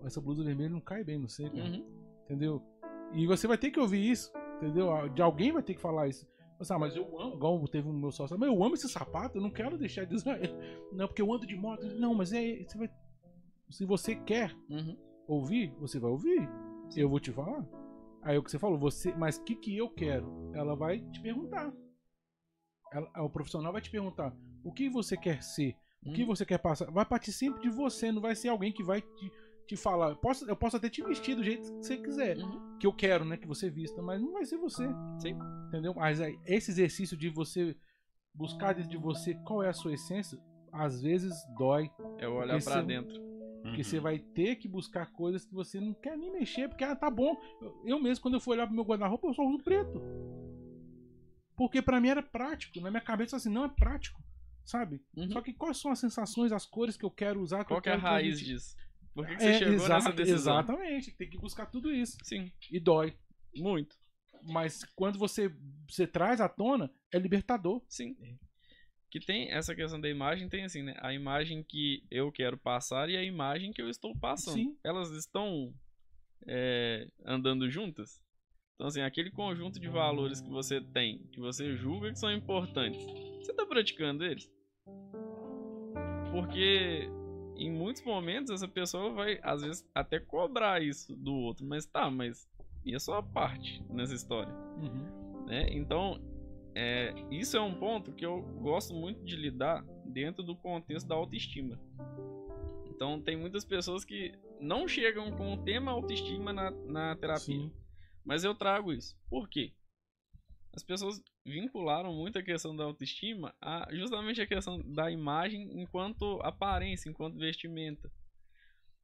essa 0.04 0.20
blusa 0.20 0.42
vermelha 0.44 0.70
não 0.70 0.80
cai 0.80 1.02
bem, 1.04 1.18
não 1.18 1.28
sei, 1.28 1.50
cara. 1.50 1.64
Uhum. 1.68 1.84
Entendeu? 2.24 2.62
E 3.12 3.26
você 3.26 3.46
vai 3.46 3.58
ter 3.58 3.70
que 3.70 3.78
ouvir 3.80 4.10
isso, 4.10 4.32
entendeu? 4.56 5.08
De 5.10 5.20
alguém 5.20 5.52
vai 5.52 5.62
ter 5.62 5.74
que 5.74 5.80
falar 5.80 6.08
isso. 6.08 6.26
Você, 6.58 6.72
Ah, 6.72 6.78
mas 6.78 6.94
eu 6.96 7.20
amo, 7.20 7.34
igual 7.34 7.66
teve 7.68 7.88
um 7.88 7.92
meu 7.92 8.10
sócio, 8.12 8.38
mas 8.38 8.48
eu 8.48 8.64
amo 8.64 8.74
esse 8.74 8.88
sapato, 8.88 9.36
eu 9.38 9.42
não 9.42 9.50
quero 9.50 9.76
deixar 9.76 10.04
de 10.04 10.14
usar 10.14 10.38
ele. 10.42 10.54
Não, 10.92 11.06
porque 11.08 11.20
eu 11.20 11.32
ando 11.32 11.46
de 11.46 11.56
moto. 11.56 11.84
Não, 11.98 12.14
mas 12.14 12.32
é. 12.32 12.62
Você 12.64 12.78
vai, 12.78 12.90
se 13.70 13.84
você 13.84 14.14
quer 14.14 14.54
Uhum. 14.70 14.96
ouvir, 15.26 15.74
você 15.80 15.98
vai 15.98 16.10
ouvir. 16.10 16.48
Eu 16.96 17.08
vou 17.08 17.18
te 17.20 17.32
falar. 17.32 17.66
Aí 18.22 18.36
é 18.36 18.38
o 18.38 18.42
que 18.42 18.50
você 18.50 18.58
falou, 18.58 18.78
você, 18.78 19.12
mas 19.14 19.36
o 19.36 19.42
que, 19.44 19.54
que 19.56 19.76
eu 19.76 19.90
quero? 19.90 20.50
Ela 20.54 20.74
vai 20.74 21.00
te 21.00 21.20
perguntar. 21.20 21.70
Ela- 22.94 23.10
o 23.24 23.28
profissional 23.28 23.72
vai 23.72 23.82
te 23.82 23.90
perguntar 23.90 24.32
o 24.62 24.72
que 24.72 24.88
você 24.88 25.16
quer 25.16 25.42
ser, 25.42 25.74
o 26.06 26.12
que 26.12 26.22
Uhum. 26.22 26.28
você 26.28 26.46
quer 26.46 26.58
passar. 26.58 26.90
Vai 26.90 27.04
partir 27.04 27.32
sempre 27.32 27.60
de 27.62 27.68
você, 27.68 28.12
não 28.12 28.20
vai 28.22 28.34
ser 28.36 28.48
alguém 28.48 28.72
que 28.72 28.82
vai 28.84 29.00
te, 29.02 29.32
te 29.66 29.76
falar. 29.76 30.10
Eu 30.10 30.16
posso, 30.16 30.48
eu 30.48 30.54
posso 30.56 30.76
até 30.76 30.88
te 30.88 31.02
vestir 31.02 31.34
do 31.34 31.42
jeito 31.42 31.62
que 31.62 31.84
você 31.86 31.96
quiser, 31.96 32.36
Uhum. 32.38 32.78
que 32.78 32.86
eu 32.86 32.92
quero, 32.92 33.24
né, 33.24 33.36
que 33.36 33.46
você 33.48 33.68
vista, 33.68 34.00
mas 34.00 34.20
não 34.22 34.32
vai 34.32 34.44
ser 34.44 34.56
você. 34.58 34.86
Sim. 35.18 35.36
Entendeu? 35.68 35.92
Mas 35.94 36.20
esse 36.46 36.70
exercício 36.70 37.16
de 37.16 37.28
você 37.28 37.76
buscar 38.34 38.74
dentro 38.74 38.90
de 38.90 38.96
você 38.96 39.34
qual 39.34 39.62
é 39.62 39.68
a 39.68 39.72
sua 39.72 39.94
essência, 39.94 40.38
às 40.72 41.00
vezes 41.02 41.34
dói. 41.58 41.90
É 42.18 42.28
olhar 42.28 42.62
pra 42.62 42.80
dentro. 42.82 43.22
Porque 43.62 43.78
Uhum. 43.78 43.84
você 43.84 43.98
vai 43.98 44.18
ter 44.18 44.56
que 44.56 44.68
buscar 44.68 45.10
coisas 45.12 45.44
que 45.46 45.54
você 45.54 45.80
não 45.80 45.94
quer 45.94 46.18
nem 46.18 46.30
mexer, 46.30 46.68
porque 46.68 46.84
ah, 46.84 46.94
tá 46.94 47.08
bom. 47.10 47.34
Eu, 47.62 47.80
eu 47.86 47.98
mesmo, 48.02 48.22
quando 48.22 48.34
eu 48.34 48.40
fui 48.40 48.54
olhar 48.54 48.66
pro 48.66 48.74
meu 48.76 48.84
guarda-roupa, 48.84 49.26
eu 49.26 49.32
só 49.32 49.42
uso 49.42 49.62
preto. 49.64 50.02
Porque 51.56 51.80
pra 51.82 52.00
mim 52.00 52.08
era 52.08 52.22
prático. 52.22 52.80
Na 52.80 52.90
minha 52.90 53.00
cabeça, 53.02 53.36
assim, 53.36 53.50
não 53.50 53.64
é 53.64 53.68
prático. 53.68 54.22
Sabe? 54.64 55.00
Uhum. 55.16 55.30
Só 55.30 55.42
que 55.42 55.52
quais 55.52 55.78
são 55.78 55.90
as 55.90 55.98
sensações, 55.98 56.50
as 56.50 56.64
cores 56.64 56.96
que 56.96 57.04
eu 57.04 57.10
quero 57.10 57.40
usar? 57.40 57.64
Qual 57.64 57.82
que 57.82 57.88
é 57.90 57.92
a 57.92 57.96
raiz 57.96 58.36
transmitir? 58.38 58.54
disso? 58.54 58.76
Por 59.14 59.26
que, 59.26 59.36
que 59.36 59.42
você 59.42 59.48
É, 59.50 59.58
chegou 59.58 59.88
nessa 59.88 60.12
decisão? 60.12 60.54
Exatamente. 60.58 61.12
Tem 61.12 61.28
que 61.30 61.38
buscar 61.38 61.66
tudo 61.66 61.92
isso. 61.92 62.16
Sim, 62.24 62.50
E 62.70 62.80
dói. 62.80 63.14
muito. 63.54 63.96
Mas 64.42 64.84
quando 64.96 65.18
você, 65.18 65.54
você 65.88 66.06
traz 66.06 66.40
à 66.40 66.48
tona, 66.48 66.90
é 67.12 67.18
libertador. 67.18 67.82
Sim. 67.88 68.16
Que 69.10 69.20
tem 69.20 69.50
essa 69.52 69.74
questão 69.74 70.00
da 70.00 70.08
imagem, 70.08 70.48
tem 70.48 70.64
assim, 70.64 70.82
né? 70.82 70.94
A 70.98 71.14
imagem 71.14 71.62
que 71.62 72.02
eu 72.10 72.32
quero 72.32 72.58
passar 72.58 73.08
e 73.08 73.16
a 73.16 73.22
imagem 73.22 73.72
que 73.72 73.80
eu 73.80 73.88
estou 73.88 74.14
passando. 74.18 74.54
Sim. 74.54 74.76
Elas 74.82 75.10
estão 75.12 75.72
é, 76.46 77.06
andando 77.24 77.70
juntas. 77.70 78.20
Então, 78.74 78.88
assim, 78.88 79.00
aquele 79.00 79.30
conjunto 79.30 79.78
de 79.78 79.88
valores 79.88 80.40
que 80.40 80.50
você 80.50 80.80
tem, 80.80 81.18
que 81.32 81.40
você 81.40 81.76
julga 81.76 82.12
que 82.12 82.18
são 82.18 82.32
importantes, 82.32 83.04
você 83.40 83.52
está 83.52 83.64
praticando 83.64 84.24
eles? 84.24 84.50
Porque 86.32 87.08
em 87.56 87.70
muitos 87.70 88.02
momentos 88.04 88.50
essa 88.50 88.66
pessoa 88.66 89.12
vai, 89.12 89.38
às 89.42 89.62
vezes, 89.62 89.88
até 89.94 90.18
cobrar 90.18 90.82
isso 90.82 91.14
do 91.14 91.32
outro. 91.32 91.64
Mas 91.64 91.86
tá, 91.86 92.10
mas 92.10 92.48
e 92.84 92.94
a 92.94 93.00
sua 93.00 93.22
parte 93.22 93.82
nessa 93.90 94.14
história? 94.14 94.52
Uhum. 94.76 95.46
né? 95.46 95.66
Então, 95.70 96.20
é, 96.74 97.14
isso 97.30 97.56
é 97.56 97.60
um 97.60 97.74
ponto 97.74 98.12
que 98.12 98.26
eu 98.26 98.42
gosto 98.60 98.92
muito 98.92 99.24
de 99.24 99.36
lidar 99.36 99.84
dentro 100.04 100.42
do 100.42 100.56
contexto 100.56 101.06
da 101.06 101.14
autoestima. 101.14 101.78
Então 102.86 103.20
tem 103.20 103.36
muitas 103.36 103.64
pessoas 103.64 104.04
que 104.04 104.32
não 104.60 104.86
chegam 104.86 105.30
com 105.32 105.54
o 105.54 105.56
tema 105.58 105.92
autoestima 105.92 106.52
na, 106.52 106.70
na 106.70 107.16
terapia. 107.16 107.44
Sim. 107.44 107.72
Mas 108.24 108.42
eu 108.42 108.54
trago 108.54 108.92
isso. 108.92 109.16
Por 109.28 109.48
quê? 109.48 109.74
As 110.72 110.82
pessoas 110.82 111.22
vincularam 111.44 112.12
muito 112.12 112.38
a 112.38 112.42
questão 112.42 112.74
da 112.74 112.84
autoestima 112.84 113.54
a 113.60 113.86
justamente 113.92 114.40
a 114.40 114.46
questão 114.46 114.80
da 114.92 115.10
imagem 115.10 115.80
enquanto 115.80 116.40
aparência, 116.42 117.08
enquanto 117.08 117.38
vestimenta. 117.38 118.10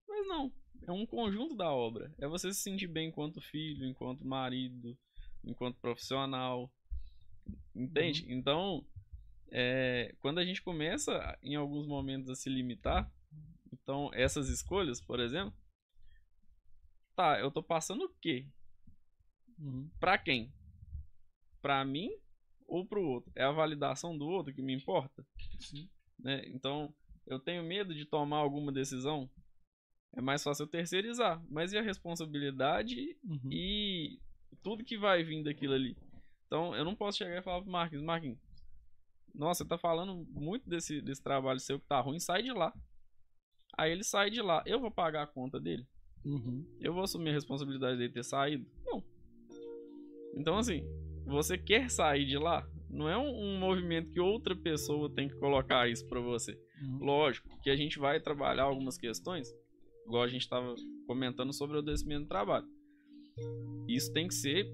Mas 0.09 0.27
não, 0.27 0.53
é 0.83 0.91
um 0.91 1.07
conjunto 1.07 1.55
da 1.55 1.71
obra. 1.71 2.13
É 2.19 2.27
você 2.27 2.53
se 2.53 2.61
sentir 2.61 2.89
bem 2.89 3.09
enquanto 3.09 3.41
filho, 3.41 3.87
enquanto 3.87 4.27
marido, 4.27 4.99
enquanto 5.45 5.79
profissional. 5.79 6.73
Entende? 7.75 8.27
Então, 8.29 8.85
é, 9.53 10.15
quando 10.21 10.39
a 10.39 10.45
gente 10.45 10.63
começa 10.63 11.39
em 11.43 11.55
alguns 11.55 11.87
momentos 11.87 12.31
a 12.31 12.35
se 12.35 12.49
limitar, 12.49 13.13
então 13.73 14.11
essas 14.13 14.49
escolhas, 14.49 15.01
por 15.01 15.21
exemplo, 15.21 15.55
tá, 17.15 17.39
eu 17.39 17.51
tô 17.51 17.63
passando 17.63 18.05
o 18.05 18.15
quê? 18.21 18.47
Uhum. 19.61 19.89
Pra 20.01 20.16
quem? 20.19 20.53
Pra 21.61 21.85
mim 21.85 22.11
ou 22.66 22.87
pro 22.87 23.05
outro? 23.05 23.31
É 23.37 23.45
a 23.45 23.53
validação 23.53 24.16
do 24.16 24.27
outro 24.27 24.55
que 24.55 24.62
me 24.62 24.74
importa? 24.74 25.24
Sim. 25.61 25.89
né? 26.19 26.43
Então, 26.49 26.93
eu 27.27 27.39
tenho 27.39 27.62
medo 27.62 27.95
de 27.95 28.05
tomar 28.05 28.39
alguma 28.39 28.73
decisão. 28.73 29.28
É 30.16 30.20
mais 30.20 30.43
fácil 30.43 30.65
eu 30.65 30.69
terceirizar. 30.69 31.43
Mas 31.49 31.73
e 31.73 31.78
a 31.78 31.82
responsabilidade 31.82 33.16
Uhum. 33.24 33.51
e 33.53 34.19
tudo 34.62 34.85
que 34.85 34.99
vai 34.99 35.23
vir 35.23 35.43
daquilo 35.45 35.74
ali? 35.74 35.97
Então, 36.47 36.74
eu 36.74 36.85
não 36.85 36.97
posso 36.97 37.19
chegar 37.19 37.39
e 37.39 37.43
falar 37.43 37.62
pro 37.62 37.70
Marquinhos, 37.70 38.03
Marquinhos, 38.05 38.39
nossa, 39.32 39.62
você 39.62 39.69
tá 39.69 39.78
falando 39.78 40.27
muito 40.32 40.69
desse, 40.69 41.01
desse 41.01 41.23
trabalho 41.23 41.61
seu 41.61 41.78
que 41.78 41.87
tá 41.87 42.01
ruim, 42.01 42.19
sai 42.19 42.43
de 42.43 42.51
lá. 42.53 42.73
Aí 43.78 43.93
ele 43.93 44.03
sai 44.03 44.28
de 44.31 44.43
lá. 44.43 44.61
Eu 44.66 44.81
vou 44.81 44.91
pagar 44.91 45.23
a 45.23 45.27
conta 45.27 45.61
dele? 45.61 45.87
Uhum. 46.24 46.66
Eu 46.81 46.93
vou 46.93 47.05
assumir 47.05 47.31
a 47.31 47.35
responsabilidade 47.35 47.97
dele 47.97 48.12
ter 48.12 48.24
saído? 48.24 48.69
Não. 48.85 49.03
Então, 50.35 50.59
assim, 50.59 50.85
você 51.27 51.57
quer 51.57 51.90
sair 51.90 52.27
de 52.27 52.39
lá? 52.39 52.66
Não 52.89 53.09
é 53.09 53.16
um, 53.16 53.28
um 53.28 53.59
movimento 53.59 54.11
que 54.11 54.20
outra 54.20 54.55
pessoa 54.57 55.09
tem 55.09 55.28
que 55.28 55.36
colocar 55.36 55.89
isso 55.89 56.07
pra 56.09 56.20
você. 56.20 56.59
Uhum. 56.82 56.98
Lógico 57.05 57.48
que 57.62 57.70
a 57.70 57.77
gente 57.77 57.98
vai 57.98 58.20
trabalhar 58.20 58.65
algumas 58.65 58.98
questões, 58.98 59.48
igual 60.07 60.24
a 60.24 60.28
gente 60.28 60.43
estava 60.43 60.74
comentando 61.07 61.52
sobre 61.52 61.77
o 61.77 61.81
adoecimento 61.81 62.23
do 62.23 62.28
trabalho. 62.28 62.66
Isso 63.89 64.12
tem 64.12 64.27
que 64.27 64.35
ser 64.35 64.66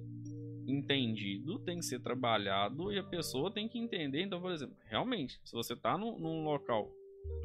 entendido, 0.66 1.58
tem 1.60 1.78
que 1.78 1.84
ser 1.84 2.00
trabalhado 2.00 2.92
e 2.92 2.98
a 2.98 3.04
pessoa 3.04 3.52
tem 3.52 3.68
que 3.68 3.78
entender. 3.78 4.22
Então, 4.22 4.40
por 4.40 4.50
exemplo, 4.50 4.76
realmente, 4.86 5.38
se 5.44 5.52
você 5.52 5.74
está 5.74 5.96
num, 5.96 6.18
num 6.18 6.42
local 6.42 6.90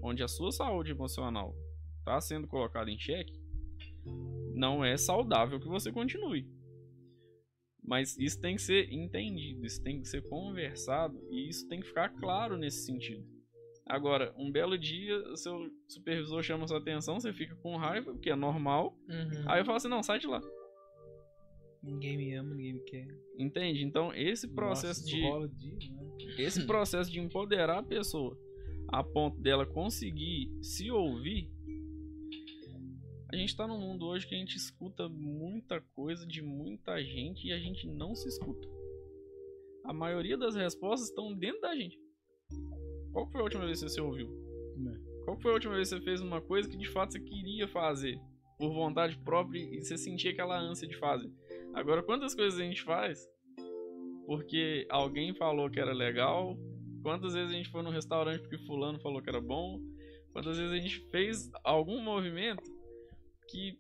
onde 0.01 0.23
a 0.23 0.27
sua 0.27 0.51
saúde 0.51 0.91
emocional 0.91 1.55
está 1.99 2.19
sendo 2.19 2.47
colocada 2.47 2.89
em 2.89 2.99
xeque, 2.99 3.39
não 4.53 4.83
é 4.83 4.97
saudável 4.97 5.59
que 5.59 5.67
você 5.67 5.91
continue. 5.91 6.47
Mas 7.83 8.17
isso 8.17 8.39
tem 8.39 8.55
que 8.55 8.61
ser 8.61 8.91
entendido, 8.91 9.65
isso 9.65 9.81
tem 9.81 10.01
que 10.01 10.07
ser 10.07 10.21
conversado 10.29 11.19
e 11.31 11.49
isso 11.49 11.67
tem 11.67 11.79
que 11.79 11.87
ficar 11.87 12.09
claro 12.09 12.57
nesse 12.57 12.85
sentido. 12.85 13.25
Agora, 13.85 14.33
um 14.37 14.51
belo 14.51 14.77
dia, 14.77 15.35
seu 15.35 15.69
supervisor 15.87 16.41
chama 16.43 16.67
sua 16.67 16.77
atenção, 16.77 17.19
você 17.19 17.33
fica 17.33 17.55
com 17.55 17.75
raiva, 17.75 18.13
porque 18.13 18.29
é 18.29 18.35
normal. 18.35 18.97
Uhum. 19.09 19.43
Aí 19.47 19.59
eu 19.59 19.65
falo 19.65 19.77
assim: 19.77 19.89
não, 19.89 20.03
sai 20.03 20.19
de 20.19 20.27
lá. 20.27 20.41
Ninguém 21.83 22.15
me 22.15 22.33
ama, 22.35 22.53
ninguém 22.53 22.73
me 22.73 22.79
quer. 22.81 23.07
Entende? 23.37 23.83
Então, 23.83 24.13
esse 24.13 24.47
processo 24.47 25.01
Nossa, 25.01 25.47
de. 25.49 25.75
de, 25.77 25.91
né? 25.91 26.01
Esse 26.37 26.65
processo 26.65 27.11
de 27.11 27.19
empoderar 27.19 27.79
a 27.79 27.83
pessoa 27.83 28.37
a 28.87 29.03
ponto 29.03 29.39
dela 29.39 29.65
conseguir 29.65 30.51
se 30.61 30.91
ouvir. 30.91 31.49
A 33.31 33.37
gente 33.37 33.55
tá 33.55 33.65
num 33.65 33.79
mundo 33.79 34.07
hoje 34.07 34.27
que 34.27 34.35
a 34.35 34.37
gente 34.37 34.57
escuta 34.57 35.07
muita 35.07 35.79
coisa 35.95 36.27
de 36.27 36.41
muita 36.41 37.01
gente 37.01 37.47
e 37.47 37.53
a 37.53 37.57
gente 37.57 37.87
não 37.87 38.13
se 38.13 38.27
escuta. 38.27 38.67
A 39.85 39.93
maioria 39.93 40.37
das 40.37 40.53
respostas 40.53 41.07
estão 41.07 41.33
dentro 41.33 41.61
da 41.61 41.73
gente. 41.73 41.97
Qual 43.13 43.25
foi 43.31 43.39
a 43.39 43.43
última 43.45 43.65
vez 43.65 43.81
que 43.81 43.89
você 43.89 44.01
ouviu? 44.01 44.27
Né? 44.75 44.99
Qual 45.23 45.39
foi 45.39 45.51
a 45.51 45.53
última 45.53 45.75
vez 45.75 45.87
que 45.87 45.95
você 45.95 46.03
fez 46.03 46.19
uma 46.19 46.41
coisa 46.41 46.69
que 46.69 46.75
de 46.75 46.89
fato 46.89 47.13
você 47.13 47.21
queria 47.21 47.69
fazer? 47.69 48.19
Por 48.57 48.73
vontade 48.73 49.17
própria 49.19 49.59
e 49.59 49.81
você 49.81 49.97
sentia 49.97 50.31
aquela 50.31 50.59
ânsia 50.59 50.85
de 50.85 50.97
fazer? 50.97 51.31
Agora, 51.73 52.03
quantas 52.03 52.35
coisas 52.35 52.59
a 52.59 52.63
gente 52.63 52.83
faz 52.83 53.25
porque 54.25 54.85
alguém 54.89 55.33
falou 55.35 55.69
que 55.69 55.79
era 55.79 55.93
legal? 55.93 56.57
Quantas 57.01 57.33
vezes 57.33 57.49
a 57.49 57.55
gente 57.55 57.69
foi 57.69 57.81
num 57.81 57.91
restaurante 57.91 58.41
porque 58.41 58.57
fulano 58.65 58.99
falou 58.99 59.21
que 59.21 59.29
era 59.29 59.39
bom? 59.39 59.79
Quantas 60.33 60.57
vezes 60.57 60.73
a 60.73 60.77
gente 60.77 60.99
fez 61.09 61.49
algum 61.63 62.01
movimento 62.01 62.80
que 63.51 63.79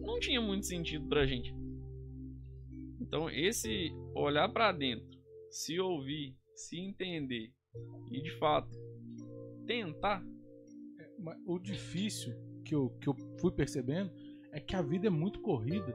não 0.00 0.18
tinha 0.18 0.40
muito 0.40 0.66
sentido 0.66 1.06
pra 1.08 1.26
gente? 1.26 1.54
Então, 3.00 3.30
esse 3.30 3.92
olhar 4.14 4.48
pra 4.48 4.72
dentro, 4.72 5.06
se 5.50 5.78
ouvir, 5.78 6.36
se 6.54 6.78
entender 6.78 7.52
e 8.10 8.20
de 8.20 8.30
fato 8.38 8.70
tentar 9.66 10.24
Mas 11.18 11.36
o 11.46 11.58
difícil 11.58 12.34
que 12.64 12.74
eu, 12.74 12.90
que 13.00 13.08
eu 13.08 13.16
fui 13.40 13.50
percebendo 13.52 14.10
é 14.52 14.60
que 14.60 14.74
a 14.74 14.82
vida 14.82 15.06
é 15.06 15.10
muito 15.10 15.40
corrida, 15.40 15.94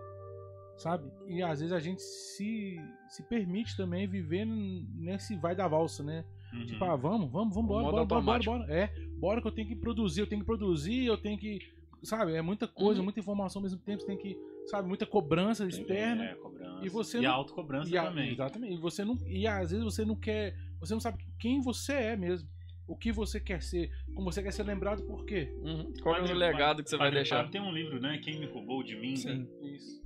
sabe? 0.78 1.12
E 1.28 1.42
às 1.42 1.60
vezes 1.60 1.74
a 1.74 1.80
gente 1.80 2.02
se, 2.02 2.78
se 3.10 3.24
permite 3.24 3.76
também 3.76 4.08
viver 4.08 4.46
nesse 4.46 5.36
vai 5.36 5.56
da 5.56 5.68
valsa, 5.68 6.04
né? 6.04 6.26
Uhum. 6.54 6.66
Tipo, 6.66 6.84
ah, 6.84 6.96
vamos, 6.96 7.32
vamos, 7.32 7.56
vamos, 7.56 7.70
bora, 7.70 7.92
bora, 7.92 8.06
bora, 8.06 8.22
bora, 8.22 8.44
bora. 8.44 8.74
É, 8.74 8.88
bora 9.18 9.42
que 9.42 9.48
eu 9.48 9.52
tenho 9.52 9.68
que 9.68 9.76
produzir, 9.76 10.22
eu 10.22 10.28
tenho 10.28 10.42
que 10.42 10.46
produzir, 10.46 11.06
eu 11.06 11.18
tenho 11.18 11.38
que. 11.38 11.60
Sabe, 12.04 12.34
é 12.34 12.42
muita 12.42 12.68
coisa, 12.68 13.00
Uhum. 13.00 13.04
muita 13.06 13.20
informação 13.20 13.60
ao 13.60 13.64
mesmo 13.64 13.80
tempo, 13.80 14.02
você 14.02 14.08
tem 14.08 14.18
que, 14.18 14.36
sabe, 14.66 14.88
muita 14.88 15.06
cobrança 15.06 15.68
externa. 15.68 16.24
É, 16.26 16.36
cobrança. 16.36 16.84
E 16.86 16.90
você 16.90 17.20
e 17.20 17.22
não- 17.22 17.30
a 17.30 17.34
autocobrança 17.34 17.90
E 17.90 17.98
a- 17.98 18.04
também. 18.06 18.32
Exatamente. 18.32 18.74
E 18.74 18.78
você 18.78 19.06
não. 19.06 19.18
E 19.28 19.46
às 19.46 19.70
vezes 19.72 19.84
você 19.84 20.04
não 20.04 20.16
quer. 20.16 20.56
Você 20.80 20.94
não 20.94 21.00
sabe 21.02 21.24
quem 21.40 21.62
você 21.62 21.94
é 21.94 22.16
mesmo. 22.18 22.50
O 22.88 22.98
que 22.98 23.12
você 23.12 23.40
quer 23.40 23.62
ser. 23.62 23.90
Como 24.16 24.32
você 24.32 24.42
quer 24.42 24.52
ser 24.52 24.64
lembrado 24.64 25.04
por 25.04 25.24
quê? 25.26 25.54
Uhum. 25.62 25.94
qual 26.02 26.16
é 26.16 26.22
o 26.24 26.34
legado 26.34 26.84
que 26.84 26.90
você 26.90 26.98
vai 26.98 27.08
Padre 27.08 27.20
deixar. 27.20 27.50
Tem 27.52 27.62
um 27.62 27.72
livro, 27.72 28.02
né? 28.02 28.18
Quem 28.18 28.40
me 28.40 28.48
roubou 28.48 28.82
de 28.84 28.96
mim. 28.98 29.16
Sim. 29.16 29.48
Isso. 29.64 30.02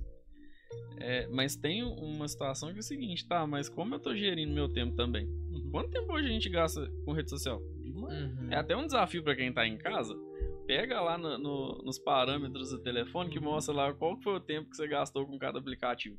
É, 0.98 1.26
mas 1.28 1.56
tem 1.56 1.82
uma 1.82 2.26
situação 2.28 2.70
que 2.70 2.76
é 2.76 2.80
o 2.80 2.82
seguinte, 2.82 3.26
tá? 3.26 3.46
Mas 3.46 3.68
como 3.68 3.94
eu 3.94 3.98
tô 3.98 4.14
gerindo 4.14 4.52
meu 4.52 4.68
tempo 4.68 4.94
também? 4.94 5.26
Uhum. 5.26 5.70
Quanto 5.70 5.90
tempo 5.90 6.12
hoje 6.12 6.26
a 6.28 6.30
gente 6.30 6.48
gasta 6.48 6.90
com 7.04 7.12
rede 7.12 7.30
social? 7.30 7.60
Uhum. 7.60 8.48
É 8.50 8.56
até 8.56 8.76
um 8.76 8.84
desafio 8.86 9.22
pra 9.22 9.34
quem 9.34 9.52
tá 9.52 9.66
em 9.66 9.76
casa. 9.78 10.14
Pega 10.66 11.00
lá 11.00 11.16
no- 11.16 11.38
no- 11.38 11.78
nos 11.84 11.98
parâmetros 11.98 12.70
do 12.70 12.82
telefone 12.82 13.30
que 13.30 13.38
mostra 13.40 13.74
lá 13.74 13.94
qual 13.94 14.20
foi 14.20 14.34
o 14.34 14.40
tempo 14.40 14.68
que 14.70 14.76
você 14.76 14.88
gastou 14.88 15.26
com 15.26 15.38
cada 15.38 15.58
aplicativo. 15.58 16.18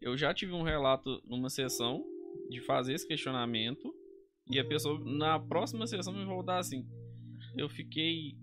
Eu 0.00 0.16
já 0.16 0.34
tive 0.34 0.52
um 0.52 0.62
relato 0.62 1.22
numa 1.24 1.48
sessão 1.48 2.04
de 2.50 2.60
fazer 2.60 2.94
esse 2.94 3.06
questionamento 3.06 3.94
e 4.50 4.58
a 4.58 4.64
pessoa 4.64 4.98
na 5.04 5.38
próxima 5.38 5.86
sessão 5.86 6.12
me 6.12 6.24
voltar 6.24 6.58
assim: 6.58 6.86
eu 7.56 7.68
fiquei 7.68 8.36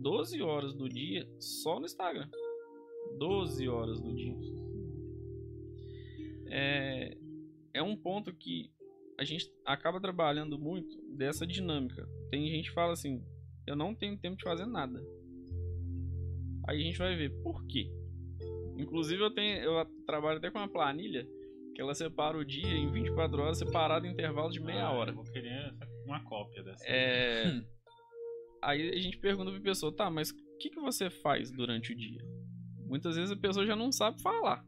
12 0.00 0.42
horas 0.42 0.74
do 0.74 0.88
dia 0.88 1.26
só 1.40 1.78
no 1.78 1.86
Instagram. 1.86 2.28
12 3.18 3.68
horas 3.68 4.00
do 4.00 4.14
dia. 4.14 4.36
É, 6.48 7.16
é 7.72 7.82
um 7.82 7.96
ponto 7.96 8.32
que 8.34 8.70
a 9.18 9.24
gente 9.24 9.50
acaba 9.64 10.00
trabalhando 10.00 10.58
muito 10.58 11.00
dessa 11.16 11.46
dinâmica. 11.46 12.06
Tem 12.30 12.48
gente 12.48 12.68
que 12.68 12.74
fala 12.74 12.92
assim: 12.92 13.24
eu 13.66 13.76
não 13.76 13.94
tenho 13.94 14.18
tempo 14.18 14.36
de 14.36 14.44
fazer 14.44 14.66
nada. 14.66 15.00
Aí 16.66 16.80
a 16.80 16.84
gente 16.84 16.98
vai 16.98 17.14
ver 17.16 17.30
por 17.42 17.64
quê. 17.66 17.90
Inclusive 18.76 19.22
eu 19.22 19.30
tenho, 19.30 19.58
eu 19.62 19.86
trabalho 20.06 20.38
até 20.38 20.50
com 20.50 20.58
uma 20.58 20.68
planilha 20.68 21.26
que 21.74 21.80
ela 21.80 21.94
separa 21.94 22.38
o 22.38 22.44
dia 22.44 22.68
em 22.72 22.90
24 22.90 23.42
horas 23.42 23.58
separado 23.58 24.06
em 24.06 24.12
intervalos 24.12 24.54
de 24.54 24.60
meia 24.60 24.84
Ah, 24.86 24.92
hora. 24.92 25.10
Eu 25.10 25.16
vou 25.16 25.24
querer 25.24 25.74
uma 26.06 26.22
cópia 26.24 26.62
dessa. 26.62 26.84
É, 26.86 27.60
Aí 28.62 28.90
a 28.90 28.98
gente 28.98 29.18
pergunta 29.18 29.50
pra 29.50 29.60
pessoa, 29.60 29.94
tá, 29.94 30.10
mas 30.10 30.30
o 30.30 30.34
que, 30.58 30.70
que 30.70 30.80
você 30.80 31.10
faz 31.10 31.50
durante 31.50 31.92
o 31.92 31.96
dia? 31.96 32.22
Muitas 32.86 33.16
vezes 33.16 33.30
a 33.30 33.36
pessoa 33.36 33.66
já 33.66 33.76
não 33.76 33.92
sabe 33.92 34.22
falar. 34.22 34.64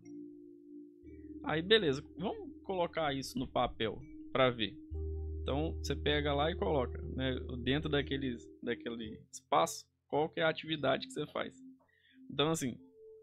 Aí 1.45 1.63
beleza, 1.63 2.03
vamos 2.19 2.53
colocar 2.65 3.15
isso 3.15 3.39
no 3.39 3.47
papel 3.49 3.99
pra 4.33 4.51
ver. 4.51 4.77
Então 5.41 5.73
você 5.79 5.95
pega 5.97 6.35
lá 6.35 6.51
e 6.51 6.57
coloca, 6.57 7.01
né, 7.17 7.35
dentro 7.65 7.89
daqueles, 7.89 8.47
daquele 8.63 9.21
espaço, 9.33 9.87
qual 10.09 10.29
que 10.29 10.39
é 10.39 10.43
a 10.45 10.49
atividade 10.49 11.07
que 11.07 11.13
você 11.13 11.27
faz. 11.27 11.57
Então 12.31 12.51
assim, 12.51 12.79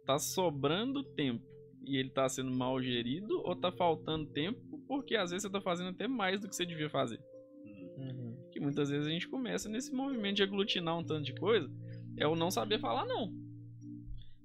tá 0.06 0.18
sobrando 0.18 1.04
tempo 1.04 1.46
e 1.86 1.98
ele 1.98 2.10
tá 2.10 2.28
sendo 2.28 2.52
mal 2.52 2.82
gerido 2.82 3.42
ou 3.46 3.56
tá 3.56 3.72
faltando 3.72 4.26
tempo 4.32 4.60
porque 4.88 5.16
às 5.16 5.32
vezes 5.32 5.44
você 5.44 5.50
tá 5.50 5.62
fazendo 5.62 5.90
até 5.90 6.08
mais 6.08 6.42
do 6.42 6.48
que 6.50 6.56
você 6.56 6.66
devia 6.66 6.90
fazer 6.90 7.20
Uhum. 7.98 8.36
que 8.52 8.60
muitas 8.60 8.90
vezes 8.90 9.06
a 9.06 9.10
gente 9.10 9.28
começa 9.28 9.70
nesse 9.70 9.94
movimento 9.94 10.38
de 10.38 10.44
aglutinar 10.44 10.98
um 10.98 11.04
tanto 11.04 11.24
de 11.26 11.34
coisa, 11.36 11.72
é 12.18 12.28
o 12.28 12.36
não 12.36 12.50
saber 12.50 12.80
falar 12.80 13.06
não. 13.06 13.32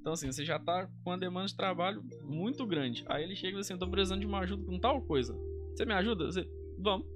Então 0.00 0.12
assim, 0.12 0.30
você 0.30 0.44
já 0.44 0.58
tá 0.58 0.86
com 1.02 1.10
uma 1.10 1.18
demanda 1.18 1.46
de 1.46 1.56
trabalho 1.56 2.02
muito 2.22 2.66
grande. 2.66 3.04
Aí 3.06 3.24
ele 3.24 3.34
chega 3.34 3.56
e 3.56 3.60
assim, 3.60 3.72
eu 3.72 3.78
tô 3.78 3.88
precisando 3.88 4.20
de 4.20 4.26
uma 4.26 4.40
ajuda 4.40 4.64
com 4.64 4.78
tal 4.78 5.00
coisa. 5.02 5.34
Você 5.74 5.84
me 5.84 5.94
ajuda? 5.94 6.26
Você, 6.26 6.48
vamos. 6.78 7.06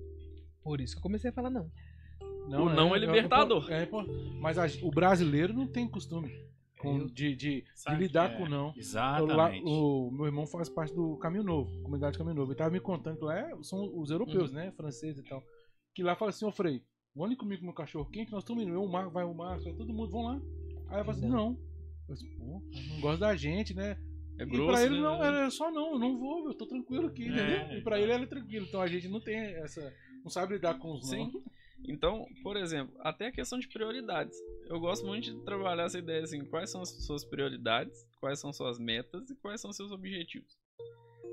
Por 0.62 0.80
isso 0.80 0.94
que 0.94 0.98
eu 0.98 1.02
comecei 1.02 1.30
a 1.30 1.32
falar 1.32 1.50
não. 1.50 1.70
O 2.46 2.68
não 2.70 2.94
é, 2.94 2.98
libertador. 2.98 3.70
É, 3.70 3.82
é, 3.84 3.88
mas 4.40 4.58
a, 4.58 4.66
o 4.82 4.90
brasileiro 4.90 5.52
não 5.52 5.66
tem 5.66 5.88
costume 5.88 6.32
com, 6.78 7.06
de, 7.06 7.34
de, 7.36 7.64
de 7.86 7.94
lidar 7.96 8.32
é? 8.32 8.36
com 8.36 8.48
não. 8.48 8.72
Eu 9.18 9.26
lá- 9.26 9.54
Exatamente. 9.54 9.64
o 9.64 10.10
meu 10.10 10.26
irmão 10.26 10.46
faz 10.46 10.68
parte 10.68 10.92
do 10.94 11.16
Caminho 11.18 11.44
Novo, 11.44 11.70
comunidade 11.82 12.18
Caminho 12.18 12.36
Novo. 12.36 12.50
Ele 12.52 12.58
tava 12.58 12.70
me 12.70 12.80
contando 12.80 13.18
que 13.18 13.24
lá 13.24 13.38
é- 13.38 13.62
são 13.62 13.90
os 13.98 14.10
europeus, 14.10 14.50
Uhum. 14.50 14.56
né? 14.56 14.72
Franceses 14.76 15.24
e 15.24 15.28
tal. 15.28 15.42
Que 15.94 16.02
lá 16.02 16.16
fala 16.16 16.30
assim, 16.30 16.44
ô 16.44 16.50
Frei, 16.52 16.82
vão 17.14 17.34
comigo 17.36 17.60
com 17.60 17.66
meu 17.66 17.74
cachorro 17.74 18.10
quente, 18.10 18.32
nós 18.32 18.42
estamos 18.42 18.64
indo. 18.64 18.72
Eu, 18.72 18.82
o 18.82 18.90
Marco, 18.90 19.10
vai 19.12 19.24
o 19.24 19.34
Marco, 19.34 19.64
vai 19.64 19.72
todo 19.74 19.92
mundo, 19.92 20.10
vão 20.10 20.22
lá. 20.22 20.40
Aí 20.88 21.00
eu 21.00 21.04
falo 21.04 21.16
assim, 21.16 21.28
não. 21.28 21.56
Eu 22.08 22.14
disse, 22.14 22.26
pô, 22.36 22.62
não 22.88 23.00
gosta 23.00 23.18
da 23.18 23.36
gente, 23.36 23.74
né? 23.74 23.96
É 24.38 24.42
e 24.44 24.46
grosso, 24.46 24.72
pra 24.72 24.82
ele 24.82 24.96
né? 24.96 25.02
não, 25.02 25.22
era 25.22 25.50
só 25.50 25.70
não, 25.70 25.92
eu 25.92 25.98
não 25.98 26.18
vou, 26.18 26.48
eu 26.48 26.54
tô 26.54 26.66
tranquilo 26.66 27.06
aqui, 27.06 27.24
É, 27.24 27.26
entendeu? 27.28 27.78
E 27.78 27.82
pra 27.82 27.96
então. 27.96 27.98
ele 27.98 28.12
era 28.12 28.26
tranquilo. 28.26 28.66
Então 28.66 28.80
a 28.80 28.86
gente 28.88 29.06
não 29.08 29.20
tem 29.20 29.36
essa. 29.36 29.92
Não 30.24 30.30
sabe 30.30 30.54
lidar 30.54 30.78
com 30.78 30.94
os 30.94 31.08
Sim. 31.08 31.30
Então, 31.88 32.26
por 32.42 32.56
exemplo, 32.56 32.94
até 33.00 33.26
a 33.26 33.32
questão 33.32 33.58
de 33.58 33.68
prioridades. 33.68 34.38
Eu 34.66 34.78
gosto 34.78 35.04
muito 35.06 35.24
de 35.24 35.44
trabalhar 35.44 35.84
essa 35.84 35.98
ideia 35.98 36.22
assim, 36.22 36.44
quais 36.44 36.70
são 36.70 36.82
as 36.82 36.90
suas 37.04 37.24
prioridades, 37.24 38.06
quais 38.20 38.38
são 38.38 38.52
suas 38.52 38.78
metas 38.78 39.30
e 39.30 39.36
quais 39.36 39.60
são 39.60 39.72
seus 39.72 39.90
objetivos. 39.90 40.56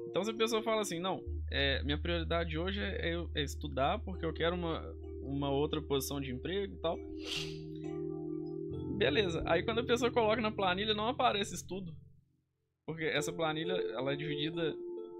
Então, 0.09 0.23
se 0.23 0.31
a 0.31 0.33
pessoa 0.33 0.63
fala 0.63 0.81
assim, 0.81 0.99
não, 0.99 1.23
é, 1.51 1.83
minha 1.83 1.97
prioridade 1.97 2.57
hoje 2.57 2.79
é, 2.81 3.13
é 3.35 3.43
estudar 3.43 3.99
porque 3.99 4.25
eu 4.25 4.33
quero 4.33 4.55
uma, 4.55 4.81
uma 5.21 5.51
outra 5.51 5.81
posição 5.81 6.19
de 6.19 6.31
emprego 6.31 6.73
e 6.73 6.77
tal. 6.77 6.97
Beleza. 8.97 9.43
Aí 9.45 9.63
quando 9.63 9.79
a 9.79 9.85
pessoa 9.85 10.11
coloca 10.11 10.41
na 10.41 10.51
planilha, 10.51 10.93
não 10.93 11.07
aparece 11.07 11.53
estudo. 11.53 11.95
Porque 12.85 13.05
essa 13.05 13.31
planilha, 13.31 13.73
ela 13.73 14.13
é 14.13 14.15
dividida 14.15 14.75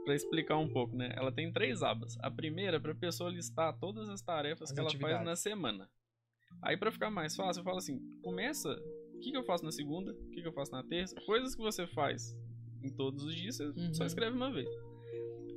para 0.09 0.15
explicar 0.15 0.57
um 0.57 0.67
pouco, 0.67 0.95
né? 0.95 1.13
Ela 1.15 1.31
tem 1.31 1.51
três 1.53 1.83
abas. 1.83 2.17
A 2.19 2.31
primeira 2.31 2.77
é 2.77 2.79
para 2.79 2.93
a 2.93 2.95
pessoa 2.95 3.29
listar 3.29 3.77
todas 3.77 4.09
as 4.09 4.19
tarefas 4.23 4.71
As 4.71 4.73
que 4.73 4.79
ela 4.79 4.89
faz 4.89 5.23
na 5.23 5.35
semana. 5.35 5.87
Aí 6.63 6.75
para 6.75 6.91
ficar 6.91 7.11
mais 7.11 7.35
fácil, 7.35 7.59
eu 7.59 7.63
falo 7.63 7.77
assim: 7.77 7.99
começa, 8.23 8.69
o 9.13 9.19
que, 9.19 9.29
que 9.29 9.37
eu 9.37 9.43
faço 9.43 9.63
na 9.63 9.71
segunda? 9.71 10.11
O 10.11 10.29
que, 10.31 10.41
que 10.41 10.47
eu 10.47 10.51
faço 10.53 10.71
na 10.71 10.83
terça? 10.83 11.15
Coisas 11.27 11.53
que 11.53 11.61
você 11.61 11.85
faz 11.85 12.35
em 12.83 12.89
todos 12.95 13.23
os 13.23 13.35
dias, 13.35 13.57
você 13.57 13.65
Uhum. 13.65 13.93
só 13.93 14.03
escreve 14.03 14.35
uma 14.35 14.51
vez. 14.51 14.67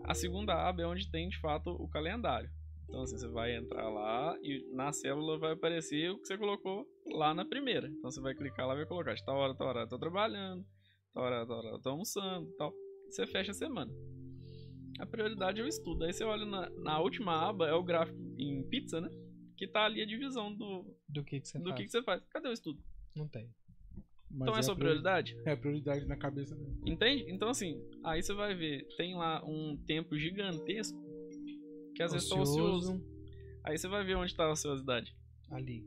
A 0.04 0.12
segunda 0.12 0.52
aba 0.68 0.82
é 0.82 0.86
onde 0.86 1.10
tem 1.10 1.30
de 1.30 1.40
fato 1.40 1.70
o 1.70 1.88
calendário. 1.88 2.50
Então 2.90 3.00
assim, 3.04 3.16
você 3.16 3.28
vai 3.28 3.56
entrar 3.56 3.88
lá 3.88 4.36
e 4.42 4.68
na 4.74 4.92
célula 4.92 5.38
vai 5.38 5.52
aparecer 5.52 6.10
o 6.10 6.18
que 6.18 6.26
você 6.26 6.36
colocou 6.36 6.86
lá 7.06 7.32
na 7.32 7.46
primeira. 7.46 7.88
Então 7.88 8.10
você 8.10 8.20
vai 8.20 8.34
clicar 8.34 8.66
lá 8.66 8.74
e 8.74 8.78
vai 8.78 8.86
colocar 8.86 9.14
de 9.14 9.24
tal 9.24 9.36
hora, 9.38 9.54
tal 9.56 9.68
hora 9.68 9.80
eu 9.80 9.88
tô 9.88 9.98
trabalhando, 9.98 10.62
tal 11.14 11.24
hora, 11.24 11.46
tal 11.46 11.56
hora 11.56 11.68
eu 11.68 11.80
tô 11.80 11.88
almoçando, 11.88 12.52
tal. 12.58 12.70
Você 13.08 13.26
fecha 13.26 13.52
a 13.52 13.54
semana. 13.54 13.90
A 15.02 15.06
prioridade 15.06 15.60
é 15.60 15.64
o 15.64 15.66
estudo. 15.66 16.04
Aí 16.04 16.12
você 16.12 16.22
olha 16.22 16.44
na, 16.46 16.70
na 16.70 17.00
última 17.00 17.48
aba, 17.48 17.66
é 17.66 17.74
o 17.74 17.82
gráfico 17.82 18.16
em 18.38 18.62
pizza, 18.62 19.00
né? 19.00 19.10
Que 19.56 19.66
tá 19.66 19.84
ali 19.84 20.00
a 20.00 20.06
divisão 20.06 20.54
do, 20.54 20.84
Do 21.08 21.24
que, 21.24 21.40
que 21.40 21.48
você 21.48 21.58
do 21.58 21.64
faz? 21.70 21.76
que, 21.76 21.84
que 21.86 21.90
você 21.90 22.02
faz. 22.04 22.22
Cadê 22.30 22.48
o 22.48 22.52
estudo? 22.52 22.80
Não 23.16 23.26
tem. 23.28 23.50
Mas 24.30 24.42
então 24.42 24.54
é, 24.54 24.58
a 24.60 24.62
sua 24.62 24.76
priori- 24.76 25.00
prioridade? 25.00 25.36
É 25.44 25.52
a 25.52 25.56
prioridade 25.56 26.06
na 26.06 26.16
cabeça 26.16 26.54
dele. 26.54 26.80
Entende? 26.86 27.24
Então, 27.28 27.48
assim, 27.48 27.82
aí 28.04 28.22
você 28.22 28.32
vai 28.32 28.54
ver, 28.54 28.86
tem 28.96 29.14
lá 29.16 29.44
um 29.44 29.76
tempo 29.86 30.16
gigantesco 30.16 30.96
que 31.96 32.02
às 32.02 32.12
vezes 32.12 32.28
tá 32.28 32.36
ocioso. 32.40 33.04
Aí 33.64 33.76
você 33.76 33.88
vai 33.88 34.04
ver 34.04 34.16
onde 34.16 34.34
tá 34.34 34.44
a 34.44 34.52
ociosidade. 34.52 35.14
Ali. 35.50 35.84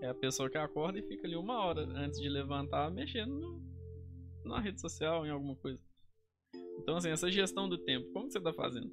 É 0.00 0.08
a 0.08 0.14
pessoa 0.14 0.48
que 0.48 0.58
acorda 0.58 0.98
e 0.98 1.02
fica 1.02 1.26
ali 1.26 1.36
uma 1.36 1.58
hora 1.64 1.82
antes 1.82 2.20
de 2.20 2.28
levantar 2.28 2.90
mexendo 2.90 3.34
no, 3.38 3.62
numa 4.44 4.60
rede 4.60 4.80
social, 4.80 5.26
em 5.26 5.30
alguma 5.30 5.54
coisa. 5.56 5.80
Então, 6.78 6.96
assim, 6.96 7.10
essa 7.10 7.30
gestão 7.30 7.68
do 7.68 7.78
tempo, 7.78 8.10
como 8.12 8.26
que 8.26 8.32
você 8.32 8.40
tá 8.40 8.52
fazendo? 8.52 8.90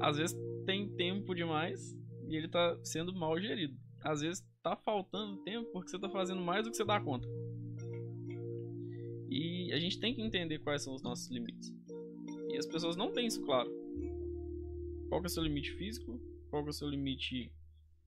Às 0.00 0.16
vezes 0.16 0.36
tem 0.64 0.88
tempo 0.88 1.34
demais 1.34 1.96
e 2.28 2.36
ele 2.36 2.48
tá 2.48 2.78
sendo 2.82 3.12
mal 3.14 3.38
gerido. 3.40 3.76
Às 4.02 4.20
vezes 4.20 4.44
tá 4.62 4.76
faltando 4.76 5.42
tempo 5.42 5.70
porque 5.72 5.90
você 5.90 5.98
tá 5.98 6.08
fazendo 6.08 6.40
mais 6.40 6.64
do 6.64 6.70
que 6.70 6.76
você 6.76 6.84
dá 6.84 7.00
conta. 7.00 7.28
E 9.28 9.72
a 9.72 9.78
gente 9.78 9.98
tem 10.00 10.14
que 10.14 10.22
entender 10.22 10.58
quais 10.58 10.82
são 10.82 10.94
os 10.94 11.02
nossos 11.02 11.28
limites. 11.30 11.72
E 12.50 12.56
as 12.56 12.66
pessoas 12.66 12.96
não 12.96 13.12
têm 13.12 13.26
isso 13.26 13.42
claro. 13.42 13.70
Qual 15.08 15.20
que 15.20 15.26
é 15.26 15.30
o 15.30 15.30
seu 15.30 15.42
limite 15.42 15.72
físico? 15.72 16.20
Qual 16.50 16.62
que 16.62 16.68
é 16.68 16.70
o 16.70 16.74
seu 16.74 16.88
limite 16.88 17.52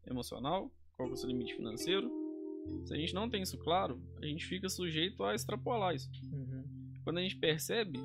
emocional? 0.05 0.71
Qual 0.95 1.07
que 1.07 1.13
é 1.13 1.15
o 1.15 1.17
seu 1.17 1.29
limite 1.29 1.55
financeiro? 1.55 2.11
Se 2.85 2.93
a 2.93 2.97
gente 2.97 3.13
não 3.13 3.29
tem 3.29 3.41
isso 3.41 3.57
claro, 3.57 4.01
a 4.21 4.25
gente 4.25 4.45
fica 4.45 4.69
sujeito 4.69 5.23
a 5.23 5.35
extrapolar 5.35 5.95
isso. 5.95 6.09
Uhum. 6.31 6.63
Quando 7.03 7.17
a 7.17 7.21
gente 7.21 7.37
percebe, 7.37 7.99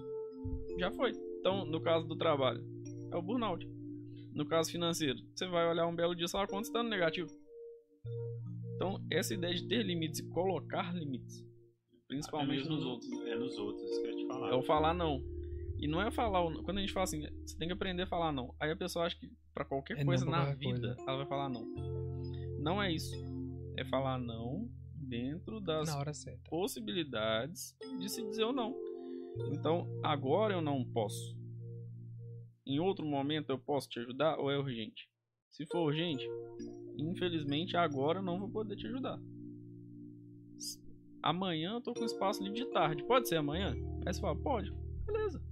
já 0.79 0.91
foi. 0.93 1.13
Então, 1.41 1.65
no 1.65 1.81
caso 1.81 2.07
do 2.07 2.17
trabalho, 2.17 2.65
é 3.13 3.17
o 3.17 3.23
burnout. 3.23 3.67
No 4.33 4.47
caso 4.47 4.71
financeiro, 4.71 5.19
você 5.35 5.47
vai 5.47 5.69
olhar 5.69 5.87
um 5.87 5.95
belo 5.97 6.15
dia 6.15 6.29
sua 6.29 6.47
conta 6.47 6.69
está 6.69 6.83
no 6.83 6.89
negativo. 6.89 7.29
Então, 8.77 9.05
essa 9.11 9.35
ideia 9.35 9.55
de 9.55 9.67
ter 9.67 9.83
limites 9.83 10.21
e 10.21 10.29
colocar 10.29 10.95
limites, 10.95 11.45
principalmente 12.07 12.59
mesmo 12.61 12.77
nos 12.77 12.85
outros, 12.85 13.11
É 13.27 13.35
nos 13.35 13.59
outros, 13.59 13.83
isso 13.91 14.03
que 14.03 14.09
eu 14.09 14.17
te 14.17 14.27
falar. 14.27 14.51
é 14.53 14.55
o 14.55 14.63
falar 14.63 14.95
não. 14.95 15.21
E 15.81 15.87
não 15.89 16.01
é 16.03 16.11
falar. 16.11 16.43
Quando 16.65 16.79
a 16.79 16.81
gente 16.81 16.93
fala 16.93 17.05
assim, 17.05 17.23
você 17.45 17.57
tem 17.57 17.69
que 17.69 17.75
aprender 17.75 18.03
a 18.03 18.07
falar 18.07 18.33
não. 18.33 18.55
Aí 18.61 18.71
a 18.71 18.77
pessoa 18.77 19.07
acha 19.07 19.17
que 19.19 19.31
pra 19.55 19.65
qualquer 19.65 19.99
É 19.99 20.05
coisa 20.05 20.25
na 20.25 20.47
qualquer 20.47 20.57
vida 20.57 20.97
ela 21.07 21.17
vai 21.19 21.27
falar 21.27 21.49
não. 21.49 21.65
Não 22.61 22.83
é 22.83 22.93
isso. 22.93 23.15
É 23.77 23.85
falar 23.85 24.19
não 24.19 24.69
dentro 24.95 25.61
das 25.61 25.89
Na 25.89 25.99
hora 25.99 26.13
certa. 26.13 26.41
possibilidades 26.51 27.77
de 28.01 28.09
se 28.09 28.23
dizer 28.25 28.45
ou 28.45 28.53
não. 28.53 28.75
Então, 29.53 29.87
agora 30.03 30.55
eu 30.55 30.61
não 30.61 30.85
posso. 30.85 31.37
Em 32.67 32.79
outro 32.81 33.05
momento 33.07 33.51
eu 33.51 33.59
posso 33.59 33.89
te 33.89 33.99
ajudar 33.99 34.39
ou 34.39 34.51
é 34.51 34.59
urgente? 34.59 35.09
Se 35.51 35.65
for 35.67 35.81
urgente, 35.87 36.25
infelizmente 36.99 37.77
agora 37.77 38.19
eu 38.19 38.23
não 38.23 38.39
vou 38.39 38.51
poder 38.51 38.77
te 38.77 38.87
ajudar. 38.87 39.19
Amanhã 41.23 41.73
eu 41.75 41.81
tô 41.81 41.95
com 41.95 42.05
espaço 42.05 42.43
livre 42.43 42.59
de 42.65 42.67
tarde. 42.71 43.03
Pode 43.05 43.29
ser 43.29 43.37
amanhã? 43.37 43.75
Aí 44.07 44.13
você 44.15 44.21
fala, 44.21 44.37
pode. 44.39 44.73
Beleza. 45.07 45.43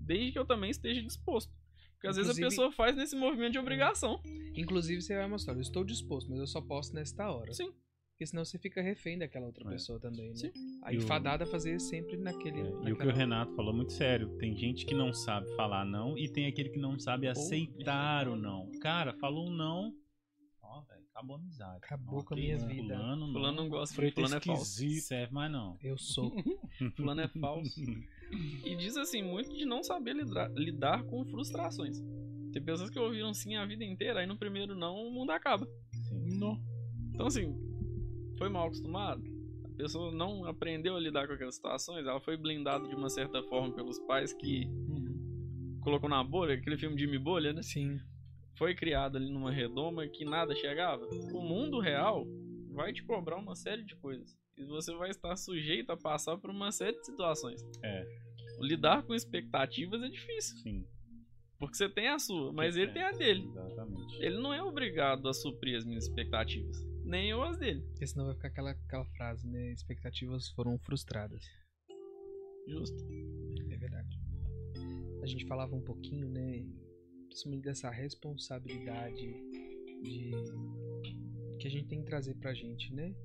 Desde 0.00 0.32
que 0.32 0.38
eu 0.38 0.46
também 0.46 0.70
esteja 0.70 1.02
disposto. 1.02 1.52
Porque 1.94 2.06
às 2.06 2.16
vezes 2.16 2.30
a 2.30 2.32
Inclusive- 2.32 2.46
pessoa 2.50 2.70
faz 2.72 2.94
nesse 2.96 3.16
movimento 3.16 3.52
de 3.52 3.58
obrigação. 3.58 4.20
Inclusive, 4.54 5.02
você 5.02 5.16
vai 5.16 5.28
mostrar, 5.28 5.54
eu 5.54 5.60
estou 5.60 5.82
disposto, 5.84 6.30
mas 6.30 6.38
eu 6.38 6.46
só 6.46 6.60
posso 6.60 6.94
nesta 6.94 7.28
hora. 7.30 7.52
Sim. 7.52 7.72
Porque 8.18 8.26
senão 8.26 8.44
você 8.44 8.58
fica 8.58 8.82
refém 8.82 9.16
daquela 9.16 9.46
outra 9.46 9.64
É. 9.68 9.70
pessoa 9.70 10.00
também, 10.00 10.30
né? 10.30 10.34
Sim. 10.34 10.50
Aí 10.82 10.96
E 10.96 10.98
o- 10.98 11.02
fadada 11.02 11.44
a 11.44 11.46
fazer 11.46 11.78
sempre 11.78 12.16
naquele. 12.16 12.62
É, 12.62 12.88
e 12.88 12.92
o 12.92 12.98
que 12.98 13.06
o 13.06 13.12
Renato 13.12 13.54
falou 13.54 13.72
muito 13.72 13.92
sério. 13.92 14.36
Tem 14.38 14.56
gente 14.56 14.84
que 14.84 14.92
não 14.92 15.12
sabe 15.12 15.46
falar 15.54 15.84
não 15.84 16.18
e 16.18 16.28
tem 16.28 16.46
aquele 16.46 16.68
que 16.68 16.80
não 16.80 16.98
sabe 16.98 17.28
aceitar 17.28 18.26
o 18.26 18.34
não. 18.34 18.72
Cara, 18.80 19.14
falou 19.20 19.46
um 19.46 19.52
não. 19.52 19.94
Ó, 20.60 20.80
velho, 20.82 21.04
acabou 21.14 21.36
a 21.36 21.38
amizade. 21.38 21.76
Acabou 21.76 22.24
com 22.24 22.34
a 22.34 22.36
minha 22.36 22.58
vida. 22.58 22.96
Fulano 22.96 23.26
não. 23.28 23.32
Fulano 23.32 23.56
não 23.62 23.68
gosta, 23.68 23.94
Freita 23.94 24.14
fulano 24.16 24.34
é 24.34 24.40
falso. 24.40 25.00
serve 25.00 25.32
mais 25.32 25.52
não. 25.52 25.78
Eu 25.80 25.96
sou. 25.96 26.32
Fulano 26.96 27.20
é 27.20 27.28
falso. 27.28 27.80
E 28.64 28.74
diz 28.74 28.96
assim, 28.96 29.22
muito 29.22 29.54
de 29.56 29.64
não 29.64 29.84
saber 29.84 30.14
lidar, 30.16 30.50
lidar 30.56 31.04
com 31.04 31.24
frustrações. 31.24 32.02
Tem 32.52 32.60
pessoas 32.64 32.90
que 32.90 32.98
ouviram 32.98 33.32
sim 33.32 33.54
a 33.54 33.64
vida 33.64 33.84
inteira, 33.84 34.18
aí 34.20 34.26
no 34.26 34.36
primeiro 34.36 34.74
não 34.74 34.96
o 35.06 35.12
mundo 35.12 35.30
acaba. 35.30 35.68
Sim. 36.08 36.36
Não. 36.36 36.60
Então 37.14 37.26
assim, 37.28 37.54
foi 38.38 38.48
mal 38.48 38.66
acostumado. 38.66 39.22
A 39.64 39.68
pessoa 39.76 40.10
não 40.12 40.44
aprendeu 40.44 40.96
a 40.96 41.00
lidar 41.00 41.26
com 41.26 41.34
aquelas 41.34 41.54
situações, 41.56 42.06
ela 42.06 42.20
foi 42.20 42.36
blindada 42.36 42.88
de 42.88 42.94
uma 42.94 43.08
certa 43.10 43.42
forma 43.44 43.72
pelos 43.74 43.98
pais 44.00 44.32
que 44.32 44.66
Uhum. 44.66 45.78
colocou 45.82 46.08
na 46.08 46.22
bolha, 46.24 46.54
aquele 46.54 46.76
filme 46.76 46.98
Jimmy 46.98 47.18
Bolha, 47.18 47.52
né? 47.52 47.62
Sim. 47.62 47.98
Foi 48.56 48.74
criado 48.74 49.16
ali 49.16 49.30
numa 49.30 49.52
redoma 49.52 50.06
que 50.08 50.24
nada 50.24 50.54
chegava. 50.54 51.06
O 51.32 51.40
mundo 51.42 51.78
real 51.78 52.26
vai 52.72 52.92
te 52.92 53.04
cobrar 53.04 53.36
uma 53.36 53.54
série 53.54 53.84
de 53.84 53.94
coisas. 53.96 54.36
E 54.56 54.64
você 54.64 54.92
vai 54.96 55.10
estar 55.10 55.36
sujeito 55.36 55.90
a 55.90 55.96
passar 55.96 56.36
por 56.38 56.50
uma 56.50 56.72
série 56.72 56.98
de 56.98 57.06
situações. 57.06 57.60
É. 57.84 58.04
Lidar 58.60 59.04
com 59.04 59.14
expectativas 59.14 60.02
é 60.02 60.08
difícil. 60.08 60.58
Sim, 60.58 60.84
Porque 61.60 61.76
você 61.76 61.88
tem 61.88 62.08
a 62.08 62.18
sua, 62.18 62.52
mas 62.52 62.76
ele 62.76 62.90
tem 62.92 63.02
a 63.02 63.12
dele. 63.12 63.44
exatamente. 63.48 64.16
Ele 64.20 64.38
não 64.40 64.52
é 64.52 64.60
obrigado 64.60 65.28
a 65.28 65.32
suprir 65.32 65.76
as 65.76 65.84
minhas 65.84 66.08
expectativas. 66.08 66.76
Nem 67.08 67.30
eu 67.30 67.42
as 67.42 67.56
dele. 67.56 67.80
Porque 67.88 68.06
senão 68.06 68.26
vai 68.26 68.34
ficar 68.34 68.48
aquela, 68.48 68.70
aquela 68.72 69.04
frase, 69.06 69.48
né? 69.48 69.72
Expectativas 69.72 70.50
foram 70.50 70.78
frustradas. 70.78 71.42
Justo. 72.68 73.02
É 73.70 73.76
verdade. 73.78 74.20
A 75.22 75.26
gente 75.26 75.46
falava 75.46 75.74
um 75.74 75.80
pouquinho, 75.80 76.28
né? 76.28 76.66
Principalmente 77.28 77.62
dessa 77.64 77.88
responsabilidade 77.88 79.26
de 80.02 80.32
que 81.58 81.66
a 81.66 81.70
gente 81.70 81.88
tem 81.88 82.00
que 82.00 82.06
trazer 82.06 82.34
pra 82.34 82.52
gente, 82.52 82.92
né? 82.92 83.16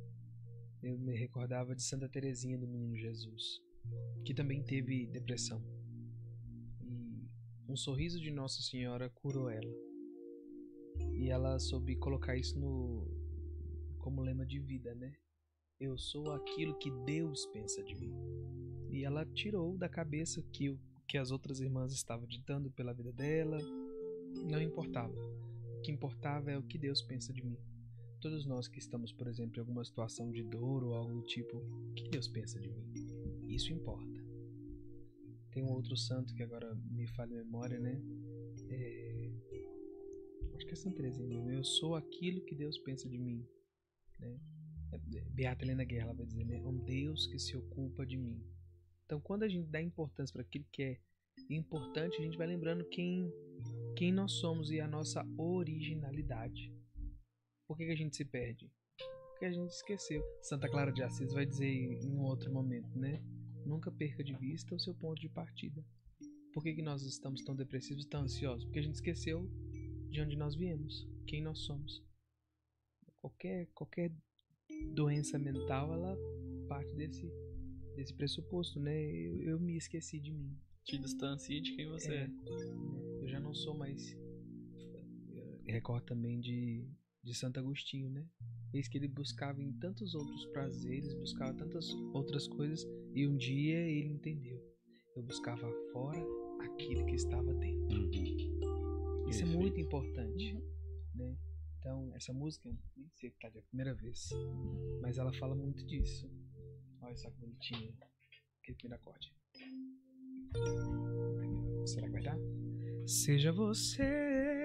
Eu 0.81 0.97
me 0.97 1.13
recordava 1.17 1.75
de 1.75 1.83
Santa 1.83 2.07
Teresinha 2.07 2.57
do 2.57 2.67
Menino 2.67 2.95
Jesus, 2.95 3.61
que 4.23 4.33
também 4.33 4.63
teve 4.63 5.07
depressão. 5.07 5.61
E 6.81 7.27
um 7.67 7.75
sorriso 7.75 8.19
de 8.21 8.31
Nossa 8.31 8.61
Senhora 8.61 9.09
curou 9.09 9.49
ela. 9.49 9.73
E 11.11 11.29
ela 11.29 11.59
soube 11.59 11.97
colocar 11.97 12.37
isso 12.37 12.57
no 12.57 13.22
como 14.03 14.21
lema 14.21 14.45
de 14.45 14.59
vida, 14.59 14.93
né? 14.93 15.13
Eu 15.79 15.97
sou 15.97 16.33
aquilo 16.33 16.77
que 16.77 16.91
Deus 17.05 17.45
pensa 17.47 17.81
de 17.81 17.95
mim. 17.95 18.13
E 18.91 19.05
ela 19.05 19.25
tirou 19.25 19.77
da 19.77 19.87
cabeça 19.87 20.43
que 20.51 20.69
o 20.69 20.79
que 21.07 21.17
as 21.17 21.31
outras 21.31 21.59
irmãs 21.59 21.93
estavam 21.93 22.27
ditando 22.27 22.69
pela 22.71 22.93
vida 22.93 23.11
dela, 23.13 23.57
não 24.45 24.61
importava. 24.61 25.15
que 25.83 25.91
importava 25.91 26.51
é 26.51 26.57
o 26.57 26.63
que 26.63 26.77
Deus 26.77 27.01
pensa 27.01 27.33
de 27.33 27.43
mim. 27.43 27.57
Todos 28.21 28.45
nós 28.45 28.67
que 28.67 28.79
estamos, 28.79 29.11
por 29.11 29.27
exemplo, 29.27 29.57
em 29.57 29.59
alguma 29.59 29.83
situação 29.83 30.31
de 30.31 30.43
dor 30.43 30.83
ou 30.83 30.93
algo 30.93 31.13
do 31.13 31.23
tipo, 31.23 31.57
o 31.57 31.93
que 31.93 32.09
Deus 32.09 32.27
pensa 32.27 32.59
de 32.59 32.69
mim? 32.69 32.85
Isso 33.47 33.73
importa. 33.73 34.23
Tem 35.51 35.63
um 35.63 35.71
outro 35.71 35.95
santo 35.95 36.33
que 36.33 36.41
agora 36.41 36.73
me 36.89 37.05
falha 37.07 37.35
memória, 37.35 37.79
né? 37.79 38.01
É... 38.69 39.31
Acho 40.55 40.65
que 40.65 40.73
é 40.73 40.75
Santa 40.75 40.97
Teresinha. 40.97 41.53
Eu 41.53 41.63
sou 41.63 41.95
aquilo 41.95 42.45
que 42.45 42.55
Deus 42.55 42.77
pensa 42.77 43.09
de 43.09 43.17
mim. 43.17 43.45
Né? 44.23 44.39
É, 44.91 44.97
Beata 45.29 45.63
Helena 45.63 45.83
Guerra 45.83 46.13
vai 46.13 46.25
dizer, 46.25 46.45
né? 46.45 46.61
Um 46.61 46.77
Deus 46.77 47.27
que 47.27 47.39
se 47.39 47.55
ocupa 47.57 48.05
de 48.05 48.17
mim. 48.17 48.43
Então, 49.05 49.19
quando 49.19 49.43
a 49.43 49.49
gente 49.49 49.69
dá 49.69 49.81
importância 49.81 50.33
para 50.33 50.41
aquilo 50.41 50.65
que 50.71 50.83
é 50.83 50.99
importante, 51.49 52.17
a 52.17 52.21
gente 52.21 52.37
vai 52.37 52.47
lembrando 52.47 52.85
quem, 52.85 53.31
quem 53.97 54.11
nós 54.11 54.33
somos 54.33 54.71
e 54.71 54.79
a 54.79 54.87
nossa 54.87 55.25
originalidade. 55.37 56.73
Por 57.67 57.77
que, 57.77 57.85
que 57.85 57.91
a 57.91 57.95
gente 57.95 58.15
se 58.15 58.25
perde? 58.25 58.71
Porque 59.31 59.45
a 59.45 59.51
gente 59.51 59.71
esqueceu. 59.71 60.23
Santa 60.41 60.69
Clara 60.69 60.91
de 60.91 61.03
Assis 61.03 61.33
vai 61.33 61.45
dizer 61.45 61.67
em 61.67 62.11
um 62.11 62.21
outro 62.21 62.51
momento, 62.51 62.97
né? 62.97 63.21
Nunca 63.65 63.91
perca 63.91 64.23
de 64.23 64.35
vista 64.35 64.75
o 64.75 64.79
seu 64.79 64.93
ponto 64.93 65.19
de 65.19 65.29
partida. 65.29 65.83
Por 66.53 66.61
que, 66.63 66.75
que 66.75 66.81
nós 66.81 67.03
estamos 67.03 67.43
tão 67.43 67.55
depressivos 67.55 68.05
tão 68.05 68.21
ansiosos? 68.21 68.65
Porque 68.65 68.79
a 68.79 68.83
gente 68.83 68.95
esqueceu 68.95 69.49
de 70.09 70.21
onde 70.21 70.37
nós 70.37 70.55
viemos, 70.55 71.07
quem 71.25 71.41
nós 71.41 71.59
somos. 71.59 72.03
Qualquer, 73.23 73.67
qualquer 73.73 74.11
doença 74.93 75.39
mental, 75.39 75.93
ela 75.93 76.17
parte 76.67 76.93
desse, 76.93 77.31
desse 77.95 78.13
pressuposto, 78.13 78.81
né? 78.81 79.01
Eu, 79.01 79.41
eu 79.43 79.59
me 79.61 79.77
esqueci 79.77 80.19
de 80.19 80.29
mim. 80.29 80.53
Te 80.83 80.97
distancie 80.97 81.61
de 81.61 81.73
quem 81.73 81.87
você 81.87 82.13
é. 82.13 82.29
Eu 83.21 83.27
já 83.29 83.39
não 83.39 83.53
sou 83.53 83.77
mais. 83.77 84.13
Recordo 85.65 86.03
também 86.03 86.41
de, 86.41 86.85
de 87.23 87.33
Santo 87.33 87.61
Agostinho, 87.61 88.09
né? 88.09 88.27
Eis 88.73 88.89
que 88.89 88.97
ele 88.97 89.07
buscava 89.07 89.61
em 89.61 89.71
tantos 89.71 90.13
outros 90.15 90.45
prazeres, 90.47 91.13
buscava 91.13 91.53
tantas 91.53 91.93
outras 92.13 92.45
coisas, 92.45 92.85
e 93.13 93.25
um 93.25 93.37
dia 93.37 93.87
ele 93.87 94.09
entendeu. 94.09 94.61
Eu 95.15 95.23
buscava 95.23 95.71
fora 95.93 96.21
aquilo 96.59 97.05
que 97.05 97.15
estava 97.15 97.53
dentro. 97.53 98.01
Uhum. 98.01 99.29
Isso 99.29 99.43
é 99.43 99.45
muito 99.45 99.79
importante, 99.79 100.61
né? 101.15 101.37
Então, 101.83 102.15
essa 102.15 102.31
música, 102.31 102.73
que 103.31 103.39
tá 103.39 103.49
de 103.49 103.61
primeira 103.63 103.93
vez, 103.93 104.29
mas 105.01 105.17
ela 105.17 105.33
fala 105.33 105.55
muito 105.55 105.85
disso. 105.85 106.29
Olha 107.01 107.15
só 107.15 107.29
que 107.29 107.39
bonitinha. 107.39 107.93
Aquele 108.61 108.77
primeiro 108.77 109.01
acorde. 109.01 109.33
Será 111.85 112.07
que 112.07 112.13
vai 112.13 112.23
dar? 112.23 112.37
Seja 113.05 113.51
você. 113.51 114.63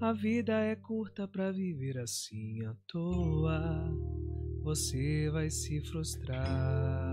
A 0.00 0.12
vida 0.12 0.52
é 0.52 0.74
curta 0.74 1.28
pra 1.28 1.52
viver 1.52 1.98
assim 1.98 2.64
à 2.64 2.74
toa. 2.88 3.88
Você 4.62 5.30
vai 5.30 5.50
se 5.50 5.80
frustrar. 5.80 7.11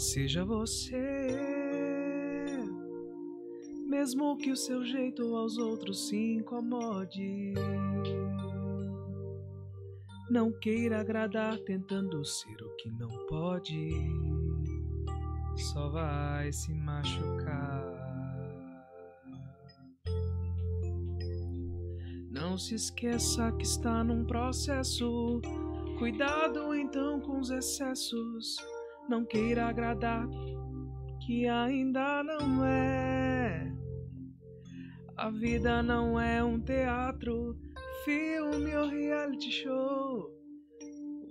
Seja 0.00 0.46
você. 0.46 0.96
Mesmo 3.86 4.34
que 4.38 4.50
o 4.50 4.56
seu 4.56 4.82
jeito 4.82 5.36
aos 5.36 5.58
outros 5.58 6.08
se 6.08 6.16
incomode. 6.16 7.52
Não 10.30 10.50
queira 10.58 11.02
agradar 11.02 11.58
tentando 11.58 12.24
ser 12.24 12.62
o 12.62 12.76
que 12.76 12.90
não 12.92 13.10
pode. 13.26 13.90
Só 15.56 15.90
vai 15.90 16.50
se 16.50 16.72
machucar. 16.72 17.84
Não 22.30 22.56
se 22.56 22.74
esqueça 22.74 23.52
que 23.52 23.64
está 23.64 24.02
num 24.02 24.24
processo. 24.24 25.42
Cuidado 25.98 26.74
então 26.74 27.20
com 27.20 27.38
os 27.38 27.50
excessos. 27.50 28.79
Não 29.10 29.24
queira 29.24 29.66
agradar 29.66 30.24
que 31.26 31.48
ainda 31.48 32.22
não 32.22 32.64
é. 32.64 33.74
A 35.16 35.28
vida 35.30 35.82
não 35.82 36.20
é 36.20 36.44
um 36.44 36.60
teatro, 36.60 37.58
filme 38.04 38.72
ou 38.76 38.86
reality 38.86 39.50
show. 39.50 40.30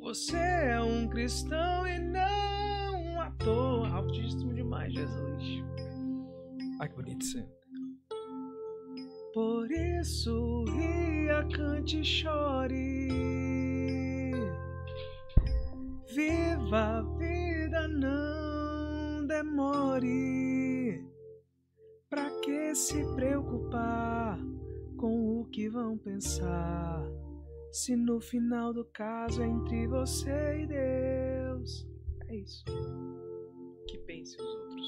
Você 0.01 0.35
é 0.35 0.81
um 0.81 1.07
cristão 1.07 1.87
e 1.87 1.97
não 1.99 3.01
um 3.01 3.21
ator. 3.21 3.87
Altíssimo 3.95 4.53
demais, 4.53 4.93
Jesus. 4.93 5.63
Ai, 6.81 6.89
que 6.89 6.95
bonito 6.97 7.21
isso. 7.21 7.41
Por 9.33 9.71
isso, 9.71 10.65
ria, 10.65 11.47
cante 11.55 12.01
e 12.01 12.03
chore. 12.03 13.39
Viva 16.13 16.99
a 16.99 17.03
vida, 17.69 17.87
não 17.87 19.27
demore. 19.27 21.05
Pra 22.09 22.27
que 22.41 22.73
se 22.73 23.03
preocupar 23.13 24.39
com 24.97 25.39
o 25.39 25.45
que 25.45 25.69
vão 25.69 25.95
pensar? 25.95 27.03
Se 27.71 27.95
no 27.95 28.19
final 28.19 28.73
do 28.73 28.83
caso 28.85 29.43
é 29.43 29.47
entre 29.47 29.87
você 29.87 30.63
e 30.63 30.65
Deus. 30.65 31.87
É 32.27 32.35
isso. 32.35 32.65
Que 33.87 33.99
pense 33.99 34.35
os 34.35 34.55
outros. 34.55 34.87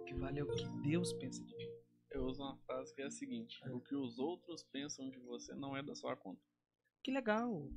O 0.00 0.04
que 0.04 0.14
vale 0.14 0.38
é 0.38 0.44
o 0.44 0.46
que 0.46 0.68
Deus 0.88 1.12
pensa 1.14 1.44
de 1.44 1.56
mim. 1.56 1.68
Eu 2.12 2.26
uso 2.26 2.40
uma 2.40 2.56
frase 2.58 2.94
que 2.94 3.02
é 3.02 3.06
a 3.06 3.10
seguinte. 3.10 3.60
O 3.70 3.80
que 3.80 3.96
os 3.96 4.20
outros 4.20 4.62
pensam 4.62 5.10
de 5.10 5.18
você 5.18 5.52
não 5.54 5.76
é 5.76 5.82
da 5.82 5.96
sua 5.96 6.16
conta. 6.16 6.40
Que 7.02 7.10
legal. 7.10 7.68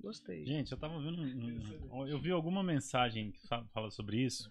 Gostei. 0.00 0.44
Gente, 0.46 0.70
eu 0.72 0.78
tava 0.78 0.98
vendo. 1.00 1.20
um- 1.22 1.92
um- 2.00 2.06
eu 2.06 2.18
vi 2.20 2.30
alguma 2.30 2.62
mensagem 2.62 3.32
que 3.32 3.46
fa- 3.48 3.64
fala 3.72 3.90
sobre 3.90 4.22
isso. 4.24 4.50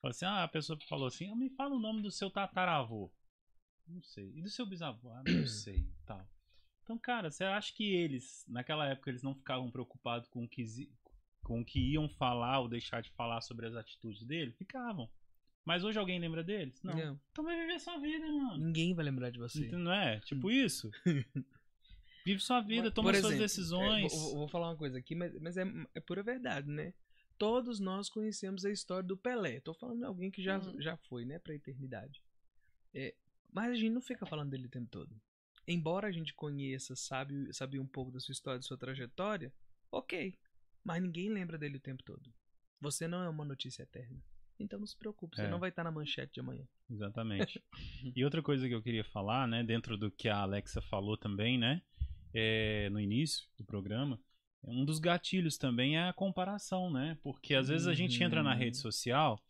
Fala 0.00 0.10
assim: 0.10 0.24
ah, 0.24 0.42
a 0.44 0.48
pessoa 0.48 0.78
falou 0.88 1.06
assim: 1.06 1.28
ah, 1.30 1.36
me 1.36 1.48
fala 1.50 1.74
o 1.74 1.78
nome 1.78 2.02
do 2.02 2.10
seu 2.10 2.30
tataravô. 2.30 3.10
Não 3.86 4.02
sei. 4.02 4.32
E 4.34 4.42
do 4.42 4.48
seu 4.50 4.66
bisavô? 4.66 5.10
Ah, 5.12 5.22
não 5.24 5.24
sei. 5.46 5.86
Tal. 6.04 6.28
Então, 6.82 6.98
cara, 6.98 7.30
você 7.30 7.44
acha 7.44 7.72
que 7.74 7.84
eles, 7.84 8.44
naquela 8.48 8.86
época, 8.86 9.10
eles 9.10 9.22
não 9.22 9.34
ficavam 9.34 9.70
preocupados 9.70 10.28
com 10.28 10.44
o 10.44 10.48
que, 10.48 10.64
com 11.42 11.60
o 11.60 11.64
que 11.64 11.78
iam 11.92 12.08
falar 12.08 12.60
ou 12.60 12.68
deixar 12.68 13.00
de 13.02 13.10
falar 13.10 13.40
sobre 13.42 13.66
as 13.66 13.74
atitudes 13.74 14.24
dele? 14.26 14.52
Ficavam. 14.52 15.08
Mas 15.64 15.84
hoje 15.84 15.98
alguém 15.98 16.18
lembra 16.18 16.42
deles? 16.42 16.82
Não. 16.82 16.96
Não. 16.96 17.20
Então 17.30 17.44
vai 17.44 17.58
viver 17.60 17.78
sua 17.78 17.98
vida, 17.98 18.26
mano. 18.26 18.56
Ninguém 18.64 18.94
vai 18.94 19.04
lembrar 19.04 19.30
de 19.30 19.38
você. 19.38 19.66
Então, 19.66 19.78
não 19.78 19.92
é? 19.92 20.18
Tipo 20.20 20.50
isso. 20.50 20.90
Vive 22.28 22.40
sua 22.42 22.60
vida, 22.60 22.90
toma 22.90 23.08
por 23.10 23.14
suas 23.14 23.24
exemplo, 23.26 23.42
decisões. 23.44 24.12
é, 24.12 24.16
vou, 24.16 24.34
vou 24.40 24.48
falar 24.48 24.68
uma 24.70 24.76
coisa 24.76 24.98
aqui, 24.98 25.14
mas, 25.14 25.32
mas 25.40 25.56
é, 25.56 25.64
é 25.94 26.00
pura 26.00 26.22
verdade, 26.22 26.68
né? 26.68 26.92
Todos 27.38 27.78
nós 27.80 28.10
conhecemos 28.10 28.64
a 28.64 28.70
história 28.70 29.02
do 29.06 29.16
Pelé. 29.16 29.60
Tô 29.60 29.72
falando 29.72 29.98
de 29.98 30.04
alguém 30.04 30.30
que 30.30 30.42
já, 30.42 30.58
Uhum. 30.58 30.80
já 30.80 30.96
foi, 31.08 31.24
né, 31.24 31.38
pra 31.38 31.54
eternidade. 31.54 32.20
É, 32.94 33.14
mas 33.52 33.70
a 33.70 33.74
gente 33.74 33.90
não 33.90 34.00
fica 34.02 34.26
falando 34.26 34.50
dele 34.50 34.66
o 34.66 34.70
tempo 34.70 34.88
todo. 34.90 35.14
Embora 35.66 36.08
a 36.08 36.12
gente 36.12 36.34
conheça, 36.34 36.94
sabe, 36.96 37.52
sabe 37.54 37.78
um 37.78 37.86
pouco 37.86 38.10
da 38.10 38.20
sua 38.20 38.32
história, 38.32 38.58
da 38.58 38.62
sua 38.62 38.76
trajetória, 38.78 39.52
ok. 39.92 40.34
Mas 40.84 41.02
ninguém 41.02 41.28
lembra 41.30 41.56
dele 41.58 41.76
o 41.76 41.80
tempo 41.80 42.02
todo. 42.02 42.32
Você 42.80 43.06
não 43.08 43.22
é 43.22 43.28
uma 43.28 43.44
notícia 43.44 43.82
eterna. 43.84 44.20
Então 44.58 44.78
não 44.80 44.86
se 44.86 44.96
preocupe, 44.96 45.36
você 45.36 45.42
É. 45.42 45.48
não 45.50 45.60
vai 45.60 45.68
estar 45.70 45.84
na 45.84 45.90
manchete 45.92 46.34
de 46.34 46.40
amanhã. 46.40 46.66
Exatamente. 46.90 47.62
e 48.16 48.24
outra 48.24 48.42
coisa 48.42 48.66
que 48.66 48.74
eu 48.74 48.82
queria 48.82 49.04
falar, 49.04 49.46
né, 49.46 49.62
dentro 49.62 49.96
do 49.96 50.10
que 50.10 50.28
a 50.28 50.38
Alexa 50.38 50.80
falou 50.82 51.16
também, 51.16 51.56
né, 51.58 51.80
é, 52.34 52.88
no 52.90 53.00
início 53.00 53.46
do 53.56 53.64
programa, 53.64 54.20
um 54.62 54.84
dos 54.84 54.98
gatilhos 54.98 55.56
também 55.56 55.96
é 55.96 56.08
a 56.08 56.12
comparação, 56.12 56.90
né? 56.90 57.16
Porque 57.22 57.54
às 57.54 57.68
vezes 57.68 57.86
a 57.86 57.94
gente 57.94 58.22
entra 58.22 58.42
na 58.42 58.52
Uhum. 58.52 58.58
rede 58.58 58.76
social 58.76 59.40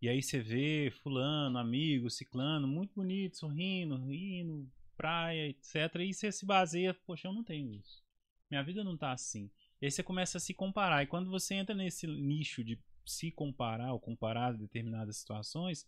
e 0.00 0.08
aí 0.08 0.22
você 0.22 0.40
vê 0.40 0.90
fulano, 1.02 1.58
amigo, 1.58 2.10
ciclano, 2.10 2.68
muito 2.68 2.94
bonito, 2.94 3.38
sorrindo, 3.38 3.96
rindo, 3.96 4.70
praia, 4.96 5.48
etc. 5.48 5.96
E 6.02 6.12
você 6.14 6.30
se 6.30 6.44
baseia, 6.46 6.94
poxa, 6.94 7.28
eu 7.28 7.32
não 7.32 7.42
tenho 7.42 7.72
isso. 7.72 8.02
Minha 8.50 8.62
vida 8.62 8.84
não 8.84 8.96
tá 8.96 9.12
assim. 9.12 9.50
E 9.80 9.86
aí 9.86 9.90
você 9.90 10.02
começa 10.02 10.38
a 10.38 10.40
se 10.40 10.54
comparar. 10.54 11.02
E 11.02 11.06
quando 11.06 11.30
você 11.30 11.54
entra 11.54 11.74
nesse 11.74 12.06
nicho 12.06 12.62
de 12.64 12.78
se 13.04 13.30
comparar 13.30 13.92
ou 13.92 14.00
comparar 14.00 14.52
determinadas 14.52 15.16
situações, 15.16 15.86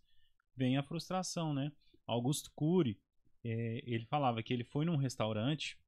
vem 0.56 0.76
a 0.76 0.82
frustração, 0.82 1.54
né? 1.54 1.72
Augusto 2.06 2.50
Cury, 2.54 2.98
é, 3.44 3.82
ele 3.86 4.04
falava 4.06 4.42
que 4.42 4.52
ele 4.52 4.64
foi 4.64 4.84
num 4.84 4.96
restaurante 4.96 5.78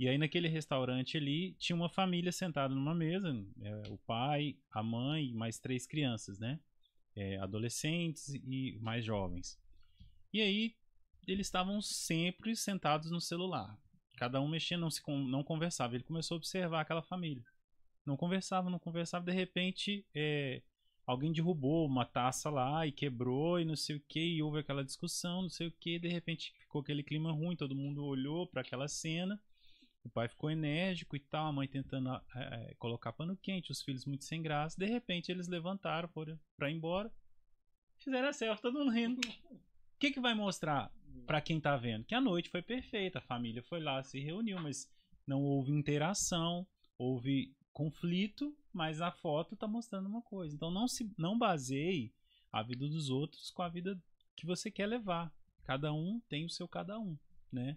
e 0.00 0.08
aí 0.08 0.16
naquele 0.16 0.48
restaurante 0.48 1.18
ali 1.18 1.52
tinha 1.58 1.76
uma 1.76 1.90
família 1.90 2.32
sentada 2.32 2.74
numa 2.74 2.94
mesa, 2.94 3.36
é, 3.60 3.82
o 3.90 3.98
pai, 3.98 4.56
a 4.70 4.82
mãe 4.82 5.30
mais 5.34 5.58
três 5.58 5.86
crianças, 5.86 6.38
né? 6.38 6.58
É, 7.14 7.36
adolescentes 7.36 8.30
e 8.30 8.78
mais 8.80 9.04
jovens. 9.04 9.60
E 10.32 10.40
aí 10.40 10.74
eles 11.28 11.46
estavam 11.46 11.82
sempre 11.82 12.56
sentados 12.56 13.10
no 13.10 13.20
celular, 13.20 13.78
cada 14.16 14.40
um 14.40 14.48
mexendo, 14.48 14.80
não 14.80 14.90
se 14.90 15.02
não 15.06 15.44
conversava. 15.44 15.94
Ele 15.94 16.04
começou 16.04 16.36
a 16.36 16.38
observar 16.38 16.80
aquela 16.80 17.02
família. 17.02 17.44
Não 18.06 18.16
conversava, 18.16 18.70
não 18.70 18.78
conversava. 18.78 19.26
De 19.26 19.32
repente, 19.32 20.06
é, 20.14 20.62
alguém 21.06 21.30
derrubou 21.30 21.86
uma 21.86 22.06
taça 22.06 22.48
lá 22.48 22.86
e 22.86 22.92
quebrou 22.92 23.60
e 23.60 23.66
não 23.66 23.76
sei 23.76 23.96
o 23.96 24.00
que, 24.08 24.18
e 24.18 24.42
houve 24.42 24.60
aquela 24.60 24.82
discussão, 24.82 25.42
não 25.42 25.50
sei 25.50 25.66
o 25.66 25.72
que. 25.72 25.98
De 25.98 26.08
repente 26.08 26.54
ficou 26.58 26.80
aquele 26.80 27.02
clima 27.02 27.30
ruim, 27.32 27.54
todo 27.54 27.76
mundo 27.76 28.02
olhou 28.02 28.46
para 28.46 28.62
aquela 28.62 28.88
cena. 28.88 29.38
O 30.02 30.08
pai 30.08 30.28
ficou 30.28 30.50
enérgico 30.50 31.14
e 31.14 31.20
tal, 31.20 31.46
a 31.46 31.52
mãe 31.52 31.68
tentando 31.68 32.10
é, 32.34 32.74
colocar 32.78 33.12
pano 33.12 33.36
quente, 33.36 33.70
os 33.70 33.82
filhos 33.82 34.06
muito 34.06 34.24
sem 34.24 34.42
graça. 34.42 34.78
De 34.78 34.86
repente 34.86 35.30
eles 35.30 35.48
levantaram, 35.48 36.08
pra 36.56 36.70
ir 36.70 36.74
embora. 36.74 37.12
Fizeram 37.98 38.28
a 38.28 38.32
selfie, 38.32 38.62
todo 38.62 38.78
mundo 38.78 38.90
rindo. 38.90 39.20
O 39.20 39.98
que, 39.98 40.10
que 40.10 40.20
vai 40.20 40.34
mostrar 40.34 40.90
para 41.26 41.40
quem 41.40 41.60
tá 41.60 41.76
vendo? 41.76 42.04
Que 42.04 42.14
a 42.14 42.20
noite 42.20 42.48
foi 42.48 42.62
perfeita, 42.62 43.18
a 43.18 43.22
família 43.22 43.62
foi 43.62 43.80
lá, 43.80 44.02
se 44.02 44.18
reuniu, 44.18 44.58
mas 44.60 44.90
não 45.26 45.42
houve 45.42 45.70
interação, 45.70 46.66
houve 46.96 47.54
conflito, 47.72 48.56
mas 48.72 49.00
a 49.00 49.12
foto 49.12 49.54
tá 49.54 49.66
mostrando 49.66 50.08
uma 50.08 50.22
coisa. 50.22 50.54
Então 50.54 50.70
não 50.70 50.88
se 50.88 51.12
não 51.18 51.38
baseie 51.38 52.12
a 52.50 52.62
vida 52.62 52.88
dos 52.88 53.10
outros 53.10 53.50
com 53.50 53.62
a 53.62 53.68
vida 53.68 54.02
que 54.34 54.46
você 54.46 54.70
quer 54.70 54.86
levar. 54.86 55.32
Cada 55.64 55.92
um 55.92 56.20
tem 56.28 56.44
o 56.44 56.50
seu 56.50 56.66
cada 56.66 56.98
um, 56.98 57.18
né? 57.52 57.76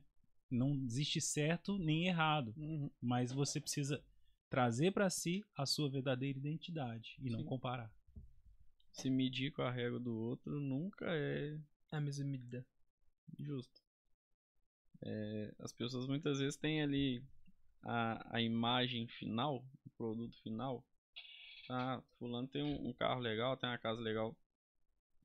Não 0.54 0.74
existe 0.76 1.20
certo 1.20 1.78
nem 1.78 2.08
errado, 2.08 2.54
Uhum. 2.58 2.90
mas 3.02 3.32
você 3.32 3.60
precisa 3.60 4.04
trazer 4.50 4.92
para 4.92 5.10
si 5.10 5.44
a 5.56 5.66
sua 5.66 5.90
verdadeira 5.90 6.38
identidade 6.38 7.16
e 7.20 7.30
não 7.30 7.40
Sim. 7.40 7.46
comparar. 7.46 7.92
Se 8.92 9.10
medir 9.10 9.52
com 9.52 9.64
a 9.64 9.72
régua 9.72 10.00
do 10.00 10.16
outro 10.16 10.60
nunca 10.60 11.06
é 11.10 11.58
A 11.92 12.00
mesma 12.00 12.26
medida. 12.26 12.66
justo. 13.40 13.82
É, 15.02 15.54
as 15.60 15.74
pessoas 15.74 16.08
muitas 16.08 16.40
vezes 16.40 16.56
têm 16.56 16.82
ali 16.82 17.24
a, 17.82 18.38
a 18.38 18.42
imagem 18.42 19.08
final, 19.08 19.66
o 19.86 19.90
produto 19.98 20.40
final. 20.42 20.86
Ah, 21.70 22.02
fulano 22.20 22.48
tem 22.48 22.64
um, 22.64 22.90
um 22.90 22.94
carro 22.94 23.20
legal, 23.20 23.58
tem 23.58 23.70
uma 23.70 23.78
casa 23.78 24.00
legal. 24.02 24.30
O 24.32 24.36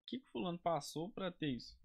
que, 0.07 0.19
que 0.19 0.31
fulano 0.31 0.59
passou 0.59 1.11
pra 1.11 1.31
ter 1.31 1.51
isso? 1.51 1.77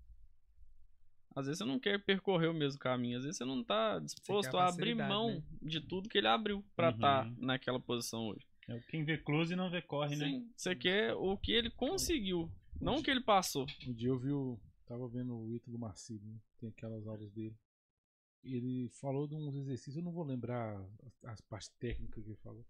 Às 1.36 1.46
vezes 1.48 1.58
você 1.60 1.66
não 1.66 1.80
quer 1.80 2.04
percorrer 2.04 2.48
o 2.50 2.54
mesmo 2.54 2.80
caminho, 2.80 3.18
às 3.18 3.24
vezes 3.24 3.38
você 3.38 3.46
não 3.46 3.64
tá 3.64 3.98
disposto 4.00 4.56
a 4.58 4.68
abrir 4.68 4.94
mão 4.96 5.30
né? 5.36 5.44
de 5.62 5.82
tudo 5.82 6.08
que 6.10 6.18
ele 6.18 6.28
abriu 6.28 6.64
pra 6.76 6.90
Uhum. 6.90 6.96
estar 6.96 7.32
naquela 7.38 7.80
posição 7.80 8.28
hoje. 8.28 8.46
É 8.68 8.80
quem 8.90 9.04
vê 9.04 9.18
close 9.18 9.56
não 9.56 9.70
vê 9.70 9.82
corre, 9.82 10.16
né? 10.16 10.26
Sim, 10.30 10.50
você 10.56 10.76
quer 10.76 11.14
o 11.16 11.36
que 11.38 11.52
ele 11.52 11.70
conseguiu, 11.72 12.50
não 12.80 12.98
o 12.98 13.04
que 13.04 13.12
ele 13.12 13.22
passou. 13.22 13.66
Um 13.88 13.94
dia 13.94 14.10
eu 14.10 14.18
vi 14.20 14.32
o. 14.32 14.60
Tava 14.86 15.08
vendo 15.08 15.36
o 15.36 15.52
Ítalo 15.52 15.80
Marcílio, 15.80 16.26
né? 16.26 16.38
tem 16.60 16.70
aquelas 16.70 17.08
aulas 17.08 17.32
dele. 17.32 17.56
Ele 18.44 18.90
falou 19.00 19.26
de 19.28 19.36
uns 19.36 19.56
exercícios, 19.56 19.96
eu 19.96 20.04
não 20.04 20.12
vou 20.12 20.24
lembrar 20.26 20.78
as, 21.06 21.24
as 21.26 21.42
partes 21.42 21.70
técnicas 21.80 22.24
que 22.24 22.30
ele 22.30 22.38
falou. 22.44 22.66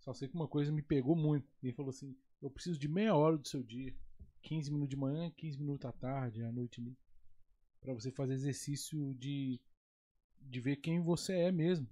Só 0.00 0.12
sei 0.12 0.28
que 0.28 0.34
uma 0.34 0.46
coisa 0.46 0.70
me 0.70 0.82
pegou 0.82 1.16
muito. 1.16 1.48
Ele 1.62 1.72
falou 1.72 1.88
assim: 1.90 2.14
eu 2.42 2.50
preciso 2.50 2.78
de 2.78 2.86
meia 2.88 3.14
hora 3.16 3.36
do 3.38 3.48
seu 3.48 3.62
dia. 3.62 3.94
15 4.42 4.70
minutos 4.70 4.90
de 4.90 4.96
manhã, 4.96 5.30
15 5.36 5.58
minutos 5.58 5.86
à 5.86 5.92
tarde, 5.92 6.42
à 6.44 6.52
noite 6.52 6.80
Pra 7.86 7.94
você 7.94 8.10
fazer 8.10 8.32
exercício 8.32 9.14
de, 9.14 9.60
de 10.40 10.60
ver 10.60 10.74
quem 10.74 11.00
você 11.00 11.34
é 11.34 11.52
mesmo. 11.52 11.88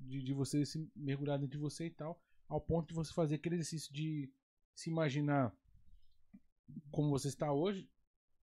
De, 0.00 0.22
de 0.22 0.32
você 0.32 0.64
se 0.64 0.90
mergulhar 0.96 1.38
dentro 1.38 1.58
de 1.58 1.62
você 1.62 1.84
e 1.84 1.90
tal. 1.90 2.18
Ao 2.48 2.58
ponto 2.58 2.88
de 2.88 2.94
você 2.94 3.12
fazer 3.12 3.34
aquele 3.34 3.56
exercício 3.56 3.92
de 3.92 4.32
se 4.74 4.88
imaginar 4.88 5.54
como 6.90 7.10
você 7.10 7.28
está 7.28 7.52
hoje, 7.52 7.86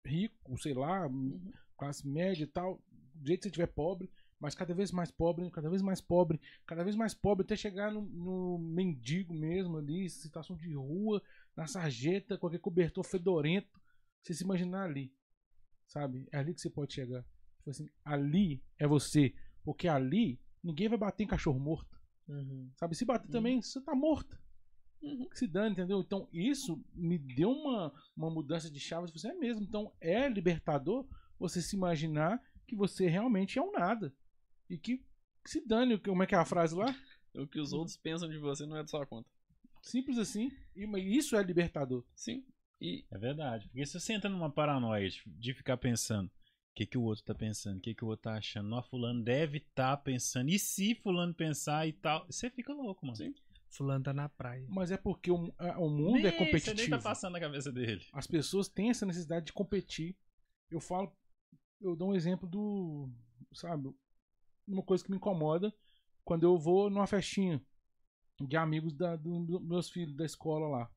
rico, 0.05 0.55
sei 0.59 0.75
lá, 0.75 1.09
classe 1.75 2.07
média 2.07 2.43
e 2.43 2.47
tal, 2.47 2.79
do 3.15 3.27
jeito 3.27 3.39
que 3.39 3.43
você 3.45 3.49
estiver 3.49 3.67
pobre, 3.67 4.11
mas 4.39 4.53
cada 4.53 4.71
vez 4.71 4.91
mais 4.91 5.09
pobre, 5.09 5.49
cada 5.49 5.71
vez 5.71 5.81
mais 5.81 5.99
pobre, 5.99 6.39
cada 6.67 6.83
vez 6.83 6.95
mais 6.95 7.15
pobre, 7.15 7.45
até 7.45 7.55
chegar 7.55 7.91
no, 7.91 8.03
no 8.03 8.59
mendigo 8.59 9.33
mesmo 9.33 9.77
ali, 9.77 10.07
situação 10.07 10.55
de 10.55 10.71
rua, 10.75 11.19
na 11.55 11.65
sarjeta, 11.65 12.37
qualquer 12.37 12.59
cobertor 12.59 13.03
fedorento, 13.03 13.81
você 14.21 14.35
se 14.35 14.43
imaginar 14.43 14.83
ali, 14.83 15.11
sabe? 15.87 16.27
É 16.31 16.37
ali 16.37 16.53
que 16.53 16.61
você 16.61 16.69
pode 16.69 16.93
chegar. 16.93 17.23
Tipo 17.57 17.69
assim, 17.69 17.89
ali 18.03 18.63
é 18.77 18.87
você, 18.87 19.33
porque 19.63 19.87
ali 19.87 20.39
ninguém 20.63 20.87
vai 20.89 20.97
bater 20.97 21.23
em 21.23 21.27
cachorro 21.27 21.59
morto, 21.59 21.95
Uhum. 22.27 22.71
sabe? 22.75 22.95
Se 22.95 23.05
bater 23.05 23.29
também, 23.29 23.61
você 23.61 23.79
tá 23.81 23.93
morto. 23.93 24.39
Uhum. 25.01 25.29
Que 25.29 25.37
se 25.37 25.47
dane, 25.47 25.73
entendeu? 25.73 26.01
Então 26.01 26.27
isso 26.33 26.83
me 26.93 27.17
deu 27.19 27.51
uma, 27.51 27.93
uma 28.17 28.29
mudança 28.31 28.69
de 28.71 28.79
chave. 28.79 29.11
Você 29.11 29.27
é 29.27 29.33
mesmo. 29.35 29.63
Então 29.63 29.93
é 30.01 30.27
libertador 30.27 31.07
você 31.37 31.61
se 31.61 31.75
imaginar 31.75 32.41
que 32.67 32.75
você 32.75 33.07
realmente 33.07 33.59
é 33.59 33.61
um 33.61 33.71
nada. 33.71 34.13
E 34.69 34.77
que, 34.77 34.97
que 35.43 35.49
se 35.51 35.65
dane. 35.65 35.99
Como 35.99 36.23
é 36.23 36.25
que 36.25 36.33
é 36.33 36.37
a 36.37 36.45
frase 36.45 36.75
lá? 36.75 36.85
O 37.37 37.45
que 37.45 37.59
os 37.59 37.73
outros 37.73 37.97
pensam 37.97 38.29
de 38.29 38.37
você 38.37 38.65
não 38.65 38.77
é 38.77 38.83
de 38.83 38.89
sua 38.89 39.05
conta. 39.05 39.29
Simples 39.81 40.17
assim. 40.17 40.49
E, 40.73 40.85
isso 41.17 41.35
é 41.35 41.43
libertador. 41.43 42.01
Sim. 42.15 42.45
E 42.81 43.05
É 43.11 43.17
verdade. 43.17 43.67
Porque 43.69 43.85
se 43.85 43.99
você 43.99 44.13
entra 44.13 44.29
numa 44.29 44.49
paranoia 44.51 45.09
de- 45.25 45.53
ficar 45.53 45.77
pensando 45.77 46.27
o 46.27 46.31
que, 46.75 46.85
que 46.85 46.97
o 46.97 47.03
outro 47.03 47.23
tá 47.23 47.33
pensando, 47.33 47.77
o 47.77 47.81
que, 47.81 47.95
que 47.95 48.03
o 48.03 48.07
outro 48.09 48.23
tá 48.23 48.33
achando, 48.37 48.73
ó, 48.75 48.81
fulano 48.83 49.23
deve 49.23 49.59
estar 49.59 49.95
pensando, 49.97 50.49
e 50.49 50.59
se 50.59 50.93
fulano 50.95 51.33
pensar 51.33 51.87
e 51.87 51.93
tal, 51.93 52.25
você 52.25 52.49
fica 52.49 52.73
louco, 52.73 53.05
mano. 53.05 53.15
Sim. 53.17 53.33
Fulano 53.69 54.03
tá 54.03 54.13
na 54.13 54.27
praia. 54.27 54.65
Mas 54.69 54.91
é 54.91 54.97
porque 54.97 55.31
o, 55.31 55.53
o 55.57 55.89
mundo 55.89 56.13
Nem- 56.15 56.25
é 56.27 56.31
Você 56.31 56.37
nem 56.37 56.45
competitivo. 56.45 56.89
tá 56.97 56.99
passando 57.01 57.33
na 57.33 57.39
cabeça 57.39 57.71
dele. 57.71 58.05
As 58.11 58.27
pessoas 58.27 58.67
têm 58.67 58.89
essa 58.89 59.05
necessidade 59.05 59.45
de 59.47 59.53
competir. 59.53 60.17
Eu 60.69 60.79
falo, 60.81 61.15
eu 61.81 61.95
dou 61.95 62.09
um 62.11 62.15
exemplo 62.15 62.47
do, 62.47 63.09
sabe, 63.53 63.89
uma 64.67 64.83
coisa 64.83 65.03
que 65.03 65.09
me 65.11 65.17
incomoda 65.17 65.73
quando 66.25 66.43
eu 66.43 66.57
vou 66.57 66.89
numa 66.89 67.07
festinha 67.07 67.61
de 68.41 68.57
amigos 68.57 68.93
da, 68.93 69.15
dos 69.15 69.61
meus 69.61 69.89
filhos 69.89 70.13
da 70.15 70.25
escola 70.25 70.67
lá. 70.67 70.91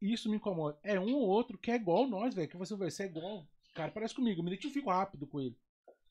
Isso 0.00 0.30
me 0.30 0.36
incomoda. 0.36 0.78
É 0.82 0.98
um 0.98 1.12
ou 1.14 1.28
outro 1.28 1.58
que 1.58 1.70
é 1.70 1.76
igual 1.76 2.08
nós, 2.08 2.34
velho. 2.34 2.48
Que 2.48 2.56
você 2.56 2.74
vai 2.74 2.90
ser 2.90 3.04
igual. 3.10 3.46
Cara, 3.74 3.92
parece 3.92 4.14
comigo. 4.14 4.40
Eu 4.40 4.44
me 4.44 4.50
identifico 4.50 4.90
rápido 4.90 5.26
com 5.26 5.40
ele. 5.40 5.56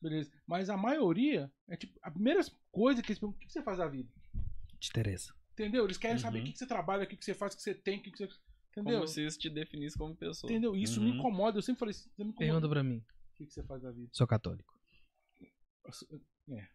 Beleza. 0.01 0.31
Mas 0.47 0.69
a 0.69 0.77
maioria 0.77 1.51
é 1.67 1.75
tipo. 1.75 1.99
A 2.01 2.11
primeira 2.11 2.39
coisa 2.71 3.01
que 3.01 3.11
eles 3.11 3.19
perguntam: 3.19 3.37
o 3.43 3.45
que 3.47 3.51
você 3.51 3.61
faz 3.63 3.77
da 3.79 3.87
vida? 3.87 4.09
De 4.79 4.91
Tereza. 4.91 5.33
Entendeu? 5.53 5.83
Eles 5.85 5.97
querem 5.97 6.15
Uhum. 6.15 6.21
saber 6.21 6.39
o 6.39 6.43
que 6.45 6.53
que 6.53 6.57
você 6.59 6.65
trabalha, 6.67 7.03
o 7.03 7.07
que 7.07 7.17
você 7.23 7.33
faz, 7.33 7.53
o 7.53 7.57
que 7.57 7.63
você 7.63 7.73
tem, 7.73 7.99
o 7.99 8.01
que 8.01 8.11
você. 8.11 8.29
Entendeu? 8.71 8.97
como 8.99 9.07
se 9.07 9.25
isso 9.25 9.37
te 9.39 9.49
definisse 9.49 9.97
como 9.97 10.15
pessoa. 10.15 10.49
Entendeu? 10.49 10.75
Isso 10.75 10.99
Uhum. 11.01 11.05
me 11.07 11.17
incomoda. 11.17 11.57
Eu 11.57 11.61
sempre 11.61 11.79
falei 11.79 11.91
isso. 11.91 12.07
me 12.17 12.25
incomoda. 12.25 12.37
Pergunta 12.45 12.69
pra 12.69 12.83
mim. 12.83 12.97
O 13.33 13.35
que, 13.35 13.45
você 13.51 13.63
faz 13.63 13.81
da 13.81 13.91
vida? 13.91 14.09
Sou 14.13 14.27
católico. 14.27 14.73
É. 16.49 16.67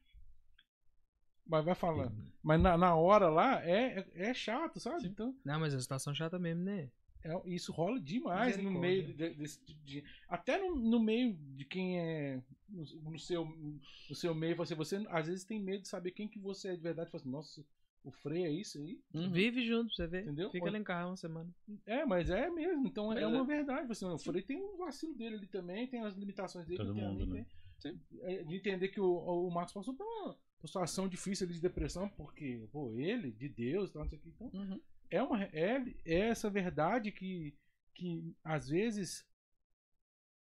Mas 1.47 1.65
vai 1.65 1.75
falando. 1.75 2.15
Mas 2.43 2.61
na, 2.61 2.77
na 2.77 2.95
hora 2.95 3.29
lá 3.29 3.63
é, 3.65 4.01
é, 4.01 4.31
é 4.31 4.35
chato, 4.35 4.81
sabe? 4.81 5.03
Sim. 5.03 5.09
Então, 5.09 5.37
Não, 5.45 5.61
mas 5.61 5.75
a 5.75 5.81
situação 5.81 6.15
chata 6.15 6.39
mesmo, 6.39 6.63
né? 6.65 6.91
É- 7.25 7.43
isso 7.47 7.73
rola 7.73 7.99
demais 8.01 8.57
no 8.63 8.71
meio 8.71 9.15
de- 9.15 9.31
desse 9.35 9.65
tipo 9.65 9.83
de. 9.85 10.05
Até 10.29 10.59
no, 10.59 10.75
no 10.77 11.01
meio 11.01 11.35
de 11.35 11.65
quem 11.65 11.99
é. 12.01 12.43
No, 12.69 12.85
no 13.11 13.19
seu, 13.19 13.45
no 13.45 14.15
seu 14.15 14.35
meio, 14.35 14.57
você, 14.57 14.75
você 14.75 14.97
às 15.09 15.27
vezes 15.27 15.45
tem 15.45 15.61
medo 15.61 15.83
de 15.83 15.89
saber 15.89 16.11
quem 16.13 16.29
que 16.29 16.39
você 16.39 16.69
é 16.69 16.77
de 16.77 16.83
verdade. 16.83 17.11
Fala 17.11 17.21
assim, 17.23 17.31
nossa, 17.31 17.65
o 18.03 18.11
Frei 18.11 18.45
é 18.45 18.51
isso 18.51 18.79
aí? 18.79 19.01
Uhum. 19.15 19.31
Vive 19.31 19.65
junto 19.67 19.87
pra 19.89 19.97
você 19.97 20.07
ver. 20.07 20.23
Entendeu? 20.25 20.51
Fica 20.51 20.71
lá 20.71 20.79
em 20.79 20.85
carro 20.85 21.11
uma 21.11 21.17
semana. 21.17 21.55
É, 21.87 22.05
mas 22.05 22.31
é 22.31 22.51
mesmo. 22.51 22.87
Então 22.87 23.13
é, 23.13 23.17
Mas 23.23 23.33
uma 23.33 23.43
é. 23.45 23.47
verdade. 23.57 23.87
Você, 23.89 24.05
o 24.05 24.19
Frei 24.19 24.43
tem 24.43 24.57
um 24.63 24.77
vacilo 24.77 25.15
dele 25.15 25.37
ali 25.37 25.47
também, 25.47 25.87
tem 25.87 26.01
as 26.05 26.15
limitações 26.15 26.67
dele. 26.67 26.79
Todo 26.79 26.95
mundo, 26.95 27.27
né? 27.27 27.47
tem- 27.81 28.01
é, 28.23 28.43
De 28.43 28.57
entender 28.57 28.89
que 28.89 29.01
o, 29.01 29.07
o 29.47 29.51
Marcos 29.51 29.73
passou 29.75 29.95
por 29.95 30.05
uma 30.07 30.37
situação 30.65 31.07
difícil 31.09 31.45
ali 31.47 31.55
de 31.55 31.61
depressão, 31.61 32.09
porque, 32.09 32.67
pô, 32.73 32.91
ele, 32.93 33.31
de 33.31 33.49
Deus, 33.49 33.91
tal, 33.93 34.03
não 34.03 34.09
sei 34.09 34.19
o 34.19 34.23
que. 34.23 34.29
Então, 34.31 34.51
Uhum. 34.55 34.81
É, 35.15 35.23
uma, 35.23 35.43
é, 35.45 35.83
é 36.05 36.19
essa 36.29 36.49
verdade 36.51 37.11
que, 37.13 37.55
que 37.95 38.35
às 38.45 38.69
vezes 38.69 39.27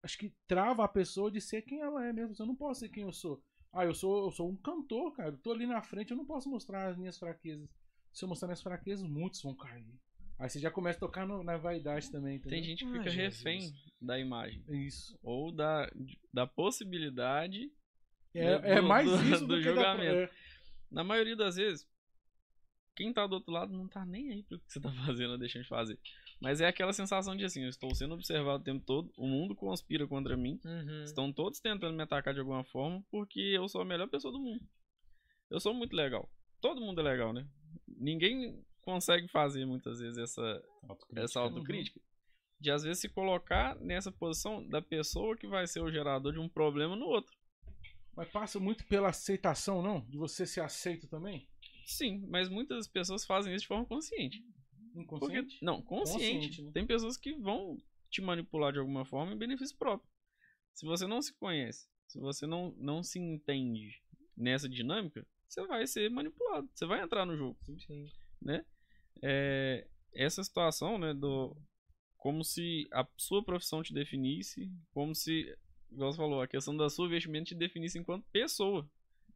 acho 0.03 0.19
que 0.19 0.33
trava 0.47 0.85
a 0.85 0.89
pessoa 0.89 1.31
de 1.31 1.41
ser 1.41 1.63
quem 1.63 1.81
ela 1.81 2.07
é 2.07 2.13
mesmo. 2.13 2.35
Eu 2.39 2.47
não 2.47 2.57
posso 2.57 2.81
ser 2.81 2.89
quem 2.89 3.03
eu 3.03 3.13
sou. 3.13 3.43
Ah, 3.73 3.85
eu 3.85 3.95
sou, 3.95 4.25
eu 4.27 4.31
sou 4.31 4.51
um 4.51 4.57
cantor, 4.57 5.15
cara. 5.15 5.31
Eu 5.31 5.39
tô 5.39 5.53
ali 5.53 5.67
na 5.67 5.83
frente, 5.83 6.11
eu 6.11 6.17
não 6.17 6.25
posso 6.27 6.49
mostrar 6.51 6.89
as 6.89 6.97
minhas 6.97 7.19
fraquezas. 7.19 7.69
Se 8.13 8.25
eu 8.25 8.29
mostrar 8.29 8.49
minhas 8.49 8.63
fraquezas, 8.63 9.07
muitos 9.09 9.43
vão 9.43 9.55
cair. 9.55 9.87
Aí 10.39 10.49
você 10.49 10.59
já 10.59 10.71
começa 10.71 10.97
a 10.97 11.01
tocar 11.01 11.27
no- 11.27 11.45
na 11.45 11.57
vaidade 11.59 12.11
também, 12.11 12.37
entendeu? 12.37 12.51
Tem 12.59 12.63
gente 12.65 12.85
que 12.85 12.91
Ai, 12.91 12.99
fica 12.99 13.11
Jesus. 13.11 13.37
refém 13.43 13.73
da 14.01 14.19
imagem. 14.19 14.65
Isso. 14.69 15.17
Ou 15.23 15.53
da, 15.53 15.89
da 16.33 16.47
possibilidade. 16.47 17.71
É, 18.35 18.59
Do- 18.59 18.67
é 18.67 18.81
mais 18.81 19.09
do- 19.09 19.23
isso 19.35 19.47
do, 19.47 19.49
do 19.49 19.57
que 19.57 19.63
julgamento. 19.63 20.15
Da, 20.17 20.23
é, 20.23 20.31
Na 20.91 21.05
maioria 21.05 21.37
das 21.37 21.57
vezes, 21.57 21.87
quem 23.01 23.15
tá 23.15 23.27
do 23.27 23.35
outro 23.37 23.51
lado 23.51 23.73
não 23.73 23.89
tá 23.89 24.05
nem 24.05 24.31
aí 24.31 24.43
pro 24.43 24.59
que 24.59 24.71
você 24.71 24.79
tá 24.79 24.91
fazendo 25.07 25.31
ou 25.33 25.39
deixando 25.39 25.63
de 25.63 25.69
fazer. 25.69 25.99
Mas 26.39 26.61
é 26.61 26.67
aquela 26.67 26.93
sensação 26.93 27.35
de 27.35 27.45
assim, 27.45 27.63
eu 27.63 27.71
estou 27.71 27.95
sendo 27.95 28.13
observado 28.15 28.61
o 28.61 28.65
tempo 28.65 28.85
todo, 28.85 29.11
o 29.17 29.27
mundo 29.27 29.55
conspira 29.57 30.07
contra 30.07 30.37
mim, 30.37 30.61
Uhum. 30.65 31.05
estão 31.05 31.33
todos 31.33 31.61
tentando 31.61 31.97
me 31.97 32.03
atacar 32.03 32.35
de 32.35 32.41
alguma 32.41 32.63
forma, 32.65 33.03
porque 33.11 33.41
eu 33.41 33.67
sou 33.69 33.81
a 33.81 33.85
melhor 33.87 34.07
pessoa 34.09 34.31
do 34.33 34.39
mundo. 34.39 34.63
Eu 35.51 35.59
sou 35.61 35.73
muito 35.73 35.97
legal. 35.97 36.31
Todo 36.61 36.81
mundo 36.81 37.01
é 37.01 37.05
legal, 37.05 37.33
né? 37.33 37.47
Ninguém 37.89 38.63
consegue 38.83 39.29
fazer 39.29 39.65
muitas 39.65 39.99
vezes 40.01 40.19
essa, 40.19 40.63
essa 41.17 41.41
autocrítica. 41.41 41.99
De 42.61 42.71
às 42.71 42.83
vezes 42.83 43.01
se 43.01 43.09
colocar 43.09 43.75
nessa 43.81 44.13
posição 44.13 44.63
da 44.69 44.83
pessoa 44.83 45.37
que 45.37 45.47
vai 45.47 45.67
ser 45.67 45.81
o 45.81 45.91
gerador 45.91 46.33
de 46.35 46.39
um 46.39 46.49
problema 46.49 46.95
no 46.95 47.07
outro. 47.07 47.35
mas 48.15 48.29
passa 48.29 48.61
muito 48.61 48.85
pela 48.87 49.09
aceitação, 49.09 49.81
não? 49.81 50.01
De 50.03 50.19
você 50.19 50.45
ser 50.47 50.61
aceito 50.61 51.09
também? 51.09 51.49
Sim, 51.85 52.27
mas 52.29 52.49
muitas 52.49 52.89
pessoas 52.89 53.25
fazem 53.25 53.55
isso 53.55 53.63
de 53.63 53.69
forma 53.69 53.87
consciente. 53.87 54.43
Porque, 54.93 55.03
Inconsciente? 55.03 55.59
não, 55.63 55.81
consciente. 55.83 56.23
Consciente, 56.23 56.63
né? 56.63 56.71
Tem 56.73 56.87
pessoas 56.87 57.17
que 57.17 57.33
vão 57.35 57.79
te 58.11 58.21
manipular 58.21 58.73
de 58.73 58.79
alguma 58.79 59.05
forma 59.05 59.33
em 59.33 59.39
benefício 59.39 59.77
próprio. 59.77 60.09
Se 60.75 60.85
você 60.85 61.07
não 61.07 61.23
se 61.23 61.33
conhece, 61.35 61.89
se 62.09 62.19
você 62.19 62.47
não, 62.47 62.75
não 62.77 63.03
se 63.03 63.19
entende 63.19 64.03
nessa 64.37 64.69
dinâmica, 64.69 65.27
você 65.49 65.67
vai 65.67 65.87
ser 65.87 66.11
manipulado. 66.11 66.69
Você 66.75 66.87
vai 66.87 67.03
entrar 67.03 67.25
no 67.25 67.37
jogo 67.37 67.59
Sim. 67.79 68.09
né? 68.41 68.65
É, 69.23 69.87
essa 70.13 70.43
situação, 70.43 70.99
né, 70.99 71.15
do 71.15 71.57
como 72.17 72.45
se 72.45 72.87
a 72.93 73.07
sua 73.17 73.43
profissão 73.43 73.83
te 73.83 73.95
definisse, 73.95 74.71
como 74.93 75.15
se, 75.15 75.57
igual 75.91 76.13
você 76.13 76.19
falou, 76.19 76.43
a 76.43 76.49
questão 76.49 76.77
da 76.77 76.91
sua 76.91 77.09
vestimenta 77.09 77.47
te 77.47 77.55
definisse 77.55 77.99
enquanto 77.99 78.29
pessoa. 78.31 78.89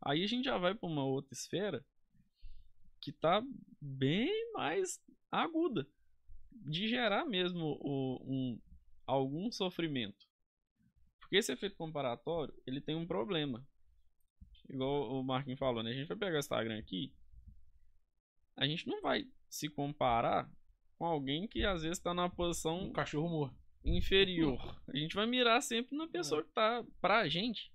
Aí 0.02 0.22
a 0.22 0.26
gente 0.26 0.44
já 0.44 0.58
vai 0.58 0.74
para 0.74 0.88
uma 0.88 1.04
outra 1.04 1.32
esfera 1.32 1.84
que 3.05 3.12
tá 3.12 3.43
bem 3.81 4.31
mais 4.55 4.98
aguda 5.31 5.86
de 6.51 6.89
gerar 6.89 7.26
mesmo 7.26 7.76
o, 7.81 8.22
um, 8.24 8.60
algum 9.06 9.52
sofrimento. 9.52 10.26
Porque 11.20 11.36
esse 11.36 11.52
efeito 11.52 11.76
comparatório, 11.76 12.55
ele 12.66 12.81
tem 12.81 12.97
um 12.97 13.06
problema. 13.06 13.66
Igual 14.70 15.12
o 15.12 15.22
Marquinhos 15.22 15.59
falou, 15.59 15.82
né? 15.82 15.90
A 15.90 15.94
gente 15.94 16.09
vai 16.09 16.16
pegar 16.16 16.36
o 16.36 16.40
Instagram 16.40 16.78
aqui, 16.78 17.12
a 18.56 18.66
gente 18.66 18.86
não 18.86 19.02
vai 19.02 19.28
se 19.48 19.68
comparar 19.68 20.51
com 20.97 21.05
alguém 21.05 21.47
que 21.47 21.64
às 21.64 21.82
vezes 21.82 21.98
está 21.98 22.14
numa 22.14 22.31
posição 22.31 22.85
Um 22.85 22.93
cachorro 22.93 23.28
morto. 23.28 23.56
inferior. 23.85 24.81
A 24.89 24.97
gente 24.97 25.14
vai 25.14 25.26
mirar 25.26 25.60
sempre 25.60 25.94
na 25.97 26.06
pessoa 26.09 26.43
que 26.43 26.51
tá 26.52 26.82
pra 27.01 27.28
gente 27.28 27.73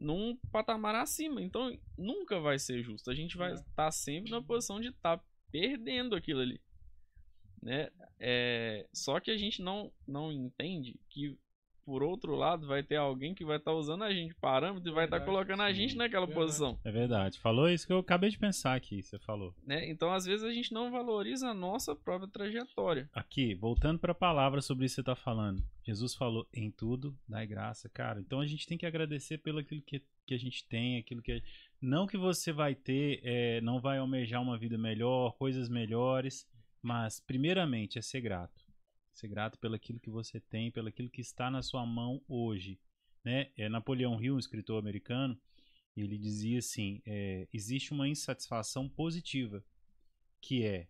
num 0.00 0.36
patamar 0.50 0.94
acima. 0.94 1.40
Então 1.42 1.76
nunca 1.96 2.40
vai 2.40 2.58
ser 2.58 2.82
justo. 2.82 3.10
A 3.10 3.14
gente 3.14 3.36
vai 3.36 3.50
É. 3.52 3.54
estar 3.54 3.90
sempre 3.90 4.30
na 4.30 4.42
posição 4.42 4.80
de 4.80 4.88
estar 4.88 5.20
perdendo 5.50 6.14
aquilo 6.16 6.40
ali. 6.40 6.60
Né? 7.62 7.90
É, 8.18 8.88
só 8.92 9.20
que 9.20 9.30
a 9.30 9.36
gente 9.36 9.62
não, 9.62 9.92
não 10.06 10.32
entende 10.32 10.98
que 11.08 11.38
por 11.84 12.02
outro 12.02 12.36
lado 12.36 12.66
vai 12.66 12.80
ter 12.82 12.94
alguém 12.94 13.34
que 13.34 13.44
vai 13.44 13.56
estar 13.56 13.72
usando 13.72 14.04
a 14.04 14.12
gente 14.14 14.28
de 14.28 14.34
parâmetro 14.36 14.88
e 14.88 14.94
vai 14.94 15.04
estar 15.04 15.18
Verdade, 15.18 15.24
colocando 15.36 15.62
a 15.62 15.72
gente 15.72 15.96
naquela 15.96 16.26
Verdade. 16.26 16.46
posição. 16.46 16.78
É 16.84 16.92
verdade. 16.92 17.40
Falou 17.40 17.68
isso 17.68 17.86
que 17.86 17.92
eu 17.92 17.98
acabei 17.98 18.30
de 18.30 18.38
pensar 18.38 18.74
aqui, 18.76 19.02
você 19.02 19.18
falou. 19.18 19.52
Né? 19.64 19.88
Então 19.90 20.12
às 20.12 20.24
vezes 20.24 20.44
a 20.44 20.52
gente 20.52 20.72
não 20.72 20.90
valoriza 20.92 21.48
a 21.48 21.54
nossa 21.54 21.94
própria 21.94 22.28
trajetória. 22.30 23.10
Aqui, 23.12 23.54
voltando 23.54 23.98
para 23.98 24.12
a 24.12 24.14
palavra 24.14 24.60
sobre 24.60 24.86
isso 24.86 24.94
que 24.94 24.96
você 24.96 25.00
está 25.02 25.16
falando. 25.16 25.62
Jesus 25.84 26.14
falou 26.14 26.48
em 26.52 26.70
tudo, 26.70 27.18
dai 27.28 27.46
graça, 27.46 27.88
cara. 27.88 28.20
Então 28.20 28.40
a 28.40 28.46
gente 28.46 28.66
tem 28.66 28.78
que 28.78 28.86
agradecer 28.86 29.38
pelo 29.38 29.58
aquilo 29.58 29.82
que, 29.82 30.02
que 30.26 30.34
a 30.34 30.38
gente 30.38 30.66
tem, 30.68 30.98
aquilo 30.98 31.22
que 31.22 31.42
não 31.80 32.06
que 32.06 32.16
você 32.16 32.52
vai 32.52 32.74
ter, 32.74 33.20
é, 33.24 33.60
não 33.60 33.80
vai 33.80 33.98
almejar 33.98 34.40
uma 34.40 34.56
vida 34.56 34.78
melhor, 34.78 35.36
coisas 35.36 35.68
melhores, 35.68 36.46
mas 36.80 37.18
primeiramente 37.18 37.98
é 37.98 38.02
ser 38.02 38.20
grato. 38.20 38.64
Ser 39.12 39.28
grato 39.28 39.58
pelo 39.58 39.74
aquilo 39.74 40.00
que 40.00 40.10
você 40.10 40.40
tem, 40.40 40.70
pelo 40.70 40.88
aquilo 40.88 41.10
que 41.10 41.20
está 41.20 41.50
na 41.50 41.62
sua 41.62 41.84
mão 41.84 42.22
hoje, 42.28 42.78
né? 43.24 43.50
É 43.56 43.68
Napoleão 43.68 44.22
Hill, 44.22 44.36
um 44.36 44.38
escritor 44.38 44.78
americano, 44.78 45.38
ele 45.96 46.16
dizia 46.16 46.58
assim: 46.58 47.02
é, 47.04 47.46
existe 47.52 47.92
uma 47.92 48.08
insatisfação 48.08 48.88
positiva, 48.88 49.64
que 50.40 50.64
é 50.64 50.88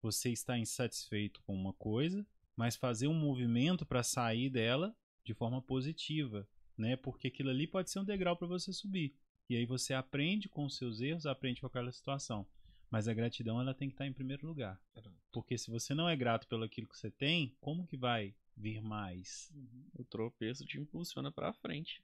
você 0.00 0.30
está 0.30 0.58
insatisfeito 0.58 1.40
com 1.42 1.54
uma 1.54 1.72
coisa, 1.72 2.26
mas 2.56 2.76
fazer 2.76 3.08
um 3.08 3.14
movimento 3.14 3.84
para 3.84 4.02
sair 4.02 4.50
dela 4.50 4.94
de 5.24 5.34
forma 5.34 5.60
positiva, 5.62 6.48
né? 6.76 6.96
Porque 6.96 7.28
aquilo 7.28 7.50
ali 7.50 7.66
pode 7.66 7.90
ser 7.90 7.98
um 7.98 8.04
degrau 8.04 8.36
para 8.36 8.46
você 8.46 8.72
subir. 8.72 9.14
E 9.48 9.56
aí 9.56 9.66
você 9.66 9.92
aprende 9.92 10.48
com 10.48 10.64
os 10.64 10.76
seus 10.76 11.00
erros, 11.00 11.26
aprende 11.26 11.60
com 11.60 11.66
aquela 11.66 11.92
situação. 11.92 12.46
Mas 12.90 13.08
a 13.08 13.14
gratidão 13.14 13.60
ela 13.60 13.74
tem 13.74 13.88
que 13.88 13.94
estar 13.94 14.06
em 14.06 14.12
primeiro 14.12 14.46
lugar. 14.46 14.80
Porque 15.32 15.58
se 15.58 15.70
você 15.70 15.94
não 15.94 16.08
é 16.08 16.16
grato 16.16 16.46
pelo 16.46 16.64
aquilo 16.64 16.88
que 16.88 16.96
você 16.96 17.10
tem, 17.10 17.56
como 17.60 17.86
que 17.86 17.96
vai 17.96 18.34
vir 18.56 18.80
mais? 18.80 19.52
O 19.94 20.04
tropeço 20.04 20.64
te 20.64 20.78
impulsiona 20.78 21.32
pra 21.32 21.52
frente. 21.52 22.02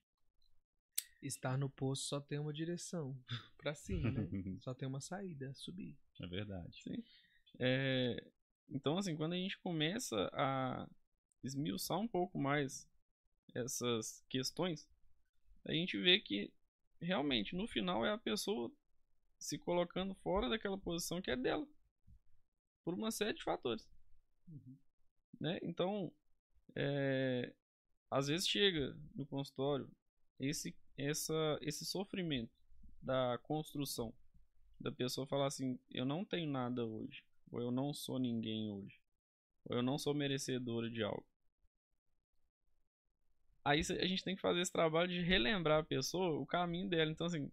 Estar 1.22 1.56
no 1.56 1.68
poço 1.68 2.08
só 2.08 2.20
tem 2.20 2.38
uma 2.38 2.52
direção. 2.52 3.16
Pra 3.58 3.74
cima, 3.74 4.10
né? 4.10 4.26
Só 4.60 4.72
tem 4.72 4.88
uma 4.88 5.00
saída, 5.02 5.52
subir. 5.52 5.94
é 6.18 6.26
verdade. 6.26 6.82
É, 7.58 8.26
então, 8.70 8.98
assim, 8.98 9.16
quando 9.16 9.32
a 9.32 9.36
gente 9.36 9.58
começa 9.58 10.30
a 10.32 10.88
esmiuçar 11.42 11.98
um 11.98 12.08
pouco 12.08 12.38
mais 12.38 12.88
essas 13.54 14.24
questões, 14.28 14.88
a 15.64 15.72
gente 15.72 15.98
vê 15.98 16.20
que 16.20 16.52
realmente 17.00 17.56
no 17.56 17.66
final 17.66 18.04
é 18.04 18.12
a 18.12 18.18
pessoa 18.18 18.70
se 19.38 19.58
colocando 19.58 20.14
fora 20.16 20.48
daquela 20.48 20.78
posição 20.78 21.20
que 21.20 21.30
é 21.30 21.36
dela, 21.36 21.66
por 22.84 22.94
uma 22.94 23.10
série 23.10 23.34
de 23.34 23.42
fatores. 23.42 23.88
Né? 25.40 25.58
Então, 25.62 26.12
é, 26.76 27.52
às 28.10 28.26
vezes 28.26 28.46
chega 28.46 28.96
no 29.14 29.26
consultório 29.26 29.90
esse, 30.38 30.76
essa, 30.96 31.58
esse 31.62 31.84
sofrimento 31.84 32.52
da 33.02 33.38
construção 33.38 34.14
da 34.78 34.92
pessoa 34.92 35.26
falar 35.26 35.46
assim: 35.46 35.78
eu 35.90 36.04
não 36.04 36.24
tenho 36.24 36.50
nada 36.50 36.84
hoje, 36.84 37.24
ou 37.50 37.60
eu 37.60 37.70
não 37.70 37.92
sou 37.92 38.18
ninguém 38.18 38.70
hoje, 38.70 39.00
ou 39.64 39.76
eu 39.76 39.82
não 39.82 39.98
sou 39.98 40.14
merecedora 40.14 40.90
de 40.90 41.02
algo. 41.02 41.26
Aí 43.64 43.80
a 43.80 44.06
gente 44.06 44.24
tem 44.24 44.34
que 44.34 44.40
fazer 44.40 44.60
esse 44.60 44.72
trabalho 44.72 45.08
de 45.08 45.20
relembrar 45.22 45.80
a 45.80 45.84
pessoa 45.84 46.40
o 46.40 46.46
caminho 46.46 46.88
dela. 46.88 47.10
Então, 47.10 47.26
assim, 47.26 47.50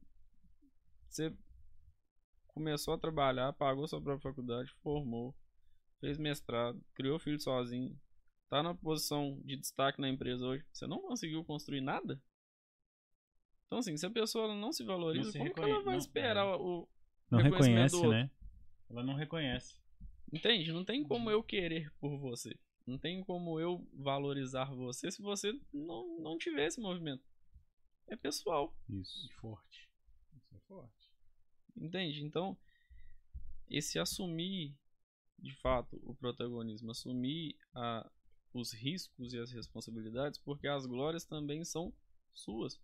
você 1.10 1.36
começou 2.48 2.94
a 2.94 2.98
trabalhar, 2.98 3.52
pagou 3.54 3.88
sua 3.88 4.02
própria 4.02 4.32
faculdade, 4.32 4.72
formou, 4.82 5.36
fez 6.00 6.18
mestrado, 6.18 6.82
criou 6.94 7.20
filho 7.20 7.40
sozinho, 7.40 8.00
tá 8.50 8.64
na 8.64 8.74
posição 8.74 9.40
de 9.44 9.58
destaque 9.58 10.00
na 10.00 10.10
empresa 10.10 10.46
hoje, 10.46 10.66
você 10.72 10.88
não 10.88 11.02
conseguiu 11.02 11.44
construir 11.44 11.82
nada? 11.82 12.20
Então, 13.66 13.80
assim, 13.80 13.98
se 13.98 14.06
a 14.06 14.10
pessoa 14.10 14.56
não 14.56 14.72
se 14.72 14.84
valoriza, 14.86 15.26
Não 15.26 15.32
se 15.34 15.38
como 15.40 15.54
que 15.54 15.60
reconhe- 15.60 15.74
ela 15.76 15.84
vai 15.84 15.94
não- 15.96 16.00
esperar 16.00 16.48
é. 16.48 16.56
o, 16.56 16.88
Não 17.30 17.40
reconhece, 17.42 17.92
do 17.92 17.98
outro. 17.98 18.12
né? 18.12 18.32
Ela 18.90 19.04
não 19.04 19.14
reconhece. 19.14 19.76
Entende? 20.32 20.72
Não 20.72 20.84
tem 20.84 21.04
como 21.04 21.32
eu 21.32 21.42
querer 21.44 21.92
por 22.00 22.18
você. 22.18 22.58
Não 22.86 22.98
tem 22.98 23.24
como 23.24 23.60
eu 23.60 23.88
valorizar 23.94 24.74
você 24.74 25.12
se 25.12 25.22
você 25.22 25.54
não, 25.74 26.20
não 26.20 26.38
tiver 26.38 26.68
esse 26.68 26.80
movimento. 26.80 27.24
É 28.08 28.16
pessoal, 28.16 28.74
Isso. 28.90 29.28
E 29.28 29.34
forte. 29.34 29.90
Isso 30.34 30.56
é 30.56 30.60
forte. 30.62 31.12
entende? 31.76 32.24
Então, 32.24 32.58
esse 33.70 34.00
assumir 34.00 34.74
de 35.40 35.54
fato 35.56 36.00
o 36.04 36.16
protagonismo, 36.16 36.92
assumir 36.92 37.56
a, 37.74 38.10
os 38.54 38.74
riscos 38.74 39.34
e 39.34 39.40
as 39.40 39.52
responsabilidades, 39.52 40.40
porque 40.40 40.68
as 40.68 40.86
glórias 40.86 41.26
também 41.26 41.64
são 41.64 41.94
suas. 42.34 42.80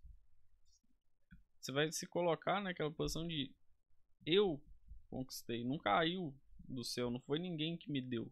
Você 1.58 1.72
vai 1.72 1.90
se 1.90 2.06
colocar 2.06 2.60
naquela 2.60 2.90
posição 2.90 3.26
de 3.26 3.54
eu 4.24 4.62
conquistei, 5.08 5.64
não 5.64 5.78
caiu 5.78 6.34
do 6.68 6.84
céu, 6.84 7.10
não 7.10 7.20
foi 7.20 7.38
ninguém 7.38 7.76
que 7.76 7.90
me 7.90 8.00
deu. 8.00 8.30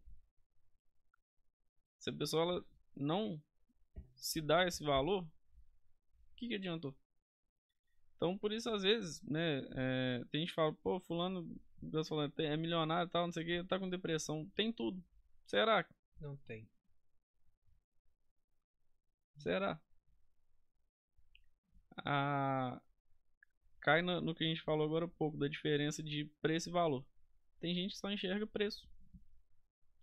Se 1.98 2.10
a 2.10 2.12
pessoa 2.12 2.42
ela 2.42 2.64
não 2.96 3.40
se 4.14 4.40
dá 4.40 4.66
esse 4.66 4.82
valor, 4.82 5.22
o 5.22 6.34
que, 6.36 6.48
que 6.48 6.54
adiantou? 6.54 6.94
Então, 8.16 8.38
por 8.38 8.52
isso, 8.52 8.70
às 8.70 8.82
vezes, 8.82 9.20
né, 9.22 9.66
é, 9.74 10.24
tem 10.30 10.42
gente 10.42 10.50
que 10.50 10.54
fala, 10.54 10.72
pô, 10.74 11.00
fulano, 11.00 11.60
Deus 11.80 12.09
falando, 12.09 12.32
é 12.38 12.56
milionário 12.56 13.09
e 13.09 13.10
tal, 13.10 13.26
não 13.26 13.32
sei 13.32 13.42
o 13.42 13.46
que, 13.46 13.68
tá 13.68 13.78
com 13.78 13.88
depressão, 13.88 14.48
tem 14.54 14.72
tudo. 14.72 15.02
Será? 15.44 15.84
Não 16.20 16.36
tem. 16.36 16.68
Será? 19.38 19.80
Ah, 22.04 22.80
cai 23.80 24.02
no, 24.02 24.20
no 24.20 24.34
que 24.34 24.44
a 24.44 24.46
gente 24.46 24.62
falou 24.62 24.86
agora 24.86 25.06
há 25.06 25.09
pouco, 25.09 25.36
da 25.36 25.48
diferença 25.48 26.02
de 26.02 26.24
preço 26.40 26.68
e 26.68 26.72
valor. 26.72 27.04
Tem 27.62 27.72
gente 27.74 27.93
que 27.93 27.98
só 27.98 28.10
enxerga 28.10 28.44
preço. 28.47 28.86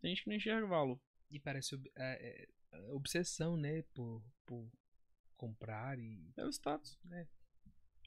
Tem 0.01 0.11
gente 0.15 0.23
que 0.23 0.29
não 0.29 0.37
enxerga 0.37 0.65
valor. 0.65 0.99
E 1.29 1.39
parece 1.39 1.75
ob- 1.75 1.91
é, 1.95 2.13
é, 2.43 2.49
é, 2.71 2.91
obsessão, 2.93 3.57
né? 3.57 3.83
Por, 3.93 4.23
por 4.45 4.71
comprar 5.35 5.99
e. 5.99 6.31
É 6.37 6.45
o 6.45 6.49
status. 6.49 6.97
É. 7.11 7.27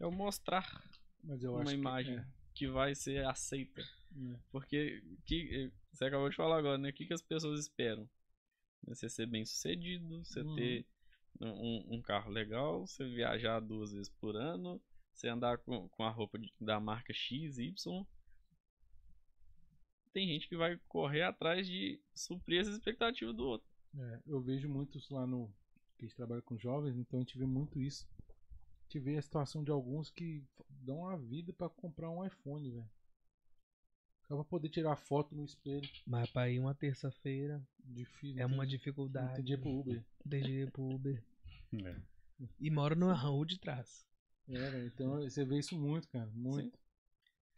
É 0.01 0.07
o 0.07 0.11
mostrar 0.11 0.67
Mas 1.23 1.43
eu 1.45 1.53
uma 1.53 1.61
acho 1.63 1.71
que- 1.71 1.77
imagem 1.77 2.17
é. 2.19 2.27
que 2.55 2.67
vai 2.67 2.95
ser 2.95 3.25
aceita. 3.27 3.83
É. 3.83 4.39
Porque 4.51 5.03
que, 5.27 5.71
você 5.93 6.07
acabou 6.07 6.31
de 6.31 6.35
falar 6.37 6.59
agora, 6.59 6.79
né? 6.79 6.89
O 6.89 6.93
que, 6.95 7.05
que 7.07 7.13
as 7.15 7.23
pessoas 7.23 7.61
esperam? 7.61 8.09
Você 8.85 9.09
ser 9.09 9.27
bem 9.27 9.45
sucedido, 9.45 10.25
você 10.25 10.41
Uhum. 10.41 10.55
ter 10.57 10.87
um, 11.41 11.97
um 11.97 12.03
carro 12.03 12.31
legal, 12.31 12.87
você 12.87 13.05
viajar 13.09 13.61
duas 13.61 13.93
vezes 13.93 14.09
por 14.09 14.35
ano, 14.35 14.83
você 15.15 15.29
andar 15.29 15.59
com, 15.59 15.89
com 15.91 16.05
a 16.05 16.11
roupa 16.11 16.39
de- 16.39 16.53
da 16.61 16.81
marca 16.81 17.13
X, 17.13 17.59
Y. 17.59 18.07
Tem 20.13 20.29
gente 20.29 20.49
que 20.49 20.57
vai 20.57 20.79
correr 20.89 21.23
atrás 21.23 21.67
de 21.67 22.01
suprir 22.15 22.61
as 22.61 22.69
expectativas 22.69 23.35
do 23.35 23.45
outro. 23.47 23.67
É, 23.99 24.21
eu 24.27 24.41
vejo 24.41 24.69
muito 24.69 24.99
isso 24.99 25.15
lá 25.15 25.27
no. 25.27 25.49
que 25.99 26.05
a 26.05 26.09
gente 26.09 26.17
trabalha 26.17 26.43
com 26.43 26.57
jovens, 26.59 26.97
então 26.97 27.19
a 27.19 27.23
gente 27.23 27.39
vê 27.39 27.47
muito 27.47 27.81
isso. 27.81 28.07
A 28.29 28.83
gente 28.85 28.99
vê 29.05 29.17
a 29.17 29.23
situação 29.23 29.65
de 29.65 29.71
alguns 29.71 30.11
que 30.11 30.45
dão 30.69 31.07
a 31.09 31.17
vida 31.17 31.53
pra 31.53 31.69
comprar 31.69 32.11
um 32.11 32.25
iPhone, 32.25 32.71
velho. 32.71 32.91
Só 34.29 34.35
pra 34.37 34.45
poder 34.45 34.69
tirar 34.69 34.97
foto 34.97 35.35
no 35.35 35.45
espelho. 35.45 35.89
Mas 36.07 36.31
pra 36.31 36.49
ir 36.51 36.59
uma 36.59 36.75
terça-feira 36.75 37.63
Difícil. 37.85 38.41
é 38.41 38.45
uma 38.47 38.51
tem- 38.51 38.59
Não 38.59 38.67
dificuldade. 38.67 39.35
tem 39.37 39.45
dinheiro 39.45 39.63
pro 39.63 39.71
Uber. 39.81 40.05
DG 40.25 40.71
pro 40.71 40.83
Uber. 40.91 41.25
É. 41.85 41.97
E 42.61 42.71
moro 42.71 42.95
numa 42.97 43.15
rua 43.15 43.45
de 43.47 43.59
trás. 43.59 44.07
É, 44.49 44.71
velho, 44.71 44.87
então 44.87 45.21
você 45.23 45.45
vê 45.45 45.59
isso 45.59 45.79
muito, 45.79 46.09
cara. 46.09 46.31
Muito. 46.35 46.79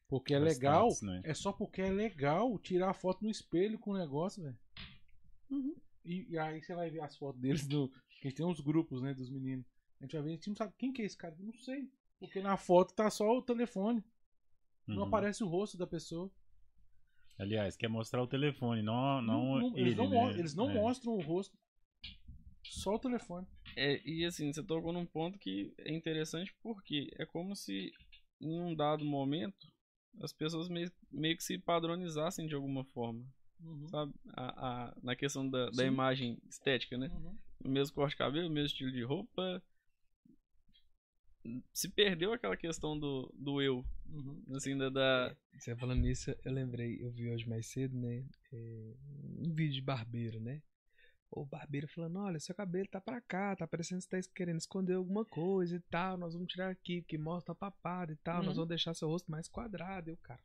Porque 0.09 0.35
é 0.35 0.39
legal. 0.39 0.89
né? 1.03 1.21
É 1.25 1.35
só 1.35 1.53
porque 1.53 1.81
é 1.81 1.91
legal 1.91 2.59
tirar 2.59 2.91
a 2.91 2.95
foto 2.95 3.23
no 3.25 3.31
espelho 3.31 3.79
com 3.79 3.93
o 3.93 3.99
negócio, 3.99 4.43
velho. 4.43 4.59
Uhum. 5.51 5.75
E, 6.05 6.27
e 6.31 6.39
aí 6.39 6.63
você 6.63 6.75
vai 6.75 6.91
ver 6.91 7.01
as 7.01 7.17
fotos 7.17 7.41
deles 7.41 7.67
no. 7.69 7.89
Que 8.21 8.29
a 8.29 8.31
gente 8.31 8.37
tem 8.37 8.47
uns 8.47 8.61
grupos, 8.61 9.03
né, 9.03 9.15
dos 9.15 9.31
meninos. 9.31 9.67
A 10.01 10.05
gente 10.05 10.13
vai 10.15 10.23
ver, 10.23 10.31
a 10.31 10.35
gente 10.35 10.49
não 10.49 10.57
sabe 10.57 10.75
quem 10.79 10.93
que 10.93 11.03
é 11.03 11.05
esse 11.05 11.17
cara. 11.17 11.35
Não 11.39 11.53
sei. 11.55 11.91
Porque 12.19 12.41
na 12.41 12.57
foto 12.57 12.95
tá 12.95 13.09
só 13.11 13.27
o 13.37 13.43
telefone. 13.43 14.05
Não 14.87 14.99
Uhum. 14.99 15.05
aparece 15.05 15.43
o 15.43 15.49
rosto 15.49 15.77
da 15.79 15.87
pessoa. 15.87 16.31
Aliás, 17.39 17.77
quer 17.77 17.89
mostrar 17.89 18.23
o 18.23 18.27
telefone, 18.29 18.83
não, 18.83 19.21
não, 19.21 19.45
Não- 19.45 19.61
não- 19.71 19.77
ele, 19.79 19.89
eles 19.91 19.97
não, 19.97 20.11
né? 20.11 20.39
eles 20.39 20.55
não 20.55 20.71
É. 20.71 20.75
mostram 20.75 21.15
o 21.15 21.21
rosto. 21.21 21.57
Só 22.63 22.95
o 22.95 22.99
telefone. 22.99 23.47
É, 23.77 24.01
e 24.09 24.25
assim, 24.25 24.53
você 24.53 24.63
tocou 24.63 24.93
num 24.93 25.05
ponto 25.07 25.39
que 25.39 25.75
é 25.79 25.93
interessante 25.93 26.55
porque 26.63 27.11
é 27.19 27.27
como 27.27 27.57
se 27.57 27.91
em 28.41 28.61
um 28.61 28.75
dado 28.75 29.05
momento 29.05 29.67
as 30.21 30.33
pessoas 30.33 30.69
meio, 30.69 30.91
meio 31.11 31.37
que 31.37 31.45
se 31.45 31.59
padronizassem 31.59 32.47
de 32.47 32.55
alguma 32.55 32.85
forma, 32.85 33.25
Uhum. 33.61 33.89
sabe? 33.89 34.13
A, 34.37 34.67
a- 34.89 34.97
na 35.03 35.15
questão 35.17 35.49
da, 35.49 35.71
da 35.71 35.85
imagem 35.85 36.39
estética, 36.49 36.97
né? 36.99 37.09
Uhum. 37.09 37.37
O 37.65 37.69
mesmo 37.69 37.95
corte 37.95 38.13
de 38.13 38.19
cabelo, 38.19 38.49
o 38.49 38.51
mesmo 38.51 38.67
estilo 38.67 38.93
de 38.93 39.03
roupa. 39.03 39.63
Se 41.75 41.91
perdeu 41.91 42.33
aquela 42.33 42.57
questão 42.57 42.99
do, 42.99 43.31
do 43.35 43.61
eu, 43.61 43.85
Uhum. 44.07 44.43
assim, 44.55 44.77
da, 44.77 44.89
da- 44.89 45.37
Você 45.59 45.75
falando 45.77 46.07
isso, 46.07 46.31
eu 46.45 46.53
lembrei, 46.53 46.99
eu 47.03 47.11
vi 47.11 47.31
hoje 47.31 47.49
mais 47.49 47.67
cedo, 47.67 47.97
né? 47.97 48.25
é, 48.53 48.95
um 49.39 49.53
vídeo 49.53 49.75
de 49.75 49.83
barbeiro, 49.83 50.41
né? 50.41 50.63
O 51.37 51.45
barbeiro 51.45 51.89
falando, 51.89 52.21
olha, 52.21 52.39
seu 52.39 52.55
cabelo 52.55 52.87
tá 52.87 53.01
pra 53.01 53.21
cá, 53.21 53.57
tá 53.57 53.67
parecendo 53.67 54.01
que 54.01 54.07
você 54.09 54.23
tá 54.23 54.31
querendo 54.33 54.59
esconder 54.61 54.95
alguma 54.95 55.25
coisa 55.25 55.75
e 55.75 55.81
tal, 55.81 56.17
nós 56.17 56.33
vamos 56.33 56.47
tirar 56.47 56.71
aqui, 56.71 57.03
que 57.03 57.19
mostra 57.19 57.51
a 57.51 57.57
papada 57.57 58.13
e 58.13 58.17
tal, 58.17 58.37
nós 58.37 58.51
Uhum. 58.51 58.55
vamos 58.55 58.69
deixar 58.69 58.95
seu 58.95 59.09
rosto 59.09 59.29
mais 59.29 59.49
quadrado, 59.49 60.11
e 60.11 60.13
o 60.13 60.17
cara. 60.19 60.41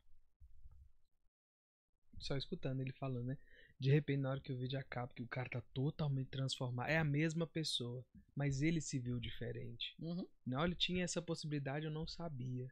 Só 2.18 2.36
escutando 2.36 2.80
ele 2.80 2.92
falando, 2.92 3.26
né? 3.26 3.38
De 3.78 3.88
repente, 3.90 4.20
na 4.20 4.30
hora 4.30 4.40
que 4.40 4.52
o 4.52 4.58
vídeo 4.58 4.78
acaba, 4.80 5.12
que 5.14 5.22
o 5.22 5.28
cara 5.28 5.48
tá 5.48 5.62
totalmente 5.72 6.28
transformado, 6.28 6.90
é 6.90 6.98
a 6.98 7.04
mesma 7.04 7.46
pessoa, 7.46 8.04
mas 8.34 8.60
ele 8.60 8.80
se 8.80 8.98
viu 8.98 9.18
diferente. 9.20 9.94
Não, 10.44 10.64
ele 10.64 10.74
tinha 10.74 11.04
essa 11.04 11.22
possibilidade, 11.22 11.86
eu 11.86 11.90
não 11.90 12.06
sabia. 12.06 12.68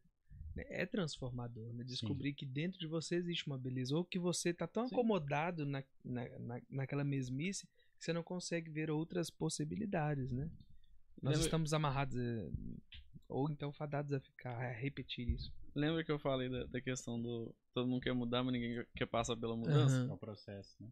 Né? 0.54 0.64
É 0.68 0.84
transformador, 0.84 1.72
né? 1.72 1.84
Descobrir 1.84 2.34
que 2.34 2.44
dentro 2.44 2.78
de 2.78 2.86
você 2.86 3.14
existe 3.14 3.46
uma 3.46 3.56
beleza. 3.56 3.96
Ou 3.96 4.04
que 4.04 4.18
você 4.18 4.52
tá 4.52 4.66
tão 4.66 4.86
Sim. 4.86 4.94
acomodado 4.94 5.64
na, 5.64 5.82
na, 6.04 6.28
na- 6.40 6.62
naquela 6.68 7.04
mesmice 7.04 7.66
você 7.98 8.12
não 8.12 8.22
consegue 8.22 8.70
ver 8.70 8.90
outras 8.90 9.30
possibilidades, 9.30 10.30
né? 10.30 10.50
Nós 11.20 11.32
Lembra- 11.34 11.46
estamos 11.46 11.72
amarrados, 11.74 12.16
eh, 12.16 12.48
ou 13.28 13.50
então 13.50 13.72
fadados 13.72 14.12
a 14.12 14.20
ficar, 14.20 14.56
a 14.56 14.72
repetir 14.72 15.28
isso. 15.28 15.52
Lembra 15.74 16.04
que 16.04 16.10
eu 16.12 16.18
falei 16.18 16.48
da, 16.48 16.64
da 16.64 16.80
questão 16.80 17.20
do 17.20 17.54
todo 17.74 17.88
mundo 17.88 18.00
quer 18.02 18.12
mudar, 18.14 18.42
mas 18.42 18.52
ninguém 18.52 18.84
quer 18.96 19.06
passar 19.06 19.36
pela 19.36 19.56
mudança? 19.56 19.96
Aham. 20.02 20.10
É 20.10 20.12
o 20.14 20.18
processo, 20.18 20.74
né? 20.82 20.88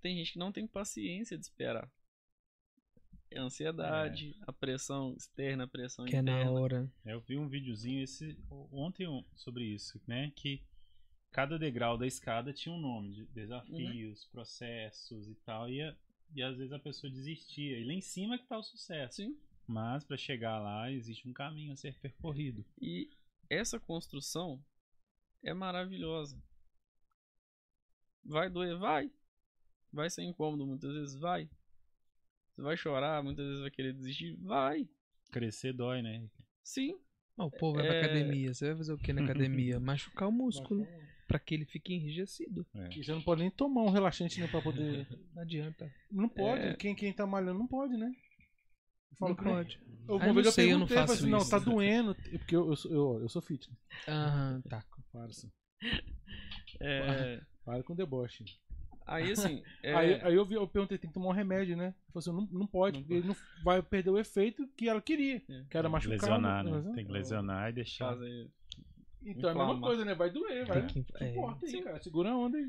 Tem 0.00 0.16
gente 0.16 0.32
que 0.32 0.38
não 0.38 0.52
tem 0.52 0.66
paciência 0.66 1.36
de 1.38 1.44
esperar. 1.44 1.90
É 3.30 3.38
a 3.38 3.42
ansiedade, 3.42 4.36
a 4.42 4.52
pressão 4.52 5.14
externa, 5.16 5.64
a 5.64 5.68
pressão 5.68 6.04
Que 6.04 6.16
é 6.16 6.22
na 6.22 6.32
interna. 6.32 6.50
hora. 6.52 6.92
Eu 7.04 7.20
vi 7.20 7.36
um 7.36 7.48
videozinho 7.48 8.02
esse 8.02 8.38
ontem 8.70 9.06
sobre 9.34 9.64
isso, 9.64 10.00
né? 10.06 10.30
Que 10.36 10.62
cada 11.32 11.58
degrau 11.58 11.96
da 11.98 12.06
escada 12.06 12.52
tinha 12.52 12.72
um 12.74 12.78
nome, 12.80 13.12
de 13.14 13.26
desafios, 13.26 14.26
processos 14.26 15.26
e 15.28 15.34
tal, 15.36 15.68
e, 15.68 15.82
a- 15.82 15.96
e 16.34 16.42
às 16.42 16.56
vezes 16.56 16.72
a 16.72 16.78
pessoa 16.78 17.10
desistia. 17.12 17.78
E 17.78 17.84
lá 17.84 17.92
em 17.92 18.00
cima 18.00 18.38
que 18.38 18.46
tá 18.46 18.58
o 18.58 18.62
sucesso. 18.62 19.16
Sim. 19.16 19.36
Mas 19.66 20.04
para 20.04 20.16
chegar 20.16 20.58
lá 20.58 20.90
existe 20.92 21.26
um 21.28 21.32
caminho 21.32 21.72
a 21.72 21.76
ser 21.76 21.98
percorrido. 21.98 22.64
E 22.80 23.08
essa 23.48 23.80
construção 23.80 24.62
é 25.42 25.54
maravilhosa. 25.54 26.40
Vai 28.24 28.48
doer? 28.50 28.76
Vai. 28.78 29.10
Vai 29.92 30.10
ser 30.10 30.22
incômodo 30.22 30.66
muitas 30.66 30.92
vezes? 30.92 31.14
Vai. 31.18 31.48
Você 32.54 32.62
vai 32.62 32.76
chorar, 32.76 33.22
muitas 33.22 33.44
vezes 33.46 33.60
vai 33.60 33.70
querer 33.70 33.92
desistir? 33.92 34.36
Vai. 34.36 34.88
Crescer 35.30 35.72
dói, 35.72 36.02
né? 36.02 36.28
Sim. 36.62 36.98
Ó, 37.36 37.46
o 37.46 37.50
povo 37.50 37.78
vai 37.78 37.86
pra 37.86 37.96
É. 37.96 38.04
academia. 38.04 38.54
Você 38.54 38.66
vai 38.68 38.76
fazer 38.76 38.92
o 38.92 38.98
que 38.98 39.12
na 39.12 39.24
academia? 39.24 39.78
Machucar 39.80 40.28
o 40.28 40.32
músculo. 40.32 40.86
Pra 41.26 41.38
que 41.38 41.54
ele 41.54 41.64
fique 41.64 41.94
enrijecido. 41.94 42.66
E 42.94 43.02
você 43.02 43.12
não 43.12 43.22
pode 43.22 43.40
nem 43.40 43.50
tomar 43.50 43.82
um 43.82 43.90
relaxante 43.90 44.38
né, 44.40 44.46
pra 44.46 44.60
poder. 44.60 45.06
Não 45.34 45.42
adianta. 45.42 45.90
Não 46.10 46.28
pode. 46.28 46.62
É. 46.62 46.74
Quem, 46.76 46.94
quem 46.94 47.12
tá 47.12 47.26
malhando 47.26 47.58
não 47.58 47.66
pode, 47.66 47.96
né? 47.96 48.12
Eu 49.10 49.16
falo 49.16 49.30
Não 49.30 49.36
que 49.36 49.44
pode. 49.44 49.80
Eu, 50.08 50.14
Ah, 50.14 50.16
uma 50.18 50.26
eu 50.26 50.34
vez 50.34 50.36
não 50.36 50.42
eu 50.44 50.52
sei, 50.52 50.72
eu 50.72 50.78
não 50.78 50.86
perguntei, 50.86 50.96
falei 50.96 51.06
faço 51.08 51.22
assim, 51.22 51.30
não, 51.30 51.48
tá 51.48 51.58
doendo. 51.58 52.14
Porque 52.14 52.54
eu, 52.54 52.68
eu, 52.68 52.76
sou, 52.76 52.90
eu, 52.92 53.20
eu 53.22 53.28
sou 53.28 53.40
fitness. 53.40 53.78
Aham, 54.06 54.60
tá. 54.68 54.84
Parça. 55.12 55.50
É, 56.80 57.40
Para 57.64 57.82
com 57.82 57.94
deboche. 57.94 58.44
aí 59.06 59.32
assim. 59.32 59.62
é, 59.82 59.94
Aí, 59.94 60.14
aí 60.22 60.34
eu, 60.34 60.44
vi, 60.44 60.54
eu 60.56 60.66
perguntei, 60.68 60.98
tem 60.98 61.08
que 61.08 61.14
tomar 61.14 61.28
um 61.28 61.32
remédio, 61.32 61.76
né? 61.76 61.86
Ele 61.86 61.94
falou 62.12 62.18
assim, 62.18 62.32
não, 62.52 62.60
não 62.60 62.66
pode, 62.66 62.96
Não 62.98 63.02
porque 63.02 63.14
ele 63.14 63.28
não 63.28 63.36
vai 63.62 63.82
perder 63.82 64.10
o 64.10 64.18
efeito 64.18 64.66
que 64.76 64.88
ela 64.88 65.00
queria. 65.00 65.42
É. 65.48 65.64
Que 65.70 65.76
era 65.78 65.88
machucar. 65.88 66.18
lesionar, 66.18 66.64
né? 66.64 66.92
Tem 66.94 67.06
que 67.06 67.12
lesionar 67.12 67.70
e 67.70 67.72
deixar. 67.72 68.08
fazer- 68.14 68.50
Então 69.24 69.50
é 69.50 69.52
a 69.52 69.56
mesma 69.56 69.80
coisa, 69.80 70.04
né? 70.04 70.14
Vai 70.14 70.30
doer, 70.30 70.66
vai. 70.66 70.86
Que- 70.86 71.04
é. 71.16 71.28
Suporta 71.34 71.64
aí, 71.66 71.70
Sim. 71.70 71.82
cara. 71.82 72.02
Segura 72.02 72.30
a 72.30 72.36
onda 72.36 72.58
aí. 72.58 72.66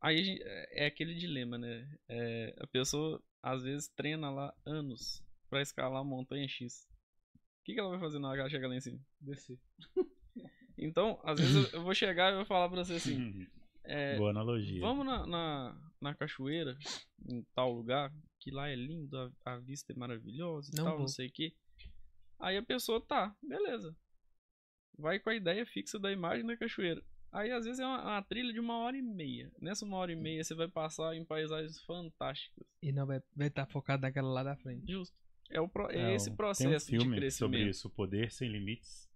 Aí 0.00 0.24
gente- 0.24 0.42
é 0.44 0.86
aquele 0.86 1.14
dilema, 1.14 1.56
né? 1.58 1.88
É, 2.08 2.54
a 2.60 2.66
pessoa 2.66 3.22
às 3.42 3.62
vezes 3.62 3.88
treina 3.88 4.30
lá 4.30 4.52
anos 4.66 5.22
pra 5.48 5.62
escalar 5.62 6.00
a 6.00 6.04
montanha 6.04 6.46
X. 6.48 6.88
O 7.34 7.64
que, 7.64 7.74
que 7.74 7.80
ela 7.80 7.90
vai 7.90 8.00
fazer 8.00 8.18
na 8.18 8.28
hora 8.28 8.36
que 8.36 8.40
ela 8.40 8.50
chegar 8.50 8.68
lá 8.68 8.74
em 8.76 8.80
cima? 8.80 8.98
Descer. 9.20 9.58
Então, 10.78 11.20
às 11.22 11.38
vezes 11.38 11.72
eu, 11.72 11.82
vou 11.82 11.94
chegar 11.94 12.32
e 12.32 12.36
vou 12.36 12.46
falar 12.46 12.68
pra 12.68 12.82
você 12.82 12.94
assim: 12.94 13.46
é, 13.84 14.16
Boa 14.16 14.30
analogia. 14.30 14.80
vamos 14.80 15.04
na, 15.06 15.26
na, 15.26 15.92
na 16.00 16.14
cachoeira, 16.14 16.76
em 17.28 17.46
tal 17.54 17.70
lugar, 17.72 18.12
que 18.40 18.50
lá 18.50 18.68
é 18.68 18.74
lindo, 18.74 19.16
a, 19.44 19.52
a 19.52 19.58
vista 19.58 19.92
é 19.92 19.96
maravilhosa 19.96 20.70
e 20.72 20.76
Não 20.76 20.84
tal, 20.84 20.92
vou. 20.94 21.00
não 21.02 21.08
sei 21.08 21.28
o 21.28 21.30
que. 21.32 21.54
Aí 22.40 22.56
a 22.56 22.62
pessoa 22.62 23.00
tá, 23.00 23.36
beleza. 23.42 23.94
Vai 24.98 25.18
com 25.18 25.30
a 25.30 25.34
ideia 25.34 25.64
fixa 25.66 25.98
da 25.98 26.12
imagem 26.12 26.46
da 26.46 26.56
cachoeira. 26.56 27.02
Aí 27.32 27.50
às 27.50 27.64
vezes 27.64 27.80
é 27.80 27.86
uma, 27.86 28.02
uma 28.02 28.22
trilha 28.22 28.52
de 28.52 28.60
uma 28.60 28.76
hora 28.78 28.96
e 28.96 29.02
meia. 29.02 29.50
Nessa 29.60 29.84
uma 29.86 29.96
hora 29.96 30.12
e 30.12 30.16
meia 30.16 30.44
você 30.44 30.54
vai 30.54 30.68
passar 30.68 31.16
em 31.16 31.24
paisagens 31.24 31.80
fantásticas. 31.82 32.64
E 32.82 32.92
não 32.92 33.06
vai 33.06 33.18
estar 33.18 33.28
vai 33.34 33.50
tá 33.50 33.66
focado 33.66 34.02
naquela 34.02 34.28
lá 34.30 34.42
da 34.42 34.56
frente. 34.56 34.90
Justo. 34.92 35.16
É, 35.50 35.60
o 35.60 35.68
pro- 35.68 35.90
é 35.90 36.12
É, 36.12 36.14
esse 36.14 36.26
Tem 36.26 36.32
um 36.34 36.36
processo 36.36 36.90
de 36.90 36.98
filme 36.98 37.16
crescimento. 37.16 37.32
sobre 37.38 37.68
isso, 37.70 37.88
O 37.88 37.90
Poder 37.90 38.30
Sem 38.30 38.48
Limites. 38.48 39.10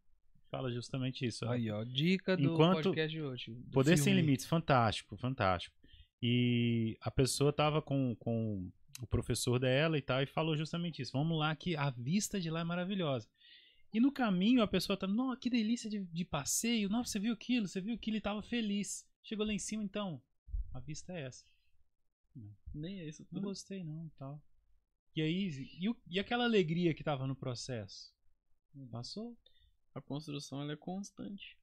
Fala 0.50 0.70
justamente 0.72 1.26
isso. 1.26 1.46
Aí, 1.48 1.70
ó. 1.70 1.84
Dica 1.84 2.36
do 2.36 2.54
Enquanto- 2.54 2.84
podcast 2.84 3.10
de 3.14 3.22
hoje. 3.22 3.52
do 3.52 3.70
Poder 3.72 3.96
Sem 3.96 4.04
filme. 4.14 4.20
Limites, 4.22 4.46
fantástico, 4.46 5.16
fantástico. 5.16 5.76
E 6.22 6.96
a 7.02 7.10
pessoa 7.10 7.52
tava 7.52 7.82
com, 7.82 8.14
com 8.16 8.70
o 9.00 9.06
professor 9.06 9.58
dela 9.58 9.98
e 9.98 10.02
tal, 10.02 10.22
e 10.22 10.26
falou 10.26 10.56
justamente 10.56 11.02
isso. 11.02 11.12
Vamos 11.12 11.38
lá, 11.38 11.54
que 11.54 11.76
a 11.76 11.90
vista 11.90 12.40
de 12.40 12.48
lá 12.50 12.60
é 12.60 12.64
maravilhosa. 12.64 13.28
E 13.92 14.00
no 14.00 14.12
caminho 14.12 14.62
a 14.62 14.66
pessoa 14.68 14.96
tá, 14.96 15.06
nossa, 15.06 15.40
que 15.40 15.48
delícia 15.48 15.88
de, 15.88 16.00
de 16.04 16.24
passeio, 16.24 16.88
nossa, 16.88 17.12
você 17.12 17.18
viu 17.18 17.32
aquilo, 17.32 17.66
você 17.66 17.80
viu 17.80 17.94
aquilo 17.94 18.16
e 18.16 18.20
tava 18.20 18.42
feliz. 18.42 19.06
Chegou 19.22 19.46
lá 19.46 19.52
em 19.52 19.58
cima, 19.58 19.82
então, 19.82 20.22
a 20.72 20.80
vista 20.80 21.12
é 21.12 21.22
essa. 21.22 21.44
Nem 22.74 23.00
é 23.00 23.08
isso 23.08 23.26
Não 23.32 23.40
gostei 23.40 23.82
não, 23.82 24.10
tal. 24.18 24.42
E 25.14 25.22
aí, 25.22 25.70
e, 25.80 25.88
o- 25.88 25.96
e 26.06 26.20
aquela 26.20 26.44
alegria 26.44 26.92
que 26.94 27.02
tava 27.02 27.26
no 27.26 27.34
processo? 27.34 28.12
Passou. 28.90 29.34
A 29.94 30.00
construção 30.02 30.60
ela 30.60 30.72
é 30.72 30.76
constante. 30.76 31.58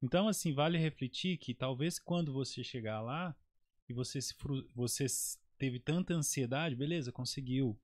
Então, 0.00 0.28
assim, 0.28 0.52
vale 0.54 0.78
refletir 0.78 1.36
que 1.36 1.52
talvez 1.54 1.98
quando 1.98 2.32
você 2.32 2.62
chegar 2.62 3.00
lá 3.00 3.36
e 3.88 3.92
você, 3.92 4.20
se 4.22 4.34
você 4.74 5.06
teve 5.58 5.80
tanta 5.80 6.14
ansiedade, 6.14 6.76
beleza, 6.76 7.10
conseguiu. 7.12 7.78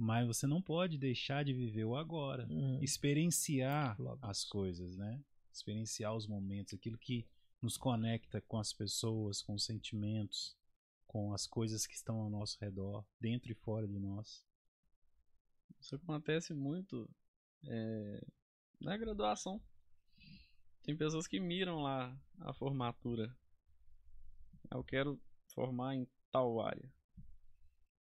Mas 0.00 0.26
você 0.26 0.46
não 0.46 0.62
pode 0.62 0.96
deixar 0.96 1.44
de 1.44 1.52
viver 1.52 1.84
o 1.84 1.94
agora. 1.94 2.46
Hum. 2.50 2.78
Experienciar 2.80 4.00
Logo. 4.00 4.18
as 4.22 4.46
coisas, 4.46 4.96
né? 4.96 5.22
Experienciar 5.52 6.16
os 6.16 6.26
momentos, 6.26 6.72
aquilo 6.72 6.96
que 6.96 7.28
nos 7.60 7.76
conecta 7.76 8.40
com 8.40 8.58
as 8.58 8.72
pessoas, 8.72 9.42
com 9.42 9.52
os 9.52 9.66
sentimentos, 9.66 10.56
com 11.06 11.34
as 11.34 11.46
coisas 11.46 11.86
que 11.86 11.92
estão 11.92 12.16
ao 12.16 12.30
nosso 12.30 12.56
redor, 12.58 13.04
dentro 13.20 13.52
e 13.52 13.54
fora 13.54 13.86
de 13.86 13.98
nós. 13.98 14.42
Isso 15.78 15.96
acontece 15.96 16.54
muito 16.54 17.06
é, 17.68 18.26
na 18.80 18.96
graduação. 18.96 19.62
Tem 20.82 20.96
pessoas 20.96 21.26
que 21.26 21.38
miram 21.38 21.82
lá 21.82 22.18
a 22.38 22.54
formatura. 22.54 23.36
Eu 24.72 24.82
quero 24.82 25.20
formar 25.52 25.94
em 25.94 26.08
tal 26.30 26.58
área. 26.58 26.90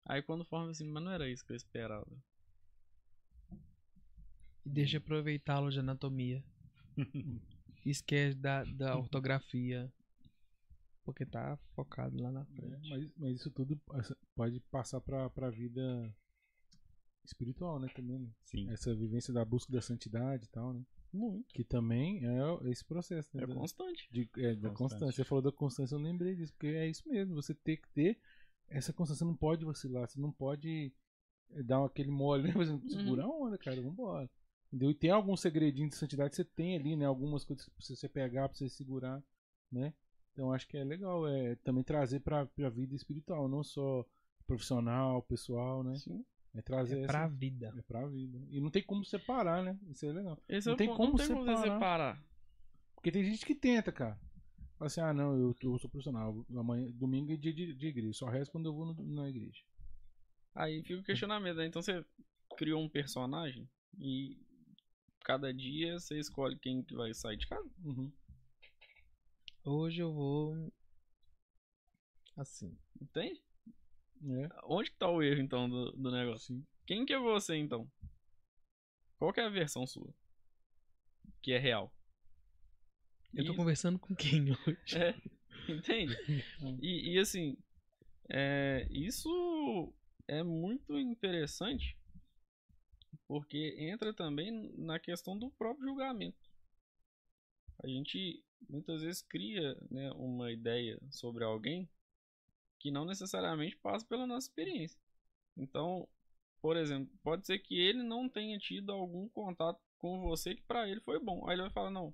Aí 0.09 0.23
quando 0.23 0.43
forma 0.43 0.71
assim, 0.71 0.87
mas 0.87 1.03
não 1.03 1.11
era 1.11 1.29
isso 1.29 1.45
que 1.45 1.51
eu 1.51 1.55
esperava. 1.55 2.07
E 4.65 4.69
deixa 4.69 4.97
eu 4.97 5.01
aproveitá-lo 5.01 5.69
de 5.69 5.79
anatomia. 5.79 6.43
esquece 7.85 8.35
da, 8.35 8.63
da 8.63 8.97
ortografia. 8.97 9.91
Porque 11.03 11.25
tá 11.27 11.57
focado 11.75 12.21
lá 12.21 12.31
na 12.31 12.43
frente. 12.45 12.73
É, 12.73 12.89
mas, 12.89 13.11
mas 13.17 13.35
isso 13.39 13.51
tudo 13.51 13.79
pode 14.35 14.59
passar 14.71 14.99
pra, 14.99 15.29
pra 15.29 15.51
vida 15.51 16.11
espiritual, 17.23 17.79
né? 17.79 17.87
Também, 17.95 18.17
né? 18.19 18.29
Sim. 18.45 18.67
Essa 18.71 18.95
vivência 18.95 19.31
da 19.31 19.45
busca 19.45 19.71
da 19.71 19.81
santidade 19.81 20.45
e 20.45 20.49
tal, 20.49 20.73
né? 20.73 20.83
Muito. 21.13 21.53
Que 21.53 21.63
também 21.63 22.19
é 22.27 22.69
esse 22.71 22.83
processo, 22.83 23.29
né? 23.35 23.43
É 23.43 23.47
Da- 23.47 23.53
constante. 23.53 24.07
de- 24.11 24.29
é, 24.37 24.55
da 24.55 24.69
Constante. 24.69 24.77
constância. 24.77 25.11
Você 25.11 25.23
falou 25.23 25.41
da 25.43 25.51
constância, 25.51 25.93
eu 25.95 25.99
lembrei 25.99 26.35
disso, 26.35 26.51
porque 26.53 26.67
é 26.67 26.87
isso 26.87 27.07
mesmo. 27.07 27.35
Você 27.35 27.53
tem 27.53 27.77
que 27.77 27.89
ter 27.89 28.19
essa 28.69 28.93
constância. 28.93 29.25
Não 29.25 29.35
pode 29.35 29.65
vacilar, 29.65 30.07
você 30.07 30.19
não 30.19 30.31
pode 30.31 30.93
eh, 31.51 31.63
dar 31.63 31.83
aquele 31.85 32.11
mole, 32.11 32.43
né? 32.43 32.51
Você 32.57 32.77
segura 32.89 33.23
a 33.23 33.27
onda, 33.27 33.57
cara, 33.57 33.81
vambora. 33.81 34.29
Entendeu? 34.67 34.91
E 34.91 34.93
tem 34.95 35.09
alguns 35.09 35.41
segredinhos 35.41 35.91
de 35.91 35.97
santidade 35.97 36.29
que 36.29 36.35
você 36.35 36.45
tem 36.45 36.75
ali, 36.75 36.95
né? 36.95 37.05
Algumas 37.05 37.43
coisas 37.43 37.65
que 37.65 37.71
você 37.95 38.07
pegar 38.07 38.47
pra 38.47 38.57
você 38.57 38.69
segurar, 38.69 39.21
né? 39.71 39.93
Então 40.31 40.53
acho 40.53 40.67
que 40.67 40.77
é 40.77 40.83
legal 40.83 41.27
é 41.27 41.55
também 41.55 41.83
trazer 41.83 42.19
pra, 42.21 42.45
pra 42.45 42.69
vida 42.69 42.95
espiritual, 42.95 43.47
não 43.49 43.63
só 43.63 44.05
profissional, 44.45 45.21
pessoal, 45.23 45.83
né? 45.83 45.95
Sim. 45.95 46.23
É 46.55 46.61
trazer 46.61 46.97
É 46.97 47.03
essa. 47.03 47.07
pra 47.07 47.27
vida. 47.27 47.73
É 47.77 47.81
pra 47.81 48.07
vida. 48.07 48.39
E 48.49 48.59
não 48.59 48.69
tem 48.71 48.81
como 48.83 49.03
separar, 49.05 49.63
né? 49.63 49.77
Isso 49.89 50.05
é 50.05 50.11
legal. 50.11 50.37
Esse 50.47 50.67
Não 50.67 50.73
é 50.73 50.77
tem 50.77 50.87
ponto. 50.87 50.97
como 50.97 51.11
não 51.11 51.17
tem 51.17 51.27
como 51.35 51.57
separar. 51.57 52.23
Porque 52.95 53.11
tem 53.11 53.23
gente 53.23 53.45
que 53.45 53.55
tenta, 53.55 53.91
cara. 53.91 54.19
Fala 54.79 54.87
assim, 54.87 55.01
ah 55.01 55.13
não, 55.13 55.37
eu, 55.37 55.55
eu 55.61 55.77
sou 55.77 55.89
profissional. 55.89 56.45
Amanhã, 56.55 56.89
domingo 56.93 57.33
é 57.33 57.35
dia 57.35 57.53
de, 57.53 57.73
de 57.75 57.87
igreja. 57.87 58.13
Só 58.13 58.27
resta 58.27 58.49
quando 58.51 58.67
eu 58.67 58.73
vou 58.73 58.85
no- 58.93 59.03
na 59.03 59.27
igreja. 59.29 59.61
Aí 60.55 60.81
fica 60.81 61.01
o 61.01 61.03
questionamento, 61.03 61.57
né? 61.57 61.65
Então 61.65 61.81
você 61.81 62.03
criou 62.57 62.81
um 62.81 62.87
personagem 62.89 63.69
e 63.99 64.37
cada 65.25 65.53
dia 65.53 65.99
você 65.99 66.17
escolhe 66.17 66.57
quem 66.57 66.81
que 66.81 66.95
vai 66.95 67.13
sair 67.13 67.35
de 67.35 67.45
casa. 67.45 67.69
Uhum. 67.83 68.09
Hoje 69.65 70.01
eu 70.01 70.13
vou. 70.13 70.71
Assim. 72.37 72.73
Entende? 73.01 73.43
É. 74.23 74.49
Onde 74.63 74.91
que 74.91 74.97
tá 74.97 75.09
o 75.09 75.21
erro, 75.21 75.41
então, 75.41 75.69
do, 75.69 75.91
do 75.91 76.09
negócio? 76.09 76.55
Sim. 76.55 76.65
Quem 76.87 77.05
que 77.05 77.13
é 77.13 77.19
você, 77.19 77.57
então? 77.57 77.85
Qual 79.17 79.33
que 79.33 79.41
é 79.41 79.45
a 79.45 79.49
versão 79.49 79.85
sua? 79.85 80.13
Que 81.41 81.51
é 81.51 81.59
real. 81.59 81.93
Eu 83.33 83.45
tô 83.45 83.51
Isso. 83.51 83.55
conversando 83.55 83.99
com 83.99 84.15
quem 84.15 84.51
hoje? 84.67 84.97
É, 84.97 85.15
entende? 85.67 86.15
E, 86.81 87.13
e, 87.13 87.19
assim, 87.19 87.57
é, 88.29 88.87
isso 88.89 89.93
é 90.27 90.43
muito 90.43 90.97
interessante 90.97 91.97
porque 93.27 93.75
entra 93.77 94.13
também 94.13 94.73
na 94.75 94.99
questão 94.99 95.37
do 95.37 95.51
próprio 95.51 95.87
julgamento. 95.87 96.49
A 97.83 97.87
gente 97.87 98.43
muitas 98.67 99.01
vezes 99.01 99.21
cria 99.21 99.77
né, 99.89 100.11
uma 100.13 100.51
ideia 100.51 100.99
sobre 101.11 101.43
alguém 101.43 101.87
que 102.79 102.91
não 102.91 103.05
necessariamente 103.05 103.77
passa 103.77 104.05
pela 104.05 104.25
nossa 104.25 104.47
experiência. 104.47 104.99
Então, 105.55 106.07
por 106.61 106.75
exemplo, 106.75 107.13
pode 107.23 107.45
ser 107.45 107.59
que 107.59 107.79
ele 107.79 108.01
não 108.03 108.27
tenha 108.27 108.57
tido 108.57 108.91
algum 108.91 109.29
contato 109.29 109.79
com 109.97 110.21
você 110.21 110.55
que 110.55 110.63
pra 110.63 110.89
ele 110.89 111.01
foi 111.01 111.19
bom. 111.19 111.47
Aí 111.47 111.55
ele 111.55 111.63
vai 111.63 111.71
falar, 111.71 111.91
não, 111.91 112.13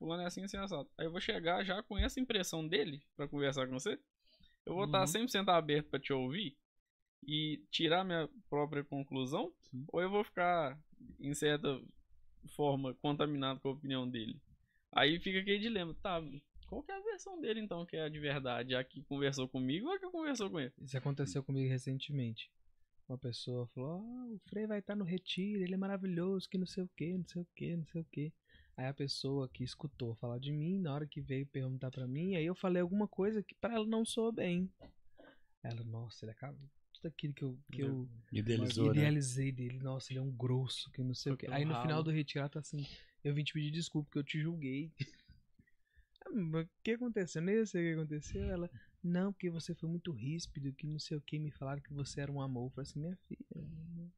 fulano 0.00 0.22
é 0.22 0.26
assim, 0.26 0.42
assim, 0.42 0.56
assado. 0.56 0.88
Aí 0.98 1.06
eu 1.06 1.12
vou 1.12 1.20
chegar 1.20 1.62
já 1.64 1.82
com 1.82 1.96
essa 1.96 2.18
impressão 2.18 2.66
dele 2.66 3.00
pra 3.16 3.28
conversar 3.28 3.66
com 3.68 3.74
você. 3.78 3.98
Eu 4.66 4.74
vou 4.74 4.86
estar 4.86 5.00
Uhum. 5.00 5.06
100% 5.06 5.48
aberto 5.50 5.88
pra 5.90 6.00
te 6.00 6.12
ouvir 6.12 6.56
e 7.26 7.62
tirar 7.70 8.02
minha 8.04 8.28
própria 8.48 8.82
conclusão, 8.82 9.52
Sim. 9.70 9.84
ou 9.92 10.00
eu 10.00 10.10
vou 10.10 10.24
ficar, 10.24 10.78
em 11.20 11.34
certa 11.34 11.80
forma, 12.56 12.94
contaminado 12.94 13.60
com 13.60 13.68
a 13.68 13.72
opinião 13.72 14.08
dele. 14.08 14.40
Aí 14.92 15.20
fica 15.20 15.38
aquele 15.38 15.58
dilema, 15.58 15.94
tá, 16.02 16.20
qual 16.66 16.82
que 16.82 16.90
é 16.90 16.96
a 16.96 17.00
versão 17.02 17.40
dele 17.40 17.60
então 17.60 17.84
que 17.86 17.96
é 17.96 18.04
a 18.04 18.08
de 18.08 18.18
verdade? 18.18 18.74
A 18.74 18.82
que 18.82 19.02
conversou 19.04 19.46
comigo 19.48 19.86
ou 19.86 19.92
a 19.94 19.98
que 19.98 20.10
conversou 20.10 20.50
com 20.50 20.58
ele? 20.60 20.72
Isso 20.80 20.96
aconteceu 20.96 21.42
comigo 21.42 21.68
recentemente. 21.68 22.50
Uma 23.08 23.18
pessoa 23.18 23.66
falou: 23.74 24.00
ah, 24.00 24.26
o 24.32 24.38
Frei 24.48 24.66
vai 24.66 24.78
estar 24.78 24.94
no 24.96 25.04
retiro, 25.04 25.62
ele 25.62 25.74
é 25.74 25.76
maravilhoso, 25.76 26.48
que 26.48 26.56
não 26.56 26.66
sei 26.66 26.84
o 26.84 26.90
que, 26.96 27.12
não 27.18 27.26
sei 27.26 27.42
o 27.42 27.46
que, 27.56 27.76
não 27.76 27.86
sei 27.86 28.00
o 28.00 28.04
que. 28.04 28.32
Aí 28.80 28.86
a 28.86 28.94
pessoa 28.94 29.46
que 29.46 29.62
escutou 29.62 30.14
falar 30.14 30.38
de 30.38 30.50
mim, 30.50 30.78
na 30.80 30.94
hora 30.94 31.06
que 31.06 31.20
veio 31.20 31.46
perguntar 31.46 31.90
pra 31.90 32.06
mim, 32.08 32.34
aí 32.34 32.46
eu 32.46 32.54
falei 32.54 32.80
alguma 32.80 33.06
coisa 33.06 33.42
que 33.42 33.54
pra 33.54 33.74
ela 33.74 33.84
não 33.84 34.06
soou 34.06 34.32
bem. 34.32 34.72
Ela, 35.62 35.84
nossa, 35.84 36.24
ele 36.24 36.32
acaba. 36.32 36.56
Tudo 36.94 37.08
aquilo 37.08 37.34
que 37.34 37.44
eu, 37.44 37.58
que 37.70 37.82
eu 37.82 38.08
Idealizou, 38.32 38.86
né? 38.86 38.92
idealizei 38.92 39.52
dele, 39.52 39.78
nossa, 39.80 40.10
ele 40.10 40.18
é 40.18 40.22
um 40.22 40.30
grosso, 40.30 40.90
que 40.92 41.02
não 41.02 41.12
sei 41.12 41.30
o 41.30 41.36
que. 41.36 41.44
Foi 41.44 41.54
Aí 41.54 41.66
no 41.66 41.74
final 41.74 41.88
ralo. 41.88 42.04
do 42.04 42.10
retiro 42.10 42.40
ela 42.40 42.48
tá 42.48 42.60
assim: 42.60 42.86
eu 43.22 43.34
vim 43.34 43.44
te 43.44 43.52
pedir 43.52 43.70
desculpa 43.70 44.06
porque 44.06 44.18
eu 44.18 44.24
te 44.24 44.40
julguei. 44.40 44.90
Ah, 46.22 46.30
mas 46.32 46.66
O 46.66 46.68
que 46.82 46.92
aconteceu? 46.92 47.40
Nem 47.40 47.56
eu 47.56 47.66
sei 47.66 47.82
o 47.82 47.94
que 47.94 48.00
aconteceu. 48.00 48.42
Ela, 48.50 48.70
não, 49.02 49.32
porque 49.32 49.48
você 49.48 49.74
foi 49.74 49.88
muito 49.88 50.12
ríspido, 50.12 50.70
que 50.72 50.86
não 50.86 50.98
sei 50.98 51.16
o 51.16 51.20
que, 51.20 51.38
me 51.38 51.50
falaram 51.50 51.80
que 51.80 51.94
você 51.94 52.20
era 52.20 52.30
um 52.30 52.42
amor. 52.42 52.66
Eu 52.66 52.70
falei 52.70 52.88
assim, 52.90 53.00
minha 53.00 53.16
filha. 53.26 54.10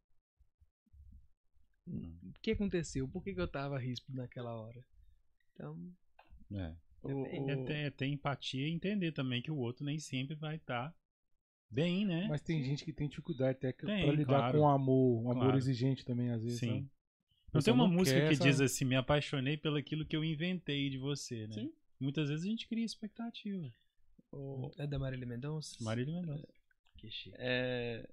O 1.86 2.32
que 2.40 2.52
aconteceu? 2.52 3.08
Por 3.08 3.22
que, 3.22 3.34
que 3.34 3.40
eu 3.40 3.48
tava 3.48 3.78
ríspido 3.78 4.16
naquela 4.16 4.54
hora? 4.54 4.84
Então, 5.54 5.78
É. 6.52 6.74
O- 7.02 7.26
É 7.26 7.56
ter, 7.64 7.74
é 7.74 7.90
ter 7.90 8.06
empatia 8.06 8.68
e 8.68 8.70
entender 8.70 9.10
também 9.10 9.42
que 9.42 9.50
o 9.50 9.56
outro 9.56 9.84
nem 9.84 9.98
sempre 9.98 10.36
vai 10.36 10.54
estar 10.56 10.94
bem, 11.68 12.04
né? 12.06 12.28
Mas 12.28 12.40
tem 12.42 12.62
gente 12.62 12.84
que 12.84 12.92
tem 12.92 13.08
dificuldade 13.08 13.58
até 13.58 13.72
que- 13.72 13.84
Tem, 13.84 14.04
pra 14.04 14.12
lidar 14.14 14.26
claro. 14.38 14.58
com 14.58 14.64
o 14.64 14.68
amor, 14.68 15.22
um 15.24 15.30
amor 15.32 15.42
Claro. 15.44 15.58
exigente 15.58 16.04
também, 16.04 16.30
às 16.30 16.42
vezes. 16.44 16.60
Sim. 16.60 16.66
sabe? 16.68 16.90
Não 17.54 17.60
tem 17.60 17.74
uma 17.74 17.88
música 17.88 18.18
quer 18.20 18.28
que 18.28 18.34
essa- 18.34 18.44
diz 18.44 18.60
assim, 18.60 18.84
me 18.84 18.94
apaixonei 18.96 19.56
pelo 19.58 19.76
aquilo 19.76 20.06
que 20.06 20.14
eu 20.16 20.24
inventei 20.24 20.88
de 20.88 20.96
você, 20.96 21.46
né? 21.48 21.54
Sim. 21.54 21.72
Muitas 22.00 22.28
vezes 22.28 22.44
a 22.46 22.48
gente 22.48 22.66
cria 22.68 22.84
expectativa. 22.84 23.68
o- 24.34 24.70
é 24.78 24.86
da 24.86 24.98
Marília 24.98 25.26
Mendonça? 25.26 25.76
Marília 25.82 26.14
Mendonça. 26.14 26.48
Que 26.96 27.10
chique. 27.10 27.36
é, 27.38 28.08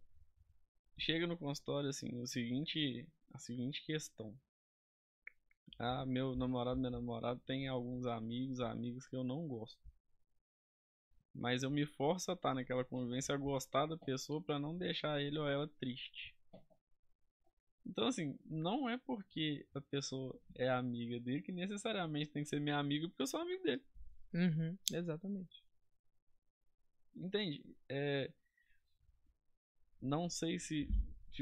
chega 0.97 1.25
no 1.25 1.37
consultório 1.37 1.87
assim, 1.89 2.09
o 2.21 2.27
seguinte, 2.27 3.07
a 3.33 3.37
seguinte 3.37 3.85
questão. 3.85 4.35
Ah, 5.77 6.05
meu 6.05 6.35
namorado, 6.35 6.79
minha 6.79 6.91
namorada 6.91 7.39
tem 7.45 7.67
alguns 7.67 8.05
amigos, 8.05 8.59
amigos 8.59 9.07
que 9.07 9.15
eu 9.15 9.23
não 9.23 9.47
gosto. 9.47 9.79
Mas 11.33 11.63
eu 11.63 11.69
me 11.69 11.85
forço 11.85 12.31
a 12.31 12.33
estar 12.33 12.53
naquela 12.53 12.83
convivência, 12.83 13.33
a 13.33 13.37
gostar 13.37 13.85
da 13.85 13.97
pessoa 13.97 14.41
pra 14.41 14.59
não 14.59 14.77
deixar 14.77 15.21
ele 15.21 15.37
ou 15.39 15.47
ela 15.47 15.67
triste. 15.79 16.35
Então 17.85 18.07
assim, 18.07 18.37
não 18.45 18.89
é 18.89 18.97
porque 18.97 19.65
a 19.73 19.81
pessoa 19.81 20.37
é 20.53 20.69
amiga 20.69 21.19
dele 21.19 21.41
que 21.41 21.51
necessariamente 21.51 22.31
tem 22.31 22.43
que 22.43 22.49
ser 22.49 22.59
minha 22.59 22.77
amiga 22.77 23.07
porque 23.07 23.21
eu 23.21 23.27
sou 23.27 23.39
amigo 23.39 23.63
dele. 23.63 23.83
Uhum, 24.33 24.77
exatamente. 24.91 25.63
Entende? 27.15 27.63
É... 27.87 28.31
Não 30.01 30.29
sei 30.29 30.59
se 30.59 30.89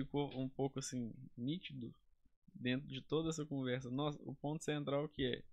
ficou 0.03 0.29
um 0.39 0.47
pouco 0.49 0.79
assim 0.79 1.13
nítido 1.35 1.93
dentro 2.53 2.87
de 2.87 3.01
toda 3.01 3.29
essa 3.29 3.45
conversa. 3.45 3.89
Nossa, 3.89 4.19
o 4.23 4.33
ponto 4.35 4.63
central 4.63 5.07
que 5.09 5.25
é 5.25 5.43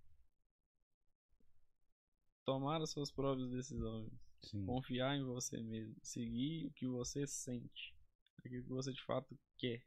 tomar 2.45 2.81
as 2.81 2.91
suas 2.91 3.11
próprias 3.11 3.49
decisões, 3.51 4.11
Sim. 4.41 4.65
confiar 4.65 5.15
em 5.17 5.23
você 5.23 5.61
mesmo, 5.61 5.95
seguir 6.03 6.67
o 6.67 6.71
que 6.71 6.87
você 6.87 7.25
sente, 7.25 7.93
aquilo 8.39 8.63
que 8.63 8.69
você 8.69 8.93
de 8.93 9.03
fato 9.03 9.37
quer, 9.57 9.83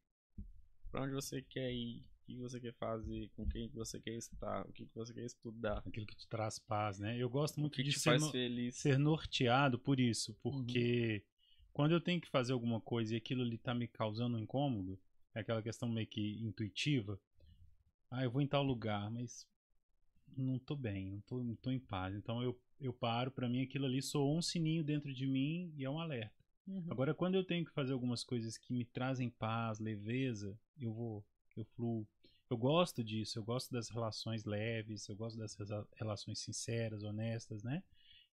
para 0.90 1.02
onde 1.02 1.12
você 1.14 1.40
quer 1.43 1.72
ir, 1.72 2.01
o 2.01 2.26
que 2.26 2.36
você 2.36 2.60
quer 2.60 2.74
fazer, 2.74 3.30
com 3.36 3.47
quem 3.48 3.68
que 3.68 3.76
você 3.76 4.01
quer 4.01 4.16
estar, 4.16 4.66
o 4.66 4.72
que 4.72 4.85
você 4.94 5.14
quer 5.14 5.24
estudar, 5.24 5.82
Aquilo 5.86 6.06
que 6.06 6.16
te 6.16 6.28
traz 6.28 6.59
paz, 6.59 6.98
né? 6.98 7.16
Eu 7.16 7.30
gosto 7.30 7.60
muito 7.60 7.82
de 7.82 7.93
ser, 7.93 8.18
no- 8.18 8.32
ser 8.72 8.98
norteado 8.98 9.78
por 9.78 10.01
isso, 10.01 10.35
porque 10.43 11.24
quando 11.79 11.93
eu 11.93 12.01
tenho 12.01 12.21
que 12.21 12.29
fazer 12.29 12.53
alguma 12.53 12.81
coisa 12.81 13.15
e 13.15 13.17
aquilo 13.17 13.41
ali 13.41 13.57
tá 13.57 13.73
me 13.73 13.87
causando 13.87 14.37
um 14.37 14.41
incômodo, 14.41 14.99
é 15.33 15.39
aquela 15.39 15.63
questão 15.63 15.89
meio 15.89 16.09
que 16.09 16.37
intuitiva. 16.43 17.21
Ah, 18.11 18.25
eu 18.25 18.33
vou 18.33 18.43
em 18.43 18.49
tal 18.49 18.65
lugar, 18.65 19.09
mas 19.13 19.47
não 20.37 20.59
tô 20.59 20.75
bem, 20.75 21.09
não 21.09 21.21
tô, 21.21 21.41
não 21.41 21.55
tô 21.55 21.71
em 21.71 21.79
paz. 21.79 22.17
Então 22.17 22.43
eu, 22.43 22.61
eu 22.81 22.93
paro, 22.93 23.31
pra 23.31 23.49
mim 23.49 23.63
aquilo 23.63 23.87
ali 23.87 24.03
soou 24.03 24.37
um 24.37 24.43
sininho 24.43 24.83
dentro 24.83 25.15
de 25.15 25.25
mim 25.25 25.73
e 25.77 25.85
é 25.85 25.89
um 25.89 26.01
alerta. 26.01 26.35
Agora, 26.91 27.15
quando 27.15 27.37
eu 27.37 27.45
tenho 27.45 27.65
que 27.65 27.71
fazer 27.71 27.93
algumas 27.93 28.25
coisas 28.25 28.59
que 28.59 28.73
me 28.73 28.85
trazem 28.85 29.31
paz, 29.31 29.79
leveza, 29.79 30.59
eu 30.81 30.93
vou, 30.93 31.25
eu 31.57 31.65
fluo. 31.77 32.05
Eu 32.51 32.57
gosto 32.57 33.05
disso, 33.05 33.39
eu 33.39 33.45
gosto 33.45 33.71
das 33.71 33.89
relações 33.89 34.45
leves, 34.45 35.09
eu 35.09 35.15
gosto 35.15 35.39
das 35.39 35.57
relações 35.95 36.41
sinceras, 36.41 37.05
honestas, 37.05 37.63
né? 37.63 37.85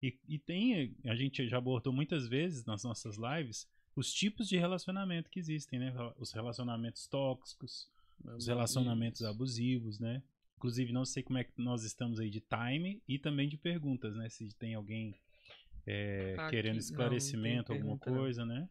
E, 0.03 0.19
e 0.27 0.37
tem, 0.37 0.93
a 1.05 1.15
gente 1.15 1.47
já 1.47 1.57
abordou 1.57 1.93
muitas 1.93 2.27
vezes 2.27 2.65
nas 2.65 2.83
nossas 2.83 3.15
lives 3.17 3.65
os 3.95 4.11
tipos 4.13 4.49
de 4.49 4.57
relacionamento 4.57 5.29
que 5.29 5.39
existem, 5.39 5.79
né? 5.79 5.93
Os 6.17 6.33
relacionamentos 6.33 7.07
tóxicos, 7.07 7.89
os 8.35 8.47
relacionamentos 8.47 9.21
abusivos, 9.23 9.99
né? 9.99 10.21
Inclusive, 10.57 10.91
não 10.91 11.05
sei 11.05 11.23
como 11.23 11.37
é 11.39 11.43
que 11.45 11.51
nós 11.57 11.83
estamos 11.85 12.19
aí 12.19 12.29
de 12.29 12.41
time 12.41 13.01
e 13.07 13.17
também 13.17 13.47
de 13.47 13.55
perguntas, 13.57 14.13
né? 14.15 14.27
Se 14.29 14.49
tem 14.57 14.73
alguém 14.75 15.15
é, 15.87 16.35
Aqui, 16.37 16.49
querendo 16.51 16.77
esclarecimento, 16.79 17.71
não 17.71 17.77
alguma 17.77 17.97
coisa, 17.97 18.45
né? 18.45 18.67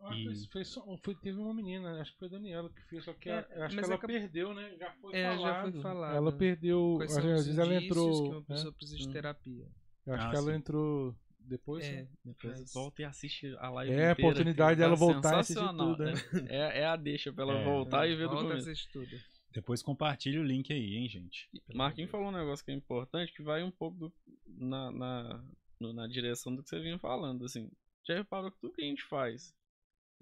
Ah, 0.00 0.14
E- 0.16 0.64
só- 0.64 0.96
foi, 1.02 1.14
teve 1.16 1.38
uma 1.38 1.52
menina, 1.52 2.00
acho 2.00 2.12
que 2.12 2.18
foi 2.18 2.28
a 2.28 2.30
Daniela 2.30 2.70
que 2.70 2.80
fez, 2.88 3.04
só 3.04 3.12
que 3.12 3.28
É, 3.28 3.38
a- 3.38 3.66
acho 3.66 3.76
que 3.76 3.84
ela 3.84 3.94
acab- 3.96 4.06
perdeu, 4.10 4.54
né? 4.54 4.76
Já 4.78 4.92
foi 5.00 5.14
É, 5.14 5.22
já 5.32 5.36
falado. 5.36 5.72
foi 5.72 5.82
falado. 5.82 6.16
Ela 6.16 6.32
perdeu. 6.32 6.98
Às 7.02 7.16
vezes 7.16 7.58
ela 7.58 7.74
entrou. 7.74 8.22
que 8.22 8.28
uma 8.30 8.38
né? 8.40 8.44
pessoa 8.46 8.72
precisa 8.72 8.96
de 8.98 9.08
Hum. 9.08 9.12
terapia. 9.12 9.68
Eu 10.08 10.14
acho 10.14 10.26
Ah, 10.26 10.30
que 10.30 10.36
ela 10.36 10.50
sim. 10.52 10.56
entrou 10.58 11.14
depois. 11.38 11.84
É, 11.84 11.92
né? 12.02 12.08
Depois 12.24 12.60
Mas- 12.60 12.72
volta 12.72 13.02
e 13.02 13.04
assiste 13.04 13.54
a 13.58 13.68
live. 13.70 13.92
É, 13.92 13.94
inteira, 13.94 14.12
oportunidade 14.12 14.58
cara. 14.58 14.76
dela 14.76 14.94
Tá 14.94 14.98
voltar 14.98 15.36
e 15.36 15.40
assistir 15.40 15.60
sensacional, 15.60 15.96
tudo, 15.96 16.04
né? 16.04 16.12
É, 16.52 16.80
é 16.80 16.86
a 16.86 16.96
deixa 16.96 17.32
pra 17.32 17.44
ela 17.44 17.58
É. 17.58 17.64
voltar 17.64 18.08
e 18.08 18.16
ver 18.16 18.24
do 18.28 18.34
Volta 18.34 18.54
a 18.54 18.58
começo. 18.60 18.88
tudo. 18.92 19.08
Depois 19.50 19.82
compartilha 19.82 20.40
o 20.40 20.44
link 20.44 20.72
aí, 20.72 20.94
hein, 20.96 21.08
gente. 21.08 21.48
Marquinhos 21.74 22.10
falou 22.10 22.28
um 22.28 22.32
negócio 22.32 22.64
que 22.64 22.70
é 22.70 22.74
importante, 22.74 23.32
que 23.32 23.42
vai 23.42 23.62
um 23.62 23.70
pouco 23.70 23.96
do- 23.98 24.12
na, 24.46 24.90
na, 24.90 25.44
no- 25.80 25.92
na 25.92 26.06
direção 26.06 26.54
do 26.54 26.62
que 26.62 26.68
você 26.68 26.80
vinha 26.80 26.98
falando, 26.98 27.44
assim. 27.44 27.70
Já 28.06 28.14
reparou 28.14 28.50
que 28.50 28.58
tudo 28.60 28.74
que 28.74 28.82
a 28.82 28.86
gente 28.86 29.02
faz, 29.04 29.54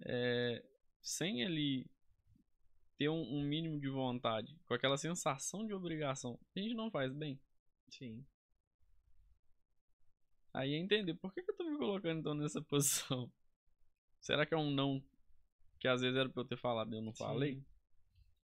é, 0.04 0.64
sem 1.02 1.42
ele 1.42 1.86
ter 2.98 3.08
um, 3.08 3.20
um 3.20 3.42
mínimo 3.42 3.78
de 3.80 3.88
vontade, 3.88 4.56
com 4.64 4.74
aquela 4.74 4.96
sensação 4.96 5.66
de 5.66 5.74
obrigação, 5.74 6.38
a 6.56 6.60
gente 6.60 6.74
não 6.74 6.90
faz 6.90 7.12
bem. 7.12 7.38
Sim. 7.90 8.24
Aí 10.56 10.72
é 10.72 10.78
entender 10.78 11.12
por 11.12 11.34
que, 11.34 11.42
que 11.42 11.50
eu 11.50 11.54
tô 11.54 11.64
me 11.64 11.76
colocando 11.76 12.18
então 12.18 12.34
nessa 12.34 12.62
posição. 12.64 13.30
Será 14.18 14.46
que 14.46 14.54
é 14.54 14.56
um 14.56 14.70
não 14.70 15.04
que 15.78 15.86
às 15.86 16.00
vezes 16.00 16.16
era 16.16 16.30
pra 16.30 16.40
eu 16.40 16.46
ter 16.46 16.56
falado 16.56 16.94
e 16.94 16.96
eu 16.96 17.02
não 17.02 17.12
falei? 17.12 17.62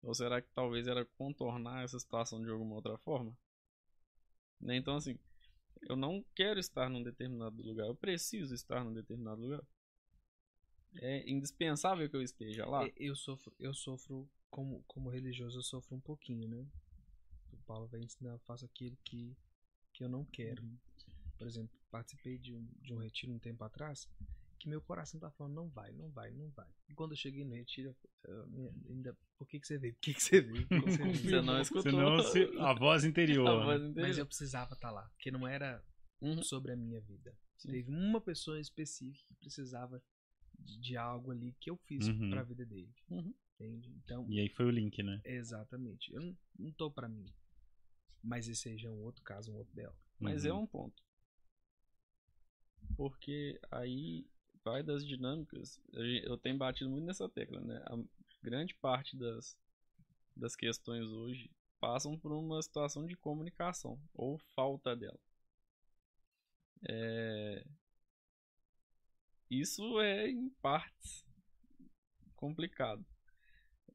Ou 0.03 0.13
será 0.13 0.41
que 0.41 0.49
talvez 0.53 0.87
era 0.87 1.05
contornar 1.05 1.85
essa 1.85 1.97
situação 1.97 2.41
de 2.43 2.49
alguma 2.49 2.75
outra 2.75 2.97
forma? 2.97 3.33
Né? 4.59 4.75
Então, 4.75 4.97
assim, 4.97 5.17
eu 5.83 5.95
não 5.95 6.21
quero 6.35 6.59
estar 6.59 6.89
num 6.89 7.01
determinado 7.01 7.63
lugar, 7.63 7.87
eu 7.87 7.95
preciso 7.95 8.53
estar 8.53 8.83
num 8.83 8.93
determinado 8.93 9.39
lugar. 9.39 9.63
É 10.95 11.29
indispensável 11.31 12.09
que 12.09 12.15
eu 12.17 12.21
esteja 12.21 12.65
lá. 12.65 12.85
Eu 12.97 13.15
sofro, 13.15 13.55
eu 13.57 13.73
sofro 13.73 14.29
como, 14.49 14.83
como 14.85 15.09
religioso, 15.09 15.59
eu 15.59 15.63
sofro 15.63 15.95
um 15.95 16.01
pouquinho, 16.01 16.49
né? 16.49 16.67
O 17.53 17.57
Paulo 17.59 17.87
vai 17.87 18.01
ensinar, 18.01 18.31
eu 18.31 18.39
faço 18.39 18.65
aquilo 18.65 18.97
que, 19.05 19.33
que 19.93 20.03
eu 20.03 20.09
não 20.09 20.25
quero. 20.25 20.61
Por 21.37 21.47
exemplo, 21.47 21.80
participei 21.91 22.37
de 22.37 22.53
um, 22.53 22.65
de 22.81 22.93
um 22.93 22.97
retiro 22.97 23.31
um 23.33 23.39
tempo 23.39 23.63
atrás 23.63 24.07
que 24.57 24.69
meu 24.69 24.79
coração 24.79 25.19
tá 25.19 25.31
falando, 25.31 25.55
não 25.55 25.67
vai, 25.69 25.91
não 25.91 26.09
vai, 26.11 26.29
não 26.31 26.47
vai. 26.51 26.67
E 26.87 26.93
quando 26.93 27.11
eu 27.13 27.17
cheguei 27.17 27.43
no 27.43 27.55
retiro, 27.55 27.95
eu, 28.25 28.33
eu 28.35 28.47
me- 28.47 28.71
ainda, 28.89 29.17
por 29.35 29.47
que 29.47 29.59
que 29.59 29.65
você 29.65 29.77
veio? 29.79 29.93
Por 29.95 30.01
que 30.01 30.13
que 30.13 30.21
você 30.23 30.39
veio? 30.39 30.67
Por 30.67 30.83
que 30.83 30.85
que 30.85 30.91
você 30.91 30.97
veio? 31.03 31.15
Você 31.29 31.41
não 31.41 31.61
escutou. 31.61 31.81
Senão 31.91 32.23
se, 32.23 32.43
a 32.59 32.73
voz 32.73 33.03
interior. 33.03 33.47
A 33.47 33.65
voz 33.65 33.81
né? 33.81 33.87
interior. 33.89 34.07
Mas 34.07 34.17
eu 34.19 34.25
precisava 34.25 34.73
estar 34.75 34.91
lá, 34.91 35.09
porque 35.15 35.31
não 35.31 35.47
era 35.47 35.83
Uhum. 36.21 36.43
sobre 36.43 36.71
a 36.73 36.75
minha 36.75 37.01
vida. 37.01 37.35
Sim. 37.57 37.71
Teve 37.71 37.89
uma 37.89 38.21
pessoa 38.21 38.59
específica 38.59 39.25
que 39.29 39.33
precisava 39.39 39.99
de, 40.59 40.79
de 40.79 40.95
algo 40.95 41.31
ali 41.31 41.53
que 41.59 41.71
eu 41.71 41.77
fiz 41.77 42.07
Uhum. 42.07 42.29
pra 42.29 42.43
vida 42.43 42.63
dele. 42.63 42.93
Uhum. 43.09 43.33
Entende? 43.59 43.89
Então, 44.03 44.27
E 44.29 44.39
aí 44.39 44.47
foi 44.49 44.65
o 44.65 44.69
link, 44.69 45.01
né? 45.01 45.19
exatamente. 45.25 46.13
Eu 46.13 46.21
não, 46.21 46.37
não 46.59 46.71
tô 46.71 46.91
pra 46.91 47.09
mim. 47.09 47.25
Mas 48.23 48.47
esse 48.47 48.69
aí 48.69 48.77
já 48.77 48.89
é 48.89 48.91
um 48.91 49.01
outro 49.01 49.23
caso, 49.23 49.51
um 49.51 49.55
outro 49.55 49.73
belo. 49.73 49.95
Mas 50.19 50.45
é 50.45 50.53
Uhum. 50.53 50.61
um 50.61 50.67
ponto. 50.67 51.01
Porque 53.01 53.59
aí 53.71 54.27
vai 54.63 54.83
das 54.83 55.03
dinâmicas. 55.03 55.81
Eu 55.91 56.37
tenho 56.37 56.55
batido 56.55 56.87
muito 56.87 57.03
nessa 57.03 57.27
tecla, 57.27 57.59
né? 57.59 57.83
A 57.87 57.97
grande 58.43 58.75
parte 58.75 59.17
das, 59.17 59.57
das 60.35 60.55
questões 60.55 61.07
hoje 61.07 61.49
passam 61.79 62.15
por 62.15 62.31
uma 62.31 62.61
situação 62.61 63.07
de 63.07 63.15
comunicação 63.15 63.99
ou 64.13 64.37
falta 64.55 64.95
dela. 64.95 65.19
É... 66.87 67.65
Isso 69.49 69.99
é, 69.99 70.29
em 70.29 70.49
partes, 70.61 71.25
complicado. 72.35 73.03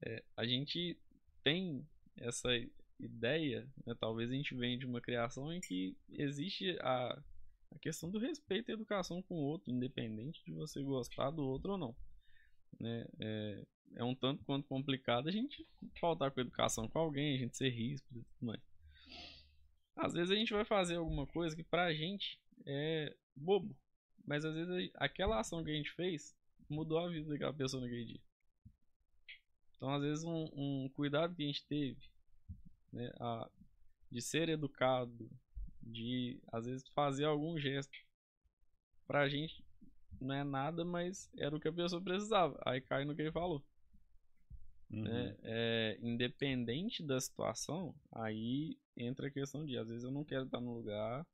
É, 0.05 0.25
a 0.37 0.45
gente 0.45 0.99
tem 1.45 1.89
essa 2.17 2.49
ideia, 2.99 3.71
né, 3.87 3.95
talvez 4.01 4.33
a 4.33 4.35
gente 4.35 4.53
venha 4.57 4.77
de 4.77 4.85
uma 4.85 5.01
criação 5.01 5.53
em 5.53 5.61
que 5.61 5.97
existe 6.09 6.77
a, 6.81 7.23
a 7.75 7.79
questão 7.79 8.11
do 8.11 8.19
respeito 8.19 8.71
e 8.71 8.75
educação 8.75 9.23
com 9.23 9.35
o 9.35 9.45
outro, 9.45 9.71
independente 9.71 10.43
de 10.45 10.53
você 10.53 10.83
gostar 10.83 11.31
do 11.31 11.45
outro 11.45 11.73
ou 11.73 11.79
não. 11.79 11.97
Né? 12.79 13.07
É, 13.21 13.67
é 13.97 14.05
um 14.05 14.15
tanto 14.15 14.45
quanto 14.45 14.67
complicado 14.67 15.29
a 15.29 15.33
gente 15.33 15.67
faltar 16.01 16.31
com 16.31 16.41
educação 16.41 16.89
com 16.89 16.99
alguém, 16.99 17.35
a 17.35 17.39
gente 17.39 17.57
ser 17.57 17.71
ríspido 17.71 18.21
e 18.21 18.25
tudo 18.25 18.47
mais. 18.47 18.63
Às 19.97 20.13
vezes 20.13 20.31
a 20.31 20.35
gente 20.35 20.53
vai 20.53 20.65
fazer 20.65 20.97
alguma 20.97 21.27
coisa 21.27 21.57
que 21.57 21.63
pra 21.63 21.93
gente 21.95 22.39
é 22.67 23.17
bobo, 23.35 23.75
mas 24.27 24.45
às 24.45 24.55
vezes 24.55 24.91
aquela 24.97 25.41
ação 25.41 25.65
que 25.65 25.71
a 25.71 25.75
gente 25.75 25.91
fez 25.93 26.37
mudou 26.69 26.99
a 26.99 27.09
vida 27.09 27.29
daquela 27.29 27.55
pessoa 27.55 27.83
naquele 27.83 28.05
dia. 28.05 28.21
Então, 29.77 29.91
às 29.91 30.03
vezes, 30.03 30.25
um, 30.25 30.49
um 30.55 30.89
cuidado 30.95 31.35
que 31.35 31.43
a 31.43 31.47
gente 31.47 31.67
teve 31.67 32.01
né, 32.93 33.11
a, 33.21 33.49
de 34.11 34.23
ser 34.23 34.49
educado, 34.49 35.31
de 35.87 36.41
às 36.53 36.67
vezes 36.67 36.89
fazer 36.89 37.25
algum 37.25 37.59
gesto, 37.59 37.97
pra 39.07 39.29
gente 39.29 39.65
não 40.21 40.35
é 40.35 40.45
nada, 40.45 40.85
mas 40.85 41.31
era 41.37 41.55
o 41.55 41.61
que 41.61 41.69
a 41.69 41.73
pessoa 41.73 42.03
precisava. 42.03 42.61
Aí 42.65 42.81
cai 42.81 43.05
no 43.05 43.15
que 43.15 43.23
ele 43.23 43.33
falou. 43.33 43.65
Uhum. 44.91 45.03
né? 45.03 45.37
É, 45.43 45.99
independente 46.01 47.03
da 47.03 47.21
situação, 47.21 47.95
aí 48.13 48.79
entra 48.97 49.27
a 49.27 49.31
questão 49.31 49.65
de 49.65 49.77
às 49.77 49.89
vezes 49.89 50.05
eu 50.05 50.13
não 50.13 50.25
quero 50.25 50.45
estar 50.45 50.61
no 50.61 50.75
lugar, 50.75 51.27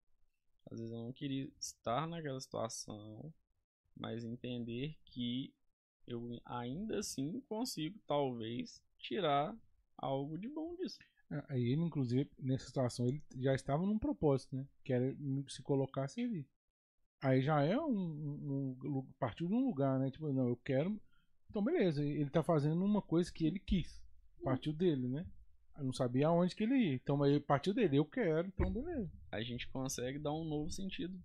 às 0.71 0.79
vezes 0.79 0.93
eu 0.93 1.03
não 1.03 1.13
queria 1.13 1.51
estar 1.61 2.07
naquela 2.09 2.41
situação, 2.41 3.33
mas 3.95 4.25
entender 4.25 4.97
que 5.05 5.53
eu 6.07 6.41
ainda 6.45 6.99
assim 6.99 7.41
consigo 7.43 8.01
talvez 8.07 8.83
tirar 8.99 9.55
algo 9.99 10.39
de 10.39 10.49
bom 10.49 10.75
disso. 10.77 10.99
É, 11.33 11.45
Aí 11.49 11.65
ele, 11.73 11.83
inclusive, 11.83 12.31
nessa 12.39 12.67
situação, 12.67 13.07
ele 13.07 13.23
já 13.39 13.55
estava 13.55 13.87
num 13.87 13.99
propósito, 13.99 14.55
né? 14.55 14.67
Que 14.85 14.93
era 14.93 15.17
se 15.49 15.63
colocar 15.63 16.05
a 16.05 16.09
servir. 16.09 16.47
Aí 17.23 17.41
já 17.41 17.63
é 17.63 17.79
um, 17.79 17.89
um, 17.89 18.77
um 18.85 19.07
partiu 19.19 19.49
de 19.49 19.55
um 19.55 19.65
lugar, 19.65 19.99
né? 19.99 20.11
Tipo, 20.11 20.33
não, 20.33 20.49
eu 20.49 20.57
quero. 20.57 21.01
Então, 21.49 21.63
beleza, 21.63 22.05
ele 22.05 22.31
tá 22.31 22.43
fazendo 22.43 22.85
uma 22.85 23.01
coisa 23.01 23.33
que 23.33 23.47
ele 23.47 23.59
quis. 23.59 24.03
Partiu 24.43 24.73
dele, 24.73 25.09
né? 25.09 25.27
Eu 25.79 25.85
não 25.85 25.93
sabia 25.93 26.27
aonde 26.27 26.55
que 26.55 26.65
ele 26.65 26.75
ia. 26.77 26.95
Então, 26.95 27.23
aí 27.23 27.41
partiu 27.41 27.73
dele, 27.73 27.97
eu 27.97 28.05
quero, 28.05 28.49
então 28.49 28.71
beleza. 28.71 29.11
A 29.31 29.41
gente 29.43 29.69
consegue 29.69 30.19
dar 30.19 30.33
um 30.33 30.45
novo 30.45 30.71
sentido 30.71 31.19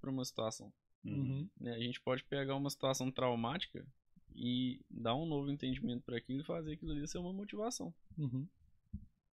para 0.00 0.10
uma 0.10 0.24
situação. 0.24 0.72
Uhum. 1.04 1.48
né? 1.58 1.74
A 1.74 1.78
gente 1.78 2.00
pode 2.00 2.24
pegar 2.24 2.56
uma 2.56 2.68
situação 2.68 3.10
traumática 3.10 3.86
e 4.34 4.84
dar 4.90 5.14
um 5.14 5.26
novo 5.26 5.50
entendimento 5.50 6.02
para 6.02 6.18
aquilo 6.18 6.40
e 6.40 6.44
fazer 6.44 6.72
aquilo 6.72 6.92
ali 6.92 7.06
ser 7.08 7.18
uma 7.18 7.32
motivação. 7.32 7.94
Uhum. 8.16 8.46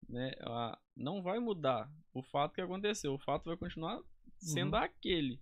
Né? 0.10 0.32
Ah, 0.42 0.78
não 0.96 1.22
vai 1.22 1.40
mudar 1.40 1.92
o 2.14 2.22
fato 2.24 2.54
que 2.54 2.62
aconteceu. 2.62 3.14
O 3.14 3.20
fato 3.20 3.46
vai 3.46 3.58
continuar 3.58 4.02
sendo 4.38 4.76
aquele. 4.76 5.40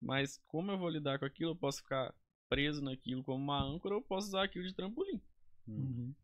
Mas 0.00 0.38
como 0.46 0.70
eu 0.70 0.78
vou 0.78 0.88
lidar 0.88 1.18
com 1.18 1.24
aquilo, 1.24 1.52
eu 1.52 1.56
posso 1.56 1.78
ficar 1.78 2.14
preso 2.48 2.82
naquilo 2.82 3.22
como 3.24 3.42
uma 3.42 3.60
âncora 3.62 3.94
ou 3.94 4.00
eu 4.00 4.06
posso 4.06 4.28
usar 4.28 4.44
aquilo 4.44 4.66
de 4.66 4.74
trampolim. 4.74 5.20
Uhum. 5.66 5.76
Uhum. 5.76 6.14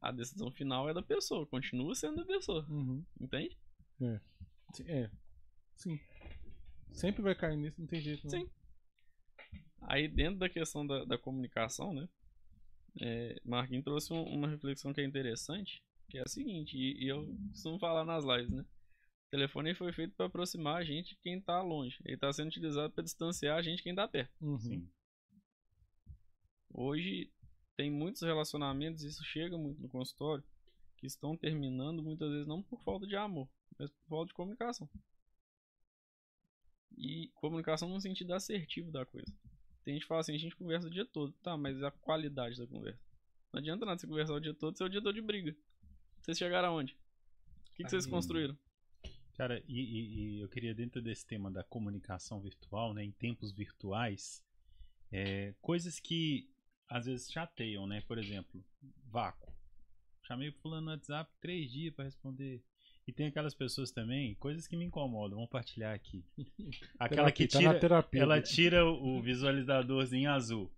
A 0.00 0.12
decisão 0.12 0.50
final 0.50 0.88
é 0.88 0.92
da 0.94 1.02
pessoa, 1.02 1.46
continua 1.46 1.94
sendo 1.94 2.16
da 2.16 2.26
pessoa, 2.26 2.66
Uhum. 2.68 3.02
entende? 3.18 3.58
Sim, 4.74 4.84
É. 4.86 5.10
Sim. 5.76 5.98
Sempre 6.92 7.22
vai 7.22 7.34
cair 7.34 7.56
nisso, 7.56 7.80
não 7.80 7.86
tem 7.88 8.00
jeito. 8.00 8.22
Não. 8.24 8.30
Sim. 8.30 8.50
Aí 9.82 10.06
dentro 10.08 10.38
da 10.38 10.48
questão 10.48 10.86
da, 10.86 11.04
da 11.04 11.18
comunicação, 11.18 11.92
né? 11.94 12.08
É, 13.00 13.40
Marquinhos 13.44 13.84
trouxe 13.84 14.12
um- 14.12 14.22
uma 14.24 14.48
reflexão 14.48 14.92
que 14.92 15.00
é 15.00 15.04
interessante, 15.04 15.82
que 16.08 16.18
é 16.18 16.22
a 16.22 16.28
seguinte, 16.28 16.76
e, 16.76 17.04
e 17.04 17.08
eu 17.08 17.26
costumo 17.50 17.78
falar 17.78 18.04
nas 18.04 18.24
lives, 18.24 18.50
né? 18.50 18.62
O 18.62 19.30
telefone 19.30 19.70
ele 19.70 19.78
foi 19.78 19.92
feito 19.92 20.14
para 20.14 20.26
aproximar 20.26 20.76
a 20.76 20.84
gente 20.84 21.10
de 21.10 21.20
quem 21.20 21.40
tá 21.40 21.60
longe. 21.60 21.98
Ele 22.04 22.14
está 22.14 22.32
sendo 22.32 22.48
utilizado 22.48 22.92
para 22.92 23.02
distanciar 23.02 23.58
a 23.58 23.62
gente 23.62 23.78
de 23.78 23.82
quem 23.82 23.94
tá 23.94 24.06
perto. 24.06 24.32
Uhum. 24.40 24.58
Sim. 24.58 24.88
Hoje 26.72 27.32
tem 27.76 27.90
muitos 27.90 28.22
relacionamentos, 28.22 29.02
isso 29.02 29.24
chega 29.24 29.56
muito 29.58 29.80
no 29.80 29.88
consultório, 29.88 30.44
que 30.96 31.06
estão 31.06 31.36
terminando 31.36 32.02
muitas 32.02 32.30
vezes 32.30 32.46
não 32.46 32.62
por 32.62 32.80
falta 32.82 33.06
de 33.06 33.16
amor, 33.16 33.48
mas 33.78 33.90
por 33.90 34.08
falta 34.08 34.26
de 34.28 34.34
comunicação. 34.34 34.88
E 36.96 37.28
comunicação 37.34 37.88
no 37.88 38.00
sentido 38.00 38.32
assertivo 38.34 38.92
da 38.92 39.04
coisa. 39.04 39.32
Tem 39.84 39.94
gente 39.94 40.02
que 40.02 40.08
fala 40.08 40.20
assim, 40.20 40.34
a 40.34 40.38
gente 40.38 40.56
conversa 40.56 40.86
o 40.86 40.90
dia 40.90 41.04
todo, 41.04 41.32
tá, 41.42 41.56
mas 41.56 41.82
a 41.82 41.90
qualidade 41.90 42.58
da 42.58 42.66
conversa. 42.66 43.00
Não 43.52 43.60
adianta 43.60 43.84
nada 43.84 43.98
você 43.98 44.06
conversar 44.06 44.34
o 44.34 44.40
dia 44.40 44.54
todo, 44.54 44.76
ser 44.76 44.84
o 44.84 44.88
dia 44.88 45.02
todo 45.02 45.14
de 45.14 45.20
briga. 45.20 45.54
Vocês 46.24 46.38
chegaram 46.38 46.70
aonde? 46.70 46.94
O 46.94 47.76
que, 47.76 47.84
que 47.84 47.90
vocês 47.90 48.06
construíram? 48.06 48.56
Cara, 49.34 49.62
e, 49.68 49.80
e- 49.80 50.14
e 50.36 50.40
eu 50.40 50.48
queria, 50.48 50.74
dentro 50.74 51.02
desse 51.02 51.26
tema 51.26 51.50
da 51.50 51.62
comunicação 51.62 52.40
virtual, 52.40 52.94
né, 52.94 53.04
em 53.04 53.12
tempos 53.12 53.52
virtuais, 53.52 54.42
é, 55.12 55.54
coisas 55.60 56.00
que 56.00 56.48
às 56.88 57.04
vezes 57.06 57.30
chateiam, 57.30 57.86
né? 57.86 58.00
Por 58.02 58.16
exemplo, 58.18 58.64
vácuo. 59.06 59.52
Chamei 60.22 60.48
o 60.48 60.52
fulano 60.54 60.86
no 60.86 60.92
WhatsApp 60.92 61.30
três 61.40 61.70
dias 61.70 61.92
para 61.94 62.04
responder. 62.06 62.62
E 63.06 63.12
tem 63.12 63.26
aquelas 63.26 63.54
pessoas 63.54 63.90
também, 63.90 64.34
coisas 64.36 64.66
que 64.66 64.76
me 64.76 64.84
incomodam, 64.86 65.36
vou 65.36 65.46
compartilhar 65.46 65.92
aqui. 65.92 66.24
Aquela 66.98 67.30
que 67.30 67.46
tá 67.46 67.58
tira, 67.58 67.78
terapia. 67.78 68.22
ela 68.22 68.40
tira 68.40 68.86
o 68.86 69.20
visualizadorzinho 69.20 70.30
azul. 70.30 70.72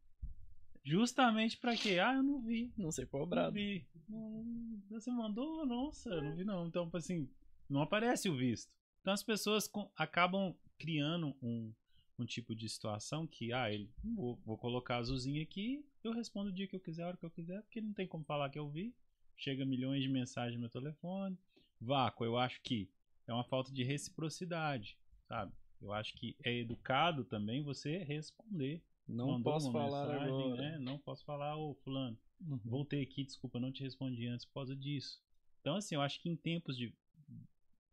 Justamente 0.86 1.56
pra 1.58 1.76
quê? 1.76 1.98
Ah, 1.98 2.14
eu 2.14 2.22
não 2.22 2.40
vi. 2.40 2.72
Não 2.78 2.90
Não 2.96 3.06
cobrado. 3.08 3.54
vi. 3.54 3.84
Não, 4.08 4.44
Você 4.88 5.10
mandou? 5.10 5.66
Nossa, 5.66 6.10
eu 6.10 6.22
não 6.22 6.36
vi 6.36 6.44
não. 6.44 6.66
Então, 6.68 6.88
assim, 6.94 7.28
não 7.68 7.82
aparece 7.82 8.28
o 8.28 8.36
visto. 8.36 8.70
Então 9.00 9.12
as 9.12 9.22
pessoas 9.22 9.66
com- 9.66 9.90
acabam 9.96 10.54
criando 10.78 11.34
um, 11.42 11.72
um 12.16 12.24
tipo 12.24 12.54
de 12.54 12.68
situação 12.68 13.26
que, 13.26 13.52
ah, 13.52 13.68
ele, 13.72 13.90
vou, 14.14 14.36
vou 14.46 14.56
colocar 14.56 14.98
azulzinho 14.98 15.42
aqui, 15.42 15.84
eu 16.04 16.12
respondo 16.12 16.50
o 16.50 16.52
dia 16.52 16.68
que 16.68 16.76
eu 16.76 16.80
quiser, 16.80 17.02
a 17.02 17.08
hora 17.08 17.16
que 17.16 17.26
eu 17.26 17.30
quiser, 17.30 17.60
porque 17.62 17.80
não 17.80 17.92
tem 17.92 18.06
como 18.06 18.24
falar 18.24 18.48
que 18.50 18.58
eu 18.58 18.70
vi. 18.70 18.94
Chega 19.36 19.66
milhões 19.66 20.02
de 20.02 20.08
mensagens 20.08 20.54
no 20.54 20.60
meu 20.60 20.70
telefone. 20.70 21.36
Vácuo, 21.80 22.24
eu 22.24 22.38
acho 22.38 22.60
que 22.62 22.88
é 23.26 23.32
uma 23.34 23.44
falta 23.44 23.72
de 23.72 23.82
reciprocidade, 23.82 24.96
sabe? 25.26 25.52
Eu 25.82 25.92
acho 25.92 26.14
que 26.14 26.36
é 26.44 26.56
educado 26.58 27.24
também 27.24 27.62
você 27.62 27.98
responder. 27.98 28.82
Não 29.08 29.28
Mandou 29.28 29.52
posso 29.52 29.70
falar 29.72 30.04
mensagem, 30.04 30.28
agora. 30.28 30.62
né? 30.62 30.78
Não 30.78 30.98
posso 30.98 31.24
falar, 31.24 31.56
ô 31.56 31.74
fulano, 31.74 32.18
Uhum. 32.40 32.58
voltei 32.64 33.02
aqui, 33.02 33.24
desculpa, 33.24 33.58
não 33.60 33.72
te 33.72 33.82
respondi 33.82 34.26
antes 34.26 34.44
por 34.44 34.54
causa 34.54 34.76
disso. 34.76 35.22
Então, 35.60 35.76
assim, 35.76 35.94
eu 35.94 36.02
acho 36.02 36.20
que 36.20 36.28
em 36.28 36.36
tempos 36.36 36.76
de 36.76 36.92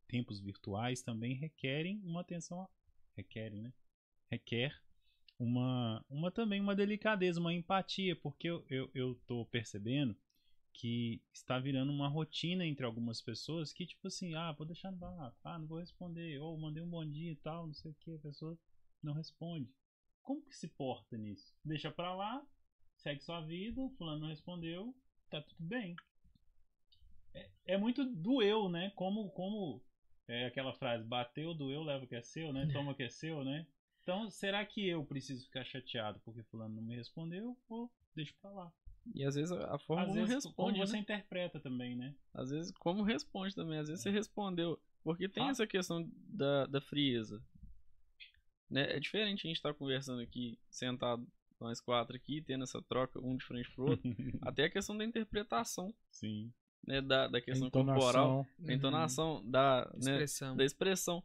tempos 0.07 0.39
virtuais 0.39 1.01
também 1.01 1.33
requerem 1.35 1.99
uma 2.03 2.21
atenção, 2.21 2.67
requerem, 3.15 3.61
né? 3.61 3.73
Requer 4.29 4.79
uma, 5.39 6.05
uma 6.09 6.31
também 6.31 6.61
uma 6.61 6.75
delicadeza, 6.75 7.39
uma 7.39 7.53
empatia, 7.53 8.15
porque 8.15 8.47
eu, 8.49 8.65
eu, 8.69 8.91
eu 8.93 9.15
tô 9.27 9.45
percebendo 9.45 10.15
que 10.73 11.21
está 11.33 11.59
virando 11.59 11.91
uma 11.91 12.07
rotina 12.07 12.65
entre 12.65 12.85
algumas 12.85 13.21
pessoas 13.21 13.71
que, 13.71 13.85
tipo 13.85 14.07
assim, 14.07 14.33
ah, 14.35 14.51
vou 14.51 14.65
deixar 14.65 14.91
no 14.91 14.97
vácuo, 14.97 15.37
ah, 15.43 15.59
não 15.59 15.67
vou 15.67 15.79
responder, 15.79 16.39
ou 16.39 16.57
mandei 16.59 16.81
um 16.83 16.89
bom 16.89 17.05
dia 17.05 17.31
e 17.31 17.35
tal, 17.35 17.67
não 17.67 17.73
sei 17.73 17.91
o 17.91 17.95
que, 17.95 18.13
a 18.15 18.19
pessoa 18.19 18.57
não 19.01 19.13
responde. 19.13 19.69
Como 20.23 20.41
que 20.41 20.55
se 20.55 20.67
porta 20.69 21.17
nisso? 21.17 21.53
Deixa 21.63 21.91
pra 21.91 22.15
lá, 22.15 22.45
segue 22.97 23.21
sua 23.21 23.41
vida, 23.41 23.89
fulano 23.97 24.21
não 24.21 24.27
respondeu, 24.29 24.95
tá 25.29 25.41
tudo 25.41 25.63
bem. 25.63 25.95
É, 27.33 27.49
é 27.65 27.77
muito 27.77 28.05
do 28.05 28.41
eu, 28.41 28.69
né? 28.69 28.91
Como, 28.95 29.29
como 29.31 29.83
é 30.27 30.45
aquela 30.45 30.73
frase, 30.73 31.03
bateu, 31.03 31.53
doeu, 31.53 31.83
leva 31.83 32.05
o 32.05 32.07
que 32.07 32.15
é 32.15 32.21
seu, 32.21 32.53
né? 32.53 32.67
Toma 32.71 32.91
o 32.91 32.95
que 32.95 33.03
é 33.03 33.09
seu, 33.09 33.43
né? 33.43 33.67
Então, 34.01 34.29
será 34.29 34.65
que 34.65 34.87
eu 34.87 35.03
preciso 35.05 35.45
ficar 35.45 35.63
chateado 35.65 36.19
porque 36.25 36.43
fulano 36.43 36.75
não 36.75 36.83
me 36.83 36.95
respondeu 36.95 37.57
ou 37.69 37.91
deixo 38.15 38.33
pra 38.41 38.49
lá? 38.51 38.73
E 39.13 39.23
às 39.25 39.35
vezes 39.35 39.51
a 39.51 39.77
forma 39.79 40.03
Às 40.03 40.07
como 40.09 40.19
vezes, 40.21 40.35
responde, 40.45 40.55
como 40.55 40.71
né? 40.77 40.85
você 40.85 40.97
interpreta 40.97 41.59
também, 41.59 41.95
né? 41.95 42.15
Às 42.33 42.49
vezes, 42.49 42.71
como 42.71 43.03
responde 43.03 43.53
também. 43.53 43.77
Às 43.79 43.89
vezes 43.89 44.05
É. 44.05 44.09
você 44.09 44.15
respondeu. 44.17 44.79
Porque 45.03 45.27
tem 45.27 45.47
Ah. 45.47 45.49
essa 45.51 45.67
questão 45.67 46.09
da, 46.15 46.65
da 46.67 46.79
frieza. 46.79 47.43
Né? 48.73 48.95
É 48.95 48.99
diferente 48.99 49.45
a 49.45 49.47
gente 49.47 49.57
estar 49.57 49.71
conversando 49.75 50.19
aqui, 50.21 50.57
sentado, 50.67 51.27
nós 51.61 51.79
quatro 51.79 52.15
aqui, 52.15 52.41
tendo 52.41 52.63
essa 52.63 52.81
troca, 52.81 53.19
um 53.19 53.37
de 53.37 53.45
frente 53.45 53.69
pro 53.75 53.91
outro. 53.91 54.01
Até 54.41 54.63
a 54.63 54.69
questão 54.69 54.97
da 54.97 55.05
interpretação, 55.05 55.93
Sim. 56.09 56.51
né? 56.85 56.99
Da, 56.99 57.27
da 57.27 57.37
A 57.37 57.41
questão 57.41 57.69
corporal, 57.69 57.99
entonação. 58.41 58.47
da 58.57 58.73
entonação, 58.73 59.49
da, 59.51 59.85
né? 59.93 59.99
Expressão. 60.13 60.57
da 60.57 60.65
expressão. 60.65 61.23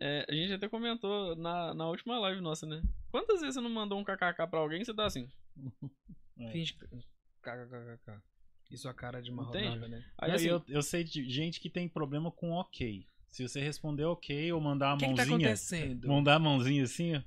É, 0.00 0.24
a 0.28 0.32
gente 0.34 0.52
até 0.54 0.66
comentou 0.68 1.36
na, 1.36 1.74
na 1.74 1.88
última 1.88 2.18
live 2.20 2.40
nossa, 2.40 2.66
né? 2.66 2.82
Quantas 3.10 3.40
vezes 3.40 3.54
você 3.54 3.60
não 3.60 3.70
mandou 3.70 3.98
um 3.98 4.04
kkk 4.04 4.46
pra 4.50 4.58
alguém 4.58 4.80
e 4.80 4.84
você 4.84 4.94
tá 4.94 5.04
assim? 5.04 5.28
É. 6.38 6.52
Finge. 6.52 6.74
que- 6.74 6.86
KKKK. 7.42 8.20
E 8.70 8.76
sua 8.76 8.92
cara 8.92 9.22
de 9.22 9.30
uma 9.30 9.44
rodada, 9.44 9.88
né? 9.88 10.04
Aí 10.18 10.32
assim, 10.32 10.48
eu, 10.48 10.62
eu 10.68 10.82
sei 10.82 11.02
de 11.04 11.30
gente 11.30 11.58
que 11.60 11.70
tem 11.70 11.88
problema 11.88 12.30
com 12.30 12.50
ok. 12.52 13.06
Se 13.28 13.46
você 13.46 13.60
responder 13.60 14.04
ok 14.04 14.52
ou 14.52 14.60
mandar 14.60 14.90
a 14.90 14.94
O 14.94 14.98
que, 14.98 15.06
que 15.08 15.14
tá 15.14 15.16
mãozinha, 15.26 15.36
acontecendo? 15.48 16.08
mandar 16.08 16.34
a 16.36 16.38
mãozinha 16.38 16.84
assim, 16.84 17.16
ó. 17.16 17.20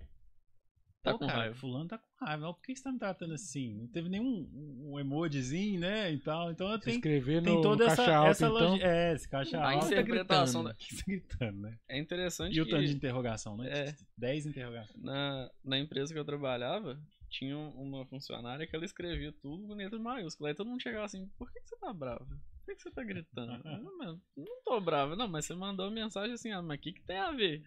tá 1.04 1.12
Pô, 1.14 1.20
com 1.20 1.28
cara, 1.28 1.40
raiva. 1.40 1.56
fulano 1.56 1.88
tá 1.88 1.98
com 1.98 2.26
raiva. 2.26 2.54
Por 2.54 2.62
que 2.64 2.76
você 2.76 2.84
tá 2.84 2.92
me 2.92 2.98
tratando 3.00 3.34
assim? 3.36 3.76
Não 3.76 3.88
teve 3.88 4.10
nenhum 4.10 4.50
um 4.92 5.00
emojizinho, 5.00 5.80
né? 5.80 6.12
E 6.12 6.18
tal. 6.20 6.52
Então 6.52 6.72
eu 6.72 6.80
tenho, 6.80 6.96
escrever 6.96 7.44
tem 7.44 7.56
no, 7.56 7.62
toda 7.62 7.86
no 7.86 7.92
essa, 7.92 7.96
caixa 7.98 8.16
alta, 8.16 8.32
essa 8.32 8.46
então. 8.48 8.76
É, 8.78 9.14
esse 9.14 9.30
caixa 9.30 9.60
A 9.60 9.72
alta. 9.72 9.86
interpretação 9.86 10.64
gritando. 10.64 10.80
da- 10.80 11.06
gritando, 11.08 11.60
né? 11.62 11.78
É 11.88 12.00
interessante 12.00 12.58
E 12.58 12.62
o 12.62 12.66
que 12.66 12.72
tanto 12.72 12.86
de 12.86 12.94
interrogação, 12.94 13.56
né? 13.56 13.70
É. 13.70 13.96
10 14.18 14.46
interrogações. 14.48 15.04
na, 15.04 15.50
na 15.64 15.78
empresa 15.78 16.12
que 16.12 16.20
eu 16.20 16.26
trabalhava, 16.26 17.00
tinha 17.30 17.56
uma 17.56 18.04
funcionária 18.08 18.66
que 18.66 18.76
ela 18.76 18.84
escrevia 18.86 19.32
tudo 19.32 19.68
com 19.68 19.76
letra 19.76 20.00
maiúscula. 20.00 20.50
Aí 20.50 20.56
todo 20.56 20.68
mundo 20.70 20.82
chegava 20.82 21.06
assim, 21.06 21.28
por 21.38 21.52
que, 21.52 21.60
que 21.62 21.68
você 21.70 21.78
tá 21.78 21.94
bravo? 21.94 22.26
Por 22.70 22.76
que, 22.76 22.76
que 22.76 22.82
você 22.84 22.91
tá 22.91 23.04
gritando? 23.04 23.64
Não, 23.64 23.98
mano, 23.98 24.22
não 24.38 24.64
tô 24.64 24.80
bravo, 24.80 25.16
não, 25.16 25.28
mas 25.28 25.46
você 25.46 25.56
mandou 25.56 25.88
uma 25.88 25.91
mensagem 25.91 26.34
assim, 26.34 26.52
ah, 26.52 26.62
mas 26.62 26.78
o 26.78 26.82
que, 26.82 26.94
que 26.94 27.02
tem 27.02 27.18
a 27.18 27.32
ver? 27.32 27.64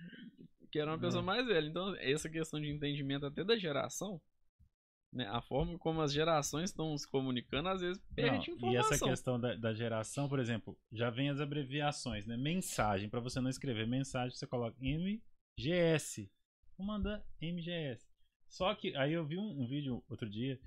Que 0.71 0.79
era 0.79 0.91
uma 0.93 0.99
pessoa 0.99 1.23
É. 1.23 1.27
mais 1.27 1.45
velha. 1.47 1.67
Então, 1.69 1.95
essa 1.97 2.29
questão 2.31 2.61
de 2.61 2.69
entendimento 2.71 3.27
até 3.27 3.43
da 3.43 3.57
geração, 3.59 4.21
né? 5.13 5.27
A 5.29 5.43
forma 5.43 5.77
como 5.79 6.01
as 6.01 6.13
gerações 6.13 6.71
estão 6.71 6.97
se 6.97 7.11
comunicando, 7.11 7.69
às 7.69 7.81
vezes 7.81 8.01
perde 8.15 8.49
Não, 8.51 8.55
e 8.55 8.57
informação. 8.59 8.95
essa 8.97 9.05
questão 9.05 9.41
da, 9.41 9.55
da 9.57 9.75
geração, 9.75 10.29
por 10.29 10.39
exemplo, 10.39 10.79
já 10.93 11.11
vem 11.11 11.29
as 11.31 11.41
abreviações, 11.41 12.25
né? 12.25 12.37
Mensagem, 12.37 13.09
pra 13.11 13.19
você 13.21 13.41
não 13.41 13.51
escrever 13.51 13.87
mensagem, 13.89 14.37
você 14.37 14.47
coloca 14.47 14.77
MGS. 14.81 16.31
Vou 16.79 16.87
mandar 16.87 17.23
MGS. 17.41 18.07
Só 18.49 18.73
que 18.75 18.95
aí 18.97 19.13
eu 19.15 19.27
vi 19.27 19.37
um, 19.37 19.63
um 19.63 19.67
vídeo 19.67 20.03
outro 20.09 20.31
dia 20.31 20.61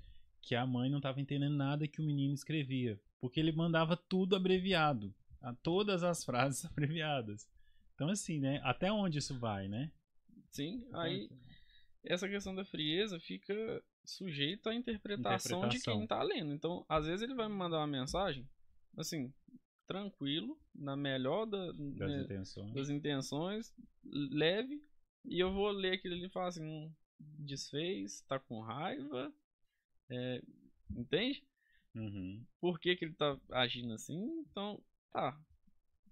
que 0.46 0.54
a 0.54 0.64
mãe 0.64 0.88
não 0.88 1.00
tava 1.00 1.20
entendendo 1.20 1.56
nada 1.56 1.88
que 1.88 2.00
o 2.00 2.04
menino 2.04 2.32
escrevia, 2.32 3.00
porque 3.20 3.40
ele 3.40 3.50
mandava 3.50 3.96
tudo 3.96 4.36
abreviado, 4.36 5.12
a 5.42 5.52
todas 5.52 6.04
as 6.04 6.22
frases 6.24 6.64
abreviadas. 6.64 7.48
Então 7.94 8.08
assim, 8.08 8.38
né? 8.38 8.60
Até 8.62 8.92
onde 8.92 9.18
isso 9.18 9.36
vai, 9.38 9.66
né? 9.66 9.90
Sim, 10.50 10.86
aí 10.92 11.28
essa 12.04 12.28
questão 12.28 12.54
da 12.54 12.64
frieza 12.64 13.18
fica 13.18 13.82
sujeita 14.04 14.70
à 14.70 14.74
interpretação, 14.74 15.62
de 15.62 15.64
Interpretação. 15.78 15.98
quem 15.98 16.06
tá 16.06 16.22
lendo. 16.22 16.52
Então, 16.52 16.86
às 16.88 17.06
vezes 17.06 17.22
ele 17.22 17.34
vai 17.34 17.48
me 17.48 17.54
mandar 17.54 17.78
uma 17.78 17.86
mensagem, 17.88 18.48
assim, 18.96 19.34
tranquilo, 19.84 20.56
na 20.72 20.94
melhor 20.96 21.44
da- 21.46 21.72
das 21.72 22.12
né, 22.12 22.22
intenções. 22.22 22.72
das 22.72 22.88
intenções, 22.88 23.74
leve, 24.04 24.80
e 25.24 25.40
eu 25.40 25.52
vou 25.52 25.68
ler 25.70 25.94
aquilo 25.94 26.14
ali 26.14 26.26
e 26.26 26.30
falar 26.30 26.48
assim, 26.48 26.64
hum, 26.64 26.92
desfez, 27.18 28.20
tá 28.28 28.38
com 28.38 28.60
raiva, 28.60 29.32
é, 30.10 30.42
entende? 30.90 31.42
Uhum. 31.94 32.44
Por 32.60 32.78
que, 32.78 32.94
que 32.96 33.04
ele 33.04 33.14
tá 33.14 33.38
agindo 33.52 33.92
assim? 33.94 34.20
Então, 34.50 34.82
tá. 35.12 35.38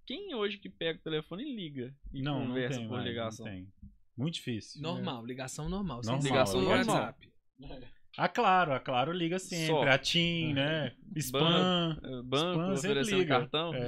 Quem 0.06 0.34
hoje 0.34 0.58
que 0.58 0.68
pega 0.68 0.98
o 0.98 1.02
telefone 1.02 1.44
e 1.44 1.54
liga 1.56 1.94
e 2.12 2.22
Não, 2.22 2.40
não 2.40 2.46
conversa 2.48 2.78
tem 2.78 2.88
por 2.88 2.94
mais, 2.94 3.06
ligação? 3.06 3.46
não 3.46 3.52
tem. 3.52 3.72
Muito 4.16 4.34
difícil. 4.34 4.80
Normal, 4.80 5.24
ligação 5.26 5.68
normal. 5.68 6.00
Normal, 6.04 6.22
ligação 6.22 6.60
no 6.60 6.68
normal. 6.68 6.96
WhatsApp. 6.96 7.32
A 8.16 8.28
Claro, 8.28 8.72
a 8.72 8.80
Claro 8.80 9.12
liga 9.12 9.38
sempre. 9.38 9.66
Só. 9.66 9.82
A 9.82 9.98
TIM, 9.98 10.54
né? 10.54 10.92
Spam. 11.16 11.98
É, 12.02 12.22
Banco, 12.22 12.60
Spam 12.60 12.76
sempre 12.76 12.90
oferecendo 13.00 13.18
liga. 13.18 13.38
cartão. 13.40 13.74
É. 13.74 13.86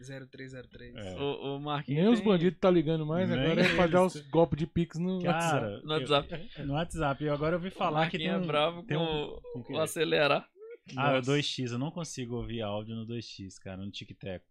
0303. 0.00 0.94
É. 0.96 1.14
O, 1.20 1.56
o 1.56 1.60
Marquinhos 1.60 2.00
Nem 2.04 2.12
os 2.12 2.20
tem- 2.20 2.28
bandidos 2.28 2.58
tá 2.58 2.70
ligando 2.70 3.04
mais, 3.06 3.28
Nem 3.28 3.38
agora 3.40 3.60
é 3.62 3.74
pra 3.76 3.86
dar 3.86 4.04
os 4.04 4.16
golpes 4.28 4.58
de 4.58 4.66
pix 4.66 4.98
no 4.98 5.22
WhatsApp. 5.22 5.50
Cara, 5.60 5.80
No 5.82 5.92
WhatsApp. 5.92 6.50
eu- 6.58 6.66
no 6.66 6.72
WhatsApp. 6.74 7.24
E 7.24 7.28
agora 7.28 7.54
eu 7.54 7.58
ouvi 7.58 7.70
falar 7.70 8.10
que 8.10 8.18
tem 8.18 8.28
Marquinhos 8.28 8.40
um, 8.40 8.44
é 8.44 8.52
bravo 8.52 8.82
tem 8.84 8.96
com, 8.96 9.04
um- 9.04 9.40
com 9.52 9.58
o 9.60 9.64
quê? 9.64 9.72
o 9.74 9.80
acelerar. 9.80 10.48
Ah, 10.96 11.10
o 11.10 11.14
Nossa. 11.16 11.30
2x. 11.32 11.72
Eu 11.72 11.78
não 11.78 11.90
consigo 11.90 12.36
ouvir 12.36 12.62
áudio 12.62 12.96
no 12.96 13.06
2x, 13.06 13.58
cara, 13.58 13.76
no 13.84 13.90
tic-tac. 13.90 14.42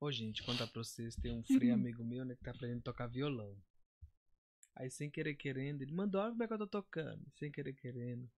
Ô, 0.00 0.10
gente, 0.12 0.42
contar 0.42 0.66
pra 0.66 0.82
vocês, 0.82 1.16
tem 1.16 1.32
um 1.36 1.42
free 1.42 1.70
amigo 1.72 2.04
meu, 2.04 2.24
né, 2.24 2.34
que 2.34 2.44
tá 2.44 2.50
aprendendo 2.52 2.78
a 2.80 2.82
tocar 2.82 3.06
violão. 3.08 3.54
Aí, 4.76 4.90
sem 4.90 5.10
querer 5.10 5.34
querendo, 5.34 5.82
ele 5.82 5.92
mandou, 5.92 6.20
olha 6.20 6.30
como 6.32 6.42
é 6.42 6.46
que 6.46 6.52
eu 6.52 6.58
tô 6.58 6.66
tocando. 6.66 7.22
Sem 7.38 7.50
querer 7.50 7.72
querendo, 7.72 8.28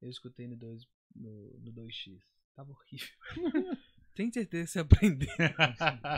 eu 0.00 0.08
escutei 0.08 0.46
no, 0.46 0.56
2, 0.56 0.86
no, 1.16 1.58
no 1.60 1.72
2x. 1.72 2.20
Tava 2.54 2.70
horrível. 2.72 3.08
Tem 4.14 4.30
certeza 4.30 4.64
que 4.66 4.70
você 4.72 4.78
aprendeu. 4.80 5.28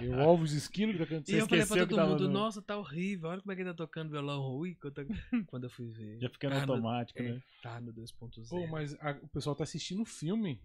E 0.03 0.09
o 0.09 0.20
Alves 0.20 0.51
Esquilo 0.53 0.93
que 0.93 0.99
tá 0.99 1.07
cantando. 1.07 1.31
E 1.31 1.41
eu 1.41 1.47
falei 1.49 1.65
pra 1.65 1.86
todo 1.86 2.09
mundo, 2.09 2.27
no- 2.27 2.32
nossa, 2.35 2.61
tá 2.61 2.77
horrível. 2.77 3.31
Olha 3.31 3.41
como 3.41 3.53
é 3.53 3.55
que 3.55 3.62
ele 3.62 3.70
tá 3.70 3.77
tocando 3.77 4.11
violão 4.11 4.43
ruim. 4.43 4.74
Quando 4.74 4.99
eu, 4.99 5.07
quando 5.47 5.65
eu 5.65 5.70
fui 5.70 5.89
ver. 5.93 6.19
Já 6.20 6.28
fica 6.28 6.49
no 6.51 6.57
tava 6.57 6.73
automático, 6.73 7.23
é, 7.23 7.32
né? 7.35 7.43
Tá 7.62 7.81
no 7.81 7.93
2.0. 7.95 8.49
Pô, 8.49 8.66
mas 8.66 8.95
a- 9.01 9.16
o 9.23 9.28
pessoal 9.28 9.55
tá 9.55 9.62
assistindo 9.62 10.03
o 10.03 10.05
filme. 10.05 10.61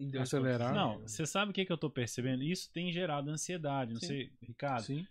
Em 0.00 0.10
2.0. 0.10 0.20
acelerar. 0.22 0.74
Não, 0.74 0.98
você 1.02 1.24
sabe 1.24 1.52
o 1.52 1.54
que, 1.54 1.64
que 1.64 1.72
eu 1.72 1.78
tô 1.78 1.88
percebendo? 1.88 2.42
Isso 2.42 2.68
tem 2.72 2.90
gerado 2.92 3.30
ansiedade, 3.30 3.92
não 3.92 4.00
Sim. 4.00 4.06
sei, 4.08 4.32
Ricardo. 4.42 4.82
Sim. 4.84 5.06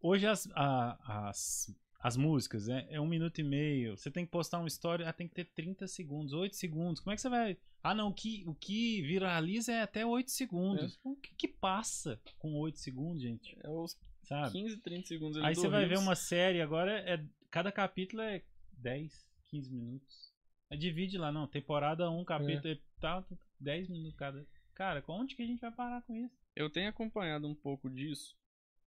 Hoje 0.00 0.26
as, 0.28 0.48
a- 0.54 1.28
as, 1.28 1.74
as 2.04 2.18
músicas 2.18 2.68
é, 2.68 2.86
é 2.90 3.00
um 3.00 3.06
minuto 3.06 3.40
e 3.40 3.42
meio. 3.42 3.96
Você 3.96 4.10
tem 4.10 4.26
que 4.26 4.30
postar 4.30 4.58
uma 4.58 4.68
história, 4.68 5.08
ah, 5.08 5.12
tem 5.12 5.26
que 5.26 5.34
ter 5.34 5.46
30 5.46 5.88
segundos, 5.88 6.34
8 6.34 6.54
segundos. 6.54 7.00
Como 7.00 7.12
é 7.12 7.16
que 7.16 7.22
você 7.22 7.30
vai. 7.30 7.56
Ah, 7.82 7.94
não, 7.94 8.08
o 8.08 8.12
que, 8.12 8.44
o 8.46 8.54
que 8.54 9.00
viraliza 9.00 9.72
é 9.72 9.80
até 9.80 10.04
8 10.04 10.30
segundos. 10.30 11.00
O 11.02 11.16
que, 11.16 11.34
que 11.34 11.48
passa 11.48 12.20
com 12.38 12.54
8 12.56 12.78
segundos, 12.78 13.22
gente? 13.22 13.56
É 13.62 13.70
os 13.70 13.98
Sabe? 14.24 14.52
15, 14.52 14.76
30 14.78 15.06
segundos 15.06 15.42
Aí 15.42 15.54
você 15.54 15.66
vai 15.66 15.82
ver 15.84 15.92
Reels. 15.92 16.02
uma 16.02 16.14
série 16.14 16.60
agora, 16.60 16.92
é, 17.00 17.24
cada 17.50 17.72
capítulo 17.72 18.20
é 18.20 18.42
10, 18.72 19.26
15 19.46 19.72
minutos. 19.72 20.30
Aí 20.70 20.76
divide 20.76 21.16
lá, 21.16 21.32
não, 21.32 21.46
temporada 21.46 22.10
1, 22.10 22.22
capítulo 22.26 22.68
e 22.68 22.82
tal, 23.00 23.26
10 23.60 23.88
minutos 23.88 24.14
cada. 24.18 24.46
Cara, 24.74 25.02
onde 25.08 25.34
que 25.34 25.42
a 25.42 25.46
gente 25.46 25.60
vai 25.60 25.72
parar 25.72 26.02
com 26.02 26.14
isso? 26.14 26.36
Eu 26.54 26.68
tenho 26.68 26.90
acompanhado 26.90 27.46
um 27.46 27.54
pouco 27.54 27.88
disso, 27.88 28.36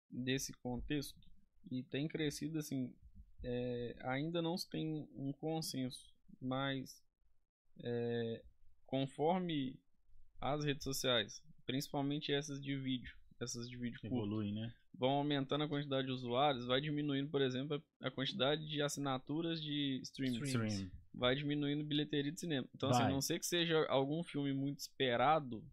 desse 0.09 0.51
contexto, 0.53 1.19
e 1.69 1.83
tem 1.83 2.07
crescido 2.07 2.57
assim. 2.57 2.91
É, 3.43 3.95
ainda 4.01 4.41
não 4.41 4.57
se 4.57 4.69
tem 4.69 5.07
um 5.15 5.31
consenso, 5.33 6.13
mas 6.41 7.03
é, 7.83 8.43
conforme 8.85 9.79
as 10.39 10.63
redes 10.63 10.83
sociais, 10.83 11.41
principalmente 11.65 12.31
essas 12.31 12.61
de 12.61 12.75
vídeo, 12.75 13.15
essas 13.39 13.69
de 13.69 13.77
vídeo 13.77 13.99
curto, 13.99 14.15
Evolui, 14.15 14.51
né? 14.51 14.73
vão 14.93 15.11
aumentando 15.11 15.63
a 15.63 15.67
quantidade 15.67 16.07
de 16.07 16.13
usuários, 16.13 16.65
vai 16.65 16.79
diminuindo, 16.79 17.29
por 17.29 17.41
exemplo, 17.41 17.81
a 18.01 18.11
quantidade 18.11 18.67
de 18.67 18.81
assinaturas 18.81 19.61
de 19.61 19.99
streaming. 20.03 20.43
Streams. 20.43 20.73
Stream. 20.73 20.91
Vai 21.13 21.35
diminuindo 21.35 21.83
bilheteria 21.83 22.31
de 22.31 22.39
cinema. 22.39 22.67
Então, 22.73 22.89
assim, 22.89 23.01
Vai. 23.01 23.09
a 23.09 23.13
não 23.13 23.21
ser 23.21 23.39
que 23.39 23.45
seja 23.45 23.85
algum 23.87 24.23
filme 24.23 24.53
muito 24.53 24.79
esperado, 24.79 25.63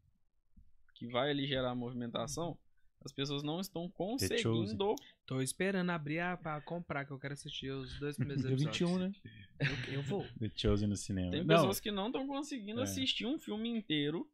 que 0.94 1.06
vai 1.06 1.30
ali 1.30 1.46
gerar 1.46 1.74
movimentação, 1.74 2.58
as 3.04 3.12
pessoas 3.12 3.42
não 3.42 3.60
estão 3.60 3.88
conseguindo. 3.88 4.94
Tô 5.26 5.40
esperando 5.40 5.90
abrir 5.90 6.20
a, 6.20 6.36
pra 6.36 6.60
comprar, 6.60 7.04
que 7.04 7.10
eu 7.12 7.18
quero 7.18 7.34
assistir 7.34 7.70
os 7.70 7.98
dois 7.98 8.16
primeiros 8.16 8.42
Dia 8.44 8.52
episódios. 8.52 8.78
21, 8.78 8.98
né? 8.98 9.12
Eu, 9.88 9.94
eu 9.94 10.02
vou. 10.02 10.24
The 10.38 10.50
Chosen 10.54 10.88
no 10.88 10.96
cinema. 10.96 11.30
Tem 11.30 11.40
Não, 11.44 11.46
pessoas 11.56 11.80
que 11.80 11.90
não 11.90 12.06
estão 12.06 12.26
conseguindo 12.26 12.80
É. 12.80 12.84
assistir 12.84 13.26
um 13.26 13.38
filme 13.38 13.68
inteiro, 13.68 14.28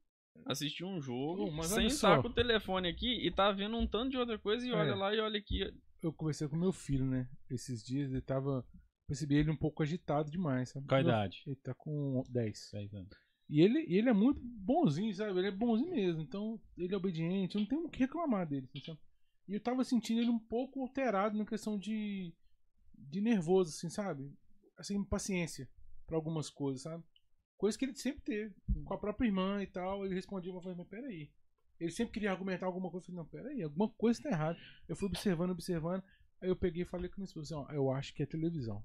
assistir 0.44 0.84
um 0.84 1.00
jogo, 1.00 1.46
Pô, 1.46 1.50
mas 1.52 1.66
sem 1.68 1.86
estar 1.86 2.20
com 2.20 2.28
o 2.28 2.32
telefone 2.32 2.88
aqui 2.88 3.26
e 3.26 3.30
tá 3.30 3.50
vendo 3.52 3.76
um 3.76 3.86
tanto 3.86 4.10
de 4.10 4.16
outra 4.18 4.38
coisa 4.38 4.66
e 4.66 4.72
olha 4.72 4.90
É. 4.90 4.94
lá 4.94 5.14
e 5.14 5.20
olha 5.20 5.38
aqui. 5.38 5.72
Eu 6.02 6.12
conversei 6.12 6.46
com 6.48 6.56
meu 6.56 6.72
filho, 6.72 7.04
né? 7.06 7.28
Esses 7.50 7.82
dias 7.84 8.10
ele 8.10 8.20
tava. 8.20 8.64
Percebi 9.08 9.36
ele 9.36 9.50
um 9.50 9.56
pouco 9.56 9.82
agitado 9.84 10.30
demais, 10.30 10.70
sabe? 10.70 10.86
Qual 10.86 11.00
idade? 11.00 11.42
Ele 11.46 11.56
tá 11.56 11.72
com 11.74 12.22
10. 12.28 12.70
Dez 12.72 12.92
anos. 12.94 13.08
E 13.48 13.60
ele, 13.60 13.86
ele 13.88 14.08
é 14.08 14.12
muito 14.12 14.40
bonzinho, 14.42 15.14
sabe? 15.14 15.38
Ele 15.38 15.48
é 15.48 15.52
bonzinho 15.52 15.90
mesmo. 15.90 16.22
Então, 16.22 16.60
ele 16.76 16.92
é 16.92 16.96
obediente. 16.96 17.54
Eu 17.54 17.60
não 17.60 17.68
tenho 17.68 17.84
o 17.84 17.88
que 17.88 18.00
reclamar 18.00 18.46
dele, 18.46 18.68
assim? 18.74 18.98
E 19.48 19.54
eu 19.54 19.60
tava 19.60 19.84
sentindo 19.84 20.20
ele 20.20 20.30
um 20.30 20.38
pouco 20.38 20.80
alterado 20.82 21.38
na 21.38 21.46
questão 21.46 21.78
de. 21.78 22.34
de 22.94 23.20
nervoso, 23.20 23.70
assim, 23.70 23.88
sabe? 23.88 24.32
Assim, 24.76 25.02
paciência 25.04 25.68
pra 26.06 26.16
algumas 26.16 26.50
coisas, 26.50 26.82
sabe? 26.82 27.04
Coisa 27.56 27.78
que 27.78 27.84
ele 27.84 27.94
sempre 27.94 28.22
teve. 28.22 28.54
Com 28.84 28.94
a 28.94 28.98
própria 28.98 29.28
irmã 29.28 29.62
e 29.62 29.66
tal. 29.66 30.04
Ele 30.04 30.14
respondia 30.14 30.50
uma 30.50 30.60
coisa, 30.60 30.76
mas 30.76 30.88
peraí. 30.88 31.30
Ele 31.78 31.90
sempre 31.90 32.14
queria 32.14 32.32
argumentar 32.32 32.66
alguma 32.66 32.90
coisa. 32.90 33.04
Eu 33.04 33.14
falei, 33.14 33.22
não, 33.22 33.28
peraí, 33.28 33.62
alguma 33.62 33.88
coisa 33.90 34.22
tá 34.22 34.30
errada. 34.30 34.58
Eu 34.88 34.96
fui 34.96 35.06
observando, 35.06 35.50
observando. 35.50 36.02
Aí 36.40 36.48
eu 36.48 36.56
peguei 36.56 36.82
e 36.82 36.86
falei 36.86 37.08
com 37.08 37.16
minha 37.16 37.26
esposa 37.26 37.54
assim, 37.54 37.64
ó, 37.64 37.72
eu 37.72 37.90
acho 37.90 38.14
que 38.14 38.22
é 38.22 38.26
televisão. 38.26 38.84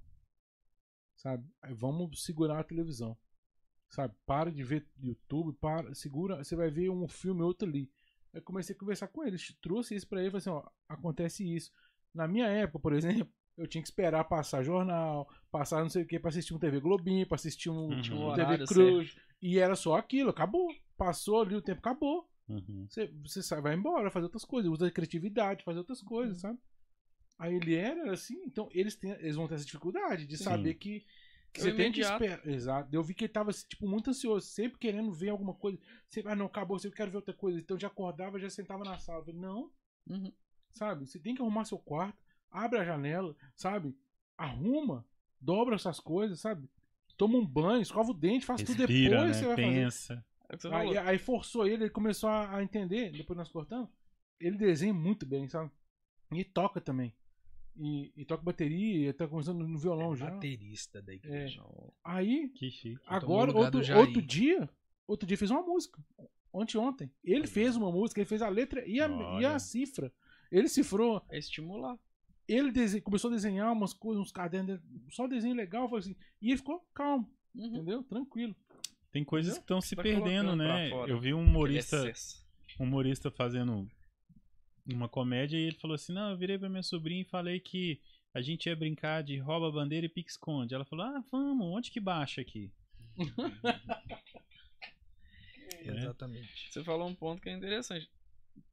Sabe? 1.15 1.47
Aí 1.61 1.73
vamos 1.73 2.23
segurar 2.23 2.59
a 2.59 2.63
televisão. 2.63 3.17
Sabe? 3.91 4.15
Para 4.25 4.51
de 4.51 4.63
ver 4.63 4.87
YouTube, 4.99 5.55
para, 5.59 5.93
segura, 5.93 6.43
você 6.43 6.55
vai 6.55 6.71
ver 6.71 6.89
um 6.89 7.07
filme 7.07 7.41
outro 7.43 7.67
ali. 7.67 7.91
Aí 8.33 8.39
eu 8.39 8.43
comecei 8.43 8.73
a 8.75 8.79
conversar 8.79 9.07
com 9.09 9.23
ele, 9.23 9.37
trouxe 9.61 9.93
isso 9.95 10.07
pra 10.07 10.21
ele, 10.21 10.31
falei 10.31 10.39
assim, 10.39 10.49
ó, 10.49 10.63
acontece 10.87 11.43
isso. 11.55 11.71
Na 12.13 12.27
minha 12.27 12.47
época, 12.47 12.79
por 12.79 12.93
exemplo, 13.27 13.31
eu 13.57 13.67
tinha 13.67 13.81
que 13.81 13.87
esperar 13.89 14.23
passar 14.23 14.63
jornal, 14.63 15.29
passar 15.51 15.81
não 15.83 15.89
sei 15.89 16.03
o 16.03 16.07
que 16.07 16.17
pra 16.17 16.29
assistir 16.29 16.53
um 16.53 16.59
TV 16.59 16.79
Globinho, 16.79 17.27
pra 17.27 17.35
assistir 17.35 17.69
um, 17.69 17.89
Uhum. 17.89 18.31
um 18.31 18.33
TV 18.33 18.65
Cruz. 18.65 19.15
E 19.41 19.59
era 19.59 19.75
só 19.75 19.95
aquilo, 19.97 20.29
acabou. 20.29 20.73
Passou 20.97 21.41
ali, 21.41 21.55
o 21.55 21.61
tempo 21.61 21.79
acabou. 21.79 22.29
Uhum. 22.47 22.85
Você, 22.89 23.07
você 23.23 23.43
sai, 23.43 23.59
vai 23.61 23.75
embora, 23.75 24.09
fazer 24.09 24.25
outras 24.25 24.45
coisas, 24.45 24.71
usa 24.71 24.87
a 24.87 24.91
criatividade, 24.91 25.63
fazer 25.63 25.79
outras 25.79 26.01
coisas, 26.01 26.39
sabe? 26.39 26.57
Aí 27.39 27.55
ele 27.55 27.75
era 27.75 28.11
assim, 28.13 28.41
então 28.45 28.69
eles, 28.71 28.95
têm, 28.95 29.11
eles 29.13 29.35
vão 29.35 29.47
ter 29.47 29.55
essa 29.55 29.65
dificuldade 29.65 30.27
de 30.27 30.37
Sim. 30.37 30.43
saber 30.43 30.75
que, 30.75 31.03
que 31.53 31.59
É 31.59 31.63
o 31.63 31.65
você 31.65 31.73
tem 31.75 31.91
que 31.91 32.01
esperar. 32.01 32.47
Exato. 32.47 32.89
Eu 32.95 33.03
vi 33.03 33.13
que 33.13 33.25
ele 33.25 33.33
tava 33.33 33.51
tipo, 33.51 33.87
muito 33.87 34.09
ansioso, 34.09 34.45
sempre 34.47 34.79
querendo 34.79 35.11
ver 35.11 35.29
alguma 35.29 35.53
coisa. 35.53 35.79
Sempre, 36.09 36.31
ah, 36.31 36.35
não, 36.35 36.45
acabou, 36.45 36.77
eu 36.83 36.91
quero 36.91 37.11
ver 37.11 37.17
outra 37.17 37.33
coisa. 37.33 37.59
Então 37.59 37.77
já 37.79 37.87
acordava, 37.87 38.39
já 38.39 38.49
sentava 38.49 38.83
na 38.83 38.97
sala. 38.97 39.19
Eu 39.19 39.25
falei, 39.25 39.39
não, 39.39 39.71
Uhum. 40.09 40.31
sabe? 40.71 41.05
Você 41.07 41.19
tem 41.19 41.35
que 41.35 41.41
arrumar 41.41 41.65
seu 41.65 41.77
quarto, 41.77 42.17
abre 42.49 42.79
a 42.79 42.83
janela, 42.85 43.35
sabe? 43.55 43.95
Arruma, 44.37 45.05
dobra 45.39 45.75
essas 45.75 45.99
coisas, 45.99 46.39
sabe? 46.39 46.67
Toma 47.17 47.37
um 47.37 47.45
banho, 47.45 47.81
escova 47.81 48.09
o 48.11 48.15
dente, 48.15 48.45
faz 48.45 48.63
tudo 48.63 48.77
Respira, 48.79 49.17
depois, 49.17 49.27
né? 49.27 49.33
você 49.33 49.45
vai 49.45 49.55
fazer. 49.55 49.67
Pensa. 49.83 50.25
É 50.49 50.57
você 50.57 50.69
falou. 50.69 50.91
Aí, 50.91 50.97
aí 50.97 51.17
forçou 51.19 51.67
ele, 51.67 51.83
ele 51.83 51.89
começou 51.91 52.29
a, 52.29 52.55
a 52.57 52.63
entender, 52.63 53.11
depois 53.11 53.37
nós 53.37 53.49
cortamos. 53.49 53.89
Ele 54.39 54.57
desenha 54.57 54.93
muito 54.93 55.25
bem, 55.25 55.47
sabe? 55.47 55.69
E 56.31 56.43
toca 56.43 56.81
também. 56.81 57.13
E, 57.77 58.11
e 58.17 58.25
toca 58.25 58.43
bateria, 58.43 59.03
ele 59.05 59.13
tá 59.13 59.27
começando 59.27 59.65
no 59.65 59.77
violão 59.79 60.15
já. 60.15 60.29
Baterista 60.29 61.01
da 61.01 61.13
igreja. 61.13 61.63
Aí, 62.03 62.49
Que 62.49 62.69
chique. 62.69 62.99
agora, 63.07 63.55
outro, 63.55 63.79
outro 63.97 64.21
dia, 64.21 64.69
outro 65.07 65.25
dia 65.27 65.37
fez 65.37 65.49
uma 65.49 65.61
música. 65.61 66.03
Ontem, 66.53 66.77
ontem. 66.77 67.11
Ele 67.23 67.47
fez 67.47 67.77
uma 67.77 67.89
música, 67.91 68.19
ele 68.19 68.27
fez 68.27 68.41
a 68.41 68.49
letra 68.49 68.85
e 68.85 68.99
a, 68.99 69.07
e 69.39 69.45
a 69.45 69.57
cifra. 69.57 70.11
Ele 70.51 70.67
cifrou. 70.67 71.23
É 71.29 71.37
estimular. 71.37 71.97
Ele 72.47 72.99
começou 72.99 73.29
a 73.31 73.33
desenhar 73.33 73.71
umas 73.71 73.93
coisas, 73.93 74.21
uns 74.21 74.31
cadernos, 74.33 74.81
só 75.09 75.25
desenho 75.27 75.55
legal, 75.55 75.87
foi 75.87 75.99
assim. 75.99 76.15
E 76.41 76.49
ele 76.49 76.57
ficou 76.57 76.85
calmo, 76.93 77.29
Uhum. 77.55 77.65
entendeu? 77.67 78.03
Tranquilo. 78.03 78.53
Tem 79.13 79.23
coisas 79.23 79.53
que 79.55 79.61
estão 79.63 79.79
se 79.79 79.95
Tá 79.95 80.03
perdendo, 80.03 80.55
né? 80.55 80.89
Eu 81.07 81.19
vi 81.19 81.33
um 81.33 81.41
humorista, 81.41 81.97
excesso. 82.09 82.45
um 82.79 82.83
humorista 82.83 83.31
fazendo 83.31 83.89
uma 84.85 85.09
comédia 85.09 85.57
e 85.57 85.61
ele 85.63 85.77
falou 85.77 85.95
assim: 85.95 86.13
Não, 86.13 86.31
eu 86.31 86.37
virei 86.37 86.57
pra 86.57 86.69
minha 86.69 86.83
sobrinha 86.83 87.21
e 87.21 87.25
falei 87.29 87.59
que 87.59 88.01
a 88.33 88.41
gente 88.41 88.67
ia 88.67 88.75
brincar 88.75 89.21
de 89.23 89.37
rouba 89.37 89.71
bandeira 89.71 90.05
e 90.05 90.09
pique-esconde. 90.09 90.73
Ela 90.73 90.85
falou: 90.85 91.05
Ah, 91.05 91.23
vamos, 91.31 91.67
onde 91.67 91.91
que 91.91 91.99
baixa 91.99 92.41
aqui? 92.41 92.71
Exatamente. 95.83 96.71
Você 96.71 96.83
falou 96.83 97.07
um 97.07 97.15
ponto 97.15 97.41
que 97.41 97.49
é 97.49 97.53
interessante. 97.53 98.09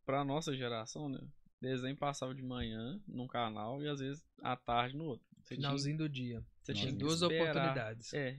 Pra 0.04 0.24
nossa 0.24 0.54
geração, 0.56 1.08
né? 1.08 1.18
Desenho 1.60 1.96
passava 1.96 2.34
de 2.34 2.42
manhã 2.42 3.00
num 3.06 3.26
canal 3.26 3.82
e 3.82 3.88
às 3.88 4.00
vezes 4.00 4.24
à 4.42 4.56
tarde 4.56 4.96
no 4.96 5.04
outro. 5.04 5.26
Você 5.42 5.54
tinha- 5.54 5.66
Finalzinho 5.68 5.98
do 5.98 6.08
dia. 6.08 6.44
você 6.62 6.72
Tinha 6.72 6.86
tinha 6.88 6.98
duas 6.98 7.20
esperar. 7.22 7.42
oportunidades. 7.50 8.12
É. 8.14 8.38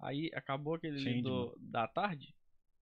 Aí 0.00 0.30
acabou 0.34 0.74
aquele 0.74 1.22
do, 1.22 1.56
da 1.60 1.86
tarde, 1.86 2.34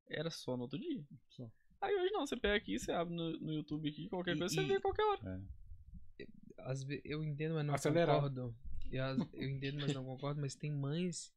era 0.09 0.29
só 0.31 0.55
no 0.55 0.63
outro 0.63 0.79
dia. 0.79 1.03
Só. 1.29 1.49
Aí 1.81 1.95
hoje 1.95 2.11
não, 2.13 2.25
você 2.27 2.37
pega 2.37 2.55
aqui, 2.55 2.77
você 2.77 2.91
abre 2.91 3.13
no, 3.15 3.31
no 3.39 3.53
YouTube 3.53 3.89
aqui, 3.89 4.07
qualquer 4.07 4.35
E- 4.35 4.39
coisa, 4.39 4.53
você 4.53 4.61
e- 4.61 4.65
vê 4.67 4.79
qualquer 4.79 5.03
hora. 5.03 5.41
Às 6.59 6.83
ve- 6.83 7.01
eu 7.03 7.23
entendo, 7.23 7.55
mas 7.55 7.65
não 7.65 7.73
Acelerado. 7.73 8.15
concordo. 8.29 8.55
Eu, 8.91 9.03
as- 9.03 9.17
eu 9.33 9.49
entendo, 9.49 9.79
mas 9.81 9.93
não 9.93 10.05
concordo. 10.05 10.39
Mas 10.39 10.53
tem 10.53 10.71
mães 10.71 11.33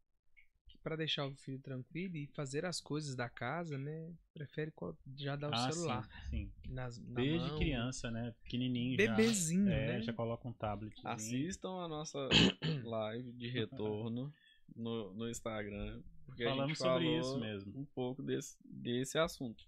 que, 0.69 0.77
pra 0.79 0.97
deixar 0.97 1.25
o 1.27 1.35
filho 1.35 1.59
tranquilo 1.61 2.17
e 2.17 2.27
fazer 2.27 2.67
as 2.67 2.79
coisas 2.81 3.15
da 3.17 3.27
casa, 3.29 3.79
né? 3.79 4.13
Prefere 4.35 4.71
já 5.17 5.35
dar 5.35 5.51
o 5.51 5.55
ah, 5.55 5.73
celular 5.73 6.09
sim, 6.29 6.51
sim. 6.63 6.71
nas, 6.73 6.99
na 6.99 7.15
Desde 7.23 7.49
mão. 7.49 7.59
criança, 7.59 8.11
né? 8.11 8.35
Pequenininho 8.43 8.97
Bebezinho, 8.99 9.67
já. 9.67 9.73
É, 9.75 9.87
né? 9.95 10.03
já 10.03 10.13
coloca 10.13 10.47
um 10.47 10.53
tablet. 10.53 11.01
Assistam 11.05 11.71
a 11.83 11.89
nossa 11.89 12.19
live 12.85 13.33
de 13.33 13.49
retorno 13.49 14.31
no, 14.77 15.15
no 15.15 15.31
Instagram. 15.31 16.03
Porque 16.27 16.45
a 16.45 16.51
Falamos 16.51 16.69
gente 16.69 16.79
sobre 16.79 17.05
falou 17.05 17.21
isso 17.21 17.39
mesmo. 17.41 17.81
um 17.81 17.85
pouco 17.87 18.23
desse, 18.23 18.57
desse 18.65 19.17
assunto. 19.19 19.65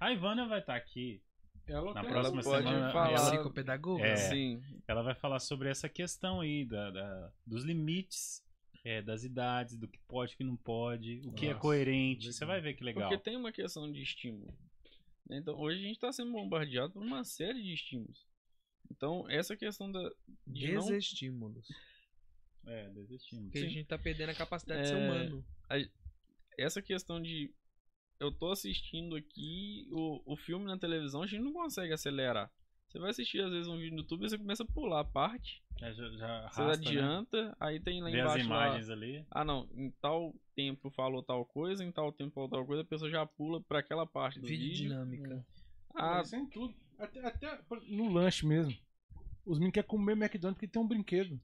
A 0.00 0.12
Ivana 0.12 0.46
vai 0.46 0.60
estar 0.60 0.76
aqui. 0.76 1.22
Ela 1.66 1.92
Na 1.94 2.04
próxima 2.04 2.42
pode 2.42 2.64
semana 2.68 2.92
falar- 2.92 3.10
ela, 3.12 3.30
Psicopedagoga. 3.30 4.04
É. 4.06 4.16
Sim, 4.16 4.62
ela 4.86 5.02
vai 5.02 5.14
falar 5.16 5.40
sobre 5.40 5.68
essa 5.68 5.88
questão 5.88 6.40
aí 6.40 6.64
da, 6.64 6.90
da- 6.92 7.32
dos 7.44 7.64
limites, 7.64 8.40
é, 8.84 9.02
das 9.02 9.24
idades, 9.24 9.76
do 9.76 9.88
que 9.88 9.98
pode 10.06 10.34
e 10.34 10.36
que 10.36 10.44
não 10.44 10.56
pode, 10.56 11.20
o 11.24 11.32
que 11.32 11.46
é 11.46 11.48
Nossa, 11.48 11.60
coerente. 11.60 12.20
legal. 12.20 12.32
Você 12.32 12.44
vai 12.44 12.60
ver 12.60 12.74
que 12.74 12.84
legal. 12.84 13.08
porque 13.08 13.22
tem 13.22 13.36
uma 13.36 13.50
questão 13.50 13.90
de 13.90 14.00
estímulo. 14.00 14.56
né? 15.28 15.38
Então, 15.38 15.58
hoje 15.58 15.80
a 15.80 15.82
gente 15.82 15.96
está 15.96 16.12
sendo 16.12 16.30
bombardeado 16.30 16.92
por 16.92 17.02
uma 17.02 17.24
série 17.24 17.60
de 17.60 17.72
estímulos. 17.74 18.24
Então, 18.88 19.28
essa 19.28 19.56
questão 19.56 19.90
da, 19.90 20.08
de 20.46 20.72
não 20.72 20.82
Desestímulos. 20.86 21.66
É, 22.64 22.88
desistimos. 22.90 23.44
Porque 23.46 23.58
a 23.58 23.68
gente 23.68 23.86
tá 23.86 23.98
perdendo 23.98 24.30
a 24.30 24.34
capacidade 24.36 24.82
de 24.82 24.88
ser 24.88 24.94
É. 24.96 25.04
humano. 25.04 25.44
essa 26.56 26.80
questão 26.80 27.20
de 27.20 27.52
eu 28.20 28.30
tô 28.32 28.50
assistindo 28.50 29.16
aqui 29.16 29.88
o, 29.92 30.22
o 30.32 30.36
filme 30.36 30.64
na 30.66 30.78
televisão, 30.78 31.22
a 31.22 31.26
gente 31.26 31.42
não 31.42 31.52
consegue 31.52 31.92
acelerar. 31.92 32.50
Você 32.88 32.98
vai 32.98 33.10
assistir 33.10 33.40
às 33.42 33.50
vezes 33.50 33.66
um 33.68 33.76
vídeo 33.76 33.92
no 33.96 33.98
YouTube 34.02 34.24
e 34.24 34.28
você 34.30 34.38
começa 34.38 34.62
a 34.62 34.66
pular 34.66 35.00
a 35.00 35.04
parte, 35.04 35.62
É, 35.82 35.92
já, 35.92 36.08
já 36.10 36.48
você 36.48 36.60
arrasta, 36.62 36.62
né? 36.64 36.72
adianta, 36.72 37.56
aí 37.60 37.80
tem 37.80 38.00
lá 38.00 38.10
Vê 38.10 38.20
as 38.20 38.26
embaixo 38.36 38.48
lá, 38.48 38.66
imagens 38.68 38.90
ali. 38.90 39.26
ah 39.30 39.44
não, 39.44 39.68
em 39.74 39.90
tal 40.00 40.34
tempo 40.54 40.88
falou 40.90 41.22
tal 41.22 41.44
coisa, 41.44 41.84
em 41.84 41.90
tal 41.92 42.12
tempo 42.12 42.32
falou 42.32 42.48
tal 42.48 42.64
coisa, 42.64 42.82
a 42.82 42.86
pessoa 42.86 43.10
já 43.10 43.26
pula 43.26 43.60
pra 43.60 43.80
aquela 43.80 44.06
parte 44.06 44.38
do 44.40 44.46
Vídeo 44.46 44.66
vídeo. 44.68 44.82
dinâmica. 44.88 45.44
Ah, 45.94 46.18
Ah, 46.18 46.22
isso 46.22 46.36
é 46.36 46.38
em 46.38 46.46
tudo. 46.46 46.74
Até, 46.98 47.26
até 47.26 47.60
no 47.88 48.10
lanche 48.12 48.46
mesmo. 48.46 48.74
Os 49.44 49.58
meninos 49.58 49.74
querem 49.74 49.88
comer 49.88 50.12
McDonald's 50.12 50.54
porque 50.58 50.68
tem 50.68 50.80
um 50.80 50.86
brinquedo. 50.88 51.38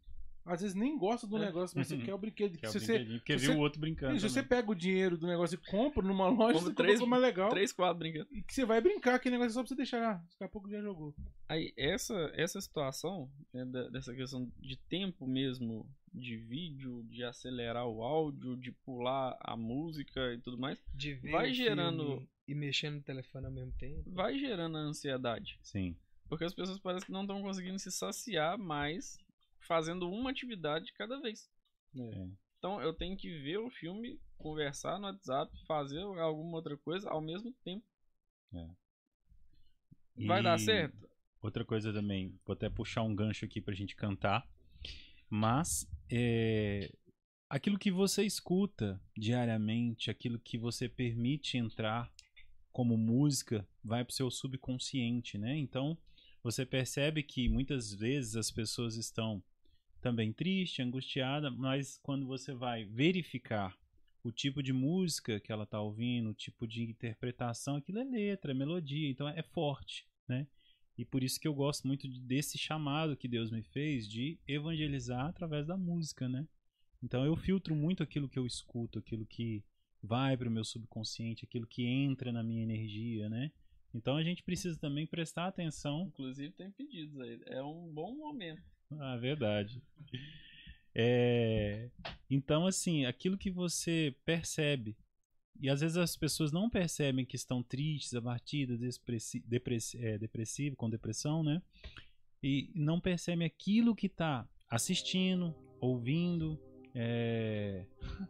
Às 0.44 0.60
vezes 0.60 0.74
nem 0.74 0.98
gosta 0.98 1.26
do 1.26 1.36
É. 1.36 1.46
negócio, 1.46 1.76
mas 1.78 1.86
você 1.86 1.96
quer 1.98 2.12
o 2.14 2.18
brinquedo. 2.18 2.58
Que 2.58 2.66
é 2.66 2.68
o 2.68 2.72
se 2.72 2.80
você, 2.80 2.86
brinquedinho, 2.94 3.18
porque 3.20 3.38
se 3.38 3.44
viu 3.44 3.52
você- 3.52 3.58
o 3.58 3.62
outro 3.62 3.80
brincando. 3.80 4.18
se 4.20 4.28
você 4.28 4.42
pega 4.42 4.70
o 4.70 4.74
dinheiro 4.74 5.16
do 5.16 5.26
negócio 5.26 5.54
e 5.54 5.70
compra 5.70 6.02
numa 6.06 6.28
loja, 6.28 6.36
Compra 6.36 6.52
você 6.54 6.64
compra 6.70 6.84
três- 6.84 6.98
coisa 6.98 7.10
mais 7.10 7.22
legal. 7.22 7.50
três, 7.50 7.72
quatro 7.72 7.98
brincando. 7.98 8.28
E 8.32 8.42
que 8.42 8.52
você 8.52 8.64
vai 8.64 8.80
brincar, 8.80 9.14
aquele 9.14 9.36
negócio 9.36 9.50
é 9.50 9.54
só 9.54 9.60
pra 9.60 9.68
você 9.68 9.74
deixar. 9.76 10.02
Ah, 10.02 10.14
daqui 10.32 10.44
a 10.44 10.48
pouco 10.48 10.68
já 10.68 10.80
jogou. 10.80 11.14
Aí, 11.48 11.72
essa, 11.76 12.32
essa 12.34 12.60
situação, 12.60 13.30
né, 13.54 13.64
dessa 13.90 14.12
questão 14.14 14.50
de 14.58 14.76
tempo 14.76 15.26
mesmo, 15.26 15.88
de 16.12 16.36
vídeo, 16.36 17.04
de 17.04 17.22
acelerar 17.24 17.86
o 17.86 18.02
áudio, 18.02 18.56
de 18.56 18.70
pular 18.72 19.36
a 19.40 19.56
música 19.56 20.34
e 20.34 20.38
tudo 20.38 20.58
mais, 20.58 20.76
De 20.92 21.14
ver 21.14 21.30
Vai 21.30 21.54
gerando- 21.54 22.26
e 22.48 22.54
mexendo 22.54 22.96
no 22.96 23.02
telefone 23.02 23.46
ao 23.46 23.52
mesmo 23.52 23.72
tempo. 23.78 24.02
vai 24.10 24.38
gerando 24.38 24.76
a 24.76 24.80
ansiedade. 24.80 25.58
Sim. 25.62 25.96
Porque 26.28 26.44
as 26.44 26.54
pessoas 26.54 26.78
parecem 26.78 27.06
que 27.06 27.12
não 27.12 27.22
estão 27.22 27.40
conseguindo 27.42 27.78
se 27.78 27.90
saciar 27.92 28.58
mais 28.58 29.18
fazendo 29.66 30.10
uma 30.10 30.30
atividade 30.30 30.86
de 30.86 30.92
cada 30.92 31.20
vez. 31.20 31.50
É. 31.96 32.28
Então 32.58 32.80
eu 32.80 32.94
tenho 32.94 33.16
que 33.16 33.28
ver 33.40 33.58
o 33.58 33.70
filme 33.70 34.20
conversar 34.38 34.98
no 34.98 35.06
WhatsApp, 35.06 35.52
fazer 35.66 36.00
alguma 36.00 36.56
outra 36.56 36.76
coisa 36.76 37.08
ao 37.10 37.20
mesmo 37.20 37.52
tempo. 37.64 37.84
Vai 40.26 40.40
E 40.40 40.42
dar 40.42 40.58
certo? 40.58 41.08
Outra 41.40 41.64
coisa 41.64 41.92
também, 41.92 42.38
vou 42.46 42.54
até 42.54 42.70
puxar 42.70 43.02
um 43.02 43.14
gancho 43.14 43.44
aqui 43.44 43.60
pra 43.60 43.74
gente 43.74 43.96
cantar. 43.96 44.46
Mas 45.28 45.88
é, 46.10 46.92
aquilo 47.48 47.78
que 47.78 47.90
você 47.90 48.22
escuta 48.22 49.00
diariamente, 49.16 50.10
aquilo 50.10 50.38
que 50.38 50.56
você 50.56 50.88
permite 50.88 51.56
entrar 51.56 52.12
como 52.70 52.96
música, 52.96 53.66
vai 53.82 54.04
pro 54.04 54.14
seu 54.14 54.30
subconsciente, 54.30 55.36
né? 55.36 55.56
Então, 55.58 55.98
você 56.42 56.64
percebe 56.64 57.22
que 57.22 57.48
muitas 57.48 57.92
vezes 57.92 58.36
as 58.36 58.50
pessoas 58.50 58.96
estão 58.96 59.42
também 60.02 60.32
tristes, 60.32 60.84
angustiadas, 60.84 61.54
mas 61.56 61.98
quando 62.02 62.26
você 62.26 62.52
vai 62.52 62.84
verificar 62.84 63.74
o 64.24 64.30
tipo 64.30 64.62
de 64.62 64.72
música 64.72 65.40
que 65.40 65.50
ela 65.52 65.64
está 65.64 65.80
ouvindo, 65.80 66.30
o 66.30 66.34
tipo 66.34 66.66
de 66.66 66.82
interpretação, 66.82 67.76
aquilo 67.76 67.98
é 67.98 68.04
letra, 68.04 68.52
é 68.52 68.54
melodia, 68.54 69.08
então 69.08 69.28
é 69.28 69.42
forte, 69.42 70.06
né? 70.28 70.46
E 70.98 71.04
por 71.04 71.22
isso 71.24 71.40
que 71.40 71.48
eu 71.48 71.54
gosto 71.54 71.86
muito 71.86 72.06
de- 72.08 72.20
desse 72.20 72.58
chamado 72.58 73.16
que 73.16 73.26
Deus 73.26 73.50
me 73.50 73.62
fez 73.62 74.06
de 74.08 74.38
evangelizar 74.46 75.26
através 75.26 75.66
da 75.66 75.76
música, 75.76 76.28
né? 76.28 76.46
Então 77.02 77.24
eu 77.24 77.34
filtro 77.36 77.74
muito 77.74 78.02
aquilo 78.02 78.28
que 78.28 78.38
eu 78.38 78.46
escuto, 78.46 78.98
aquilo 78.98 79.26
que 79.26 79.64
vai 80.02 80.36
para 80.36 80.48
o 80.48 80.52
meu 80.52 80.64
subconsciente, 80.64 81.44
aquilo 81.44 81.66
que 81.66 81.84
entra 81.84 82.30
na 82.32 82.42
minha 82.42 82.62
energia, 82.62 83.28
né? 83.28 83.50
Então 83.94 84.16
a 84.16 84.22
gente 84.22 84.42
precisa 84.42 84.78
também 84.78 85.06
prestar 85.06 85.46
atenção 85.46 86.06
Inclusive 86.06 86.52
tem 86.52 86.70
pedidos 86.70 87.20
aí. 87.20 87.40
É 87.46 87.62
um 87.62 87.92
bom 87.92 88.14
momento. 88.14 88.71
ah, 89.00 89.16
verdade. 89.16 89.82
É, 90.94 91.88
Então, 92.30 92.66
assim, 92.66 93.04
aquilo 93.06 93.38
que 93.38 93.50
você 93.50 94.14
percebe, 94.24 94.96
e 95.60 95.68
às 95.70 95.80
vezes 95.80 95.96
as 95.96 96.16
pessoas 96.16 96.50
não 96.52 96.68
percebem 96.68 97.24
que 97.24 97.36
estão 97.36 97.62
tristes, 97.62 98.14
abatidas, 98.14 98.80
depressi 99.46 99.98
é, 99.98 100.18
depressivo, 100.18 100.76
com 100.76 100.90
depressão, 100.90 101.42
né? 101.42 101.62
E 102.42 102.70
não 102.74 103.00
percebem 103.00 103.46
aquilo 103.46 103.94
que 103.94 104.06
está 104.06 104.48
assistindo, 104.68 105.54
ouvindo, 105.80 106.58
é, 106.94 107.86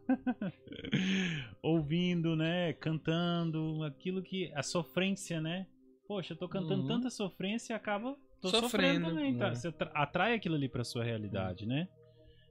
ouvindo, 1.63 2.37
né? 2.37 2.73
Cantando, 2.75 3.83
aquilo 3.85 4.23
que. 4.23 4.53
A 4.55 4.63
sofrência, 4.63 5.41
né? 5.41 5.67
Poxa, 6.07 6.35
eu 6.35 6.37
tô 6.37 6.49
cantando 6.49 6.83
Uhum. 6.83 6.89
tanta 6.89 7.09
sofrência 7.11 7.73
e 7.73 7.77
acaba. 7.77 8.17
Tô 8.43 8.49
sofrendo, 8.51 8.69
Sofrendo, 8.69 9.07
também, 9.07 9.39
tá? 9.39 9.49
né? 9.51 9.55
Você 9.55 9.73
tra- 9.73 9.91
atrai 9.95 10.35
aquilo 10.35 10.57
ali 10.57 10.69
pra 10.69 10.85
sua 10.85 11.05
realidade, 11.05 11.65
né? 11.65 11.89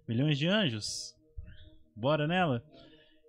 Milhões 0.07 0.37
de 0.37 0.47
Anjos? 0.47 1.13
Bora 1.95 2.25
nela? 2.27 2.63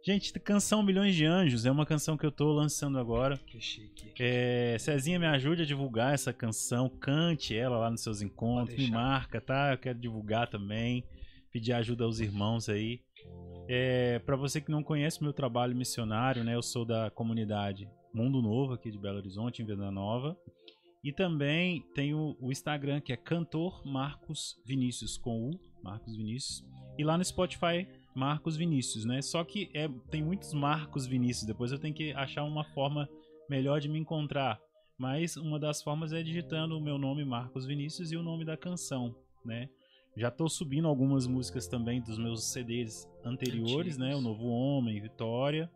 Gente, 0.04 0.32
canção 0.40 0.82
Milhões 0.82 1.14
de 1.14 1.24
Anjos 1.24 1.64
é 1.66 1.70
uma 1.70 1.84
canção 1.86 2.16
que 2.16 2.24
eu 2.26 2.32
tô 2.32 2.52
lançando 2.52 2.98
agora. 2.98 3.36
Que 3.38 3.60
chique. 3.60 4.12
É, 4.18 4.76
Cezinha, 4.78 5.18
me 5.18 5.26
ajude 5.26 5.62
a 5.62 5.66
divulgar 5.66 6.14
essa 6.14 6.32
canção. 6.32 6.88
Cante 6.88 7.54
ela 7.56 7.78
lá 7.78 7.90
nos 7.90 8.02
seus 8.02 8.20
encontros. 8.22 8.76
Me 8.76 8.90
marca, 8.90 9.40
tá? 9.40 9.72
Eu 9.72 9.78
quero 9.78 9.98
divulgar 9.98 10.48
também. 10.48 11.04
Pedir 11.52 11.72
ajuda 11.72 12.04
aos 12.04 12.18
irmãos 12.18 12.68
aí. 12.68 13.00
É, 13.68 14.18
para 14.20 14.34
você 14.34 14.60
que 14.60 14.70
não 14.72 14.82
conhece 14.82 15.22
meu 15.22 15.32
trabalho 15.32 15.76
missionário, 15.76 16.42
né? 16.42 16.54
Eu 16.54 16.62
sou 16.62 16.84
da 16.84 17.10
comunidade 17.10 17.88
Mundo 18.12 18.42
Novo 18.42 18.72
aqui 18.72 18.90
de 18.90 18.98
Belo 18.98 19.18
Horizonte, 19.18 19.62
em 19.62 19.66
Venda 19.66 19.90
Nova. 19.90 20.36
E 21.02 21.12
também 21.12 21.82
tenho 21.94 22.36
o 22.40 22.52
Instagram 22.52 23.00
que 23.00 23.12
é 23.12 23.16
Cantor 23.16 23.84
Marcos 23.84 24.60
Vinícius 24.64 25.18
com 25.18 25.50
U, 25.50 25.60
Marcos 25.82 26.16
Vinícius. 26.16 26.64
E 26.96 27.02
lá 27.02 27.18
no 27.18 27.24
Spotify 27.24 27.88
Marcos 28.14 28.56
Vinícius, 28.56 29.04
né? 29.04 29.20
Só 29.20 29.42
que 29.42 29.70
é, 29.74 29.88
tem 30.10 30.22
muitos 30.22 30.52
Marcos 30.52 31.06
Vinícius. 31.06 31.46
Depois 31.46 31.72
eu 31.72 31.78
tenho 31.78 31.94
que 31.94 32.12
achar 32.12 32.44
uma 32.44 32.62
forma 32.62 33.08
melhor 33.48 33.80
de 33.80 33.88
me 33.88 33.98
encontrar. 33.98 34.60
Mas 34.96 35.36
uma 35.36 35.58
das 35.58 35.82
formas 35.82 36.12
é 36.12 36.22
digitando 36.22 36.78
o 36.78 36.80
meu 36.80 36.98
nome 36.98 37.24
Marcos 37.24 37.66
Vinícius 37.66 38.12
e 38.12 38.16
o 38.16 38.22
nome 38.22 38.44
da 38.44 38.56
canção, 38.56 39.14
né? 39.44 39.68
Já 40.16 40.30
tô 40.30 40.48
subindo 40.48 40.86
algumas 40.86 41.26
músicas 41.26 41.66
também 41.66 42.00
dos 42.00 42.18
meus 42.18 42.52
CDs 42.52 43.08
anteriores, 43.24 43.94
Antigos. 43.94 43.98
né? 43.98 44.14
O 44.14 44.20
Novo 44.20 44.46
Homem, 44.46 45.00
Vitória. 45.00 45.70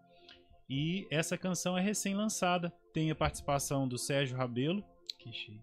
E 0.68 1.06
essa 1.10 1.38
canção 1.38 1.76
é 1.76 1.80
recém-lançada. 1.80 2.70
Tem 2.92 3.10
a 3.10 3.14
participação 3.14 3.88
do 3.88 3.96
Sérgio 3.96 4.36
Rabelo. 4.36 4.84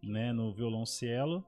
Né, 0.02 0.32
no 0.32 0.54
violoncelo. 0.54 1.44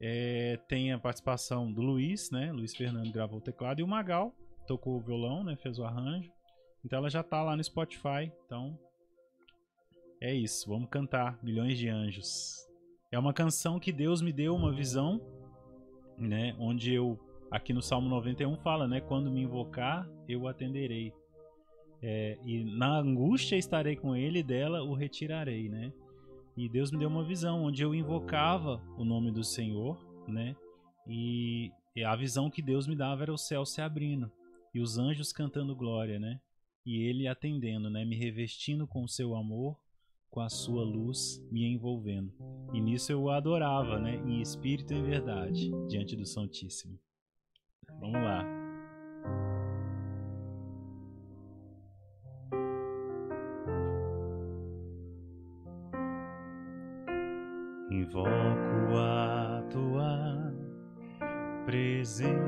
É, 0.00 0.58
tem 0.68 0.92
a 0.92 0.98
participação 0.98 1.72
do 1.72 1.82
Luiz, 1.82 2.30
né? 2.30 2.52
Luiz 2.52 2.76
Fernando 2.76 3.10
gravou 3.12 3.38
o 3.38 3.42
teclado 3.42 3.80
e 3.80 3.82
o 3.82 3.88
Magal 3.88 4.32
tocou 4.66 4.96
o 4.96 5.00
violão, 5.00 5.42
né? 5.42 5.56
Fez 5.56 5.78
o 5.78 5.84
arranjo. 5.84 6.30
Então 6.84 6.98
ela 6.98 7.10
já 7.10 7.22
tá 7.22 7.42
lá 7.42 7.56
no 7.56 7.64
Spotify. 7.64 8.30
Então 8.46 8.78
é 10.20 10.32
isso. 10.32 10.68
Vamos 10.68 10.88
cantar 10.88 11.42
Milhões 11.42 11.76
de 11.76 11.88
Anjos. 11.88 12.68
É 13.10 13.18
uma 13.18 13.32
canção 13.32 13.80
que 13.80 13.90
Deus 13.90 14.20
me 14.20 14.32
deu 14.32 14.54
uma 14.54 14.72
visão, 14.72 15.20
né? 16.16 16.54
Onde 16.60 16.92
eu 16.92 17.18
aqui 17.50 17.72
no 17.72 17.82
Salmo 17.82 18.08
91 18.08 18.56
fala, 18.58 18.86
né? 18.86 19.00
Quando 19.00 19.30
me 19.30 19.40
invocar, 19.40 20.08
eu 20.28 20.46
atenderei. 20.46 21.12
É, 22.00 22.38
e 22.44 22.62
na 22.64 22.98
angústia 22.98 23.56
estarei 23.56 23.96
com 23.96 24.14
ele, 24.14 24.40
e 24.40 24.42
dela 24.42 24.82
o 24.82 24.94
retirarei, 24.94 25.68
né? 25.68 25.92
E 26.58 26.68
Deus 26.68 26.90
me 26.90 26.98
deu 26.98 27.08
uma 27.08 27.22
visão 27.22 27.62
onde 27.62 27.84
eu 27.84 27.94
invocava 27.94 28.82
o 28.96 29.04
nome 29.04 29.30
do 29.30 29.44
Senhor, 29.44 29.96
né? 30.26 30.56
E 31.06 31.70
a 32.04 32.16
visão 32.16 32.50
que 32.50 32.60
Deus 32.60 32.88
me 32.88 32.96
dava 32.96 33.22
era 33.22 33.32
o 33.32 33.38
céu 33.38 33.64
se 33.64 33.80
abrindo 33.80 34.28
e 34.74 34.80
os 34.80 34.98
anjos 34.98 35.32
cantando 35.32 35.76
glória, 35.76 36.18
né? 36.18 36.40
E 36.84 36.96
ele 36.96 37.28
atendendo, 37.28 37.88
né? 37.88 38.04
Me 38.04 38.16
revestindo 38.16 38.88
com 38.88 39.04
o 39.04 39.08
seu 39.08 39.36
amor, 39.36 39.78
com 40.28 40.40
a 40.40 40.48
sua 40.48 40.82
luz, 40.82 41.40
me 41.48 41.64
envolvendo. 41.64 42.32
E 42.74 42.80
nisso 42.80 43.12
eu 43.12 43.22
o 43.22 43.30
adorava, 43.30 44.00
né? 44.00 44.16
Em 44.26 44.40
espírito 44.40 44.92
e 44.92 45.00
verdade, 45.00 45.70
diante 45.88 46.16
do 46.16 46.26
Santíssimo. 46.26 46.98
Vamos 48.00 48.20
lá. 48.20 48.57
Invoco 58.08 58.96
a 58.96 59.62
tua 59.68 60.50
presença, 61.66 62.38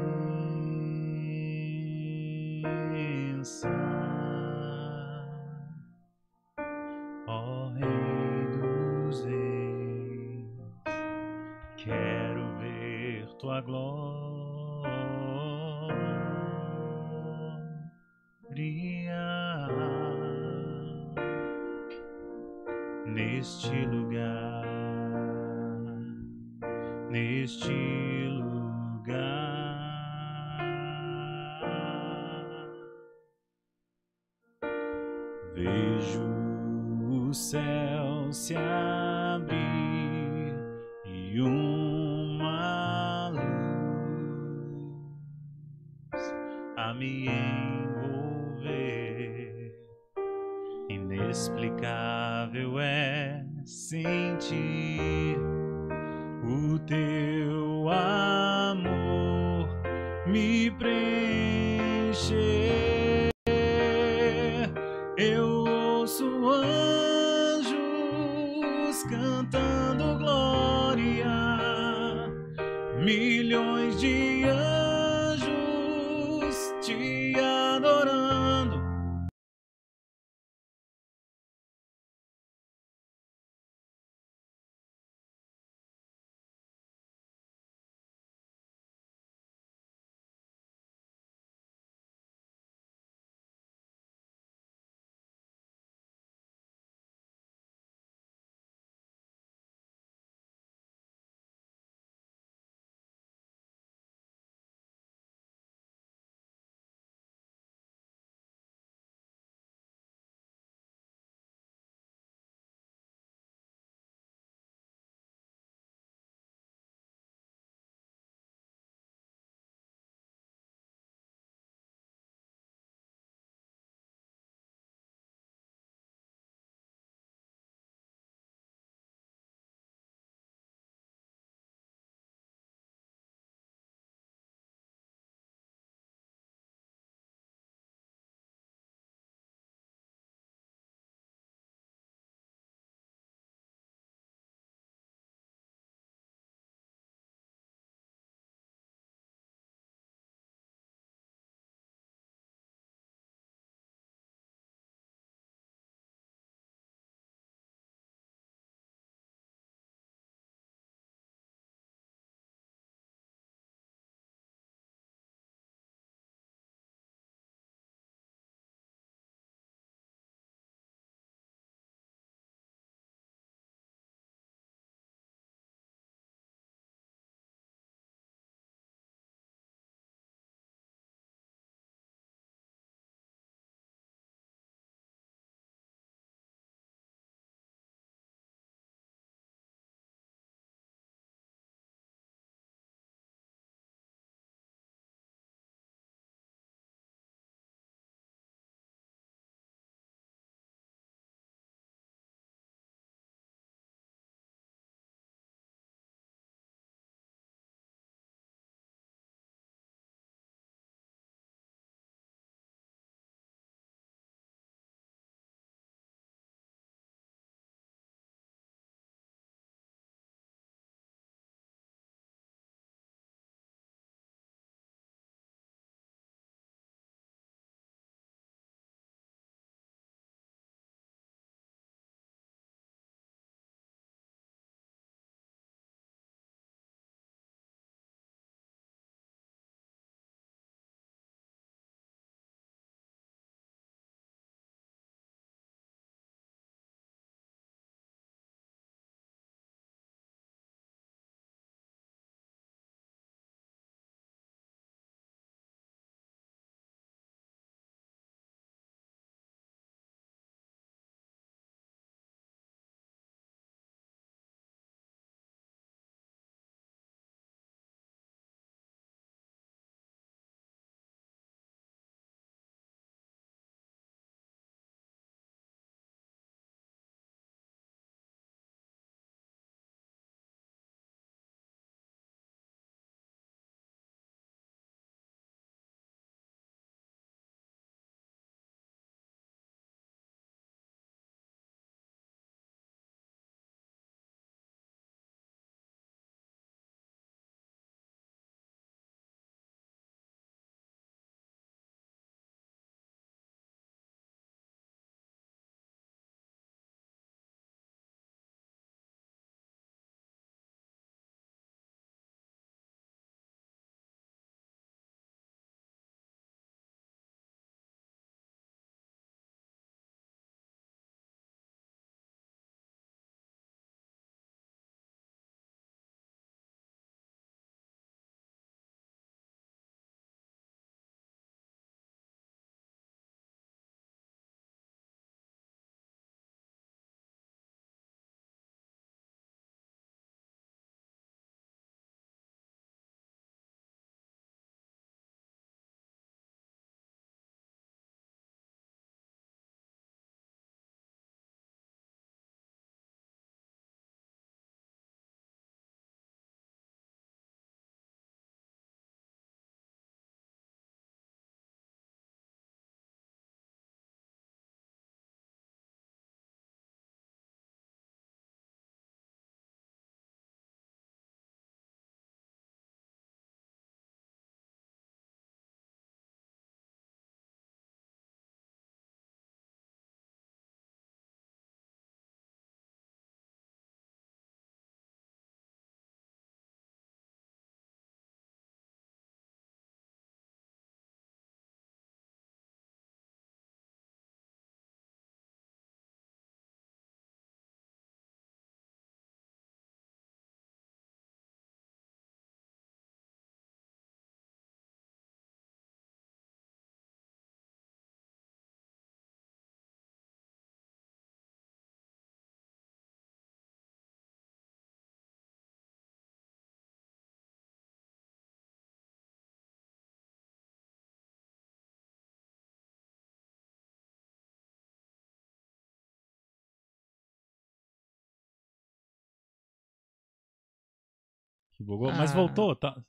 Bugou? 431.81 432.13
Mas 432.13 432.31
Ah. 432.33 432.35
voltou, 432.35 432.77
tá? 432.77 433.01